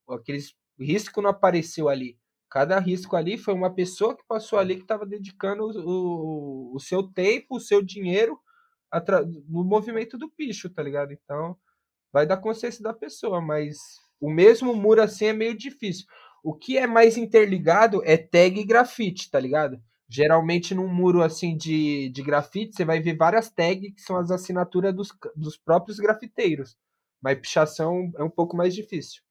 aqueles 0.08 0.54
risco 0.78 1.20
não 1.20 1.30
apareceu 1.30 1.88
ali. 1.88 2.16
Cada 2.48 2.78
risco 2.78 3.16
ali 3.16 3.36
foi 3.36 3.54
uma 3.54 3.74
pessoa 3.74 4.16
que 4.16 4.22
passou 4.28 4.56
ali 4.56 4.76
que 4.76 4.82
estava 4.82 5.04
dedicando 5.04 5.64
o, 5.64 6.70
o, 6.70 6.76
o 6.76 6.78
seu 6.78 7.02
tempo, 7.02 7.56
o 7.56 7.60
seu 7.60 7.82
dinheiro 7.82 8.38
no 9.48 9.64
movimento 9.64 10.16
do 10.16 10.30
picho, 10.30 10.70
tá 10.70 10.80
ligado? 10.80 11.12
Então, 11.12 11.56
vai 12.12 12.24
dar 12.24 12.36
consciência 12.36 12.80
da 12.80 12.94
pessoa, 12.94 13.40
mas 13.40 13.78
o 14.20 14.30
mesmo 14.30 14.76
muro 14.76 15.02
assim 15.02 15.26
é 15.26 15.32
meio 15.32 15.58
difícil. 15.58 16.06
O 16.40 16.54
que 16.54 16.78
é 16.78 16.86
mais 16.86 17.16
interligado 17.16 18.00
é 18.04 18.16
tag 18.16 18.60
e 18.60 18.64
grafite, 18.64 19.28
tá 19.28 19.40
ligado? 19.40 19.82
Geralmente 20.08 20.74
num 20.74 20.88
muro 20.88 21.22
assim 21.22 21.56
de, 21.56 22.08
de 22.10 22.22
grafite, 22.22 22.74
você 22.74 22.84
vai 22.84 23.00
ver 23.00 23.16
várias 23.16 23.50
tags 23.50 23.94
que 23.94 24.00
são 24.00 24.16
as 24.16 24.30
assinaturas 24.30 24.94
dos, 24.94 25.08
dos 25.36 25.56
próprios 25.56 25.98
grafiteiros. 25.98 26.76
Mas 27.22 27.38
pichação 27.40 28.10
é 28.16 28.22
um 28.22 28.30
pouco 28.30 28.56
mais 28.56 28.74
difícil. 28.74 29.22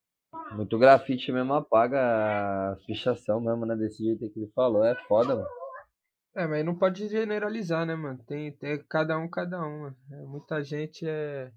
Muito 0.52 0.78
grafite 0.78 1.32
mesmo 1.32 1.54
apaga 1.54 2.00
a 2.00 2.76
pichação 2.86 3.42
mesmo, 3.42 3.66
né? 3.66 3.76
Desse 3.76 4.04
jeito 4.04 4.30
que 4.32 4.40
ele 4.40 4.52
falou, 4.54 4.84
é 4.84 4.96
foda, 5.08 5.36
mano. 5.36 5.48
É, 6.36 6.46
mas 6.46 6.64
não 6.64 6.76
pode 6.76 7.08
generalizar, 7.08 7.86
né, 7.86 7.96
mano? 7.96 8.24
Tem, 8.28 8.52
tem 8.52 8.78
cada 8.88 9.18
um, 9.18 9.28
cada 9.28 9.60
um. 9.60 9.82
mano. 9.82 9.98
É, 10.12 10.22
muita 10.26 10.64
gente 10.64 11.08
é. 11.08 11.52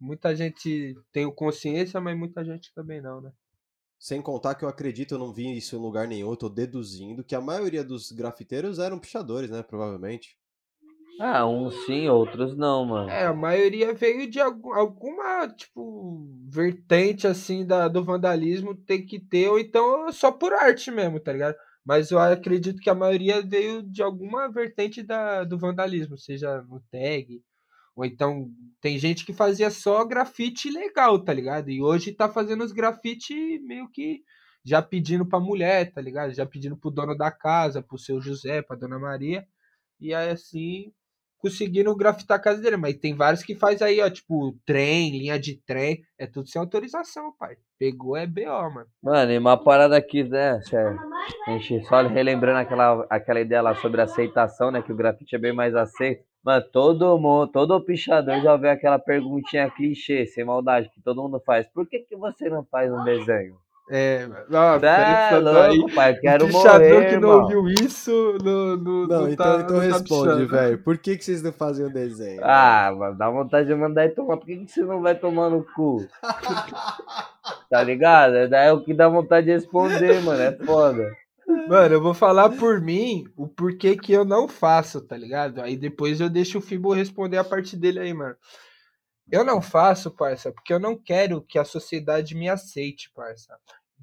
Muita 0.00 0.34
gente 0.34 0.94
tem 1.12 1.30
consciência, 1.34 2.00
mas 2.00 2.16
muita 2.16 2.42
gente 2.44 2.72
também 2.72 3.02
não, 3.02 3.20
né? 3.20 3.32
Sem 4.00 4.22
contar 4.22 4.54
que 4.54 4.64
eu 4.64 4.68
acredito, 4.68 5.12
eu 5.12 5.18
não 5.18 5.30
vi 5.30 5.58
isso 5.58 5.76
em 5.76 5.78
lugar 5.78 6.08
nenhum, 6.08 6.30
eu 6.30 6.36
tô 6.36 6.48
deduzindo 6.48 7.22
que 7.22 7.34
a 7.34 7.40
maioria 7.40 7.84
dos 7.84 8.10
grafiteiros 8.10 8.78
eram 8.78 8.98
pichadores, 8.98 9.50
né? 9.50 9.62
Provavelmente. 9.62 10.38
Ah, 11.20 11.46
uns 11.46 11.84
sim, 11.84 12.08
outros 12.08 12.56
não, 12.56 12.86
mano. 12.86 13.10
É, 13.10 13.26
a 13.26 13.34
maioria 13.34 13.92
veio 13.92 14.28
de 14.30 14.40
algum- 14.40 14.72
alguma, 14.72 15.46
tipo, 15.48 16.26
vertente, 16.48 17.26
assim, 17.26 17.66
da, 17.66 17.88
do 17.88 18.02
vandalismo 18.02 18.74
tem 18.74 19.04
que 19.04 19.20
ter, 19.20 19.50
ou 19.50 19.58
então 19.58 20.10
só 20.10 20.32
por 20.32 20.54
arte 20.54 20.90
mesmo, 20.90 21.20
tá 21.20 21.30
ligado? 21.30 21.56
Mas 21.84 22.10
eu 22.10 22.18
acredito 22.18 22.80
que 22.80 22.88
a 22.88 22.94
maioria 22.94 23.42
veio 23.42 23.82
de 23.82 24.02
alguma 24.02 24.48
vertente 24.48 25.02
da, 25.02 25.44
do 25.44 25.58
vandalismo, 25.58 26.16
seja 26.16 26.62
no 26.62 26.80
tag, 26.90 27.42
ou 27.94 28.04
então 28.04 28.50
tem 28.80 28.98
gente 28.98 29.24
que 29.24 29.32
fazia 29.32 29.70
só 29.70 30.04
grafite 30.04 30.70
legal, 30.70 31.18
tá 31.22 31.32
ligado? 31.32 31.70
E 31.70 31.82
hoje 31.82 32.12
tá 32.12 32.28
fazendo 32.28 32.64
os 32.64 32.72
grafite 32.72 33.34
meio 33.60 33.88
que 33.90 34.22
já 34.64 34.82
pedindo 34.82 35.26
pra 35.26 35.40
mulher, 35.40 35.92
tá 35.92 36.00
ligado? 36.00 36.32
Já 36.32 36.46
pedindo 36.46 36.76
pro 36.76 36.90
dono 36.90 37.16
da 37.16 37.30
casa, 37.30 37.82
pro 37.82 37.98
seu 37.98 38.20
José, 38.20 38.62
pra 38.62 38.76
dona 38.76 38.98
Maria, 38.98 39.46
e 40.00 40.14
aí 40.14 40.30
assim 40.30 40.92
conseguindo 41.40 41.94
grafitar 41.96 42.36
a 42.36 42.40
casa 42.40 42.60
dele. 42.60 42.76
Mas 42.76 42.98
tem 42.98 43.14
vários 43.14 43.42
que 43.42 43.54
faz 43.54 43.82
aí, 43.82 44.00
ó, 44.00 44.08
tipo, 44.08 44.54
trem, 44.64 45.10
linha 45.10 45.38
de 45.38 45.56
trem. 45.66 46.02
É 46.18 46.26
tudo 46.26 46.48
sem 46.48 46.60
autorização, 46.60 47.34
pai. 47.38 47.56
Pegou 47.78 48.16
é 48.16 48.26
BO, 48.26 48.44
mano. 48.44 48.86
Mano, 49.02 49.32
e 49.32 49.38
uma 49.38 49.56
parada 49.56 49.96
aqui, 49.96 50.22
né? 50.22 50.60
A 51.46 51.58
gente 51.58 51.84
só 51.86 52.06
relembrando 52.06 52.58
aquela, 52.58 53.06
aquela 53.08 53.40
ideia 53.40 53.62
lá 53.62 53.74
sobre 53.74 54.02
aceitação, 54.02 54.70
né? 54.70 54.82
Que 54.82 54.92
o 54.92 54.96
grafite 54.96 55.34
é 55.34 55.38
bem 55.38 55.52
mais 55.52 55.74
aceito. 55.74 56.24
Mano, 56.42 56.64
todo 56.72 57.18
mundo, 57.18 57.48
todo 57.48 57.80
pichador 57.82 58.40
já 58.40 58.52
ouviu 58.52 58.70
aquela 58.70 58.98
perguntinha 58.98 59.70
clichê, 59.70 60.26
sem 60.26 60.44
maldade, 60.44 60.90
que 60.90 61.00
todo 61.02 61.22
mundo 61.22 61.40
faz. 61.44 61.66
Por 61.66 61.86
que, 61.86 61.98
que 61.98 62.16
você 62.16 62.48
não 62.48 62.64
faz 62.64 62.90
um 62.90 63.04
desenho? 63.04 63.56
É, 63.92 64.22
é 64.22 65.28
pensando 65.28 65.48
aí, 65.50 65.76
louco, 65.76 65.94
pai, 65.94 66.14
quero 66.22 66.46
pichador 66.46 66.88
morrer, 66.88 67.10
que 67.10 67.16
não 67.16 67.42
ouviu 67.42 67.66
isso, 67.68 68.38
não, 68.42 68.76
não, 68.76 69.06
Não, 69.06 69.20
não 69.22 69.28
então, 69.28 69.56
tá, 69.56 69.62
então 69.64 69.76
não 69.76 69.82
tá 69.82 69.98
responde, 69.98 70.22
pichando. 70.22 70.48
velho. 70.48 70.78
Por 70.78 70.96
que, 70.96 71.16
que 71.16 71.24
vocês 71.24 71.42
não 71.42 71.52
fazem 71.52 71.86
o 71.86 71.92
desenho? 71.92 72.40
Ah, 72.44 72.94
mano, 72.96 73.18
dá 73.18 73.28
vontade 73.28 73.66
de 73.66 73.74
mandar 73.74 74.04
ele 74.04 74.14
tomar. 74.14 74.36
Por 74.36 74.46
que, 74.46 74.56
que 74.58 74.70
você 74.70 74.82
não 74.82 75.02
vai 75.02 75.16
tomar 75.16 75.50
no 75.50 75.64
cu? 75.74 76.06
Tá 77.68 77.82
ligado? 77.84 78.48
Daí 78.48 78.68
é 78.68 78.72
o 78.72 78.80
que 78.80 78.92
dá 78.92 79.08
vontade 79.08 79.46
de 79.46 79.52
responder, 79.52 80.20
mano. 80.22 80.42
É 80.42 80.52
foda. 80.52 81.08
Mano, 81.68 81.94
eu 81.94 82.00
vou 82.02 82.14
falar 82.14 82.50
por 82.50 82.80
mim 82.80 83.24
o 83.36 83.48
porquê 83.48 83.96
que 83.96 84.12
eu 84.12 84.24
não 84.24 84.46
faço, 84.48 85.00
tá 85.00 85.16
ligado? 85.16 85.60
Aí 85.60 85.76
depois 85.76 86.20
eu 86.20 86.28
deixo 86.30 86.58
o 86.58 86.60
Fibo 86.60 86.92
responder 86.92 87.38
a 87.38 87.44
parte 87.44 87.76
dele 87.76 87.98
aí, 88.00 88.14
mano. 88.14 88.36
Eu 89.30 89.44
não 89.44 89.62
faço, 89.62 90.10
parça, 90.10 90.52
porque 90.52 90.72
eu 90.72 90.80
não 90.80 90.96
quero 90.96 91.42
que 91.42 91.58
a 91.58 91.64
sociedade 91.64 92.34
me 92.34 92.48
aceite, 92.48 93.10
parça. 93.14 93.56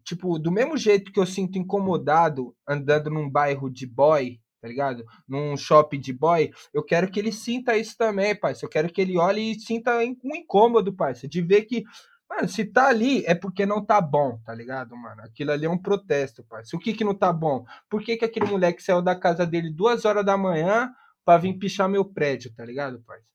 Tipo, 0.03 0.39
do 0.39 0.51
mesmo 0.51 0.77
jeito 0.77 1.11
que 1.11 1.19
eu 1.19 1.25
sinto 1.25 1.57
incomodado 1.57 2.55
andando 2.67 3.09
num 3.09 3.29
bairro 3.29 3.69
de 3.69 3.85
boy, 3.87 4.39
tá 4.61 4.67
ligado? 4.67 5.05
Num 5.27 5.57
shopping 5.57 5.99
de 5.99 6.13
boy, 6.13 6.51
eu 6.73 6.83
quero 6.83 7.11
que 7.11 7.19
ele 7.19 7.31
sinta 7.31 7.77
isso 7.77 7.95
também, 7.97 8.35
parça. 8.35 8.65
Eu 8.65 8.69
quero 8.69 8.91
que 8.91 9.01
ele 9.01 9.17
olhe 9.17 9.51
e 9.53 9.59
sinta 9.59 10.03
in- 10.03 10.17
um 10.23 10.35
incômodo, 10.35 10.93
parça, 10.93 11.27
de 11.27 11.41
ver 11.41 11.63
que, 11.65 11.83
mano, 12.29 12.47
se 12.47 12.65
tá 12.65 12.87
ali 12.87 13.23
é 13.25 13.33
porque 13.33 13.65
não 13.65 13.83
tá 13.83 13.99
bom, 14.01 14.39
tá 14.45 14.53
ligado, 14.53 14.95
mano? 14.95 15.21
Aquilo 15.21 15.51
ali 15.51 15.65
é 15.65 15.69
um 15.69 15.77
protesto, 15.77 16.43
parça. 16.43 16.75
O 16.75 16.79
que 16.79 16.93
que 16.93 17.03
não 17.03 17.13
tá 17.13 17.31
bom? 17.31 17.65
Por 17.89 18.01
que 18.01 18.17
que 18.17 18.25
aquele 18.25 18.45
moleque 18.45 18.83
saiu 18.83 19.01
da 19.01 19.15
casa 19.15 19.45
dele 19.45 19.71
duas 19.71 20.05
horas 20.05 20.25
da 20.25 20.37
manhã 20.37 20.91
pra 21.25 21.37
vir 21.37 21.57
pichar 21.57 21.89
meu 21.89 22.05
prédio, 22.05 22.53
tá 22.53 22.65
ligado, 22.65 23.01
parça? 23.05 23.25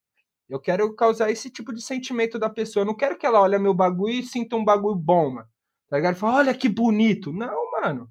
Eu 0.48 0.60
quero 0.60 0.94
causar 0.94 1.30
esse 1.30 1.48
tipo 1.48 1.72
de 1.72 1.80
sentimento 1.80 2.38
da 2.38 2.50
pessoa. 2.50 2.82
Eu 2.82 2.86
não 2.86 2.94
quero 2.94 3.16
que 3.16 3.24
ela 3.24 3.40
olhe 3.40 3.58
meu 3.58 3.72
bagulho 3.72 4.14
e 4.14 4.22
sinta 4.22 4.54
um 4.54 4.64
bagulho 4.64 4.94
bom, 4.94 5.30
mano. 5.30 5.48
Tá 5.88 5.96
ligado? 5.96 6.16
Fala, 6.16 6.38
olha 6.38 6.54
que 6.54 6.68
bonito. 6.68 7.32
Não, 7.32 7.70
mano. 7.72 8.10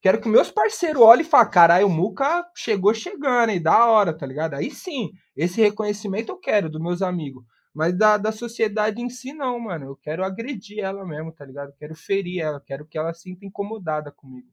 Quero 0.00 0.20
que 0.20 0.28
meus 0.28 0.50
parceiros 0.50 1.02
olhem 1.02 1.22
e 1.22 1.28
falem, 1.28 1.50
caralho, 1.50 1.86
o 1.86 1.90
Muca 1.90 2.46
chegou 2.54 2.94
chegando, 2.94 3.50
e 3.50 3.58
da 3.58 3.86
hora, 3.86 4.16
tá 4.16 4.24
ligado? 4.24 4.54
Aí 4.54 4.70
sim, 4.70 5.10
esse 5.34 5.60
reconhecimento 5.60 6.30
eu 6.30 6.36
quero 6.38 6.70
dos 6.70 6.80
meus 6.80 7.02
amigos. 7.02 7.42
Mas 7.78 7.96
da, 7.96 8.16
da 8.16 8.32
sociedade 8.32 9.00
em 9.00 9.08
si, 9.08 9.32
não, 9.32 9.56
mano. 9.60 9.86
Eu 9.86 9.94
quero 9.94 10.24
agredir 10.24 10.80
ela 10.80 11.04
mesmo, 11.06 11.30
tá 11.30 11.44
ligado? 11.44 11.68
Eu 11.68 11.76
quero 11.76 11.94
ferir 11.94 12.40
ela, 12.40 12.60
quero 12.60 12.84
que 12.84 12.98
ela 12.98 13.14
sinta 13.14 13.46
incomodada 13.46 14.10
comigo. 14.10 14.48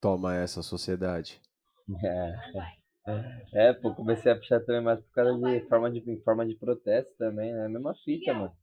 Toma 0.00 0.34
essa 0.34 0.60
sociedade. 0.60 1.40
É, 2.04 3.68
é, 3.68 3.72
pô, 3.74 3.94
comecei 3.94 4.32
a 4.32 4.34
pichar 4.34 4.60
também 4.64 4.82
mais 4.82 4.98
por 5.00 5.12
causa 5.12 5.38
de 5.38 5.60
forma 5.68 5.88
de, 5.88 6.20
forma 6.24 6.44
de 6.44 6.56
protesto 6.56 7.12
também, 7.16 7.52
né? 7.52 7.68
Mesma 7.68 7.94
fita, 8.04 8.34
mano. 8.34 8.56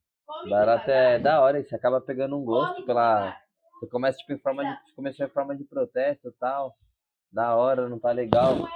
Barato 0.50 0.92
é 0.92 1.18
da 1.18 1.40
hora, 1.40 1.62
e 1.62 1.64
você 1.64 1.74
acaba 1.74 2.02
pegando 2.02 2.38
um 2.38 2.44
gosto 2.44 2.86
pela. 2.86 3.34
Você 3.80 3.88
começa 3.88 4.18
tipo 4.18 4.34
em 4.34 4.40
forma 4.40 4.62
de. 4.62 4.94
Começou 4.94 5.26
em 5.26 5.30
forma 5.30 5.56
de 5.56 5.64
protesto 5.64 6.28
e 6.28 6.34
tal. 6.34 6.76
Da 7.32 7.56
hora, 7.56 7.88
não 7.88 7.98
tá 7.98 8.12
legal. 8.12 8.68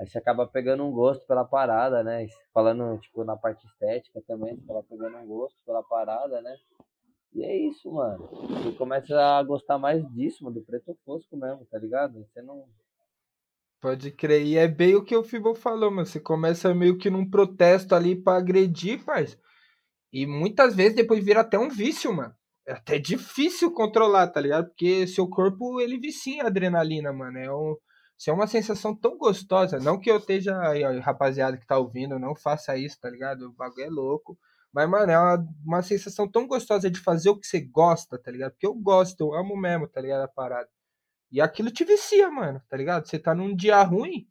Aí 0.00 0.06
você 0.06 0.16
acaba 0.16 0.46
pegando 0.46 0.82
um 0.82 0.90
gosto 0.90 1.26
pela 1.26 1.44
parada, 1.44 2.02
né? 2.02 2.26
Falando, 2.54 2.98
tipo, 3.00 3.22
na 3.22 3.36
parte 3.36 3.66
estética 3.66 4.22
também, 4.26 4.56
você 4.56 4.64
acaba 4.64 4.82
pegando 4.82 5.18
um 5.18 5.26
gosto 5.26 5.62
pela 5.66 5.82
parada, 5.82 6.40
né? 6.40 6.56
E 7.34 7.44
é 7.44 7.54
isso, 7.54 7.92
mano. 7.92 8.26
Você 8.32 8.72
começa 8.72 9.14
a 9.14 9.42
gostar 9.42 9.76
mais 9.76 10.02
disso, 10.14 10.42
mano, 10.42 10.58
do 10.58 10.62
preto 10.64 10.96
fosco 11.04 11.36
mesmo, 11.36 11.66
tá 11.70 11.78
ligado? 11.78 12.24
Você 12.24 12.40
não. 12.40 12.64
Pode 13.78 14.10
crer. 14.10 14.42
E 14.42 14.56
é 14.56 14.66
bem 14.66 14.94
o 14.94 15.04
que 15.04 15.14
o 15.14 15.22
Fibo 15.22 15.54
falou, 15.54 15.90
mano. 15.90 16.06
Você 16.06 16.18
começa 16.18 16.74
meio 16.74 16.96
que 16.96 17.10
num 17.10 17.28
protesto 17.28 17.94
ali 17.94 18.16
pra 18.16 18.38
agredir, 18.38 18.98
faz. 19.00 19.38
E 20.10 20.26
muitas 20.26 20.74
vezes 20.74 20.96
depois 20.96 21.22
vira 21.22 21.42
até 21.42 21.58
um 21.58 21.68
vício, 21.68 22.10
mano. 22.10 22.34
É 22.66 22.72
até 22.72 22.98
difícil 22.98 23.70
controlar, 23.74 24.28
tá 24.28 24.40
ligado? 24.40 24.68
Porque 24.68 25.06
seu 25.06 25.28
corpo, 25.28 25.78
ele 25.78 25.98
vicia 25.98 26.36
em 26.36 26.40
adrenalina, 26.40 27.12
mano. 27.12 27.36
É 27.36 27.52
um 27.54 27.76
isso 28.20 28.28
é 28.28 28.34
uma 28.34 28.46
sensação 28.46 28.94
tão 28.94 29.16
gostosa. 29.16 29.78
Não 29.80 29.98
que 29.98 30.10
eu 30.10 30.18
esteja 30.18 30.54
rapaziada 31.00 31.56
que 31.56 31.66
tá 31.66 31.78
ouvindo, 31.78 32.18
não 32.18 32.36
faça 32.36 32.76
isso, 32.76 33.00
tá 33.00 33.08
ligado? 33.08 33.46
O 33.46 33.52
bagulho 33.52 33.86
é 33.86 33.88
louco. 33.88 34.38
Mas, 34.70 34.86
mano, 34.90 35.10
é 35.10 35.18
uma, 35.18 35.48
uma 35.64 35.82
sensação 35.82 36.28
tão 36.30 36.46
gostosa 36.46 36.90
de 36.90 37.00
fazer 37.00 37.30
o 37.30 37.38
que 37.38 37.46
você 37.46 37.62
gosta, 37.62 38.18
tá 38.18 38.30
ligado? 38.30 38.52
Porque 38.52 38.66
eu 38.66 38.74
gosto, 38.74 39.22
eu 39.22 39.34
amo 39.34 39.56
mesmo, 39.56 39.88
tá 39.88 40.02
ligado? 40.02 40.20
A 40.20 40.28
parada. 40.28 40.68
E 41.32 41.40
aquilo 41.40 41.70
te 41.70 41.82
vicia, 41.82 42.30
mano, 42.30 42.60
tá 42.68 42.76
ligado? 42.76 43.08
Você 43.08 43.18
tá 43.18 43.34
num 43.34 43.56
dia 43.56 43.82
ruim, 43.82 44.28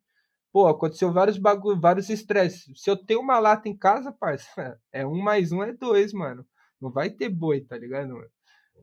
pô, 0.52 0.68
aconteceu 0.68 1.12
vários 1.12 1.40
bagulho, 1.40 1.82
vários 1.82 2.10
estresses. 2.10 2.80
Se 2.80 2.92
eu 2.92 2.96
tenho 2.96 3.22
uma 3.22 3.40
lata 3.40 3.68
em 3.68 3.76
casa, 3.76 4.12
parça, 4.12 4.80
é 4.94 5.06
um 5.06 5.18
mais 5.20 5.52
um 5.52 5.64
é 5.64 5.74
dois, 5.74 6.14
mano. 6.14 6.46
Não 6.80 6.92
vai 6.92 7.10
ter 7.10 7.30
boi, 7.30 7.62
tá 7.62 7.76
ligado, 7.76 8.10
mano? 8.10 8.30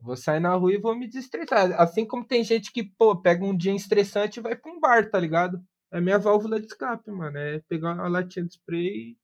Vou 0.01 0.15
sair 0.15 0.39
na 0.39 0.53
rua 0.55 0.73
e 0.73 0.77
vou 0.77 0.95
me 0.95 1.07
desestressar. 1.07 1.79
Assim 1.79 2.05
como 2.05 2.25
tem 2.25 2.43
gente 2.43 2.71
que, 2.71 2.83
pô, 2.83 3.15
pega 3.15 3.43
um 3.45 3.55
dia 3.55 3.75
estressante 3.75 4.39
e 4.39 4.43
vai 4.43 4.55
pra 4.55 4.71
um 4.71 4.79
bar, 4.79 5.09
tá 5.09 5.19
ligado? 5.19 5.61
É 5.91 6.01
minha 6.01 6.19
válvula 6.19 6.59
de 6.59 6.67
escape, 6.67 7.09
mano. 7.11 7.37
É 7.37 7.59
pegar 7.67 7.93
uma 7.93 8.07
latinha 8.07 8.45
de 8.45 8.53
spray 8.53 8.87
e 8.87 9.17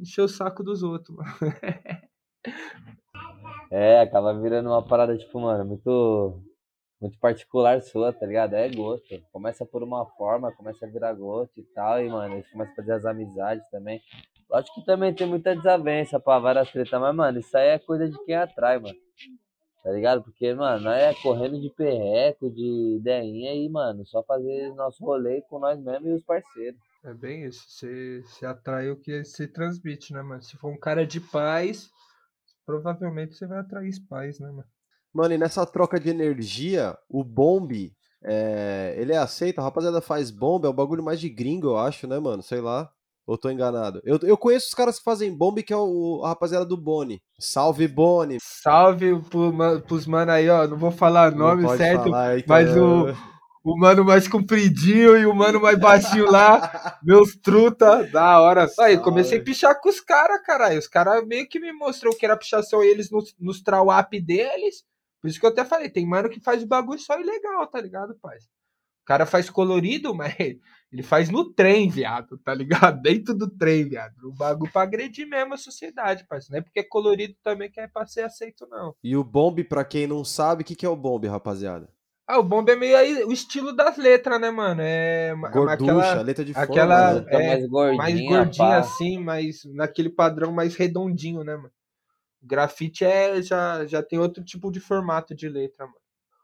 encher 0.00 0.22
o 0.22 0.28
saco 0.28 0.62
dos 0.62 0.82
outros, 0.82 1.16
mano. 1.16 1.30
é, 3.70 4.00
acaba 4.00 4.38
virando 4.38 4.68
uma 4.68 4.82
parada, 4.82 5.16
tipo, 5.16 5.40
mano, 5.40 5.64
muito, 5.64 6.42
muito 7.00 7.18
particular 7.18 7.80
sua, 7.80 8.12
tá 8.12 8.26
ligado? 8.26 8.54
É 8.54 8.68
gosto. 8.68 9.22
Começa 9.32 9.64
por 9.64 9.82
uma 9.82 10.04
forma, 10.04 10.52
começa 10.52 10.86
a 10.86 10.88
virar 10.90 11.14
gosto 11.14 11.58
e 11.58 11.62
tal, 11.74 12.02
e, 12.02 12.08
mano, 12.08 12.38
isso 12.38 12.50
começa 12.52 12.72
a 12.72 12.76
fazer 12.76 12.92
as 12.92 13.04
amizades 13.04 13.68
também. 13.70 14.00
Lógico 14.50 14.80
que 14.80 14.86
também 14.86 15.14
tem 15.14 15.26
muita 15.26 15.54
desavença 15.54 16.18
pra 16.18 16.38
várias 16.38 16.70
tretas, 16.70 17.00
mas, 17.00 17.14
mano, 17.14 17.38
isso 17.38 17.56
aí 17.56 17.68
é 17.68 17.78
coisa 17.78 18.08
de 18.08 18.24
quem 18.24 18.34
atrai, 18.34 18.78
mano. 18.78 18.96
Tá 19.88 19.94
ligado? 19.94 20.22
Porque, 20.22 20.52
mano, 20.52 20.84
nós 20.84 20.98
é 20.98 21.14
correndo 21.14 21.58
de 21.58 21.70
perreco, 21.70 22.50
de 22.50 22.96
ideinha 22.98 23.54
e, 23.54 23.70
mano, 23.70 24.04
só 24.04 24.22
fazer 24.22 24.74
nosso 24.74 25.02
rolê 25.02 25.40
com 25.48 25.58
nós 25.58 25.82
mesmos 25.82 26.10
e 26.10 26.12
os 26.12 26.22
parceiros. 26.22 26.78
É 27.02 27.14
bem 27.14 27.44
isso. 27.44 27.64
Você, 27.66 28.22
você 28.22 28.44
atrai 28.44 28.90
o 28.90 29.00
que 29.00 29.24
se 29.24 29.48
transmite, 29.48 30.12
né, 30.12 30.20
mano? 30.20 30.42
Se 30.42 30.58
for 30.58 30.70
um 30.70 30.78
cara 30.78 31.06
de 31.06 31.18
paz, 31.18 31.88
provavelmente 32.66 33.34
você 33.34 33.46
vai 33.46 33.60
atrair 33.60 33.94
paz, 34.10 34.38
né, 34.38 34.48
mano? 34.48 34.68
Mano, 35.10 35.32
e 35.32 35.38
nessa 35.38 35.64
troca 35.64 35.98
de 35.98 36.10
energia, 36.10 36.94
o 37.08 37.24
bombe, 37.24 37.96
é, 38.22 38.94
ele 38.98 39.14
é 39.14 39.16
aceito, 39.16 39.58
a 39.58 39.62
rapaziada 39.62 40.02
faz 40.02 40.30
bomba, 40.30 40.66
é 40.66 40.70
o 40.70 40.74
bagulho 40.74 41.02
mais 41.02 41.18
de 41.18 41.30
gringo, 41.30 41.68
eu 41.68 41.78
acho, 41.78 42.06
né, 42.06 42.18
mano? 42.18 42.42
Sei 42.42 42.60
lá. 42.60 42.92
Ou 43.28 43.36
tô 43.36 43.50
enganado? 43.50 44.00
Eu, 44.04 44.18
eu 44.22 44.38
conheço 44.38 44.68
os 44.68 44.74
caras 44.74 44.96
que 44.96 45.04
fazem 45.04 45.36
bomba, 45.36 45.62
que 45.62 45.70
é 45.70 45.76
o, 45.76 46.22
a 46.24 46.28
rapaziada 46.28 46.64
do 46.64 46.78
Boni. 46.78 47.20
Salve, 47.38 47.86
Boni! 47.86 48.38
Salve 48.40 49.20
pro, 49.28 49.52
pros 49.82 50.06
mano 50.06 50.32
aí, 50.32 50.48
ó. 50.48 50.66
Não 50.66 50.78
vou 50.78 50.90
falar 50.90 51.30
nome 51.30 51.68
certo, 51.76 52.04
falar, 52.04 52.38
então... 52.38 52.46
mas 52.48 52.74
o, 52.74 53.14
o 53.62 53.78
mano 53.78 54.02
mais 54.02 54.26
compridinho 54.26 55.14
e 55.14 55.26
o 55.26 55.34
mano 55.34 55.60
mais 55.60 55.78
baixinho 55.78 56.24
lá, 56.30 56.98
meus 57.04 57.36
truta, 57.36 58.02
da 58.04 58.40
hora. 58.40 58.66
Aí, 58.80 58.96
comecei 58.96 59.40
a 59.40 59.44
pichar 59.44 59.78
com 59.78 59.90
os 59.90 60.00
caras, 60.00 60.40
caralho. 60.42 60.78
Os 60.78 60.88
caras 60.88 61.22
meio 61.26 61.46
que 61.46 61.60
me 61.60 61.70
mostrou 61.70 62.16
que 62.16 62.24
era 62.24 62.34
pichação 62.34 62.82
eles 62.82 63.10
nos, 63.10 63.34
nos 63.38 63.60
trawap 63.60 64.18
deles. 64.22 64.84
Por 65.20 65.28
isso 65.28 65.38
que 65.38 65.44
eu 65.44 65.50
até 65.50 65.66
falei, 65.66 65.90
tem 65.90 66.06
mano 66.06 66.30
que 66.30 66.40
faz 66.40 66.64
bagulho 66.64 66.98
só 66.98 67.20
ilegal, 67.20 67.66
tá 67.66 67.78
ligado, 67.78 68.16
pai? 68.22 68.38
O 69.02 69.04
cara 69.04 69.26
faz 69.26 69.50
colorido, 69.50 70.14
mas 70.16 70.34
ele 70.90 71.02
faz 71.02 71.28
no 71.28 71.52
trem, 71.52 71.88
viado, 71.88 72.38
tá 72.38 72.54
ligado? 72.54 73.00
Dentro 73.02 73.34
do 73.34 73.48
trem, 73.48 73.88
viado. 73.88 74.14
O 74.24 74.32
bagulho 74.32 74.72
pra 74.72 74.82
agredir 74.82 75.26
mesmo 75.26 75.54
a 75.54 75.58
sociedade, 75.58 76.26
parceiro. 76.26 76.52
Não 76.52 76.58
é 76.58 76.62
porque 76.62 76.80
é 76.80 76.82
colorido 76.84 77.34
também 77.42 77.70
que 77.70 77.78
é 77.78 77.86
pra 77.86 78.06
ser 78.06 78.22
aceito, 78.22 78.66
não. 78.70 78.94
E 79.02 79.14
o 79.16 79.22
bombe, 79.22 79.64
pra 79.64 79.84
quem 79.84 80.06
não 80.06 80.24
sabe, 80.24 80.62
o 80.62 80.64
que, 80.64 80.74
que 80.74 80.86
é 80.86 80.88
o 80.88 80.96
bombe, 80.96 81.26
rapaziada? 81.26 81.90
Ah, 82.26 82.38
o 82.38 82.42
bombe 82.42 82.72
é 82.72 82.76
meio 82.76 82.96
aí 82.96 83.24
o 83.24 83.32
estilo 83.32 83.72
das 83.74 83.96
letras, 83.96 84.38
né, 84.38 84.50
mano? 84.50 84.82
É 84.82 85.34
Gorducha, 85.50 85.72
aquela, 85.72 86.22
letra 86.22 86.44
de 86.44 86.52
forma, 86.52 86.70
aquela, 86.70 87.20
né? 87.22 87.26
é, 87.30 87.46
mais 87.46 87.66
gordinha, 87.66 87.96
mais 87.96 88.20
gordinha 88.20 88.76
assim, 88.76 89.18
mas 89.18 89.64
naquele 89.64 90.10
padrão 90.10 90.52
mais 90.52 90.74
redondinho, 90.74 91.42
né, 91.42 91.56
mano? 91.56 91.72
O 92.42 92.46
grafite 92.46 93.04
é, 93.04 93.40
já, 93.40 93.86
já 93.86 94.02
tem 94.02 94.18
outro 94.18 94.44
tipo 94.44 94.70
de 94.70 94.78
formato 94.78 95.34
de 95.34 95.48
letra, 95.48 95.86
mano. 95.86 95.98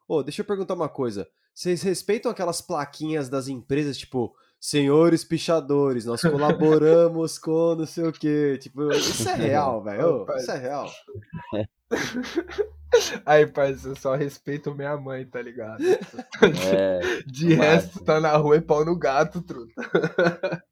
Ô, 0.08 0.16
oh, 0.16 0.22
deixa 0.22 0.40
eu 0.40 0.46
perguntar 0.46 0.74
uma 0.74 0.88
coisa. 0.88 1.28
Vocês 1.54 1.82
respeitam 1.82 2.30
aquelas 2.30 2.60
plaquinhas 2.60 3.28
das 3.28 3.46
empresas, 3.46 3.96
tipo, 3.96 4.34
senhores 4.60 5.22
pichadores, 5.22 6.04
nós 6.04 6.20
colaboramos 6.22 7.38
com 7.38 7.74
não 7.76 7.86
sei 7.86 8.08
o 8.08 8.12
quê. 8.12 8.58
Tipo, 8.60 8.90
isso 8.92 9.28
é 9.28 9.34
real, 9.34 9.82
velho. 9.82 10.26
Isso 10.36 10.50
é 10.50 10.58
real. 10.58 10.90
Aí, 13.26 13.46
parceiro, 13.46 13.90
eu 13.90 13.96
só 13.96 14.14
respeito 14.14 14.74
minha 14.74 14.96
mãe, 14.96 15.26
tá 15.26 15.42
ligado? 15.42 15.82
É, 16.72 17.00
De 17.26 17.54
resto, 17.54 18.02
tá 18.04 18.20
na 18.20 18.36
rua 18.36 18.56
e 18.56 18.60
pau 18.60 18.84
no 18.84 18.98
gato, 18.98 19.42
truta. 19.42 19.72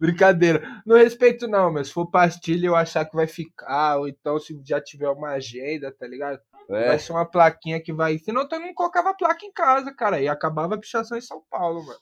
Brincadeira. 0.00 0.62
Não 0.86 0.96
respeito, 0.96 1.46
não, 1.46 1.72
mas 1.72 1.88
se 1.88 1.92
for 1.92 2.10
pastilha 2.10 2.66
eu 2.66 2.76
achar 2.76 3.04
que 3.04 3.16
vai 3.16 3.26
ficar, 3.26 3.98
ou 3.98 4.08
então 4.08 4.38
se 4.38 4.58
já 4.64 4.80
tiver 4.80 5.08
uma 5.08 5.30
agenda, 5.30 5.92
tá 5.92 6.06
ligado? 6.06 6.40
É. 6.70 6.88
Vai 6.88 6.98
ser 6.98 7.12
uma 7.12 7.24
plaquinha 7.24 7.80
que 7.82 7.92
vai. 7.92 8.18
Senão 8.18 8.46
eu 8.50 8.60
não 8.60 8.74
colocava 8.74 9.14
placa 9.14 9.44
em 9.44 9.52
casa, 9.52 9.92
cara. 9.92 10.20
E 10.20 10.28
acabava 10.28 10.74
a 10.74 10.78
pichação 10.78 11.16
em 11.16 11.22
São 11.22 11.42
Paulo, 11.50 11.84
mano. 11.84 11.98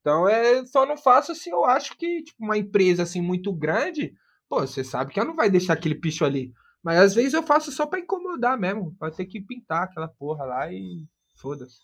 Então 0.00 0.28
é 0.28 0.64
só 0.66 0.84
não 0.84 0.98
faço 0.98 1.34
se 1.34 1.48
eu 1.48 1.64
acho 1.64 1.96
que 1.96 2.22
tipo, 2.22 2.44
uma 2.44 2.58
empresa 2.58 3.04
assim 3.04 3.22
muito 3.22 3.50
grande, 3.50 4.14
pô, 4.46 4.60
você 4.60 4.84
sabe 4.84 5.12
que 5.12 5.18
ela 5.18 5.28
não 5.28 5.34
vai 5.34 5.48
deixar 5.48 5.72
aquele 5.72 5.94
picho 5.94 6.26
ali. 6.26 6.52
Mas 6.82 6.98
às 6.98 7.14
vezes 7.14 7.32
eu 7.32 7.42
faço 7.42 7.72
só 7.72 7.86
para 7.86 8.00
incomodar 8.00 8.58
mesmo, 8.58 8.94
para 8.98 9.10
ter 9.10 9.24
que 9.24 9.40
pintar 9.40 9.84
aquela 9.84 10.06
porra 10.06 10.44
lá 10.44 10.70
e 10.70 11.06
foda-se. 11.36 11.78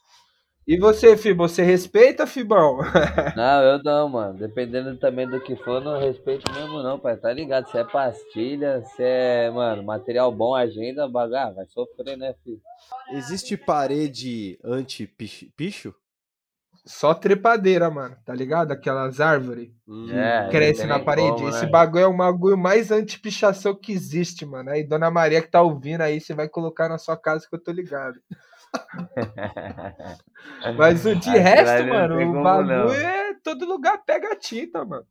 E 0.66 0.78
você, 0.78 1.16
Fibo, 1.16 1.48
você 1.48 1.62
respeita, 1.62 2.26
Fibão? 2.26 2.78
Não, 3.34 3.62
eu 3.62 3.82
não, 3.82 4.08
mano. 4.08 4.38
Dependendo 4.38 4.96
também 4.98 5.26
do 5.26 5.40
que 5.40 5.56
for, 5.56 5.82
não 5.82 5.98
respeito 5.98 6.50
mesmo 6.52 6.82
não, 6.82 6.98
pai. 6.98 7.16
Tá 7.16 7.32
ligado? 7.32 7.68
Se 7.70 7.78
é 7.78 7.84
pastilha, 7.84 8.82
se 8.94 9.02
é, 9.02 9.50
mano, 9.50 9.82
material 9.82 10.30
bom, 10.30 10.54
agenda, 10.54 11.08
bagar, 11.08 11.52
vai 11.52 11.66
sofrer, 11.66 12.16
né, 12.16 12.34
filho? 12.44 12.61
Existe 13.12 13.56
parede 13.56 14.58
anti-picho? 14.62 15.94
Só 16.86 17.14
trepadeira, 17.14 17.90
mano, 17.90 18.16
tá 18.24 18.34
ligado? 18.34 18.72
Aquelas 18.72 19.20
árvores 19.20 19.70
hum, 19.86 20.11
é, 20.11 20.48
cresce 20.50 20.86
na 20.86 20.98
parede. 20.98 21.32
Como, 21.32 21.48
Esse 21.48 21.66
né? 21.66 21.70
bagulho 21.70 22.04
é 22.04 22.06
o 22.06 22.16
bagulho 22.16 22.56
mais 22.56 22.90
anti-pichação 22.90 23.74
que 23.74 23.92
existe, 23.92 24.46
mano. 24.46 24.70
Aí, 24.70 24.82
Dona 24.82 25.11
Maria 25.11 25.42
que 25.42 25.50
tá 25.50 25.61
ouvindo 25.61 26.00
aí, 26.00 26.20
você 26.20 26.32
vai 26.32 26.48
colocar 26.48 26.88
na 26.88 26.96
sua 26.96 27.16
casa 27.16 27.46
que 27.48 27.54
eu 27.54 27.62
tô 27.62 27.70
ligado. 27.70 28.18
Mas 30.76 31.04
o 31.06 31.14
de 31.14 31.30
resto, 31.30 31.86
mano, 31.88 32.38
o 32.38 32.42
bagulho 32.42 32.86
não. 32.86 32.92
é 32.92 33.34
todo 33.42 33.66
lugar 33.66 33.98
pega 34.04 34.36
tinta, 34.36 34.84
mano. 34.84 35.06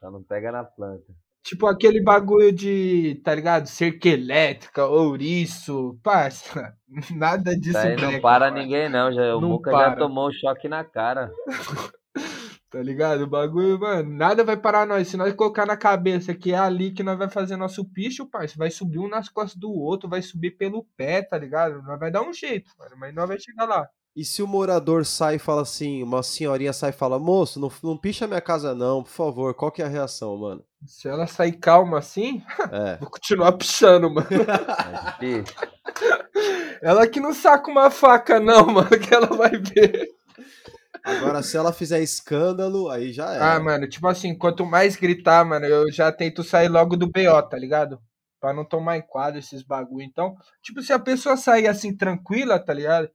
Só 0.00 0.10
não 0.10 0.22
pega 0.22 0.52
na 0.52 0.64
planta. 0.64 1.12
Tipo 1.42 1.66
aquele 1.66 2.00
bagulho 2.00 2.50
de, 2.50 3.20
tá 3.22 3.34
ligado? 3.34 3.66
Cerca 3.66 4.08
elétrica, 4.08 4.86
ouriço, 4.86 5.98
parça. 6.02 6.74
Nada 7.14 7.54
disso. 7.54 7.76
Isso 7.76 7.86
aí 7.86 7.96
não 7.96 8.18
para 8.20 8.50
ninguém, 8.50 8.88
não. 8.88 9.12
Já, 9.12 9.36
o 9.36 9.42
Muca 9.42 9.70
já 9.70 9.94
tomou 9.94 10.28
um 10.28 10.32
choque 10.32 10.68
na 10.68 10.82
cara. 10.82 11.30
Tá 12.74 12.82
ligado? 12.82 13.22
O 13.22 13.26
bagulho, 13.28 13.78
mano, 13.78 14.10
nada 14.10 14.42
vai 14.42 14.56
parar 14.56 14.84
nós. 14.84 15.06
Se 15.06 15.16
nós 15.16 15.32
colocar 15.32 15.64
na 15.64 15.76
cabeça 15.76 16.34
que 16.34 16.50
é 16.50 16.58
ali 16.58 16.90
que 16.90 17.04
nós 17.04 17.16
vai 17.16 17.30
fazer 17.30 17.56
nosso 17.56 17.84
picho, 17.84 18.26
parceiro, 18.26 18.58
vai 18.58 18.68
subir 18.68 18.98
um 18.98 19.06
nas 19.08 19.28
costas 19.28 19.54
do 19.54 19.70
outro, 19.70 20.08
vai 20.08 20.20
subir 20.20 20.56
pelo 20.56 20.84
pé, 20.96 21.22
tá 21.22 21.38
ligado? 21.38 21.80
Nós 21.84 22.00
vai 22.00 22.10
dar 22.10 22.22
um 22.22 22.32
jeito, 22.32 22.72
mano, 22.76 22.96
mas 22.98 23.14
nós 23.14 23.28
vai 23.28 23.38
chegar 23.38 23.64
lá. 23.66 23.88
E 24.16 24.24
se 24.24 24.42
o 24.42 24.46
morador 24.48 25.04
sai 25.06 25.36
e 25.36 25.38
fala 25.38 25.62
assim, 25.62 26.02
uma 26.02 26.20
senhorinha 26.24 26.72
sai 26.72 26.90
e 26.90 26.92
fala, 26.92 27.16
moço, 27.16 27.60
não, 27.60 27.70
não 27.80 27.96
picha 27.96 28.26
minha 28.26 28.40
casa 28.40 28.74
não, 28.74 29.04
por 29.04 29.10
favor, 29.10 29.54
qual 29.54 29.70
que 29.70 29.80
é 29.80 29.84
a 29.84 29.88
reação, 29.88 30.36
mano? 30.36 30.64
Se 30.84 31.06
ela 31.06 31.28
sair 31.28 31.52
calma 31.52 31.98
assim, 31.98 32.42
é. 32.72 32.96
vou 32.96 33.08
continuar 33.08 33.52
pichando, 33.52 34.12
mano. 34.12 34.26
Ela 36.82 37.06
que 37.06 37.20
não 37.20 37.32
saca 37.32 37.70
uma 37.70 37.88
faca 37.90 38.40
não, 38.40 38.66
mano, 38.74 38.90
que 38.90 39.14
ela 39.14 39.28
vai 39.28 39.52
ver. 39.52 40.08
Agora, 41.04 41.42
se 41.42 41.56
ela 41.56 41.72
fizer 41.72 42.00
escândalo, 42.00 42.88
aí 42.88 43.12
já 43.12 43.34
é. 43.34 43.38
Ah, 43.40 43.60
mano, 43.60 43.86
tipo 43.86 44.08
assim, 44.08 44.36
quanto 44.36 44.64
mais 44.64 44.96
gritar, 44.96 45.44
mano, 45.44 45.66
eu 45.66 45.92
já 45.92 46.10
tento 46.10 46.42
sair 46.42 46.68
logo 46.68 46.96
do 46.96 47.06
BO, 47.06 47.42
tá 47.48 47.58
ligado? 47.58 48.00
Pra 48.40 48.54
não 48.54 48.64
tomar 48.64 48.96
em 48.96 49.02
quadro 49.02 49.38
esses 49.38 49.62
bagulho. 49.62 50.02
Então, 50.02 50.34
tipo, 50.62 50.80
se 50.82 50.92
a 50.94 50.98
pessoa 50.98 51.36
sair 51.36 51.66
assim 51.66 51.94
tranquila, 51.94 52.58
tá 52.58 52.72
ligado? 52.72 53.10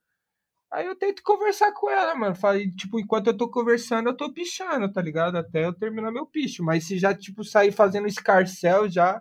Aí 0.72 0.86
eu 0.86 0.96
tento 0.96 1.24
conversar 1.24 1.72
com 1.74 1.90
ela, 1.90 2.14
mano. 2.14 2.36
Falei, 2.36 2.72
tipo, 2.72 3.00
enquanto 3.00 3.28
eu 3.28 3.38
tô 3.38 3.50
conversando, 3.50 4.10
eu 4.10 4.16
tô 4.16 4.32
pichando, 4.32 4.92
tá 4.92 5.02
ligado? 5.02 5.36
Até 5.38 5.66
eu 5.66 5.74
terminar 5.74 6.12
meu 6.12 6.28
picho. 6.28 6.64
Mas 6.64 6.86
se 6.86 7.00
já, 7.00 7.14
tipo, 7.14 7.44
sair 7.44 7.72
fazendo 7.72 8.08
escarcel, 8.08 8.88
já. 8.88 9.20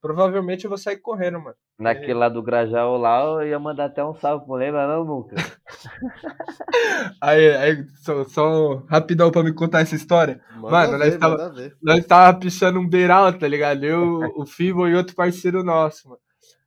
Provavelmente 0.00 0.64
eu 0.64 0.68
vou 0.68 0.78
sair 0.78 0.98
correndo, 0.98 1.40
mano. 1.40 1.56
Naquele 1.78 2.14
lá 2.14 2.28
do 2.28 2.42
Grajaú 2.42 2.96
lá, 2.96 3.20
eu 3.20 3.48
ia 3.48 3.58
mandar 3.58 3.86
até 3.86 4.04
um 4.04 4.14
salve, 4.14 4.46
não 4.46 4.54
lembra 4.54 4.86
não, 4.86 5.04
nunca? 5.04 5.34
Aí, 7.20 7.56
aí 7.56 7.86
só, 8.02 8.24
só 8.24 8.74
rapidão 8.88 9.30
pra 9.30 9.42
me 9.42 9.52
contar 9.52 9.80
essa 9.80 9.94
história. 9.94 10.40
Manda 10.56 10.70
Mano, 10.70 10.98
ver, 10.98 10.98
nós 10.98 11.16
tava-. 11.16 11.54
Nós 11.82 12.06
tava 12.06 12.38
pichando 12.38 12.80
um 12.80 12.88
beiral, 12.88 13.32
tá 13.32 13.46
ligado? 13.46 13.84
Eu, 13.84 14.20
o 14.36 14.46
Fibo 14.46 14.88
e 14.88 14.94
outro 14.94 15.14
parceiro 15.14 15.62
nosso, 15.62 16.08
mano. 16.08 16.20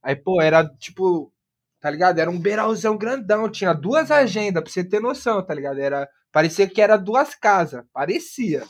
Aí, 0.03 0.15
pô, 0.15 0.41
era 0.41 0.67
tipo, 0.77 1.31
tá 1.79 1.89
ligado? 1.89 2.19
Era 2.19 2.29
um 2.29 2.39
beiralzão 2.39 2.97
grandão, 2.97 3.49
tinha 3.49 3.73
duas 3.73 4.11
agendas, 4.11 4.63
pra 4.63 4.71
você 4.71 4.83
ter 4.83 4.99
noção, 4.99 5.43
tá 5.45 5.53
ligado? 5.53 5.79
Era, 5.79 6.07
parecia 6.31 6.67
que 6.67 6.81
era 6.81 6.97
duas 6.97 7.35
casas, 7.35 7.83
parecia. 7.93 8.63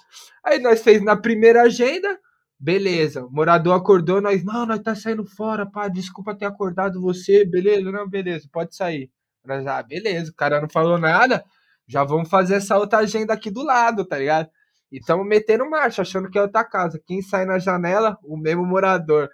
Aí 0.44 0.60
nós 0.60 0.82
fez 0.82 1.04
na 1.04 1.16
primeira 1.16 1.64
agenda, 1.64 2.18
beleza. 2.62 3.26
O 3.26 3.32
morador 3.32 3.76
acordou, 3.76 4.22
nós, 4.22 4.44
não, 4.44 4.66
nós 4.66 4.80
tá 4.80 4.96
saindo 4.96 5.26
fora, 5.26 5.66
pá, 5.66 5.88
desculpa 5.88 6.36
ter 6.36 6.46
acordado 6.46 7.02
você, 7.02 7.44
beleza? 7.44 7.92
Não, 7.92 8.08
beleza, 8.08 8.48
pode 8.52 8.76
sair. 8.76 9.10
Nós, 9.46 9.66
ah, 9.66 9.82
beleza, 9.82 10.32
o 10.32 10.36
cara 10.36 10.62
não 10.62 10.70
falou 10.70 11.00
nada, 11.00 11.44
já 11.88 12.04
vamos 12.04 12.30
fazer 12.30 12.56
essa 12.56 12.78
outra 12.78 13.00
agenda 13.00 13.34
aqui 13.34 13.50
do 13.50 13.64
lado, 13.64 14.06
tá 14.06 14.18
ligado? 14.20 14.50
E 14.92 14.98
estamos 15.00 15.26
metendo 15.28 15.68
marcha, 15.70 16.04
achando 16.04 16.30
que 16.30 16.38
é 16.38 16.42
outra 16.42 16.64
casa. 16.64 17.02
Quem 17.06 17.22
sai 17.22 17.46
na 17.46 17.58
janela, 17.58 18.18
o 18.24 18.38
mesmo 18.38 18.66
morador. 18.66 19.30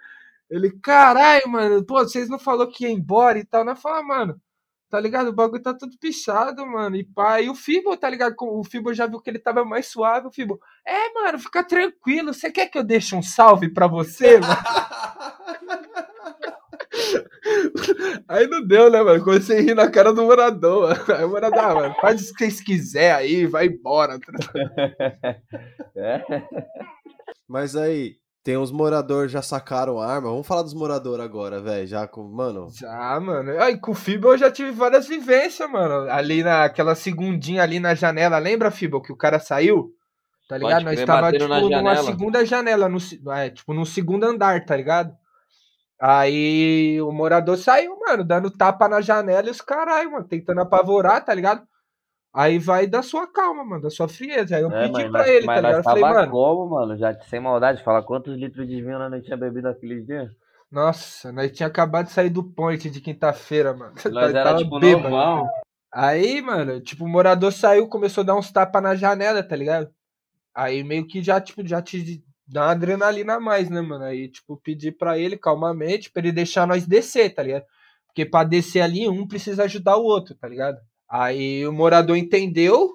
Ele, 0.50 0.70
caralho, 0.80 1.48
mano, 1.48 1.84
pô, 1.84 1.98
vocês 1.98 2.28
não 2.28 2.38
falou 2.38 2.68
que 2.68 2.84
ia 2.84 2.90
embora 2.90 3.38
e 3.38 3.44
tal. 3.44 3.64
Nós 3.64 3.80
falamos, 3.80 4.08
mano, 4.08 4.40
tá 4.88 5.00
ligado? 5.00 5.28
O 5.28 5.32
bagulho 5.32 5.62
tá 5.62 5.74
tudo 5.74 5.96
pichado, 5.98 6.66
mano. 6.66 6.96
E 6.96 7.04
pá, 7.04 7.40
e 7.40 7.48
o 7.48 7.54
Fibo, 7.54 7.96
tá 7.96 8.08
ligado? 8.08 8.34
O 8.40 8.64
Fibo 8.64 8.92
já 8.92 9.06
viu 9.06 9.20
que 9.20 9.30
ele 9.30 9.38
tava 9.38 9.64
mais 9.64 9.86
suave. 9.86 10.28
O 10.28 10.32
Fibo, 10.32 10.60
é, 10.86 11.12
mano, 11.12 11.38
fica 11.38 11.62
tranquilo. 11.62 12.32
Você 12.32 12.50
quer 12.50 12.66
que 12.66 12.78
eu 12.78 12.84
deixe 12.84 13.14
um 13.14 13.22
salve 13.22 13.68
pra 13.68 13.86
você, 13.86 14.38
mano? 14.38 14.56
Aí 18.28 18.46
não 18.46 18.66
deu, 18.66 18.90
né, 18.90 19.02
mano? 19.02 19.22
Comecei 19.24 19.58
a 19.58 19.62
rir 19.62 19.74
na 19.74 19.90
cara 19.90 20.12
do 20.12 20.24
morador. 20.24 20.88
mano. 20.88 21.18
Aí 21.18 21.24
o 21.24 21.28
morador, 21.28 21.58
ah, 21.58 21.74
mano, 21.74 21.94
faz 22.00 22.30
o 22.30 22.34
que 22.34 22.38
vocês 22.38 22.60
quiser 22.60 23.14
aí, 23.14 23.46
vai 23.46 23.66
embora. 23.66 24.18
É? 25.96 26.22
Mas 27.48 27.74
aí, 27.74 28.16
tem 28.42 28.56
uns 28.56 28.70
moradores 28.70 29.30
já 29.30 29.42
sacaram 29.42 30.00
arma. 30.00 30.30
Vamos 30.30 30.46
falar 30.46 30.62
dos 30.62 30.74
moradores 30.74 31.24
agora, 31.24 31.60
velho. 31.60 31.86
Já 31.86 32.06
com. 32.06 32.22
Mano. 32.24 32.68
Já, 32.70 33.18
mano. 33.20 33.60
Aí 33.60 33.78
com 33.78 33.92
o 33.92 33.94
Fibo 33.94 34.28
eu 34.28 34.38
já 34.38 34.50
tive 34.50 34.70
várias 34.70 35.06
vivências, 35.06 35.70
mano. 35.70 36.10
Ali 36.10 36.42
naquela 36.42 36.94
segundinha 36.94 37.62
ali 37.62 37.78
na 37.78 37.94
janela, 37.94 38.38
lembra, 38.38 38.70
Fibo, 38.70 39.02
que 39.02 39.12
o 39.12 39.16
cara 39.16 39.38
saiu? 39.38 39.92
Tá 40.48 40.56
ligado? 40.56 40.84
Pode 40.84 40.96
Nós 40.96 41.04
tava, 41.04 41.30
tipo, 41.30 41.46
na 41.46 41.60
numa 41.60 41.70
janela. 41.70 42.02
segunda 42.04 42.46
janela, 42.46 42.88
no, 42.88 42.98
é, 43.32 43.50
tipo, 43.50 43.74
num 43.74 43.84
segundo 43.84 44.24
andar, 44.24 44.64
tá 44.64 44.74
ligado? 44.74 45.14
Aí 46.00 46.98
o 47.02 47.12
morador 47.12 47.58
saiu, 47.58 47.98
mano, 47.98 48.24
dando 48.24 48.50
tapa 48.50 48.88
na 48.88 49.00
janela 49.02 49.48
e 49.48 49.50
os 49.50 49.60
caralho, 49.60 50.12
mano, 50.12 50.26
tentando 50.26 50.60
apavorar, 50.60 51.22
tá 51.22 51.34
ligado? 51.34 51.66
Aí 52.38 52.56
vai 52.56 52.86
da 52.86 53.02
sua 53.02 53.26
calma, 53.26 53.64
mano, 53.64 53.82
da 53.82 53.90
sua 53.90 54.06
frieza. 54.06 54.54
Aí 54.54 54.62
eu 54.62 54.70
É, 54.70 54.82
pedi 54.82 54.92
mas 54.92 55.10
pra 55.10 55.28
ele, 55.28 55.44
tá 55.44 55.54
mas 55.56 55.62
ligado? 55.62 55.78
Eu 55.78 55.82
falei, 55.82 56.02
tava 56.04 56.14
mano, 56.20 56.30
como, 56.32 56.70
mano? 56.70 56.96
Já 56.96 57.12
sem 57.22 57.40
maldade, 57.40 57.82
fala 57.82 58.00
quantos 58.00 58.36
litros 58.36 58.64
de 58.68 58.80
vinho 58.80 58.96
nós 58.96 59.10
não 59.10 59.20
tinha 59.20 59.36
bebido 59.36 59.66
naquele 59.68 60.02
dia? 60.02 60.30
nossa, 60.70 61.32
nós 61.32 61.50
tinha 61.50 61.66
acabado 61.66 62.06
de 62.06 62.12
sair 62.12 62.30
do 62.30 62.44
point 62.44 62.88
de 62.88 63.00
quinta-feira, 63.00 63.74
mano. 63.74 63.94
Nós 64.12 64.34
era 64.34 64.44
Tava 64.44 64.58
tipo 64.58 64.78
bêbado. 64.78 65.08
normal. 65.08 65.50
Aí, 65.92 66.40
mano, 66.42 66.80
tipo, 66.80 67.06
o 67.06 67.08
morador 67.08 67.50
saiu, 67.52 67.88
começou 67.88 68.22
a 68.22 68.26
dar 68.26 68.36
uns 68.36 68.52
tapas 68.52 68.82
na 68.82 68.94
janela, 68.94 69.42
tá 69.42 69.56
ligado? 69.56 69.90
Aí 70.54 70.84
meio 70.84 71.06
que 71.08 71.22
já, 71.22 71.40
tipo, 71.40 71.66
já 71.66 71.80
te 71.82 72.22
dá 72.46 72.66
uma 72.66 72.70
adrenalina 72.72 73.34
a 73.36 73.40
mais, 73.40 73.68
né, 73.70 73.80
mano? 73.80 74.04
Aí, 74.04 74.28
tipo, 74.28 74.56
pedi 74.58 74.92
pra 74.92 75.18
ele 75.18 75.36
calmamente, 75.36 76.10
pra 76.10 76.20
ele 76.22 76.32
deixar 76.32 76.66
nós 76.68 76.86
descer, 76.86 77.34
tá 77.34 77.42
ligado? 77.42 77.64
Porque 78.06 78.26
pra 78.26 78.44
descer 78.44 78.82
ali, 78.82 79.08
um 79.08 79.26
precisa 79.26 79.64
ajudar 79.64 79.96
o 79.96 80.04
outro, 80.04 80.34
tá 80.34 80.46
ligado? 80.46 80.78
Aí 81.10 81.66
o 81.66 81.72
morador 81.72 82.16
entendeu, 82.16 82.92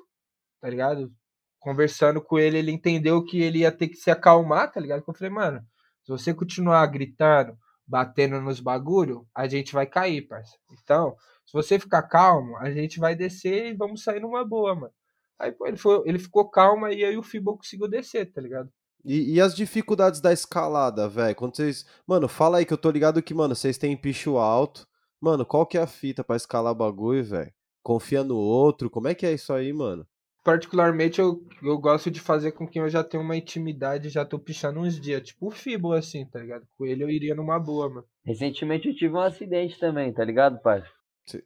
tá 0.62 0.70
ligado? 0.70 1.12
Conversando 1.60 2.22
com 2.22 2.38
ele, 2.38 2.58
ele 2.58 2.72
entendeu 2.72 3.24
que 3.24 3.42
ele 3.42 3.60
ia 3.60 3.72
ter 3.72 3.88
que 3.88 3.96
se 3.96 4.12
acalmar, 4.12 4.72
tá 4.72 4.80
ligado? 4.80 5.04
Eu 5.08 5.14
falei, 5.14 5.34
mano, 5.34 5.62
se 6.04 6.12
você 6.12 6.34
continuar 6.34 6.86
gritando, 6.88 7.58
batendo 7.88 8.40
nos 8.42 8.60
bagulho, 8.60 9.26
a 9.34 9.48
gente 9.48 9.74
vai 9.74 9.86
cair, 9.86 10.28
parça. 10.28 10.58
Então, 10.72 11.16
se 11.46 11.54
você 11.54 11.80
ficar 11.80 12.04
calmo, 12.04 12.58
a 12.58 12.70
gente 12.72 13.00
vai 13.00 13.16
descer 13.16 13.72
e 13.72 13.74
vamos 13.76 14.04
sair 14.04 14.20
numa 14.20 14.46
boa, 14.46 14.76
mano. 14.76 14.94
Aí, 15.40 15.52
pô, 15.52 15.68
ele, 15.68 15.78
foi, 15.78 16.02
ele 16.06 16.20
ficou 16.20 16.50
calmo 16.50 16.88
e 16.88 17.04
aí 17.04 17.18
o 17.18 17.24
Fibo 17.24 17.58
conseguiu 17.58 17.88
descer, 17.88 18.32
tá 18.32 18.42
ligado? 18.42 18.70
E, 19.04 19.36
e 19.36 19.42
as 19.42 19.54
dificuldades 19.54 20.22
da 20.22 20.32
escalada, 20.32 21.10
velho? 21.10 21.36
Quando 21.36 21.56
vocês. 21.56 21.86
Mano, 22.08 22.30
fala 22.30 22.60
aí 22.60 22.66
que 22.66 22.74
eu 22.74 22.78
tô 22.78 22.90
ligado 22.90 23.22
que, 23.22 23.34
mano, 23.34 23.56
vocês 23.56 23.78
têm 23.78 23.98
picho 23.98 24.38
alto. 24.38 24.88
Mano, 25.20 25.46
qual 25.46 25.66
que 25.66 25.78
é 25.78 25.82
a 25.82 25.88
fita 25.88 26.24
pra 26.24 26.38
escalar 26.38 26.74
bagulho, 26.74 27.24
velho? 27.24 27.54
Confia 27.84 28.24
no 28.24 28.38
outro? 28.38 28.90
Como 28.90 29.10
é 29.10 29.14
que 29.14 29.26
é 29.26 29.34
isso 29.34 29.52
aí, 29.52 29.74
mano? 29.74 30.08
Particularmente, 30.44 31.20
eu, 31.22 31.46
eu 31.62 31.78
gosto 31.78 32.10
de 32.10 32.20
fazer 32.20 32.52
com 32.52 32.68
quem 32.68 32.82
eu 32.82 32.90
já 32.90 33.04
tenho 33.04 33.24
uma 33.24 33.38
intimidade, 33.38 34.10
já 34.10 34.26
tô 34.26 34.40
pichando 34.40 34.80
uns 34.80 35.00
dias. 35.00 35.22
Tipo 35.22 35.48
o 35.48 35.52
Fibo, 35.52 35.94
assim, 35.94 36.26
tá 36.26 36.40
ligado? 36.40 36.66
Com 36.78 36.86
ele 36.86 37.04
eu 37.04 37.10
iria 37.10 37.36
numa 37.36 37.60
boa, 37.60 37.90
mano. 37.90 38.06
Recentemente 38.26 38.88
eu 38.88 38.96
tive 38.96 39.14
um 39.14 39.20
acidente 39.20 39.80
também, 39.80 40.12
tá 40.12 40.24
ligado, 40.24 40.62
pai? 40.62 40.84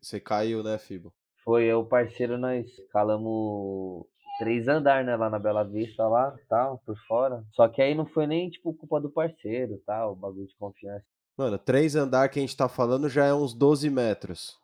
Você 0.02 0.20
caiu, 0.20 0.64
né, 0.64 0.78
Fibo? 0.78 1.14
Foi 1.44 1.66
eu, 1.66 1.86
parceiro, 1.86 2.38
nós 2.38 2.66
calamos 2.92 4.06
três 4.40 4.68
andar, 4.68 5.04
né, 5.04 5.16
lá 5.16 5.30
na 5.30 5.40
Bela 5.40 5.64
Vista, 5.64 6.08
lá, 6.08 6.36
tal, 6.50 6.82
por 6.86 6.98
fora. 7.08 7.44
Só 7.54 7.68
que 7.68 7.82
aí 7.82 7.94
não 7.96 8.06
foi 8.06 8.28
nem, 8.28 8.50
tipo, 8.50 8.74
culpa 8.74 9.00
do 9.00 9.10
parceiro, 9.10 9.82
tal, 9.86 10.16
bagulho 10.16 10.48
de 10.48 10.56
confiança. 10.58 11.06
Mano, 11.38 11.58
três 11.58 11.96
andar 11.96 12.30
que 12.30 12.40
a 12.40 12.42
gente 12.42 12.58
tá 12.58 12.68
falando 12.68 13.08
já 13.08 13.26
é 13.26 13.34
uns 13.34 13.54
12 13.54 13.90
metros. 13.90 14.58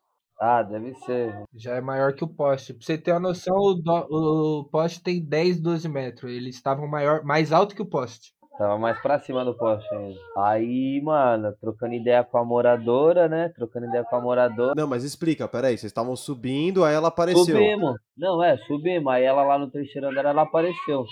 Ah, 0.46 0.62
deve 0.62 0.94
ser. 1.06 1.34
Já 1.56 1.76
é 1.76 1.82
maior 1.82 2.12
que 2.14 2.24
o 2.24 2.28
poste. 2.28 2.74
Pra 2.74 2.86
você 2.86 2.98
ter 2.98 3.12
uma 3.12 3.20
noção, 3.22 3.56
o, 3.56 3.74
do- 3.76 4.60
o 4.60 4.64
poste 4.66 5.02
tem 5.02 5.24
10, 5.24 5.62
12 5.62 5.88
metros. 5.88 6.30
Eles 6.30 6.56
estavam 6.56 6.86
maior, 6.86 7.24
mais 7.24 7.54
alto 7.54 7.74
que 7.74 7.82
o 7.82 7.86
poste. 7.86 8.34
Tava 8.58 8.78
mais 8.78 9.00
pra 9.02 9.18
cima 9.20 9.44
do 9.46 9.56
poste 9.58 9.88
ainda. 9.96 10.20
Aí, 10.38 11.02
mano, 11.02 11.54
trocando 11.62 11.94
ideia 11.96 12.24
com 12.26 12.38
a 12.38 12.44
moradora, 12.46 13.28
né? 13.30 13.50
Trocando 13.56 13.86
ideia 13.88 14.04
com 14.04 14.16
a 14.18 14.22
moradora. 14.22 14.74
Não, 14.76 14.86
mas 14.88 15.04
explica, 15.06 15.48
peraí. 15.48 15.78
Vocês 15.78 15.90
estavam 15.90 16.16
subindo, 16.16 16.84
aí 16.84 16.94
ela 16.94 17.08
apareceu. 17.08 17.46
Subimos. 17.46 17.96
Não, 18.18 18.44
é, 18.44 18.58
subimos. 18.68 19.12
Aí 19.14 19.24
ela 19.24 19.44
lá 19.44 19.58
no 19.58 19.72
terceiro 19.72 20.10
andar, 20.10 20.26
ela 20.26 20.42
apareceu. 20.44 21.06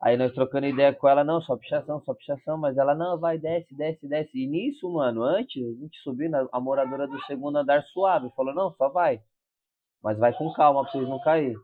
Aí 0.00 0.16
nós 0.16 0.32
trocando 0.32 0.66
ideia 0.66 0.94
com 0.94 1.08
ela, 1.08 1.24
não, 1.24 1.40
só 1.42 1.56
pichação, 1.56 2.00
só 2.04 2.14
pichação, 2.14 2.56
mas 2.56 2.76
ela, 2.78 2.94
não, 2.94 3.18
vai, 3.18 3.36
desce, 3.38 3.74
desce, 3.74 4.06
desce. 4.08 4.30
E 4.38 4.46
nisso, 4.46 4.88
mano, 4.92 5.22
antes, 5.22 5.62
a 5.62 5.80
gente 5.80 5.98
subindo, 6.02 6.36
a- 6.52 6.60
moradora 6.60 7.06
do 7.08 7.20
segundo 7.24 7.58
andar 7.58 7.82
suave, 7.84 8.30
falou, 8.36 8.54
não, 8.54 8.72
só 8.74 8.88
vai. 8.88 9.20
Mas 10.02 10.18
vai 10.18 10.32
com 10.34 10.52
calma 10.54 10.82
pra 10.82 10.92
vocês 10.92 11.08
não 11.08 11.20
cair. 11.20 11.56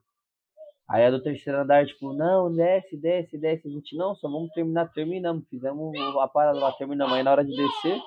Aí 0.88 1.04
a 1.04 1.10
do 1.10 1.22
terceiro 1.22 1.60
andar, 1.60 1.86
tipo, 1.86 2.12
não, 2.12 2.52
desce, 2.52 2.96
desce, 2.96 3.38
desce. 3.38 3.68
A 3.68 3.70
gente, 3.70 3.96
não, 3.96 4.14
só 4.16 4.28
vamos 4.28 4.50
terminar, 4.52 4.90
terminamos. 4.92 5.44
Fizemos 5.48 5.94
a 6.20 6.28
parada 6.28 6.58
lá, 6.58 6.72
terminamos. 6.72 7.14
Aí 7.14 7.22
na 7.22 7.32
hora 7.32 7.44
de 7.44 7.54
descer, 7.56 8.00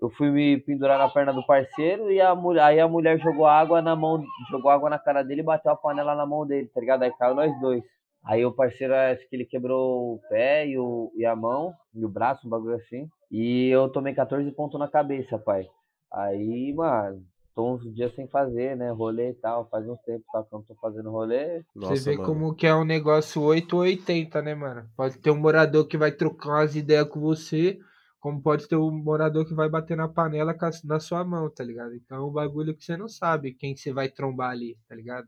eu 0.00 0.10
fui 0.10 0.30
me 0.30 0.58
pendurar 0.60 0.98
na 0.98 1.08
perna 1.08 1.32
do 1.32 1.46
parceiro 1.46 2.10
e 2.10 2.20
a 2.20 2.34
mulher, 2.34 2.62
aí 2.64 2.80
a 2.80 2.88
mulher 2.88 3.18
jogou 3.20 3.46
água 3.46 3.80
na 3.80 3.94
mão, 3.94 4.22
jogou 4.50 4.70
água 4.70 4.90
na 4.90 4.98
cara 4.98 5.22
dele 5.22 5.42
e 5.42 5.44
bateu 5.44 5.70
a 5.70 5.76
panela 5.76 6.14
na 6.14 6.26
mão 6.26 6.44
dele, 6.46 6.68
tá 6.68 6.80
ligado? 6.80 7.02
Aí 7.04 7.12
caiu 7.12 7.34
nós 7.34 7.52
dois. 7.60 7.82
Aí 8.24 8.44
o 8.44 8.52
parceiro, 8.52 8.94
acho 8.94 9.28
que 9.28 9.34
ele 9.36 9.44
quebrou 9.44 10.14
o 10.14 10.20
pé 10.28 10.66
e, 10.66 10.78
o, 10.78 11.12
e 11.16 11.24
a 11.26 11.34
mão, 11.34 11.74
e 11.94 12.04
o 12.04 12.08
braço, 12.08 12.46
um 12.46 12.50
bagulho 12.50 12.76
assim. 12.76 13.08
E 13.30 13.68
eu 13.68 13.88
tomei 13.88 14.14
14 14.14 14.50
pontos 14.52 14.78
na 14.78 14.88
cabeça, 14.88 15.38
pai. 15.38 15.66
Aí, 16.12 16.72
mano, 16.72 17.24
tô 17.54 17.74
uns 17.74 17.94
dias 17.94 18.14
sem 18.14 18.28
fazer, 18.28 18.76
né? 18.76 18.90
Rolê 18.90 19.30
e 19.30 19.34
tal. 19.34 19.68
Faz 19.68 19.88
uns 19.88 20.00
tempos 20.02 20.26
tá, 20.32 20.42
que 20.42 20.54
eu 20.54 20.58
não 20.58 20.64
tô 20.64 20.74
fazendo 20.76 21.10
rolê. 21.10 21.64
Nossa, 21.74 21.96
você 21.96 22.10
vê 22.10 22.16
mano. 22.16 22.26
como 22.26 22.54
que 22.54 22.66
é 22.66 22.74
um 22.74 22.84
negócio 22.84 23.42
8 23.42 23.76
ou 23.76 23.82
80, 23.82 24.40
né, 24.42 24.54
mano? 24.54 24.88
Pode 24.96 25.18
ter 25.18 25.30
um 25.30 25.40
morador 25.40 25.86
que 25.86 25.96
vai 25.96 26.12
trocar 26.12 26.50
umas 26.50 26.76
ideias 26.76 27.08
com 27.08 27.18
você, 27.20 27.78
como 28.20 28.40
pode 28.42 28.68
ter 28.68 28.76
um 28.76 28.90
morador 28.90 29.46
que 29.46 29.54
vai 29.54 29.68
bater 29.68 29.96
na 29.96 30.08
panela 30.08 30.54
com 30.54 30.66
a- 30.66 30.70
na 30.84 31.00
sua 31.00 31.24
mão, 31.24 31.50
tá 31.50 31.64
ligado? 31.64 31.94
Então 31.94 32.18
é 32.18 32.24
um 32.24 32.30
bagulho 32.30 32.76
que 32.76 32.84
você 32.84 32.96
não 32.96 33.08
sabe 33.08 33.54
quem 33.54 33.74
você 33.74 33.92
vai 33.92 34.08
trombar 34.08 34.50
ali, 34.50 34.76
tá 34.88 34.94
ligado? 34.94 35.26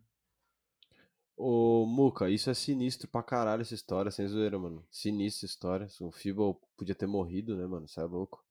Ô, 1.36 1.84
Muca, 1.86 2.30
isso 2.30 2.48
é 2.48 2.54
sinistro 2.54 3.08
pra 3.08 3.22
caralho 3.22 3.62
essa 3.62 3.74
história, 3.74 4.10
sem 4.10 4.26
zoeira, 4.26 4.58
mano. 4.58 4.84
Sinistra 4.90 5.46
história. 5.46 5.86
O 6.00 6.10
Fibo 6.12 6.60
podia 6.76 6.94
ter 6.94 7.06
morrido, 7.06 7.56
né, 7.56 7.66
mano? 7.66 7.86
Isso 7.86 8.00
é 8.00 8.04
louco. 8.04 8.44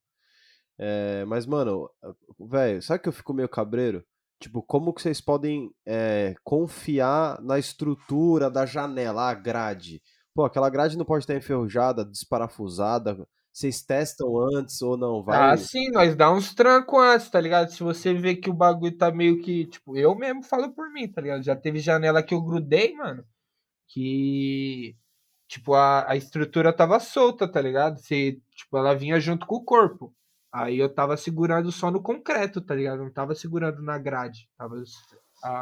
É, 0.78 1.24
mas, 1.24 1.46
mano, 1.46 1.90
velho, 2.38 2.82
sabe 2.82 3.02
que 3.02 3.08
eu 3.08 3.12
fico 3.12 3.32
meio 3.32 3.48
cabreiro? 3.48 4.04
Tipo, 4.40 4.62
como 4.62 4.92
que 4.92 5.00
vocês 5.00 5.20
podem 5.20 5.72
é, 5.86 6.34
confiar 6.44 7.40
na 7.40 7.58
estrutura 7.58 8.50
da 8.50 8.66
janela, 8.66 9.30
a 9.30 9.34
grade? 9.34 10.02
Pô, 10.34 10.44
aquela 10.44 10.68
grade 10.68 10.98
não 10.98 11.04
pode 11.04 11.24
estar 11.24 11.34
enferrujada, 11.36 12.04
desparafusada. 12.04 13.26
Vocês 13.54 13.82
testam 13.82 14.36
antes 14.56 14.82
ou 14.82 14.96
não? 14.96 15.22
Vai. 15.22 15.52
Ah, 15.52 15.56
sim, 15.56 15.88
nós 15.92 16.16
dá 16.16 16.28
uns 16.32 16.52
trancos 16.52 17.00
antes, 17.00 17.30
tá 17.30 17.40
ligado? 17.40 17.70
Se 17.70 17.84
você 17.84 18.12
vê 18.12 18.34
que 18.34 18.50
o 18.50 18.52
bagulho 18.52 18.96
tá 18.98 19.12
meio 19.12 19.40
que. 19.40 19.66
Tipo, 19.66 19.96
eu 19.96 20.12
mesmo 20.16 20.42
falo 20.42 20.72
por 20.72 20.90
mim, 20.90 21.06
tá 21.06 21.20
ligado? 21.20 21.44
Já 21.44 21.54
teve 21.54 21.78
janela 21.78 22.20
que 22.20 22.34
eu 22.34 22.42
grudei, 22.42 22.94
mano. 22.96 23.24
Que. 23.86 24.96
Tipo, 25.46 25.74
a, 25.74 26.10
a 26.10 26.16
estrutura 26.16 26.72
tava 26.72 26.98
solta, 26.98 27.46
tá 27.46 27.60
ligado? 27.60 27.98
Se, 28.00 28.42
tipo, 28.56 28.76
ela 28.76 28.92
vinha 28.92 29.20
junto 29.20 29.46
com 29.46 29.54
o 29.56 29.64
corpo. 29.64 30.12
Aí 30.52 30.78
eu 30.78 30.92
tava 30.92 31.16
segurando 31.16 31.70
só 31.70 31.92
no 31.92 32.02
concreto, 32.02 32.60
tá 32.60 32.74
ligado? 32.74 33.04
Não 33.04 33.12
tava 33.12 33.36
segurando 33.36 33.80
na 33.82 33.98
grade. 33.98 34.48
Tava 34.58 34.82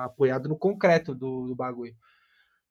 apoiado 0.04 0.48
no 0.48 0.56
concreto 0.56 1.14
do, 1.14 1.46
do 1.46 1.54
bagulho. 1.54 1.94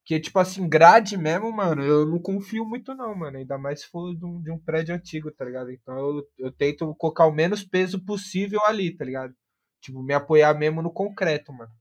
Que, 0.06 0.20
tipo 0.20 0.40
assim, 0.40 0.68
grade 0.68 1.16
mesmo, 1.18 1.52
mano, 1.52 1.84
eu 1.84 2.06
não 2.06 2.20
confio 2.20 2.66
muito 2.66 2.94
não, 2.96 3.16
mano. 3.16 3.38
Ainda 3.38 3.58
mais 3.58 3.82
se 3.82 3.88
for 3.88 4.16
de 4.16 4.26
um, 4.26 4.42
de 4.42 4.52
um 4.52 4.60
prédio 4.60 4.96
antigo, 4.96 5.32
tá 5.32 5.46
ligado? 5.46 5.72
Então 5.72 5.96
eu, 5.98 6.28
eu 6.38 6.52
tento 6.52 6.94
colocar 6.96 7.26
o 7.26 7.32
menos 7.32 7.64
peso 7.64 8.04
possível 8.04 8.60
ali, 8.66 8.96
tá 8.96 9.06
ligado? 9.06 9.34
Tipo, 9.80 10.02
me 10.02 10.14
apoiar 10.14 10.54
mesmo 10.54 10.82
no 10.82 10.92
concreto, 10.92 11.54
mano. 11.54 11.72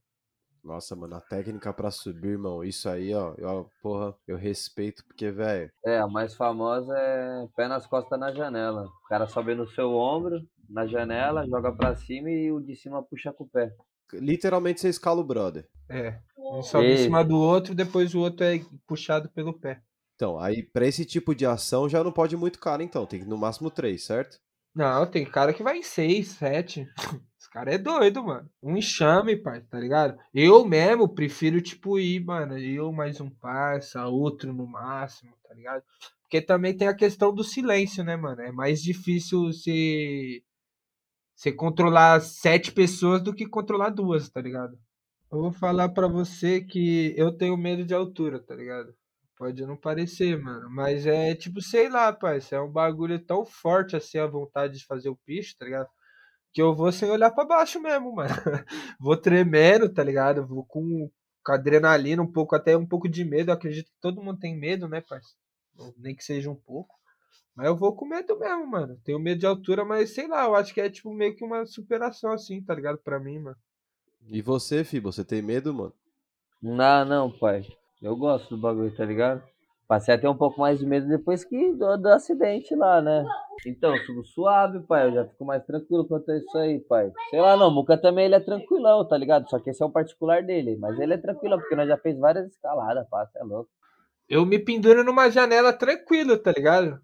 Nossa, 0.63 0.95
mano, 0.95 1.15
a 1.15 1.21
técnica 1.21 1.73
pra 1.73 1.89
subir, 1.89 2.29
irmão, 2.29 2.63
isso 2.63 2.87
aí, 2.87 3.13
ó, 3.15 3.33
eu, 3.35 3.67
porra, 3.81 4.15
eu 4.27 4.37
respeito, 4.37 5.03
porque, 5.07 5.31
velho. 5.31 5.71
É, 5.83 5.97
a 5.97 6.07
mais 6.07 6.35
famosa 6.35 6.95
é 6.95 7.47
pé 7.55 7.67
nas 7.67 7.87
costas 7.87 8.19
na 8.19 8.31
janela. 8.31 8.85
O 8.85 9.07
cara 9.07 9.25
sobe 9.25 9.55
no 9.55 9.67
seu 9.67 9.91
ombro, 9.95 10.39
na 10.69 10.85
janela, 10.85 11.47
joga 11.47 11.71
pra 11.71 11.95
cima 11.95 12.29
e 12.29 12.51
o 12.51 12.59
de 12.59 12.75
cima 12.75 13.01
puxa 13.01 13.33
com 13.33 13.43
o 13.43 13.49
pé. 13.49 13.73
Literalmente 14.13 14.81
você 14.81 14.89
escala 14.89 15.21
o 15.21 15.23
brother. 15.23 15.67
É. 15.91 16.19
Um 16.37 16.61
sobe 16.63 16.87
em 16.87 16.93
Esse. 16.93 17.03
cima 17.03 17.23
do 17.23 17.37
outro, 17.37 17.75
depois 17.75 18.15
o 18.15 18.19
outro 18.19 18.45
é 18.45 18.61
puxado 18.87 19.29
pelo 19.29 19.53
pé. 19.53 19.81
Então, 20.15 20.39
aí 20.39 20.63
pra 20.63 20.85
esse 20.85 21.05
tipo 21.05 21.33
de 21.33 21.45
ação 21.45 21.89
já 21.89 22.03
não 22.03 22.11
pode 22.11 22.35
ir 22.35 22.37
muito 22.37 22.59
caro, 22.59 22.83
então. 22.83 23.05
Tem 23.05 23.21
que 23.21 23.25
no 23.25 23.37
máximo 23.37 23.71
três, 23.71 24.03
certo? 24.03 24.39
Não, 24.73 25.05
tem 25.05 25.25
cara 25.25 25.53
que 25.53 25.63
vai 25.63 25.77
em 25.77 25.83
6, 25.83 26.27
7. 26.29 26.87
Esse 27.37 27.49
cara 27.49 27.73
é 27.73 27.77
doido, 27.77 28.23
mano. 28.23 28.49
Um 28.63 28.77
enxame, 28.77 29.35
pai, 29.35 29.61
tá 29.61 29.79
ligado? 29.79 30.17
Eu 30.33 30.63
mesmo 30.63 31.09
prefiro, 31.09 31.59
tipo, 31.59 31.99
ir, 31.99 32.23
mano. 32.23 32.57
Eu 32.57 32.91
mais 32.93 33.19
um 33.19 33.29
parça, 33.29 34.05
outro 34.05 34.53
no 34.53 34.65
máximo, 34.65 35.33
tá 35.45 35.53
ligado? 35.53 35.83
Porque 36.21 36.39
também 36.39 36.77
tem 36.77 36.87
a 36.87 36.95
questão 36.95 37.33
do 37.33 37.43
silêncio, 37.43 38.03
né, 38.03 38.15
mano? 38.15 38.41
É 38.41 38.51
mais 38.51 38.81
difícil 38.81 39.47
você, 39.47 40.41
você 41.35 41.51
controlar 41.51 42.21
sete 42.21 42.71
pessoas 42.71 43.21
do 43.21 43.33
que 43.33 43.45
controlar 43.45 43.89
duas, 43.89 44.29
tá 44.29 44.39
ligado? 44.39 44.77
Eu 45.31 45.39
vou 45.39 45.51
falar 45.53 45.87
pra 45.89 46.07
você 46.07 46.59
que 46.59 47.13
eu 47.17 47.31
tenho 47.31 47.55
medo 47.55 47.85
de 47.85 47.93
altura, 47.93 48.37
tá 48.37 48.53
ligado? 48.53 48.93
Pode 49.37 49.65
não 49.65 49.77
parecer, 49.77 50.37
mano. 50.37 50.69
Mas 50.69 51.05
é 51.07 51.33
tipo, 51.33 51.61
sei 51.61 51.89
lá, 51.89 52.11
parça. 52.11 52.57
É 52.57 52.61
um 52.61 52.69
bagulho 52.69 53.17
tão 53.17 53.45
forte 53.45 53.95
assim 53.95 54.17
a 54.17 54.27
vontade 54.27 54.77
de 54.79 54.85
fazer 54.85 55.07
o 55.09 55.15
picho, 55.25 55.55
tá 55.57 55.65
ligado? 55.65 55.87
Que 56.53 56.61
eu 56.61 56.75
vou 56.75 56.91
sem 56.91 57.09
olhar 57.09 57.31
pra 57.31 57.45
baixo 57.45 57.81
mesmo, 57.81 58.13
mano. 58.15 58.33
vou 58.99 59.15
tremendo, 59.15 59.91
tá 59.93 60.03
ligado? 60.03 60.45
Vou 60.45 60.65
com, 60.65 61.09
com 61.45 61.51
adrenalina, 61.53 62.21
um 62.21 62.31
pouco, 62.31 62.55
até 62.55 62.75
um 62.75 62.85
pouco 62.85 63.07
de 63.07 63.23
medo. 63.23 63.51
Eu 63.51 63.55
acredito 63.55 63.87
que 63.87 64.01
todo 64.01 64.21
mundo 64.21 64.39
tem 64.39 64.59
medo, 64.59 64.87
né, 64.89 65.01
parça? 65.01 65.33
Nem 65.97 66.13
que 66.15 66.25
seja 66.25 66.51
um 66.51 66.55
pouco. 66.55 66.93
Mas 67.55 67.67
eu 67.67 67.75
vou 67.77 67.95
com 67.95 68.05
medo 68.05 68.37
mesmo, 68.37 68.67
mano. 68.67 68.99
Tenho 69.03 69.19
medo 69.19 69.39
de 69.39 69.45
altura, 69.45 69.85
mas 69.85 70.13
sei 70.13 70.27
lá, 70.27 70.45
eu 70.45 70.55
acho 70.55 70.73
que 70.73 70.81
é 70.81 70.89
tipo 70.89 71.13
meio 71.13 71.35
que 71.35 71.43
uma 71.45 71.65
superação 71.65 72.33
assim, 72.33 72.61
tá 72.63 72.75
ligado? 72.75 72.97
Pra 72.99 73.19
mim, 73.19 73.39
mano. 73.39 73.57
E 74.27 74.41
você, 74.41 74.83
Fibo, 74.83 75.11
você 75.11 75.23
tem 75.23 75.41
medo, 75.41 75.73
mano? 75.73 75.93
Não, 76.61 77.05
não, 77.05 77.31
pai. 77.31 77.65
Eu 78.01 78.15
gosto 78.15 78.55
do 78.55 78.61
bagulho, 78.61 78.95
tá 78.95 79.05
ligado? 79.05 79.43
Passei 79.87 80.13
a 80.13 80.17
ter 80.17 80.27
um 80.27 80.37
pouco 80.37 80.61
mais 80.61 80.79
de 80.79 80.85
medo 80.85 81.07
depois 81.07 81.43
que 81.43 81.73
do, 81.73 81.97
do 81.97 82.07
acidente 82.07 82.73
lá, 82.75 83.01
né? 83.01 83.25
Então, 83.65 83.95
subo 84.05 84.23
suave, 84.23 84.79
pai. 84.87 85.07
Eu 85.07 85.13
já 85.13 85.25
fico 85.25 85.43
mais 85.43 85.65
tranquilo 85.65 86.07
quanto 86.07 86.31
a 86.31 86.37
isso 86.37 86.57
aí, 86.57 86.79
pai. 86.79 87.11
Sei 87.29 87.41
lá, 87.41 87.57
não. 87.57 87.67
O 87.67 87.71
Muca 87.71 87.97
também 87.97 88.25
ele 88.25 88.35
é 88.35 88.39
tranquilão, 88.39 89.05
tá 89.05 89.17
ligado? 89.17 89.49
Só 89.49 89.59
que 89.59 89.69
esse 89.69 89.83
é 89.83 89.85
o 89.85 89.91
particular 89.91 90.43
dele. 90.43 90.77
Mas 90.77 90.97
ele 90.97 91.13
é 91.13 91.17
tranquilão, 91.17 91.59
porque 91.59 91.75
nós 91.75 91.89
já 91.89 91.97
fez 91.97 92.17
várias 92.17 92.47
escaladas, 92.47 93.05
pá, 93.09 93.27
cê 93.27 93.39
é 93.39 93.43
louco. 93.43 93.69
Eu 94.29 94.45
me 94.45 94.57
penduro 94.57 95.03
numa 95.03 95.29
janela 95.29 95.73
tranquilo, 95.73 96.37
tá 96.37 96.53
ligado? 96.53 97.01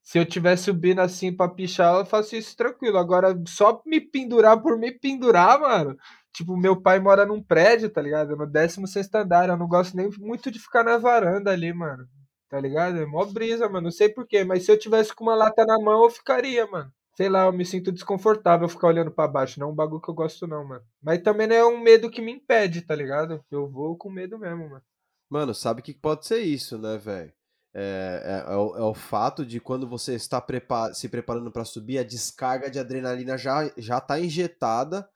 Se 0.00 0.18
eu 0.18 0.24
tiver 0.24 0.56
subindo 0.56 1.00
assim 1.00 1.36
pra 1.36 1.48
pichar, 1.48 1.96
eu 1.96 2.06
faço 2.06 2.34
isso 2.34 2.56
tranquilo. 2.56 2.96
Agora, 2.96 3.38
só 3.46 3.82
me 3.84 4.00
pendurar 4.00 4.62
por 4.62 4.78
me 4.78 4.90
pendurar, 4.90 5.60
mano. 5.60 5.96
Tipo, 6.36 6.56
meu 6.56 6.80
pai 6.80 7.00
mora 7.00 7.24
num 7.26 7.42
prédio, 7.42 7.88
tá 7.90 8.02
ligado? 8.02 8.36
No 8.36 8.46
16 8.46 9.08
andar. 9.14 9.48
Eu 9.48 9.56
não 9.56 9.66
gosto 9.68 9.96
nem 9.96 10.08
muito 10.18 10.50
de 10.50 10.58
ficar 10.58 10.84
na 10.84 10.98
varanda 10.98 11.50
ali, 11.50 11.72
mano. 11.72 12.06
Tá 12.48 12.60
ligado? 12.60 12.98
É 12.98 13.06
mó 13.06 13.24
brisa, 13.24 13.68
mano. 13.68 13.84
Não 13.86 13.90
sei 13.90 14.08
porquê, 14.10 14.44
mas 14.44 14.64
se 14.64 14.70
eu 14.70 14.78
tivesse 14.78 15.14
com 15.14 15.24
uma 15.24 15.34
lata 15.34 15.64
na 15.64 15.78
mão, 15.80 16.04
eu 16.04 16.10
ficaria, 16.10 16.66
mano. 16.66 16.92
Sei 17.16 17.28
lá, 17.30 17.46
eu 17.46 17.52
me 17.52 17.64
sinto 17.64 17.90
desconfortável 17.90 18.68
ficar 18.68 18.88
olhando 18.88 19.10
pra 19.10 19.26
baixo. 19.26 19.58
Não 19.58 19.68
é 19.68 19.72
um 19.72 19.74
bagulho 19.74 20.02
que 20.02 20.10
eu 20.10 20.14
gosto, 20.14 20.46
não, 20.46 20.64
mano. 20.68 20.84
Mas 21.02 21.22
também 21.22 21.46
não 21.46 21.56
é 21.56 21.64
um 21.66 21.80
medo 21.80 22.10
que 22.10 22.20
me 22.20 22.32
impede, 22.32 22.82
tá 22.82 22.94
ligado? 22.94 23.42
Eu 23.50 23.66
vou 23.68 23.96
com 23.96 24.10
medo 24.10 24.38
mesmo, 24.38 24.68
mano. 24.68 24.82
Mano, 25.30 25.54
sabe 25.54 25.82
que 25.82 25.94
pode 25.94 26.26
ser 26.26 26.40
isso, 26.40 26.78
né, 26.78 26.96
velho? 26.98 27.32
É, 27.74 28.44
é, 28.48 28.52
é 28.52 28.56
o, 28.56 28.76
é 28.76 28.82
o 28.82 28.94
fato 28.94 29.44
de 29.44 29.60
quando 29.60 29.88
você 29.88 30.14
está 30.14 30.40
prepa- 30.40 30.94
se 30.94 31.08
preparando 31.08 31.50
pra 31.50 31.64
subir, 31.64 31.98
a 31.98 32.04
descarga 32.04 32.70
de 32.70 32.78
adrenalina 32.78 33.36
já, 33.36 33.70
já 33.76 34.00
tá 34.00 34.18
injetada. 34.20 35.08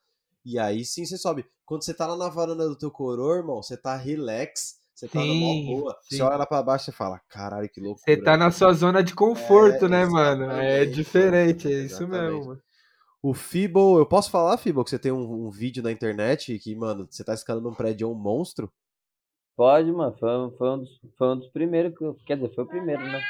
E 0.44 0.58
aí 0.58 0.84
sim 0.84 1.04
você 1.04 1.16
sobe. 1.18 1.44
Quando 1.64 1.84
você 1.84 1.94
tá 1.94 2.06
lá 2.06 2.16
na 2.16 2.28
varanda 2.28 2.68
do 2.68 2.76
teu 2.76 2.90
coroa, 2.90 3.36
irmão, 3.38 3.62
você 3.62 3.76
tá 3.76 3.96
relax, 3.96 4.80
você 4.94 5.08
tá 5.08 5.24
numa 5.24 5.54
Sim, 5.54 5.64
boa. 5.64 5.96
Você 6.02 6.22
sim. 6.22 6.22
olha 6.22 6.36
lá 6.36 6.46
pra 6.46 6.62
baixo 6.62 6.90
e 6.90 6.92
fala, 6.92 7.20
caralho, 7.28 7.68
que 7.68 7.80
loucura. 7.80 8.04
Você 8.04 8.16
tá 8.16 8.36
na 8.36 8.50
sua 8.50 8.72
zona 8.72 9.02
de 9.02 9.14
conforto, 9.14 9.84
É, 9.84 9.88
né, 9.88 10.04
mano? 10.04 10.50
É 10.50 10.84
diferente, 10.86 11.68
é 11.68 11.82
isso 11.82 12.02
exatamente. 12.02 12.08
mesmo, 12.08 12.46
mano. 12.46 12.62
O 13.22 13.34
Fibo, 13.34 13.98
eu 13.98 14.06
posso 14.06 14.30
falar, 14.30 14.58
Fibo, 14.58 14.84
que 14.84 14.90
você 14.90 14.98
tem 14.98 15.12
um, 15.12 15.46
um 15.46 15.50
vídeo 15.50 15.82
na 15.82 15.92
internet 15.92 16.58
que, 16.58 16.74
mano, 16.76 17.06
você 17.10 17.24
tá 17.24 17.34
escalando 17.34 17.68
um 17.70 17.74
prédio 17.74 18.06
é 18.06 18.08
um 18.08 18.14
monstro? 18.14 18.72
Pode, 19.56 19.92
mano. 19.92 20.16
Foi, 20.18 20.28
um- 20.38 20.50
foi, 20.56 20.70
um 20.70 20.78
dos, 20.78 21.00
foi 21.16 21.28
um 21.28 21.38
dos 21.38 21.48
primeiros 21.50 21.96
que 21.96 22.02
eu. 22.04 22.16
Quer 22.26 22.34
dizer, 22.36 22.52
foi 22.52 22.64
o 22.64 22.66
primeiro, 22.66 23.02
né? 23.04 23.22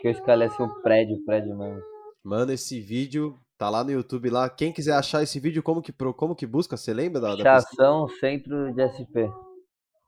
Que 0.00 0.08
eu 0.08 0.12
escalei 0.12 0.48
assim 0.48 0.62
um 0.64 0.82
prédio, 0.82 1.24
prédio 1.24 1.56
mesmo. 1.56 1.82
Mano, 2.22 2.52
esse 2.52 2.80
vídeo 2.80 3.38
tá 3.64 3.70
lá 3.70 3.82
no 3.82 3.90
YouTube 3.90 4.28
lá. 4.28 4.50
Quem 4.50 4.72
quiser 4.72 4.92
achar 4.92 5.22
esse 5.22 5.40
vídeo, 5.40 5.62
como 5.62 5.80
que, 5.80 5.90
como 5.92 6.34
que 6.34 6.46
busca? 6.46 6.76
Você 6.76 6.92
lembra 6.92 7.18
da, 7.18 7.34
da 7.34 7.36
pesquisa? 7.36 7.66
Pichação 7.70 8.08
Centro 8.20 8.74
de 8.74 8.88
SP. 8.92 9.24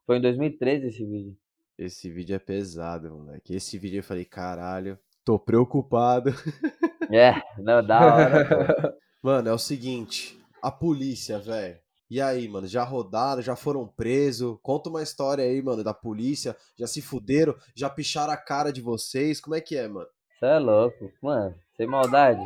Foi 0.05 0.19
em 0.19 0.21
2013 0.21 0.89
esse 0.89 1.07
vídeo. 1.07 1.37
Esse 1.79 2.11
vídeo 2.11 2.37
é 2.37 2.39
pesado, 2.39 3.11
moleque. 3.11 3.55
Esse 3.55 3.79
vídeo 3.79 4.01
eu 4.01 4.05
falei, 4.05 4.27
caralho, 4.27 4.99
tô 5.25 5.39
preocupado. 5.39 6.31
É, 7.09 7.41
não, 7.59 7.87
da 7.87 8.01
hora, 8.01 8.45
pô. 8.45 8.93
Mano, 9.23 9.49
é 9.49 9.53
o 9.53 9.59
seguinte, 9.59 10.37
a 10.61 10.73
polícia, 10.73 11.39
velho. 11.39 11.79
E 12.11 12.21
aí, 12.21 12.49
mano, 12.49 12.67
já 12.67 12.83
rodaram, 12.83 13.41
já 13.41 13.55
foram 13.55 13.87
presos? 13.87 14.59
Conta 14.61 14.91
uma 14.91 15.05
história 15.05 15.45
aí, 15.45 15.63
mano, 15.63 15.85
da 15.85 15.95
polícia. 15.95 16.57
Já 16.77 16.89
se 16.89 17.01
fuderam? 17.01 17.55
Já 17.77 17.89
picharam 17.89 18.33
a 18.33 18.37
cara 18.37 18.73
de 18.73 18.81
vocês? 18.81 19.41
Como 19.41 19.55
é 19.55 19.61
que 19.61 19.77
é, 19.77 19.87
mano? 19.87 20.09
Você 20.37 20.47
é 20.47 20.59
louco. 20.59 21.13
Mano, 21.23 21.55
sem 21.77 21.87
maldade. 21.87 22.45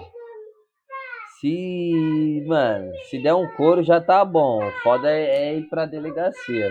Se, 1.41 2.45
mano, 2.47 2.93
se 3.09 3.19
der 3.23 3.35
um 3.35 3.49
couro 3.57 3.83
já 3.83 3.99
tá 3.99 4.23
bom. 4.25 4.63
O 4.63 4.71
Foda 4.83 5.11
é, 5.11 5.49
é 5.49 5.59
ir 5.59 5.69
pra 5.71 5.87
delegacia. 5.87 6.71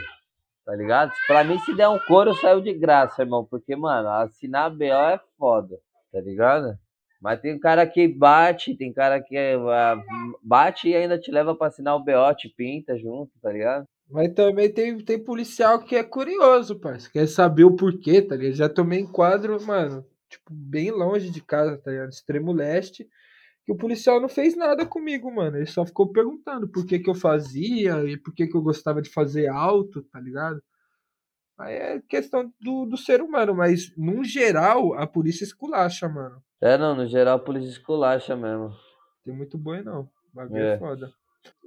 Tá 0.64 0.76
ligado? 0.76 1.12
Pra 1.26 1.44
mim, 1.44 1.58
se 1.60 1.76
der 1.76 1.90
um 1.90 1.98
couro, 1.98 2.36
saiu 2.36 2.62
de 2.62 2.72
graça, 2.74 3.24
irmão. 3.24 3.44
Porque, 3.44 3.76
mano, 3.76 4.08
assinar 4.10 4.70
BO 4.70 4.84
é 4.84 5.20
foda. 5.40 5.80
Tá 6.12 6.22
ligado? 6.22 6.78
Mas 7.20 7.42
tem 7.42 7.60
cara 7.60 7.86
que 7.88 8.08
bate, 8.08 8.76
tem 8.76 8.94
cara 8.94 9.20
que 9.20 9.36
ah, 9.38 9.98
bate 10.42 10.88
e 10.88 10.96
ainda 10.96 11.18
te 11.18 11.32
leva 11.32 11.56
pra 11.56 11.68
assinar 11.68 11.96
o 11.96 12.04
BO, 12.04 12.36
te 12.38 12.48
pinta 12.48 12.96
junto, 12.98 13.32
tá 13.42 13.52
ligado? 13.52 13.86
Mas 14.10 14.34
também 14.34 14.72
tem, 14.72 14.98
tem 15.00 15.20
policial 15.20 15.80
que 15.80 15.96
é 15.96 16.04
curioso, 16.04 16.80
parceiro. 16.80 17.12
Quer 17.12 17.28
saber 17.28 17.66
o 17.66 17.76
porquê, 17.76 18.22
tá 18.22 18.36
ligado? 18.36 18.56
Já 18.56 18.70
tomei 18.70 19.00
enquadro, 19.00 19.62
mano, 19.66 20.06
tipo, 20.30 20.46
bem 20.50 20.92
longe 20.92 21.30
de 21.30 21.42
casa, 21.42 21.78
tá 21.78 21.92
ligado? 21.92 22.10
Extremo 22.10 22.54
leste. 22.54 23.08
Que 23.70 23.74
o 23.74 23.78
policial 23.78 24.20
não 24.20 24.28
fez 24.28 24.58
nada 24.58 24.84
comigo, 24.84 25.32
mano. 25.32 25.58
Ele 25.58 25.68
só 25.68 25.86
ficou 25.86 26.12
perguntando 26.12 26.68
por 26.68 26.88
que 26.88 26.98
que 26.98 27.08
eu 27.08 27.14
fazia 27.14 28.04
e 28.04 28.18
por 28.18 28.34
que 28.34 28.48
que 28.48 28.58
eu 28.58 28.64
gostava 28.64 29.00
de 29.00 29.12
fazer 29.12 29.48
alto, 29.48 30.02
tá 30.12 30.20
ligado? 30.20 30.60
Aí 31.56 31.76
é 31.76 32.02
questão 32.10 32.52
do, 32.60 32.88
do 32.88 32.98
ser 32.98 33.22
humano, 33.22 33.54
mas, 33.54 33.96
num 33.96 34.24
geral, 34.24 34.96
a 34.96 35.06
polícia 35.06 35.44
esculacha, 35.44 36.10
mano. 36.10 36.42
É, 36.60 36.80
não, 36.80 36.96
no 36.96 37.06
geral 37.06 37.36
a 37.38 37.40
polícia 37.40 37.70
esculacha 37.70 38.36
mesmo. 38.36 38.74
Tem 39.24 39.36
muito 39.36 39.56
boi, 39.56 39.84
não. 39.84 40.10
O 40.34 40.36
bagulho 40.36 40.64
é, 40.64 40.74
É. 40.74 40.78
foda. 40.80 41.14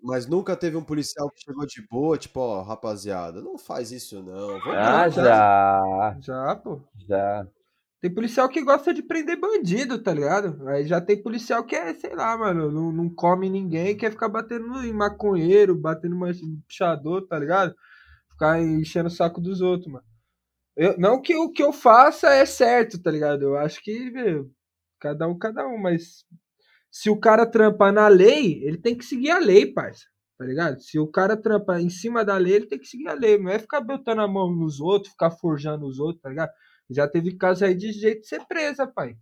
Mas 0.02 0.26
nunca 0.26 0.56
teve 0.56 0.76
um 0.76 0.82
policial 0.82 1.30
que 1.30 1.40
chegou 1.44 1.64
de 1.64 1.86
boa, 1.88 2.18
tipo, 2.18 2.40
ó, 2.40 2.62
rapaziada, 2.62 3.40
não 3.40 3.56
faz 3.56 3.92
isso 3.92 4.20
não. 4.24 4.58
Vamos 4.58 4.74
Ah, 4.74 5.08
já, 5.08 6.16
Já, 6.20 6.56
pô. 6.56 6.80
já. 7.06 7.46
Tem 8.02 8.12
policial 8.12 8.48
que 8.48 8.62
gosta 8.62 8.92
de 8.92 9.02
prender 9.02 9.40
bandido, 9.40 10.02
tá 10.02 10.12
ligado? 10.12 10.68
Aí 10.68 10.84
já 10.86 11.00
tem 11.00 11.22
policial 11.22 11.64
que 11.64 11.74
é, 11.74 11.94
sei 11.94 12.14
lá, 12.14 12.36
mano, 12.36 12.70
não, 12.70 12.92
não 12.92 13.08
come 13.08 13.48
ninguém, 13.48 13.96
quer 13.96 14.10
ficar 14.10 14.28
batendo 14.28 14.84
em 14.84 14.92
maconheiro, 14.92 15.74
batendo 15.74 16.16
em 16.26 16.60
pichador, 16.68 17.26
tá 17.26 17.38
ligado? 17.38 17.74
Ficar 18.30 18.60
enchendo 18.60 19.06
o 19.06 19.10
saco 19.10 19.40
dos 19.40 19.62
outros, 19.62 19.90
mano. 19.90 20.04
Eu, 20.76 20.98
não 20.98 21.22
que 21.22 21.34
o 21.36 21.50
que 21.50 21.62
eu 21.62 21.72
faça 21.72 22.28
é 22.30 22.44
certo, 22.44 23.00
tá 23.00 23.10
ligado? 23.10 23.42
Eu 23.42 23.56
acho 23.56 23.82
que, 23.82 24.10
meu, 24.10 24.50
Cada 25.02 25.26
um, 25.26 25.36
cada 25.36 25.66
um, 25.66 25.76
mas 25.76 26.24
se 26.88 27.10
o 27.10 27.18
cara 27.18 27.44
trampa 27.44 27.90
na 27.90 28.06
lei, 28.06 28.62
ele 28.62 28.78
tem 28.78 28.96
que 28.96 29.04
seguir 29.04 29.32
a 29.32 29.40
lei, 29.40 29.66
parça. 29.66 30.04
Tá 30.38 30.44
ligado? 30.44 30.80
Se 30.80 30.96
o 30.96 31.08
cara 31.08 31.36
trampa 31.36 31.80
em 31.80 31.90
cima 31.90 32.24
da 32.24 32.36
lei, 32.36 32.54
ele 32.54 32.66
tem 32.66 32.78
que 32.78 32.86
seguir 32.86 33.08
a 33.08 33.14
lei. 33.14 33.36
Não 33.36 33.50
é 33.50 33.58
ficar 33.58 33.80
botando 33.80 34.20
a 34.20 34.28
mão 34.28 34.54
nos 34.54 34.78
outros, 34.78 35.10
ficar 35.10 35.32
forjando 35.32 35.86
os 35.86 35.98
outros, 35.98 36.22
tá 36.22 36.28
ligado? 36.28 36.50
Já 36.92 37.08
teve 37.08 37.36
caso 37.36 37.64
aí 37.64 37.74
de 37.74 37.92
jeito 37.92 38.22
de 38.22 38.28
ser 38.28 38.44
presa, 38.46 38.86
pai. 38.86 39.16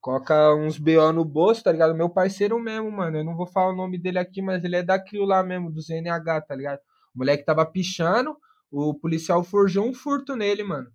Coloca 0.00 0.54
uns 0.54 0.78
BO 0.78 1.12
no 1.12 1.24
bolso, 1.24 1.62
tá 1.64 1.72
ligado? 1.72 1.94
Meu 1.94 2.08
parceiro 2.08 2.58
mesmo, 2.58 2.90
mano. 2.90 3.18
Eu 3.18 3.24
não 3.24 3.36
vou 3.36 3.46
falar 3.46 3.72
o 3.72 3.76
nome 3.76 3.98
dele 3.98 4.18
aqui, 4.18 4.40
mas 4.40 4.62
ele 4.64 4.76
é 4.76 4.82
da 4.82 4.98
CRIO 4.98 5.24
lá 5.24 5.42
mesmo, 5.42 5.72
do 5.72 5.80
ZNH, 5.80 6.42
tá 6.42 6.54
ligado? 6.54 6.78
O 7.14 7.18
moleque 7.18 7.44
tava 7.44 7.66
pichando, 7.66 8.36
o 8.70 8.94
policial 8.94 9.42
forjou 9.42 9.86
um 9.86 9.92
furto 9.92 10.36
nele, 10.36 10.62
mano. 10.62 10.90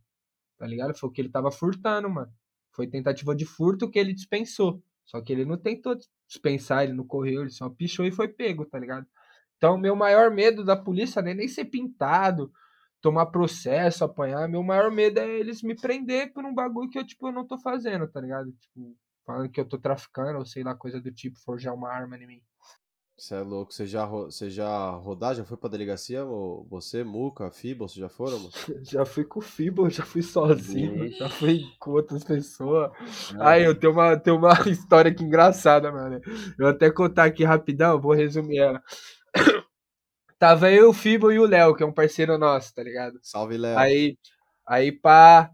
Tá 0.57 0.65
ligado? 0.65 0.97
Foi 0.97 1.09
o 1.09 1.11
que 1.11 1.21
ele 1.21 1.29
tava 1.29 1.51
furtando, 1.51 2.09
mano. 2.09 2.31
Foi 2.71 2.87
tentativa 2.87 3.35
de 3.35 3.45
furto 3.45 3.89
que 3.89 3.99
ele 3.99 4.13
dispensou. 4.13 4.81
Só 5.05 5.21
que 5.21 5.33
ele 5.33 5.45
não 5.45 5.57
tentou 5.57 5.97
dispensar, 6.27 6.83
ele 6.83 6.93
não 6.93 7.05
correu, 7.05 7.41
ele 7.41 7.49
só 7.49 7.69
pichou 7.69 8.05
e 8.05 8.11
foi 8.11 8.27
pego, 8.29 8.65
tá 8.65 8.79
ligado? 8.79 9.05
Então, 9.57 9.77
meu 9.77 9.95
maior 9.95 10.31
medo 10.31 10.63
da 10.63 10.75
polícia 10.75 11.21
não 11.21 11.31
é 11.31 11.33
nem 11.33 11.47
ser 11.47 11.65
pintado, 11.65 12.51
tomar 13.03 13.25
processo, 13.25 14.05
apanhar. 14.05 14.47
Meu 14.47 14.63
maior 14.63 14.89
medo 14.89 15.19
é 15.19 15.27
eles 15.27 15.61
me 15.61 15.75
prender 15.75 16.31
por 16.31 16.45
um 16.45 16.53
bagulho 16.53 16.89
que 16.89 16.97
eu, 16.97 17.05
tipo, 17.05 17.27
eu 17.27 17.33
não 17.33 17.45
tô 17.45 17.57
fazendo, 17.57 18.07
tá 18.07 18.21
ligado? 18.21 18.49
Tipo, 18.53 18.95
falando 19.25 19.49
que 19.49 19.59
eu 19.59 19.65
tô 19.65 19.77
traficando 19.77 20.39
ou 20.39 20.45
sei 20.45 20.63
lá, 20.63 20.73
coisa 20.73 21.01
do 21.01 21.11
tipo, 21.11 21.37
forjar 21.41 21.75
uma 21.75 21.91
arma 21.91 22.17
em 22.17 22.25
mim. 22.25 22.41
Você 23.17 23.35
é 23.35 23.41
louco, 23.41 23.71
você 23.71 23.85
já, 23.85 24.05
você 24.05 24.49
já 24.49 24.89
rodar, 24.91 25.35
já 25.35 25.43
foi 25.43 25.55
pra 25.57 25.69
delegacia? 25.69 26.25
Ou 26.25 26.65
você, 26.69 27.03
Muca, 27.03 27.51
Fibo, 27.51 27.87
você 27.87 27.99
já 27.99 28.09
foram? 28.09 28.39
Mano? 28.39 28.51
já 28.83 29.05
fui 29.05 29.25
com 29.25 29.39
o 29.39 29.41
Fibo, 29.41 29.89
já 29.89 30.03
fui 30.03 30.21
sozinho, 30.21 31.05
Ixi. 31.05 31.19
já 31.19 31.29
fui 31.29 31.61
com 31.79 31.91
outras 31.91 32.23
pessoas. 32.23 32.89
Aí 33.39 33.65
eu 33.65 33.75
tenho 33.77 33.91
uma, 33.93 34.17
tenho 34.17 34.37
uma 34.37 34.53
história 34.67 35.11
aqui 35.11 35.23
engraçada, 35.23 35.91
mano. 35.91 36.21
Eu 36.25 36.55
vou 36.57 36.67
até 36.69 36.89
contar 36.89 37.25
aqui 37.25 37.43
rapidão, 37.43 37.99
vou 38.01 38.13
resumir 38.13 38.59
ela. 38.59 38.81
Tava 40.43 40.69
eu, 40.69 40.89
o 40.89 40.93
Fibo 40.93 41.31
e 41.31 41.39
o 41.39 41.45
Léo, 41.45 41.73
que 41.73 41.83
é 41.83 41.85
um 41.85 41.93
parceiro 41.93 42.37
nosso, 42.37 42.75
tá 42.75 42.83
ligado? 42.83 43.17
Salve, 43.21 43.57
Léo. 43.57 43.77
Aí, 43.77 44.17
aí 44.67 44.91
pá, 44.91 45.49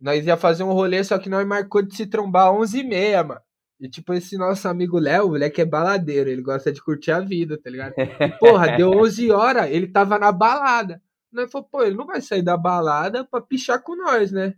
nós 0.00 0.26
ia 0.26 0.36
fazer 0.36 0.64
um 0.64 0.72
rolê, 0.72 1.04
só 1.04 1.20
que 1.20 1.28
nós 1.28 1.46
marcou 1.46 1.80
de 1.80 1.94
se 1.94 2.04
trombar 2.04 2.50
11h30, 2.50 3.24
mano. 3.24 3.40
E 3.78 3.88
tipo, 3.88 4.12
esse 4.12 4.36
nosso 4.36 4.66
amigo 4.66 4.98
Léo, 4.98 5.26
o 5.26 5.28
moleque 5.28 5.60
é 5.60 5.64
baladeiro, 5.64 6.28
ele 6.28 6.42
gosta 6.42 6.72
de 6.72 6.82
curtir 6.82 7.12
a 7.12 7.20
vida, 7.20 7.56
tá 7.56 7.70
ligado? 7.70 7.94
E, 7.96 8.28
porra, 8.40 8.76
deu 8.76 8.90
11 8.98 9.30
horas, 9.30 9.70
ele 9.70 9.86
tava 9.86 10.18
na 10.18 10.32
balada. 10.32 11.00
Nós 11.30 11.48
falou, 11.48 11.68
pô, 11.70 11.84
ele 11.84 11.96
não 11.96 12.04
vai 12.04 12.20
sair 12.20 12.42
da 12.42 12.56
balada 12.56 13.24
pra 13.24 13.40
pichar 13.40 13.80
com 13.84 13.94
nós, 13.94 14.32
né? 14.32 14.56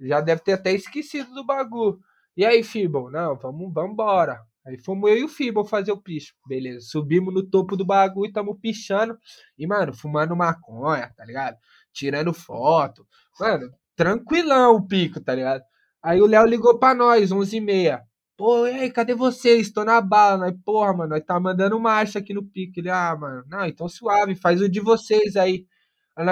Já 0.00 0.22
deve 0.22 0.40
ter 0.40 0.54
até 0.54 0.72
esquecido 0.72 1.34
do 1.34 1.44
bagulho. 1.44 2.00
E 2.34 2.42
aí, 2.42 2.62
Fibo? 2.62 3.10
Não, 3.10 3.36
vamos, 3.36 3.70
vamos 3.70 3.92
embora. 3.92 4.40
Aí 4.66 4.78
fomos 4.78 5.10
eu 5.10 5.18
e 5.18 5.24
o 5.24 5.28
Fibo 5.28 5.64
fazer 5.64 5.92
o 5.92 6.00
picho. 6.00 6.34
Beleza, 6.46 6.80
subimos 6.80 7.32
no 7.32 7.42
topo 7.42 7.76
do 7.76 7.84
bagulho 7.84 8.32
tamo 8.32 8.58
pichando. 8.58 9.16
E, 9.58 9.66
mano, 9.66 9.92
fumando 9.94 10.36
maconha, 10.36 11.12
tá 11.16 11.24
ligado? 11.24 11.56
Tirando 11.92 12.32
foto. 12.34 13.06
Mano, 13.38 13.70
tranquilão 13.96 14.76
o 14.76 14.86
pico, 14.86 15.20
tá 15.20 15.34
ligado? 15.34 15.62
Aí 16.02 16.20
o 16.20 16.26
Léo 16.26 16.46
ligou 16.46 16.78
pra 16.78 16.94
nós, 16.94 17.30
11h30. 17.30 18.00
Pô, 18.36 18.66
e 18.66 18.70
aí, 18.70 18.90
cadê 18.90 19.14
vocês? 19.14 19.70
Tô 19.70 19.84
na 19.84 20.00
bala. 20.00 20.46
Nós, 20.46 20.54
porra, 20.64 20.94
mano, 20.94 21.10
nós 21.10 21.24
tá 21.24 21.38
mandando 21.38 21.78
marcha 21.78 22.18
aqui 22.18 22.32
no 22.32 22.42
pico. 22.42 22.80
Ele, 22.80 22.88
ah, 22.90 23.16
mano, 23.18 23.44
não, 23.46 23.66
então 23.66 23.88
suave, 23.88 24.34
faz 24.34 24.60
o 24.60 24.68
de 24.68 24.80
vocês 24.80 25.36
aí. 25.36 25.66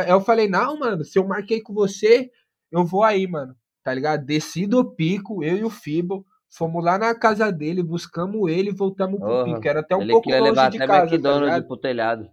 Eu 0.07 0.21
falei, 0.21 0.49
não, 0.49 0.79
mano, 0.79 1.05
se 1.05 1.19
eu 1.19 1.27
marquei 1.27 1.61
com 1.61 1.73
você, 1.75 2.31
eu 2.71 2.85
vou 2.85 3.03
aí, 3.03 3.27
mano. 3.27 3.55
Tá 3.83 3.93
ligado? 3.95 4.25
Desci 4.25 4.67
do 4.67 4.95
pico, 4.95 5.43
eu 5.43 5.57
e 5.59 5.65
o 5.65 5.71
Fibo. 5.71 6.27
Fomos 6.51 6.83
lá 6.83 6.99
na 6.99 7.15
casa 7.15 7.53
dele, 7.53 7.83
buscamos 7.83 8.51
ele 8.51 8.71
e 8.71 8.75
voltamos 8.75 9.21
pro 9.21 9.45
pico. 9.45 9.69
Era 9.69 9.81
até 9.81 9.95
um 9.95 10.03
ele 10.03 10.13
pouco 10.13 10.31
longe 10.31 10.43
levar 10.43 10.71
de 10.71 10.77
até 10.79 10.87
casa, 10.87 11.01
tá 11.01 11.15
McDonald's 11.15 11.45
ligado? 11.47 11.67
pro 11.67 11.77
telhado. 11.77 12.31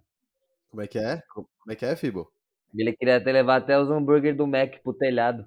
Como 0.72 0.82
é 0.82 0.88
que 0.88 0.98
é? 0.98 1.22
Como 1.34 1.48
é 1.70 1.76
que 1.76 1.86
é, 1.86 1.96
Fibo? 1.96 2.32
Ele 2.78 2.94
queria 2.94 3.18
até 3.18 3.32
levar 3.32 3.58
até 3.58 3.80
os 3.80 3.90
hambúrguer 3.90 4.36
do 4.36 4.46
Mac 4.48 4.76
pro 4.84 4.94
telhado. 4.94 5.46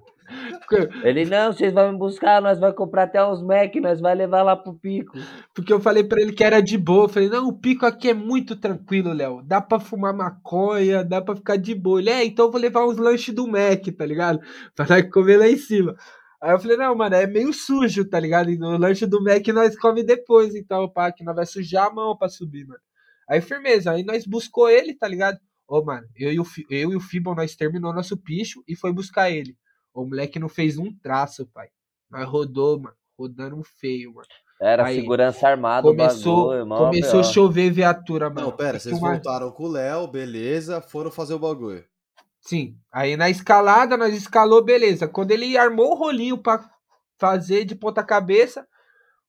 Ele, 1.03 1.25
não, 1.25 1.51
vocês 1.51 1.73
vão 1.73 1.91
me 1.91 1.97
buscar, 1.97 2.41
nós 2.41 2.59
vamos 2.59 2.75
comprar 2.75 3.03
até 3.03 3.23
uns 3.23 3.41
Mac, 3.41 3.73
nós 3.75 3.99
vamos 3.99 4.17
levar 4.17 4.43
lá 4.43 4.55
pro 4.55 4.73
pico. 4.73 5.17
Porque 5.53 5.73
eu 5.73 5.79
falei 5.79 6.03
pra 6.03 6.21
ele 6.21 6.33
que 6.33 6.43
era 6.43 6.61
de 6.61 6.77
boa. 6.77 7.05
Eu 7.05 7.09
falei, 7.09 7.29
não, 7.29 7.47
o 7.47 7.57
pico 7.57 7.85
aqui 7.85 8.09
é 8.09 8.13
muito 8.13 8.55
tranquilo, 8.55 9.13
Léo. 9.13 9.41
Dá 9.43 9.59
pra 9.61 9.79
fumar 9.79 10.13
maconha, 10.13 11.03
dá 11.03 11.21
pra 11.21 11.35
ficar 11.35 11.55
de 11.55 11.73
boa. 11.73 11.99
Ele, 11.99 12.09
é, 12.09 12.25
então 12.25 12.45
eu 12.45 12.51
vou 12.51 12.61
levar 12.61 12.85
uns 12.85 12.97
lanches 12.97 13.33
do 13.33 13.47
Mac, 13.47 13.85
tá 13.97 14.05
ligado? 14.05 14.39
Pra 14.75 15.03
comer 15.09 15.37
lá 15.37 15.47
em 15.47 15.57
cima. 15.57 15.95
Aí 16.41 16.51
eu 16.51 16.59
falei, 16.59 16.77
não, 16.77 16.95
mano, 16.95 17.15
é 17.15 17.27
meio 17.27 17.53
sujo, 17.53 18.05
tá 18.05 18.19
ligado? 18.19 18.49
E 18.49 18.57
no 18.57 18.77
lanche 18.77 19.05
do 19.05 19.21
Mac 19.21 19.45
nós 19.49 19.77
come 19.77 20.03
depois, 20.03 20.55
então, 20.55 20.87
pá, 20.87 21.11
que 21.11 21.23
nós 21.23 21.35
vai 21.35 21.45
sujar 21.45 21.87
a 21.87 21.93
mão 21.93 22.15
pra 22.15 22.29
subir, 22.29 22.65
mano. 22.65 22.79
Aí, 23.29 23.41
firmeza, 23.41 23.91
aí 23.91 24.03
nós 24.03 24.25
buscou 24.25 24.69
ele, 24.69 24.93
tá 24.95 25.07
ligado? 25.07 25.37
Ô, 25.67 25.83
mano, 25.83 26.07
eu 26.15 26.31
e 26.31 26.39
o, 26.39 26.45
eu 26.69 26.91
e 26.93 26.95
o 26.95 26.99
Fibon, 26.99 27.35
nós 27.35 27.55
terminou 27.55 27.93
nosso 27.93 28.17
picho 28.17 28.63
e 28.67 28.75
foi 28.75 28.91
buscar 28.91 29.29
ele. 29.29 29.55
O 29.93 30.05
moleque 30.05 30.39
não 30.39 30.49
fez 30.49 30.77
um 30.77 30.91
traço, 31.03 31.45
pai. 31.53 31.67
Mas 32.09 32.27
rodou, 32.27 32.79
mano. 32.79 32.95
Rodando 33.17 33.61
feio, 33.63 34.13
mano. 34.13 34.27
Era 34.61 34.85
Aí, 34.85 34.95
segurança 35.01 35.47
armada, 35.47 35.87
Começou, 35.87 36.47
bagulho, 36.47 36.65
mó 36.65 36.77
começou 36.77 37.19
a 37.19 37.23
chover 37.23 37.69
viatura, 37.71 38.29
mano. 38.29 38.47
Não, 38.47 38.51
pera, 38.55 38.79
vocês 38.79 38.97
uma- 38.97 39.11
voltaram 39.11 39.51
com 39.51 39.63
o 39.63 39.67
Léo, 39.67 40.07
beleza, 40.07 40.81
foram 40.81 41.11
fazer 41.11 41.33
o 41.33 41.39
bagulho. 41.39 41.83
Sim. 42.49 42.75
Aí 42.91 43.15
na 43.15 43.29
escalada, 43.29 43.95
nós 43.95 44.11
escalou, 44.15 44.63
beleza. 44.63 45.07
Quando 45.07 45.29
ele 45.29 45.55
armou 45.55 45.91
o 45.91 45.95
rolinho 45.95 46.35
pra 46.35 46.67
fazer 47.19 47.63
de 47.63 47.75
ponta 47.75 48.03
cabeça, 48.03 48.67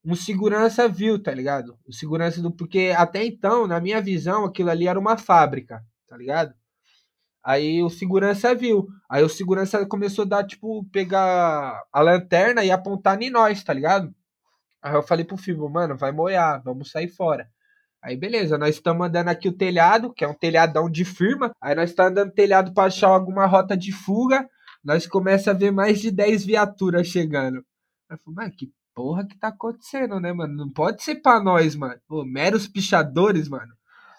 um 0.03 0.15
segurança 0.15 0.87
viu, 0.87 1.21
tá 1.21 1.31
ligado? 1.31 1.77
O 1.87 1.93
segurança 1.93 2.41
do. 2.41 2.51
Porque 2.51 2.91
até 2.97 3.23
então, 3.23 3.67
na 3.67 3.79
minha 3.79 4.01
visão, 4.01 4.43
aquilo 4.43 4.71
ali 4.71 4.87
era 4.87 4.99
uma 4.99 5.19
fábrica, 5.19 5.83
tá 6.07 6.17
ligado? 6.17 6.55
Aí 7.43 7.83
o 7.83 7.91
segurança 7.91 8.55
viu. 8.55 8.87
Aí 9.07 9.23
o 9.23 9.29
segurança 9.29 9.85
começou 9.85 10.25
a 10.25 10.27
dar, 10.27 10.47
tipo, 10.47 10.83
pegar 10.91 11.79
a 11.93 12.01
lanterna 12.01 12.65
e 12.65 12.71
apontar 12.71 13.21
em 13.21 13.29
nós, 13.29 13.63
tá 13.63 13.71
ligado? 13.71 14.11
Aí 14.81 14.95
eu 14.95 15.03
falei 15.03 15.25
pro 15.25 15.37
Fibo, 15.37 15.69
mano, 15.69 15.95
vai 15.95 16.11
moiar, 16.11 16.59
vamos 16.63 16.89
sair 16.89 17.07
fora. 17.07 17.47
Aí 18.03 18.17
beleza, 18.17 18.57
nós 18.57 18.75
estamos 18.75 19.05
andando 19.05 19.27
aqui 19.27 19.47
o 19.47 19.53
telhado, 19.53 20.11
que 20.13 20.23
é 20.23 20.27
um 20.27 20.33
telhadão 20.33 20.89
de 20.89 21.05
firma. 21.05 21.51
Aí 21.61 21.75
nós 21.75 21.91
estamos 21.91 22.11
andando 22.11 22.31
telhado 22.31 22.73
para 22.73 22.87
achar 22.87 23.09
alguma 23.09 23.45
rota 23.45 23.77
de 23.77 23.91
fuga. 23.91 24.49
Nós 24.83 25.05
começa 25.05 25.51
a 25.51 25.53
ver 25.53 25.71
mais 25.71 25.99
de 25.99 26.09
10 26.09 26.45
viaturas 26.45 27.07
chegando. 27.07 27.57
Aí 28.09 28.15
eu 28.15 28.17
falei, 28.17 28.35
mano, 28.35 28.51
que 28.57 28.71
porra 28.95 29.27
que 29.27 29.37
tá 29.37 29.49
acontecendo, 29.49 30.19
né, 30.19 30.33
mano? 30.33 30.55
Não 30.55 30.69
pode 30.69 31.03
ser 31.03 31.15
pra 31.21 31.39
nós, 31.39 31.75
mano. 31.75 31.99
Pô, 32.07 32.25
meros 32.25 32.67
pichadores, 32.67 33.47
mano. 33.47 33.73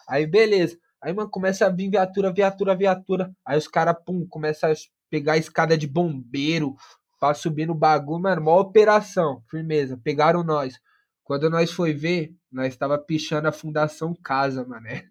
Aí 0.09 0.27
beleza. 0.27 0.79
Aí, 1.03 1.13
mano, 1.13 1.29
começa 1.29 1.67
a 1.67 1.69
vir 1.69 1.91
viatura, 1.91 2.33
viatura, 2.33 2.77
viatura. 2.77 3.33
Aí 3.45 3.59
os 3.59 3.67
caras, 3.67 3.97
pum, 4.07 4.25
começa 4.29 4.71
a 4.71 4.75
pegar 5.11 5.33
a 5.33 5.39
escada 5.39 5.77
de 5.77 5.89
bombeiro 5.89 6.77
pra 7.19 7.35
subir 7.35 7.67
no 7.67 7.75
bagulho, 7.75 8.23
mano. 8.23 8.43
Mó 8.43 8.61
operação, 8.61 9.43
firmeza. 9.51 9.99
Pegaram 10.05 10.45
nós. 10.45 10.79
Quando 11.25 11.49
nós 11.49 11.71
foi 11.73 11.93
ver, 11.93 12.35
nós 12.51 12.69
estava 12.69 12.99
pichando 12.99 13.49
a 13.49 13.53
Fundação 13.53 14.15
Casa, 14.15 14.65
mané. 14.65 15.09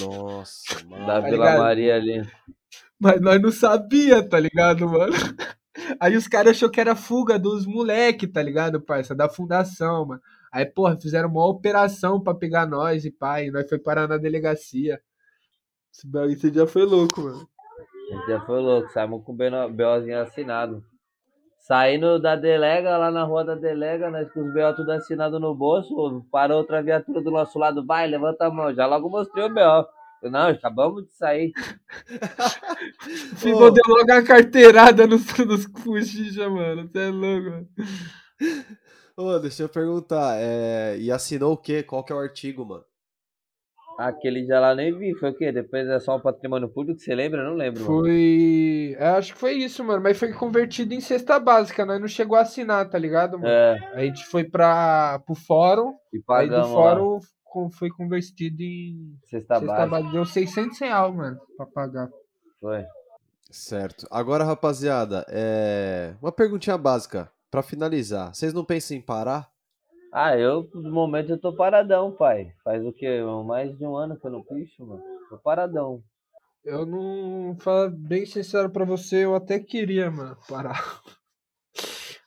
Nossa, 0.00 0.62
mano. 0.86 1.06
Da 1.06 1.14
Tá 1.14 1.20
Vila 1.20 1.30
ligado? 1.36 1.58
Maria 1.58 1.96
ali. 1.96 2.28
Mas 2.98 3.20
nós 3.20 3.40
não 3.40 3.50
sabia, 3.50 4.26
tá 4.26 4.38
ligado, 4.38 4.88
mano? 4.88 5.12
Aí 5.98 6.16
os 6.16 6.28
caras 6.28 6.52
achou 6.56 6.70
que 6.70 6.80
era 6.80 6.94
fuga 6.94 7.38
dos 7.38 7.66
moleque, 7.66 8.26
tá 8.26 8.42
ligado, 8.42 8.80
parça? 8.80 9.14
Da 9.14 9.28
fundação, 9.28 10.06
mano. 10.06 10.20
Aí, 10.52 10.66
porra, 10.66 11.00
fizeram 11.00 11.30
uma 11.30 11.46
operação 11.46 12.20
pra 12.20 12.34
pegar 12.34 12.66
nós 12.66 13.04
e 13.06 13.10
pai, 13.10 13.50
nós 13.50 13.66
foi 13.68 13.78
parar 13.78 14.06
na 14.06 14.18
delegacia. 14.18 15.00
Esse 15.92 16.06
bagulho 16.06 16.32
esse 16.32 16.50
dia 16.50 16.66
foi 16.66 16.84
louco, 16.84 17.22
mano. 17.22 17.48
Já 18.28 18.40
foi 18.42 18.60
louco, 18.60 18.90
saímos 18.92 19.24
com 19.24 19.32
o 19.32 19.70
BOzinho 19.70 20.20
assinado. 20.20 20.84
Saindo 21.62 22.18
da 22.18 22.34
delega, 22.34 22.98
lá 22.98 23.08
na 23.08 23.22
rua 23.22 23.44
da 23.44 23.54
delega, 23.54 24.10
nós 24.10 24.28
com 24.32 24.40
os 24.40 24.52
BO 24.52 24.74
tudo 24.74 24.90
assinado 24.90 25.38
no 25.38 25.54
bolso, 25.54 26.26
parou 26.28 26.58
outra 26.58 26.82
viatura 26.82 27.22
do 27.22 27.30
nosso 27.30 27.56
lado, 27.56 27.86
vai, 27.86 28.08
levanta 28.08 28.46
a 28.46 28.50
mão. 28.50 28.74
Já 28.74 28.84
logo 28.84 29.08
mostrei 29.08 29.44
o 29.44 29.48
BO. 29.48 29.86
Eu, 30.20 30.30
Não, 30.30 30.48
acabamos 30.48 31.04
de 31.06 31.12
sair. 31.12 31.52
O 33.32 33.36
Fibo 33.36 33.70
deu 33.70 33.84
logo 33.86 34.12
a 34.12 34.22
carteirada 34.22 35.06
nos, 35.06 35.24
nos 35.38 35.66
mano. 35.66 36.88
Você 36.88 36.98
é 36.98 37.10
louco, 37.10 37.50
mano. 37.50 37.68
Ô, 39.16 39.38
deixa 39.38 39.62
eu 39.62 39.68
perguntar, 39.68 40.36
é... 40.38 40.96
e 40.98 41.10
assinou 41.10 41.52
o 41.52 41.56
quê? 41.56 41.82
Qual 41.82 42.02
que 42.04 42.12
é 42.12 42.16
o 42.16 42.18
artigo, 42.18 42.64
mano? 42.64 42.84
Aquele 43.98 44.44
já 44.46 44.58
lá 44.58 44.74
nem 44.74 44.96
vi, 44.96 45.14
foi 45.14 45.30
o 45.30 45.34
quê? 45.34 45.52
Depois 45.52 45.86
é 45.86 46.00
só 46.00 46.16
um 46.16 46.20
patrimônio 46.20 46.68
público, 46.68 46.98
você 47.00 47.14
lembra? 47.14 47.42
Eu 47.42 47.50
não 47.50 47.54
lembro. 47.56 47.84
Foi. 47.84 48.96
Eu 48.98 49.06
acho 49.16 49.34
que 49.34 49.38
foi 49.38 49.52
isso, 49.52 49.84
mano. 49.84 50.02
Mas 50.02 50.18
foi 50.18 50.32
convertido 50.32 50.94
em 50.94 51.00
cesta 51.00 51.38
básica, 51.38 51.84
nós 51.84 52.00
não 52.00 52.08
chegou 52.08 52.36
a 52.36 52.40
assinar, 52.42 52.88
tá 52.88 52.98
ligado, 52.98 53.38
mano? 53.38 53.46
É, 53.52 53.78
A 53.94 54.00
gente 54.00 54.24
foi 54.26 54.44
pra, 54.44 55.20
pro 55.26 55.34
fórum, 55.34 55.90
e 56.12 56.16
aí 56.16 56.20
do 56.20 56.24
pagamos 56.24 56.68
lá, 56.68 56.74
fórum 56.74 57.18
com- 57.44 57.70
foi 57.70 57.90
convertido 57.90 58.62
em 58.62 59.14
cesta 59.26 59.58
cesta 59.58 59.66
básica. 59.66 59.86
básica. 59.86 60.12
Deu 60.12 60.24
600 60.24 60.78
reais, 60.80 61.14
mano, 61.14 61.38
pra 61.56 61.66
pagar. 61.66 62.08
Foi. 62.60 62.84
Certo. 63.50 64.06
Agora, 64.10 64.42
rapaziada, 64.44 65.24
é... 65.28 66.14
uma 66.22 66.32
perguntinha 66.32 66.78
básica. 66.78 67.30
pra 67.50 67.62
finalizar, 67.62 68.34
vocês 68.34 68.54
não 68.54 68.64
pensam 68.64 68.96
em 68.96 69.00
parar? 69.02 69.51
Ah, 70.14 70.36
eu, 70.36 70.68
no 70.74 70.92
momento, 70.92 71.30
eu 71.30 71.40
tô 71.40 71.56
paradão, 71.56 72.12
pai. 72.12 72.52
Faz 72.62 72.84
o 72.84 72.92
quê? 72.92 73.22
Mais 73.46 73.74
de 73.78 73.86
um 73.86 73.96
ano 73.96 74.18
que 74.18 74.26
eu 74.26 74.30
não 74.30 74.42
picho, 74.42 74.84
mano. 74.84 75.02
Tô 75.30 75.38
paradão. 75.38 76.02
Eu 76.64 76.84
não. 76.84 77.56
Falar 77.60 77.88
bem 77.90 78.26
sincero 78.26 78.70
pra 78.70 78.84
você, 78.84 79.24
eu 79.24 79.34
até 79.34 79.58
queria, 79.58 80.10
mano, 80.10 80.36
parar. 80.46 81.00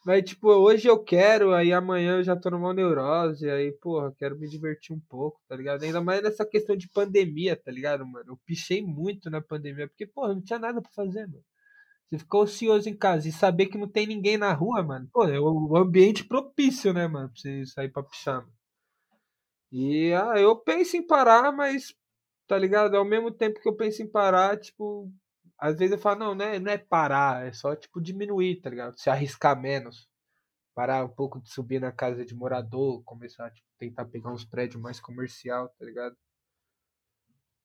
Mas, 0.03 0.23
tipo, 0.23 0.49
hoje 0.49 0.87
eu 0.87 1.03
quero, 1.03 1.53
aí 1.53 1.73
amanhã 1.73 2.17
eu 2.17 2.23
já 2.23 2.35
tô 2.35 2.49
numa 2.51 2.73
neurose, 2.73 3.49
aí, 3.49 3.71
porra, 3.71 4.13
quero 4.17 4.37
me 4.37 4.47
divertir 4.47 4.95
um 4.95 4.99
pouco, 5.09 5.39
tá 5.47 5.55
ligado? 5.55 5.83
Ainda 5.83 6.01
mais 6.01 6.21
nessa 6.21 6.45
questão 6.45 6.75
de 6.75 6.87
pandemia, 6.89 7.55
tá 7.55 7.71
ligado, 7.71 8.05
mano? 8.05 8.31
Eu 8.31 8.37
pichei 8.45 8.83
muito 8.83 9.29
na 9.29 9.41
pandemia, 9.41 9.87
porque, 9.87 10.05
porra, 10.05 10.33
não 10.35 10.41
tinha 10.41 10.59
nada 10.59 10.81
pra 10.81 10.91
fazer, 10.91 11.27
mano. 11.27 11.43
Você 12.09 12.19
ficou 12.19 12.43
ocioso 12.43 12.87
em 12.87 12.95
casa 12.95 13.27
e 13.27 13.31
saber 13.31 13.65
que 13.67 13.77
não 13.77 13.87
tem 13.87 14.05
ninguém 14.05 14.37
na 14.37 14.53
rua, 14.53 14.83
mano. 14.83 15.09
Pô, 15.11 15.25
é 15.25 15.39
o 15.39 15.75
ambiente 15.75 16.23
propício, 16.23 16.93
né, 16.93 17.07
mano? 17.07 17.29
Pra 17.29 17.41
você 17.41 17.65
sair 17.65 17.89
pra 17.89 18.03
pichar, 18.03 18.41
mano. 18.41 18.53
E 19.71 20.13
ah, 20.13 20.39
eu 20.39 20.55
penso 20.55 20.95
em 20.95 21.05
parar, 21.05 21.51
mas, 21.51 21.93
tá 22.47 22.57
ligado? 22.57 22.95
Ao 22.95 23.03
mesmo 23.03 23.31
tempo 23.31 23.59
que 23.59 23.67
eu 23.67 23.75
penso 23.75 24.01
em 24.01 24.07
parar, 24.07 24.57
tipo, 24.59 25.11
às 25.57 25.77
vezes 25.77 25.93
eu 25.93 25.99
falo, 25.99 26.19
não, 26.19 26.35
não 26.35 26.45
é, 26.45 26.59
não 26.59 26.71
é 26.71 26.77
parar, 26.77 27.45
é 27.45 27.51
só, 27.51 27.75
tipo, 27.75 28.01
diminuir, 28.01 28.61
tá 28.61 28.69
ligado? 28.69 28.97
Se 28.99 29.09
arriscar 29.09 29.59
menos. 29.59 30.07
Parar 30.75 31.05
um 31.05 31.09
pouco 31.09 31.41
de 31.41 31.49
subir 31.49 31.81
na 31.81 31.91
casa 31.91 32.25
de 32.25 32.35
morador, 32.35 33.03
começar 33.03 33.47
a 33.47 33.51
tipo, 33.51 33.67
tentar 33.77 34.05
pegar 34.05 34.31
uns 34.31 34.45
prédios 34.45 34.81
mais 34.81 34.99
comercial, 34.99 35.69
tá 35.69 35.85
ligado? 35.85 36.15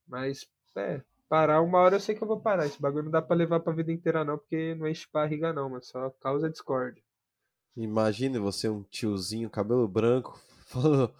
Mas, 0.07 0.47
é, 0.77 1.03
parar 1.31 1.63
uma 1.63 1.79
hora 1.79 1.95
eu 1.95 2.01
sei 2.01 2.15
que 2.15 2.23
eu 2.23 2.29
vou 2.29 2.41
parar. 2.41 2.67
Esse 2.67 2.83
bagulho 2.83 3.05
não 3.05 3.13
dá 3.13 3.23
pra 3.23 3.37
levar 3.37 3.61
pra 3.61 3.73
vida 3.73 3.93
inteira, 3.93 4.25
não, 4.25 4.37
porque 4.37 4.75
não 4.75 4.89
enche 4.89 5.07
barriga, 5.11 5.53
não, 5.53 5.71
mas 5.71 5.87
só 5.87 6.11
causa 6.21 6.51
discórdia. 6.51 7.03
Imagine 7.77 8.41
você, 8.41 8.69
um 8.69 8.83
tiozinho, 8.83 9.49
cabelo 9.49 9.87
branco, 9.87 10.39
falando: 10.67 11.15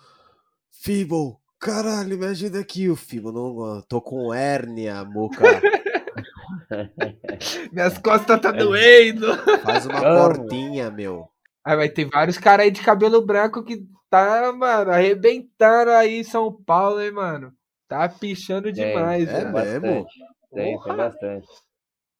Fibo, 0.69 1.41
caralho, 1.59 2.19
me 2.19 2.27
ajuda 2.27 2.59
aqui. 2.59 2.91
O 2.91 2.97
Fibo, 2.97 3.31
não, 3.31 3.81
tô 3.83 4.03
com 4.03 4.35
hérnia, 4.35 5.05
moca. 5.05 5.45
Minhas 7.73 7.97
costas 7.99 8.41
tá 8.41 8.51
doendo. 8.51 9.27
Faz 9.63 9.87
uma 9.87 10.01
portinha, 10.03 10.91
meu. 10.91 11.29
Aí 11.65 11.77
vai 11.77 11.89
ter 11.89 12.07
vários 12.07 12.37
caras 12.37 12.65
aí 12.65 12.73
de 12.73 12.83
cabelo 12.83 13.25
branco 13.25 13.63
que 13.63 13.87
tá, 14.09 14.53
mano, 14.53 14.91
arrebentando 14.91 15.93
aí 15.93 16.21
em 16.21 16.25
São 16.25 16.53
Paulo, 16.53 17.01
hein, 17.01 17.13
mano. 17.13 17.55
Tá 17.91 18.09
pichando 18.09 18.71
demais, 18.71 19.29
é 19.29 19.45
né? 19.45 19.51
mesmo? 19.51 20.07
Tem, 20.55 20.81
tem 20.81 20.97
bastante. 20.97 21.49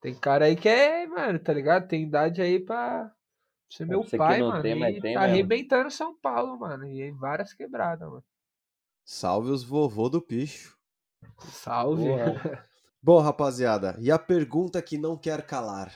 Tem 0.01 0.13
cara 0.13 0.43
aí 0.43 0.55
que 0.57 0.67
é, 0.67 1.07
mano, 1.07 1.39
tá 1.39 1.53
ligado? 1.53 1.87
Tem 1.87 2.03
idade 2.03 2.41
aí 2.41 2.59
pra 2.59 3.09
ser 3.69 3.87
meu 3.87 4.03
Você 4.03 4.17
pai, 4.17 4.41
mano. 4.41 4.61
tem, 4.61 4.73
e 4.73 4.99
tem 4.99 5.13
tá 5.13 5.21
mesmo. 5.21 5.33
arrebentando 5.33 5.89
São 5.89 6.13
Paulo, 6.13 6.59
mano. 6.59 6.85
E 6.85 7.01
em 7.01 7.15
várias 7.15 7.53
quebradas, 7.53 8.05
mano. 8.05 8.23
Salve 9.05 9.49
os 9.49 9.63
vovô 9.63 10.09
do 10.09 10.21
picho. 10.21 10.77
Salve. 11.39 12.03
Porra. 12.03 12.67
Bom, 13.01 13.19
rapaziada, 13.19 13.95
e 13.99 14.11
a 14.11 14.19
pergunta 14.19 14.81
que 14.81 14.97
não 14.97 15.17
quer 15.17 15.41
calar: 15.43 15.89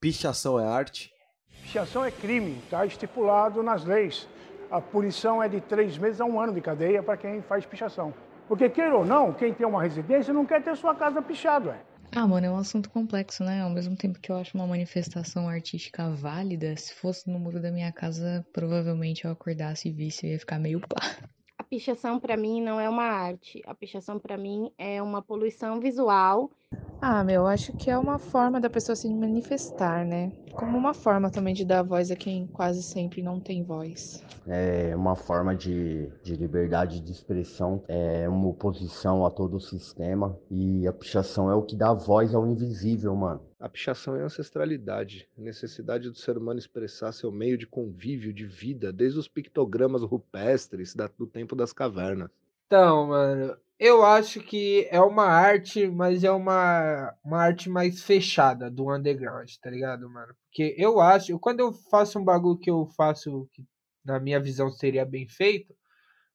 pichação 0.00 0.58
é 0.58 0.66
arte? 0.66 1.12
Pichação 1.60 2.02
é 2.02 2.10
crime, 2.10 2.58
está 2.60 2.86
estipulado 2.86 3.62
nas 3.62 3.84
leis. 3.84 4.26
A 4.70 4.80
punição 4.80 5.42
é 5.42 5.48
de 5.48 5.60
três 5.60 5.98
meses 5.98 6.22
a 6.22 6.24
um 6.24 6.40
ano 6.40 6.54
de 6.54 6.62
cadeia 6.62 7.02
para 7.02 7.18
quem 7.18 7.42
faz 7.42 7.66
pichação. 7.66 8.14
Porque, 8.48 8.68
queira 8.68 8.96
ou 8.96 9.04
não, 9.04 9.32
quem 9.32 9.54
tem 9.54 9.66
uma 9.66 9.82
residência 9.82 10.32
não 10.32 10.44
quer 10.44 10.62
ter 10.62 10.76
sua 10.76 10.94
casa 10.94 11.22
pichada. 11.22 11.70
ué. 11.70 11.80
Ah, 12.16 12.28
mano, 12.28 12.46
é 12.46 12.50
um 12.50 12.56
assunto 12.56 12.88
complexo, 12.90 13.42
né? 13.42 13.62
Ao 13.62 13.70
mesmo 13.70 13.96
tempo 13.96 14.20
que 14.20 14.30
eu 14.30 14.36
acho 14.36 14.56
uma 14.56 14.66
manifestação 14.66 15.48
artística 15.48 16.08
válida, 16.10 16.76
se 16.76 16.94
fosse 16.94 17.28
no 17.28 17.40
muro 17.40 17.60
da 17.60 17.72
minha 17.72 17.90
casa, 17.90 18.46
provavelmente 18.52 19.24
eu 19.24 19.32
acordasse 19.32 19.88
e 19.88 19.92
visse, 19.92 20.26
eu 20.26 20.32
ia 20.32 20.38
ficar 20.38 20.60
meio 20.60 20.80
pá. 20.80 21.16
A 21.58 21.64
pichação 21.64 22.20
para 22.20 22.36
mim 22.36 22.62
não 22.62 22.78
é 22.78 22.88
uma 22.88 23.04
arte. 23.04 23.60
A 23.66 23.74
pichação 23.74 24.18
para 24.20 24.36
mim 24.36 24.70
é 24.78 25.02
uma 25.02 25.22
poluição 25.22 25.80
visual. 25.80 26.52
Ah, 27.00 27.22
meu, 27.22 27.46
acho 27.46 27.72
que 27.72 27.88
é 27.88 27.96
uma 27.96 28.18
forma 28.18 28.60
da 28.60 28.68
pessoa 28.68 28.96
se 28.96 29.08
manifestar, 29.14 30.04
né? 30.04 30.32
Como 30.52 30.76
uma 30.76 30.92
forma 30.94 31.30
também 31.30 31.54
de 31.54 31.64
dar 31.64 31.82
voz 31.84 32.10
a 32.10 32.16
quem 32.16 32.48
quase 32.48 32.82
sempre 32.82 33.22
não 33.22 33.40
tem 33.40 33.62
voz. 33.62 34.24
é 34.46 34.94
uma 34.94 35.16
forma 35.16 35.54
de, 35.54 36.10
de 36.22 36.36
liberdade 36.36 37.00
de 37.00 37.12
expressão, 37.12 37.82
é 37.88 38.28
uma 38.28 38.48
oposição 38.48 39.24
a 39.24 39.30
todo 39.30 39.56
o 39.56 39.60
sistema 39.60 40.38
e 40.50 40.86
a 40.86 40.92
pichação 40.92 41.50
é 41.50 41.54
o 41.54 41.62
que 41.62 41.74
dá 41.76 41.92
voz 41.94 42.34
ao 42.34 42.46
invisível, 42.46 43.14
mano. 43.16 43.40
A 43.58 43.68
pichação 43.68 44.14
é 44.16 44.22
ancestralidade, 44.22 45.26
a 45.36 45.40
necessidade 45.40 46.10
do 46.10 46.16
ser 46.16 46.36
humano 46.36 46.58
expressar 46.58 47.12
seu 47.12 47.32
meio 47.32 47.56
de 47.56 47.66
convívio, 47.66 48.32
de 48.34 48.44
vida, 48.46 48.92
desde 48.92 49.18
os 49.18 49.28
pictogramas 49.28 50.02
rupestres 50.02 50.94
da- 50.94 51.08
do 51.18 51.26
tempo 51.26 51.56
das 51.56 51.72
cavernas. 51.72 52.30
Então, 52.66 53.08
mano, 53.08 53.56
eu 53.78 54.04
acho 54.04 54.40
que 54.40 54.88
é 54.90 55.00
uma 55.00 55.24
arte, 55.26 55.86
mas 55.88 56.24
é 56.24 56.30
uma, 56.30 57.14
uma 57.24 57.38
arte 57.38 57.68
mais 57.68 58.02
fechada 58.02 58.70
do 58.70 58.90
underground, 58.92 59.50
tá 59.62 59.70
ligado, 59.70 60.08
mano? 60.10 60.34
Porque 60.46 60.74
eu 60.78 61.00
acho, 61.00 61.38
quando 61.38 61.60
eu 61.60 61.72
faço 61.72 62.18
um 62.18 62.24
bagulho 62.24 62.58
que 62.58 62.70
eu 62.70 62.86
faço, 62.96 63.48
que 63.52 63.64
na 64.04 64.18
minha 64.20 64.40
visão 64.40 64.70
seria 64.70 65.04
bem 65.04 65.28
feito, 65.28 65.74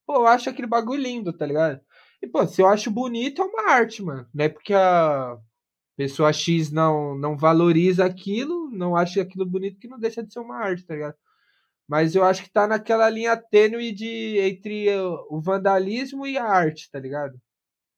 pô, 0.05 0.15
eu 0.17 0.27
acho 0.27 0.49
aquele 0.49 0.67
bagulho 0.67 1.01
lindo, 1.01 1.34
tá 1.34 1.45
ligado? 1.45 1.82
E, 2.21 2.27
pô, 2.27 2.45
se 2.47 2.61
eu 2.61 2.67
acho 2.67 2.91
bonito, 2.91 3.41
é 3.41 3.45
uma 3.45 3.71
arte, 3.71 4.03
mano. 4.03 4.27
Não 4.34 4.45
é 4.45 4.49
porque 4.49 4.73
a 4.73 5.38
pessoa 5.97 6.34
X 6.34 6.71
não, 6.71 7.17
não 7.17 7.38
valoriza 7.38 8.05
aquilo, 8.05 8.69
não 8.71 8.95
acha 8.95 9.21
aquilo 9.21 9.45
bonito, 9.45 9.80
que 9.80 9.88
não 9.88 9.99
deixa 9.99 10.23
de 10.23 10.34
ser 10.34 10.39
uma 10.39 10.57
arte, 10.57 10.86
tá 10.86 10.95
ligado? 10.95 11.15
Mas 11.89 12.13
eu 12.13 12.23
acho 12.23 12.43
que 12.43 12.51
tá 12.51 12.67
naquela 12.67 13.09
linha 13.09 13.35
tênue 13.35 13.91
de 13.91 14.37
entre 14.39 14.87
o 15.27 15.41
vandalismo 15.41 16.27
e 16.27 16.37
a 16.37 16.45
arte, 16.45 16.87
tá 16.91 16.99
ligado? 16.99 17.41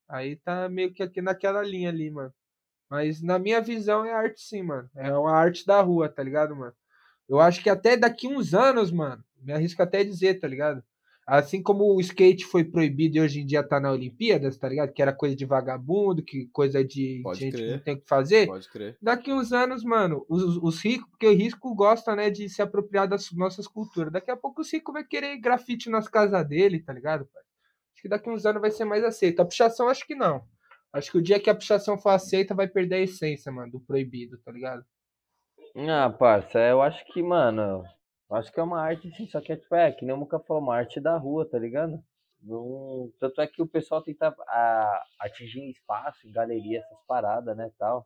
Aí 0.10 0.38
tá 0.38 0.70
meio 0.70 0.94
que 0.94 1.04
aqui 1.04 1.22
naquela 1.22 1.62
linha 1.62 1.90
ali, 1.90 2.10
mano. 2.10 2.34
Mas 2.90 3.22
na 3.22 3.38
minha 3.38 3.62
visão 3.62 4.06
é 4.06 4.14
arte 4.14 4.42
sim, 4.42 4.64
mano. 4.64 4.90
É 4.96 5.14
uma 5.14 5.34
arte 5.34 5.66
da 5.66 5.82
rua, 5.82 6.10
tá 6.10 6.24
ligado, 6.24 6.56
mano? 6.56 6.74
Eu 7.30 7.42
acho 7.42 7.62
que 7.62 7.70
até 7.70 7.98
daqui 7.98 8.28
uns 8.28 8.54
anos, 8.54 8.92
mano, 8.92 9.24
me 9.42 9.54
arrisco 9.54 9.84
até 9.84 10.04
dizer, 10.06 10.40
tá 10.40 10.48
ligado? 10.48 10.84
Assim 11.26 11.62
como 11.62 11.96
o 11.96 12.02
skate 12.02 12.44
foi 12.46 12.64
proibido 12.64 13.18
e 13.18 13.22
hoje 13.22 13.42
em 13.42 13.46
dia 13.46 13.64
tá 13.64 13.80
na 13.80 13.92
Olimpíadas, 13.92 14.58
tá 14.58 14.68
ligado? 14.68 14.92
Que 14.92 15.02
era 15.02 15.14
coisa 15.14 15.36
de 15.36 15.46
vagabundo, 15.46 16.24
que 16.24 16.48
coisa 16.48 16.84
de 16.84 17.22
Pode 17.24 17.40
gente 17.40 17.52
que 17.52 17.58
crer. 17.58 17.72
não 17.72 17.80
tem 17.80 17.94
o 17.94 18.02
que 18.02 18.08
fazer 18.08 18.48
Pode 18.48 18.68
crer. 18.70 18.98
daqui 19.02 19.32
uns 19.32 19.54
anos, 19.54 19.84
mano, 19.84 20.26
os, 20.28 20.58
os 20.58 20.84
ricos, 20.84 21.08
porque 21.12 21.28
o 21.28 21.34
rico 21.34 21.74
gosta, 21.76 22.16
né, 22.16 22.30
de 22.30 22.50
se 22.50 22.62
apropriar 22.62 23.08
das 23.08 23.32
nossas 23.32 23.68
culturas. 23.68 24.12
Daqui 24.12 24.32
a 24.32 24.36
pouco 24.36 24.62
os 24.62 24.74
ricos 24.74 24.92
vai 24.94 25.04
querer 25.04 25.38
grafite 25.38 25.90
nas 25.90 26.10
casas 26.10 26.46
dele, 26.48 26.82
tá 26.82 26.92
ligado, 26.92 27.26
pai? 27.32 27.44
Acho 27.94 28.02
que 28.02 28.10
daqui 28.10 28.30
uns 28.30 28.46
anos 28.46 28.62
vai 28.62 28.72
ser 28.72 28.86
mais 28.86 29.04
aceito. 29.04 29.42
A 29.42 29.46
pichação, 29.46 29.88
acho 29.90 30.06
que 30.08 30.16
não. 30.16 30.44
Acho 30.92 31.12
que 31.12 31.18
o 31.20 31.22
dia 31.22 31.40
que 31.40 31.50
a 31.50 31.56
pichação 31.56 31.98
for 31.98 32.10
aceita, 32.10 32.54
vai 32.56 32.68
perder 32.68 32.96
a 32.96 33.02
essência, 33.02 33.52
mano, 33.52 33.72
do 33.72 33.80
proibido, 33.80 34.38
tá 34.40 34.52
ligado? 34.52 34.84
Ah, 35.76 36.10
parça, 36.10 36.60
eu 36.60 36.82
acho 36.82 37.06
que, 37.14 37.22
mano, 37.24 37.84
acho 38.36 38.52
que 38.52 38.60
é 38.60 38.64
uma 38.64 38.82
arte 38.82 39.12
sim, 39.16 39.28
só 39.28 39.42
que 39.42 39.52
é 39.52 39.58
tipo, 39.58 39.74
é, 39.76 39.92
que 39.92 40.06
nem 40.06 40.16
o 40.16 40.18
Muca 40.18 40.40
falou, 40.40 40.64
uma 40.64 40.76
arte 40.76 41.00
da 41.00 41.18
rua, 41.18 41.48
tá 41.50 41.58
ligado? 41.60 42.02
Não- 42.42 43.12
Tanto 43.20 43.42
é 43.42 43.48
que 43.48 43.62
o 43.62 43.68
pessoal 43.68 44.02
tenta 44.02 44.34
ah, 44.48 45.04
atingir 45.20 45.70
espaço 45.70 46.28
em 46.28 46.32
galeria, 46.32 46.80
essas 46.80 47.00
paradas, 47.08 47.56
né, 47.56 47.72
tal. 47.78 48.06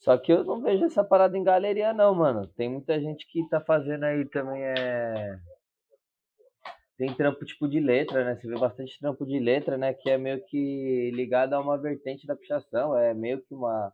Só 0.00 0.18
que 0.18 0.32
eu 0.32 0.44
não 0.44 0.60
vejo 0.60 0.84
essa 0.84 1.02
parada 1.02 1.36
em 1.36 1.44
galeria 1.44 1.92
não, 1.94 2.14
mano. 2.14 2.46
Tem 2.48 2.68
muita 2.68 3.00
gente 3.00 3.26
que 3.26 3.48
tá 3.48 3.60
fazendo 3.60 4.04
aí 4.04 4.24
também 4.28 4.62
é 4.62 5.38
tem 6.96 7.12
trampo 7.12 7.44
tipo 7.44 7.68
de 7.68 7.80
letra, 7.80 8.24
né? 8.24 8.36
Você 8.36 8.46
vê 8.46 8.56
bastante 8.56 8.98
trampo 8.98 9.26
de 9.26 9.38
letra, 9.38 9.76
né? 9.76 9.92
Que 9.92 10.10
é 10.10 10.18
meio 10.18 10.44
que 10.46 11.10
ligado 11.12 11.54
a 11.54 11.60
uma 11.60 11.76
vertente 11.76 12.26
da 12.26 12.36
pichação. 12.36 12.96
É 12.96 13.12
meio 13.12 13.42
que 13.42 13.54
uma, 13.54 13.92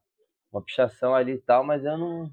uma 0.52 0.62
pichação 0.62 1.14
ali 1.14 1.32
e 1.32 1.40
tal, 1.40 1.64
mas 1.64 1.84
eu 1.84 1.96
não. 1.96 2.30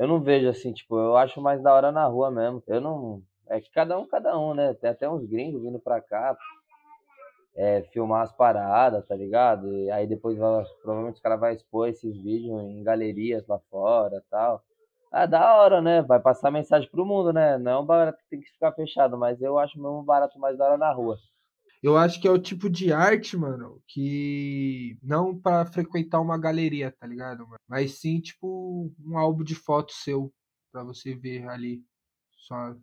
Eu 0.00 0.08
não 0.08 0.20
vejo 0.20 0.48
assim, 0.48 0.72
tipo, 0.72 0.98
eu 0.98 1.16
acho 1.16 1.40
mais 1.40 1.62
da 1.62 1.72
hora 1.74 1.92
na 1.92 2.06
rua 2.06 2.30
mesmo. 2.30 2.60
Eu 2.66 2.80
não. 2.80 3.22
É 3.48 3.60
que 3.60 3.70
cada 3.70 3.98
um, 3.98 4.06
cada 4.06 4.36
um, 4.38 4.54
né? 4.54 4.74
Tem 4.74 4.90
até 4.90 5.08
uns 5.08 5.24
gringos 5.26 5.62
vindo 5.62 5.78
pra 5.78 6.00
cá 6.00 6.36
é, 7.56 7.82
filmar 7.92 8.22
as 8.22 8.32
paradas, 8.32 9.06
tá 9.06 9.14
ligado? 9.14 9.68
E 9.72 9.90
aí 9.90 10.06
depois 10.06 10.38
vai- 10.38 10.64
provavelmente 10.82 11.16
os 11.16 11.20
caras 11.20 11.40
vão 11.40 11.50
expor 11.50 11.88
esses 11.88 12.16
vídeos 12.16 12.60
em 12.62 12.82
galerias 12.82 13.46
lá 13.46 13.58
fora 13.70 14.22
tal. 14.30 14.62
Ah, 15.12 15.26
da 15.26 15.56
hora, 15.56 15.82
né? 15.82 16.02
Vai 16.02 16.20
passar 16.20 16.50
mensagem 16.50 16.88
pro 16.90 17.04
mundo, 17.04 17.32
né? 17.32 17.58
Não 17.58 17.72
é 17.72 17.78
um 17.80 17.84
barato 17.84 18.18
que 18.18 18.30
tem 18.30 18.40
que 18.40 18.50
ficar 18.50 18.72
fechado, 18.72 19.18
mas 19.18 19.42
eu 19.42 19.58
acho 19.58 19.76
mesmo 19.80 20.02
barato 20.02 20.38
mais 20.38 20.56
da 20.56 20.64
hora 20.66 20.78
na 20.78 20.92
rua. 20.92 21.18
Eu 21.82 21.96
acho 21.96 22.20
que 22.20 22.28
é 22.28 22.30
o 22.30 22.38
tipo 22.40 22.68
de 22.68 22.92
arte, 22.92 23.36
mano, 23.36 23.82
que 23.88 24.98
não 25.02 25.38
pra 25.38 25.64
frequentar 25.66 26.20
uma 26.20 26.38
galeria, 26.38 26.92
tá 26.92 27.06
ligado, 27.06 27.46
mano? 27.46 27.60
Mas 27.68 28.00
sim, 28.00 28.20
tipo, 28.20 28.92
um 29.04 29.16
álbum 29.18 29.42
de 29.44 29.54
fotos 29.54 29.96
seu, 30.04 30.32
pra 30.72 30.84
você 30.84 31.14
ver 31.14 31.48
ali. 31.48 31.82
Só 32.36 32.74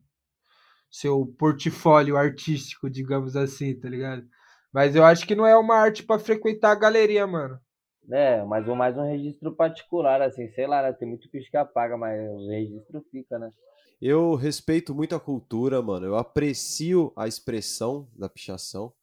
seu 0.91 1.25
portfólio 1.37 2.17
artístico, 2.17 2.89
digamos 2.89 3.35
assim, 3.35 3.77
tá 3.79 3.89
ligado? 3.89 4.27
Mas 4.73 4.95
eu 4.95 5.03
acho 5.05 5.25
que 5.25 5.35
não 5.35 5.45
é 5.45 5.55
uma 5.57 5.75
arte 5.75 6.03
pra 6.03 6.19
frequentar 6.19 6.71
a 6.71 6.75
galeria, 6.75 7.25
mano. 7.27 7.59
né? 8.03 8.43
Mas 8.45 8.65
mais 8.67 8.97
um 8.97 9.03
registro 9.03 9.55
particular, 9.55 10.21
assim, 10.21 10.49
sei 10.53 10.65
lá, 10.67 10.81
né? 10.81 10.93
Tem 10.93 11.07
muito 11.07 11.29
picho 11.29 11.49
que 11.51 11.57
apaga, 11.57 11.97
mas 11.97 12.19
o 12.31 12.49
registro 12.49 13.03
fica, 13.11 13.37
né? 13.37 13.51
Eu 13.99 14.35
respeito 14.35 14.93
muito 14.93 15.15
a 15.15 15.19
cultura, 15.19 15.81
mano. 15.81 16.05
Eu 16.05 16.15
aprecio 16.15 17.11
a 17.15 17.27
expressão 17.27 18.07
da 18.15 18.29
pichação. 18.29 18.93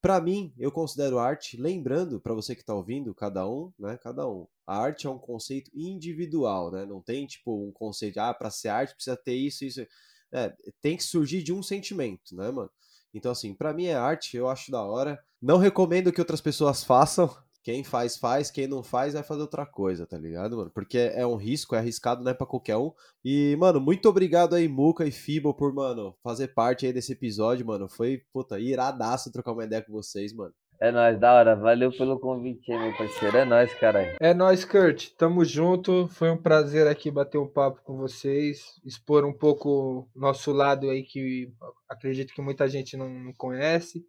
Para 0.00 0.20
mim, 0.20 0.52
eu 0.58 0.70
considero 0.70 1.18
arte, 1.18 1.56
lembrando 1.56 2.20
para 2.20 2.34
você 2.34 2.54
que 2.54 2.64
tá 2.64 2.74
ouvindo, 2.74 3.14
cada 3.14 3.48
um, 3.48 3.72
né? 3.78 3.96
Cada 4.02 4.28
um. 4.28 4.46
A 4.66 4.76
arte 4.76 5.06
é 5.06 5.10
um 5.10 5.18
conceito 5.18 5.70
individual, 5.72 6.70
né? 6.70 6.84
Não 6.84 7.00
tem 7.00 7.26
tipo 7.26 7.66
um 7.66 7.72
conceito, 7.72 8.18
ah, 8.18 8.34
para 8.34 8.50
ser 8.50 8.68
arte 8.68 8.94
precisa 8.94 9.16
ter 9.16 9.34
isso, 9.34 9.64
isso. 9.64 9.86
É, 10.32 10.54
tem 10.80 10.96
que 10.96 11.04
surgir 11.04 11.42
de 11.42 11.52
um 11.52 11.62
sentimento, 11.62 12.34
né, 12.34 12.50
mano? 12.50 12.70
Então, 13.14 13.30
assim, 13.32 13.54
para 13.54 13.72
mim 13.72 13.84
é 13.84 13.94
arte, 13.94 14.36
eu 14.36 14.48
acho 14.48 14.70
da 14.70 14.82
hora. 14.82 15.22
Não 15.40 15.58
recomendo 15.58 16.12
que 16.12 16.20
outras 16.20 16.40
pessoas 16.40 16.82
façam, 16.82 17.34
quem 17.62 17.84
faz, 17.84 18.16
faz. 18.16 18.50
Quem 18.50 18.66
não 18.66 18.82
faz, 18.82 19.14
vai 19.14 19.22
fazer 19.22 19.42
outra 19.42 19.64
coisa, 19.64 20.06
tá 20.06 20.18
ligado, 20.18 20.56
mano? 20.56 20.70
Porque 20.70 20.98
é 20.98 21.26
um 21.26 21.36
risco, 21.36 21.74
é 21.74 21.78
arriscado, 21.78 22.22
não 22.22 22.30
é 22.30 22.34
pra 22.34 22.46
qualquer 22.46 22.76
um. 22.76 22.92
E, 23.24 23.56
mano, 23.56 23.80
muito 23.80 24.08
obrigado 24.08 24.54
aí, 24.54 24.68
Muca 24.68 25.06
e 25.06 25.12
Fibo, 25.12 25.54
por, 25.54 25.72
mano, 25.72 26.14
fazer 26.22 26.48
parte 26.48 26.86
aí 26.86 26.92
desse 26.92 27.12
episódio, 27.12 27.66
mano. 27.66 27.88
Foi, 27.88 28.22
puta, 28.32 28.58
iradaço 28.58 29.32
trocar 29.32 29.52
uma 29.52 29.64
ideia 29.64 29.82
com 29.82 29.92
vocês, 29.92 30.34
mano. 30.34 30.52
É 30.82 30.90
nóis, 30.90 31.16
da 31.16 31.32
hora. 31.32 31.54
Valeu 31.54 31.92
pelo 31.96 32.18
convite 32.18 32.72
aí, 32.72 32.76
meu 32.76 32.96
parceiro. 32.96 33.36
É 33.36 33.44
nóis, 33.44 33.72
caralho. 33.74 34.16
É 34.18 34.34
nóis, 34.34 34.64
Kurt. 34.64 35.10
Tamo 35.16 35.44
junto. 35.44 36.08
Foi 36.08 36.28
um 36.28 36.36
prazer 36.36 36.88
aqui 36.88 37.08
bater 37.08 37.38
um 37.38 37.46
papo 37.46 37.80
com 37.84 37.96
vocês, 37.96 38.80
expor 38.84 39.24
um 39.24 39.32
pouco 39.32 40.08
nosso 40.12 40.50
lado 40.50 40.90
aí 40.90 41.04
que 41.04 41.52
acredito 41.88 42.34
que 42.34 42.42
muita 42.42 42.66
gente 42.66 42.96
não 42.96 43.32
conhece. 43.38 44.04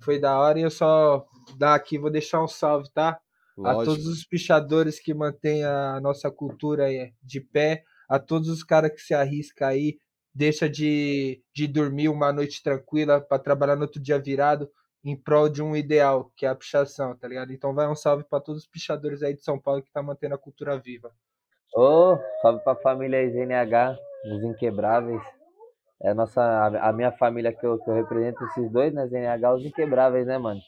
Foi 0.00 0.18
da 0.18 0.38
hora 0.38 0.58
e 0.58 0.62
eu 0.62 0.70
só 0.70 1.26
dar 1.58 1.74
aqui, 1.74 1.98
vou 1.98 2.10
deixar 2.10 2.42
um 2.42 2.48
salve, 2.48 2.90
tá? 2.92 3.18
Lógico. 3.56 3.82
A 3.82 3.84
todos 3.84 4.06
os 4.06 4.24
pichadores 4.24 5.00
que 5.00 5.14
mantêm 5.14 5.64
a 5.64 5.98
nossa 6.00 6.30
cultura 6.30 6.86
de 7.22 7.40
pé, 7.40 7.84
a 8.08 8.18
todos 8.18 8.48
os 8.48 8.62
caras 8.62 8.92
que 8.92 9.00
se 9.00 9.14
arriscam 9.14 9.66
aí, 9.66 9.98
deixa 10.34 10.68
de, 10.68 11.42
de 11.54 11.66
dormir 11.66 12.08
uma 12.08 12.32
noite 12.32 12.62
tranquila 12.62 13.20
para 13.20 13.38
trabalhar 13.38 13.76
no 13.76 13.82
outro 13.82 14.00
dia 14.00 14.18
virado 14.18 14.70
em 15.02 15.16
prol 15.16 15.48
de 15.48 15.62
um 15.62 15.74
ideal, 15.76 16.32
que 16.36 16.44
é 16.44 16.48
a 16.48 16.54
pichação, 16.54 17.16
tá 17.16 17.28
ligado? 17.28 17.52
Então 17.52 17.72
vai 17.72 17.88
um 17.88 17.94
salve 17.94 18.24
para 18.24 18.40
todos 18.40 18.62
os 18.62 18.68
pichadores 18.68 19.22
aí 19.22 19.34
de 19.34 19.42
São 19.42 19.58
Paulo 19.58 19.82
que 19.82 19.90
tá 19.90 20.02
mantendo 20.02 20.34
a 20.34 20.38
cultura 20.38 20.76
viva. 20.78 21.12
Ô, 21.74 22.14
oh, 22.14 22.18
salve 22.42 22.62
pra 22.64 22.74
família 22.74 23.28
ZNH, 23.30 23.96
os 24.32 24.42
inquebráveis. 24.42 25.22
É 26.02 26.10
a 26.10 26.14
nossa, 26.14 26.42
a, 26.42 26.88
a 26.88 26.92
minha 26.92 27.12
família 27.12 27.52
que 27.52 27.66
eu, 27.66 27.78
que 27.78 27.88
eu 27.88 27.94
represento, 27.94 28.44
esses 28.44 28.70
dois, 28.70 28.92
né? 28.92 29.06
ZNH, 29.06 29.54
os 29.54 29.64
inquebráveis, 29.64 30.26
né, 30.26 30.38
mano? 30.38 30.60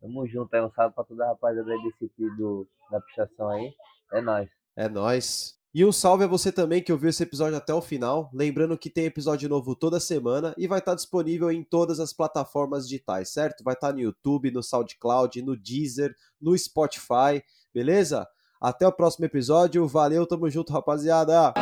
Tamo 0.00 0.26
junto 0.26 0.54
aí, 0.54 0.62
um 0.62 0.70
salve 0.70 0.94
pra 0.94 1.04
toda 1.04 1.24
a 1.24 1.28
rapaziada 1.28 1.68
desse 1.68 2.12
do, 2.36 2.66
da 2.90 3.00
pichação 3.00 3.48
aí. 3.48 3.72
É 4.12 4.20
nóis. 4.20 4.48
É 4.76 4.88
nóis. 4.88 5.58
E 5.74 5.84
um 5.84 5.92
salve 5.92 6.24
a 6.24 6.26
você 6.26 6.50
também 6.50 6.82
que 6.82 6.92
ouviu 6.92 7.10
esse 7.10 7.22
episódio 7.22 7.56
até 7.56 7.74
o 7.74 7.82
final. 7.82 8.30
Lembrando 8.32 8.78
que 8.78 8.88
tem 8.88 9.04
episódio 9.04 9.48
novo 9.48 9.76
toda 9.76 10.00
semana 10.00 10.54
e 10.56 10.66
vai 10.66 10.78
estar 10.78 10.94
disponível 10.94 11.50
em 11.50 11.62
todas 11.62 12.00
as 12.00 12.12
plataformas 12.12 12.88
digitais, 12.88 13.30
certo? 13.30 13.62
Vai 13.62 13.74
estar 13.74 13.92
no 13.92 14.00
YouTube, 14.00 14.50
no 14.50 14.62
SoundCloud, 14.62 15.42
no 15.42 15.56
Deezer, 15.56 16.14
no 16.40 16.56
Spotify, 16.56 17.42
beleza? 17.72 18.26
Até 18.60 18.88
o 18.88 18.92
próximo 18.92 19.26
episódio. 19.26 19.86
Valeu, 19.86 20.26
tamo 20.26 20.48
junto, 20.48 20.72
rapaziada. 20.72 21.52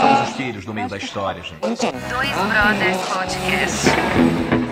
Somos 0.00 0.28
os 0.28 0.36
filhos 0.36 0.66
no 0.66 0.74
meio 0.74 0.88
da 0.88 0.96
história, 0.96 1.42
gente. 1.42 1.60
Dois 1.60 2.30
Brothers 2.30 3.08
Podcast. 3.08 4.63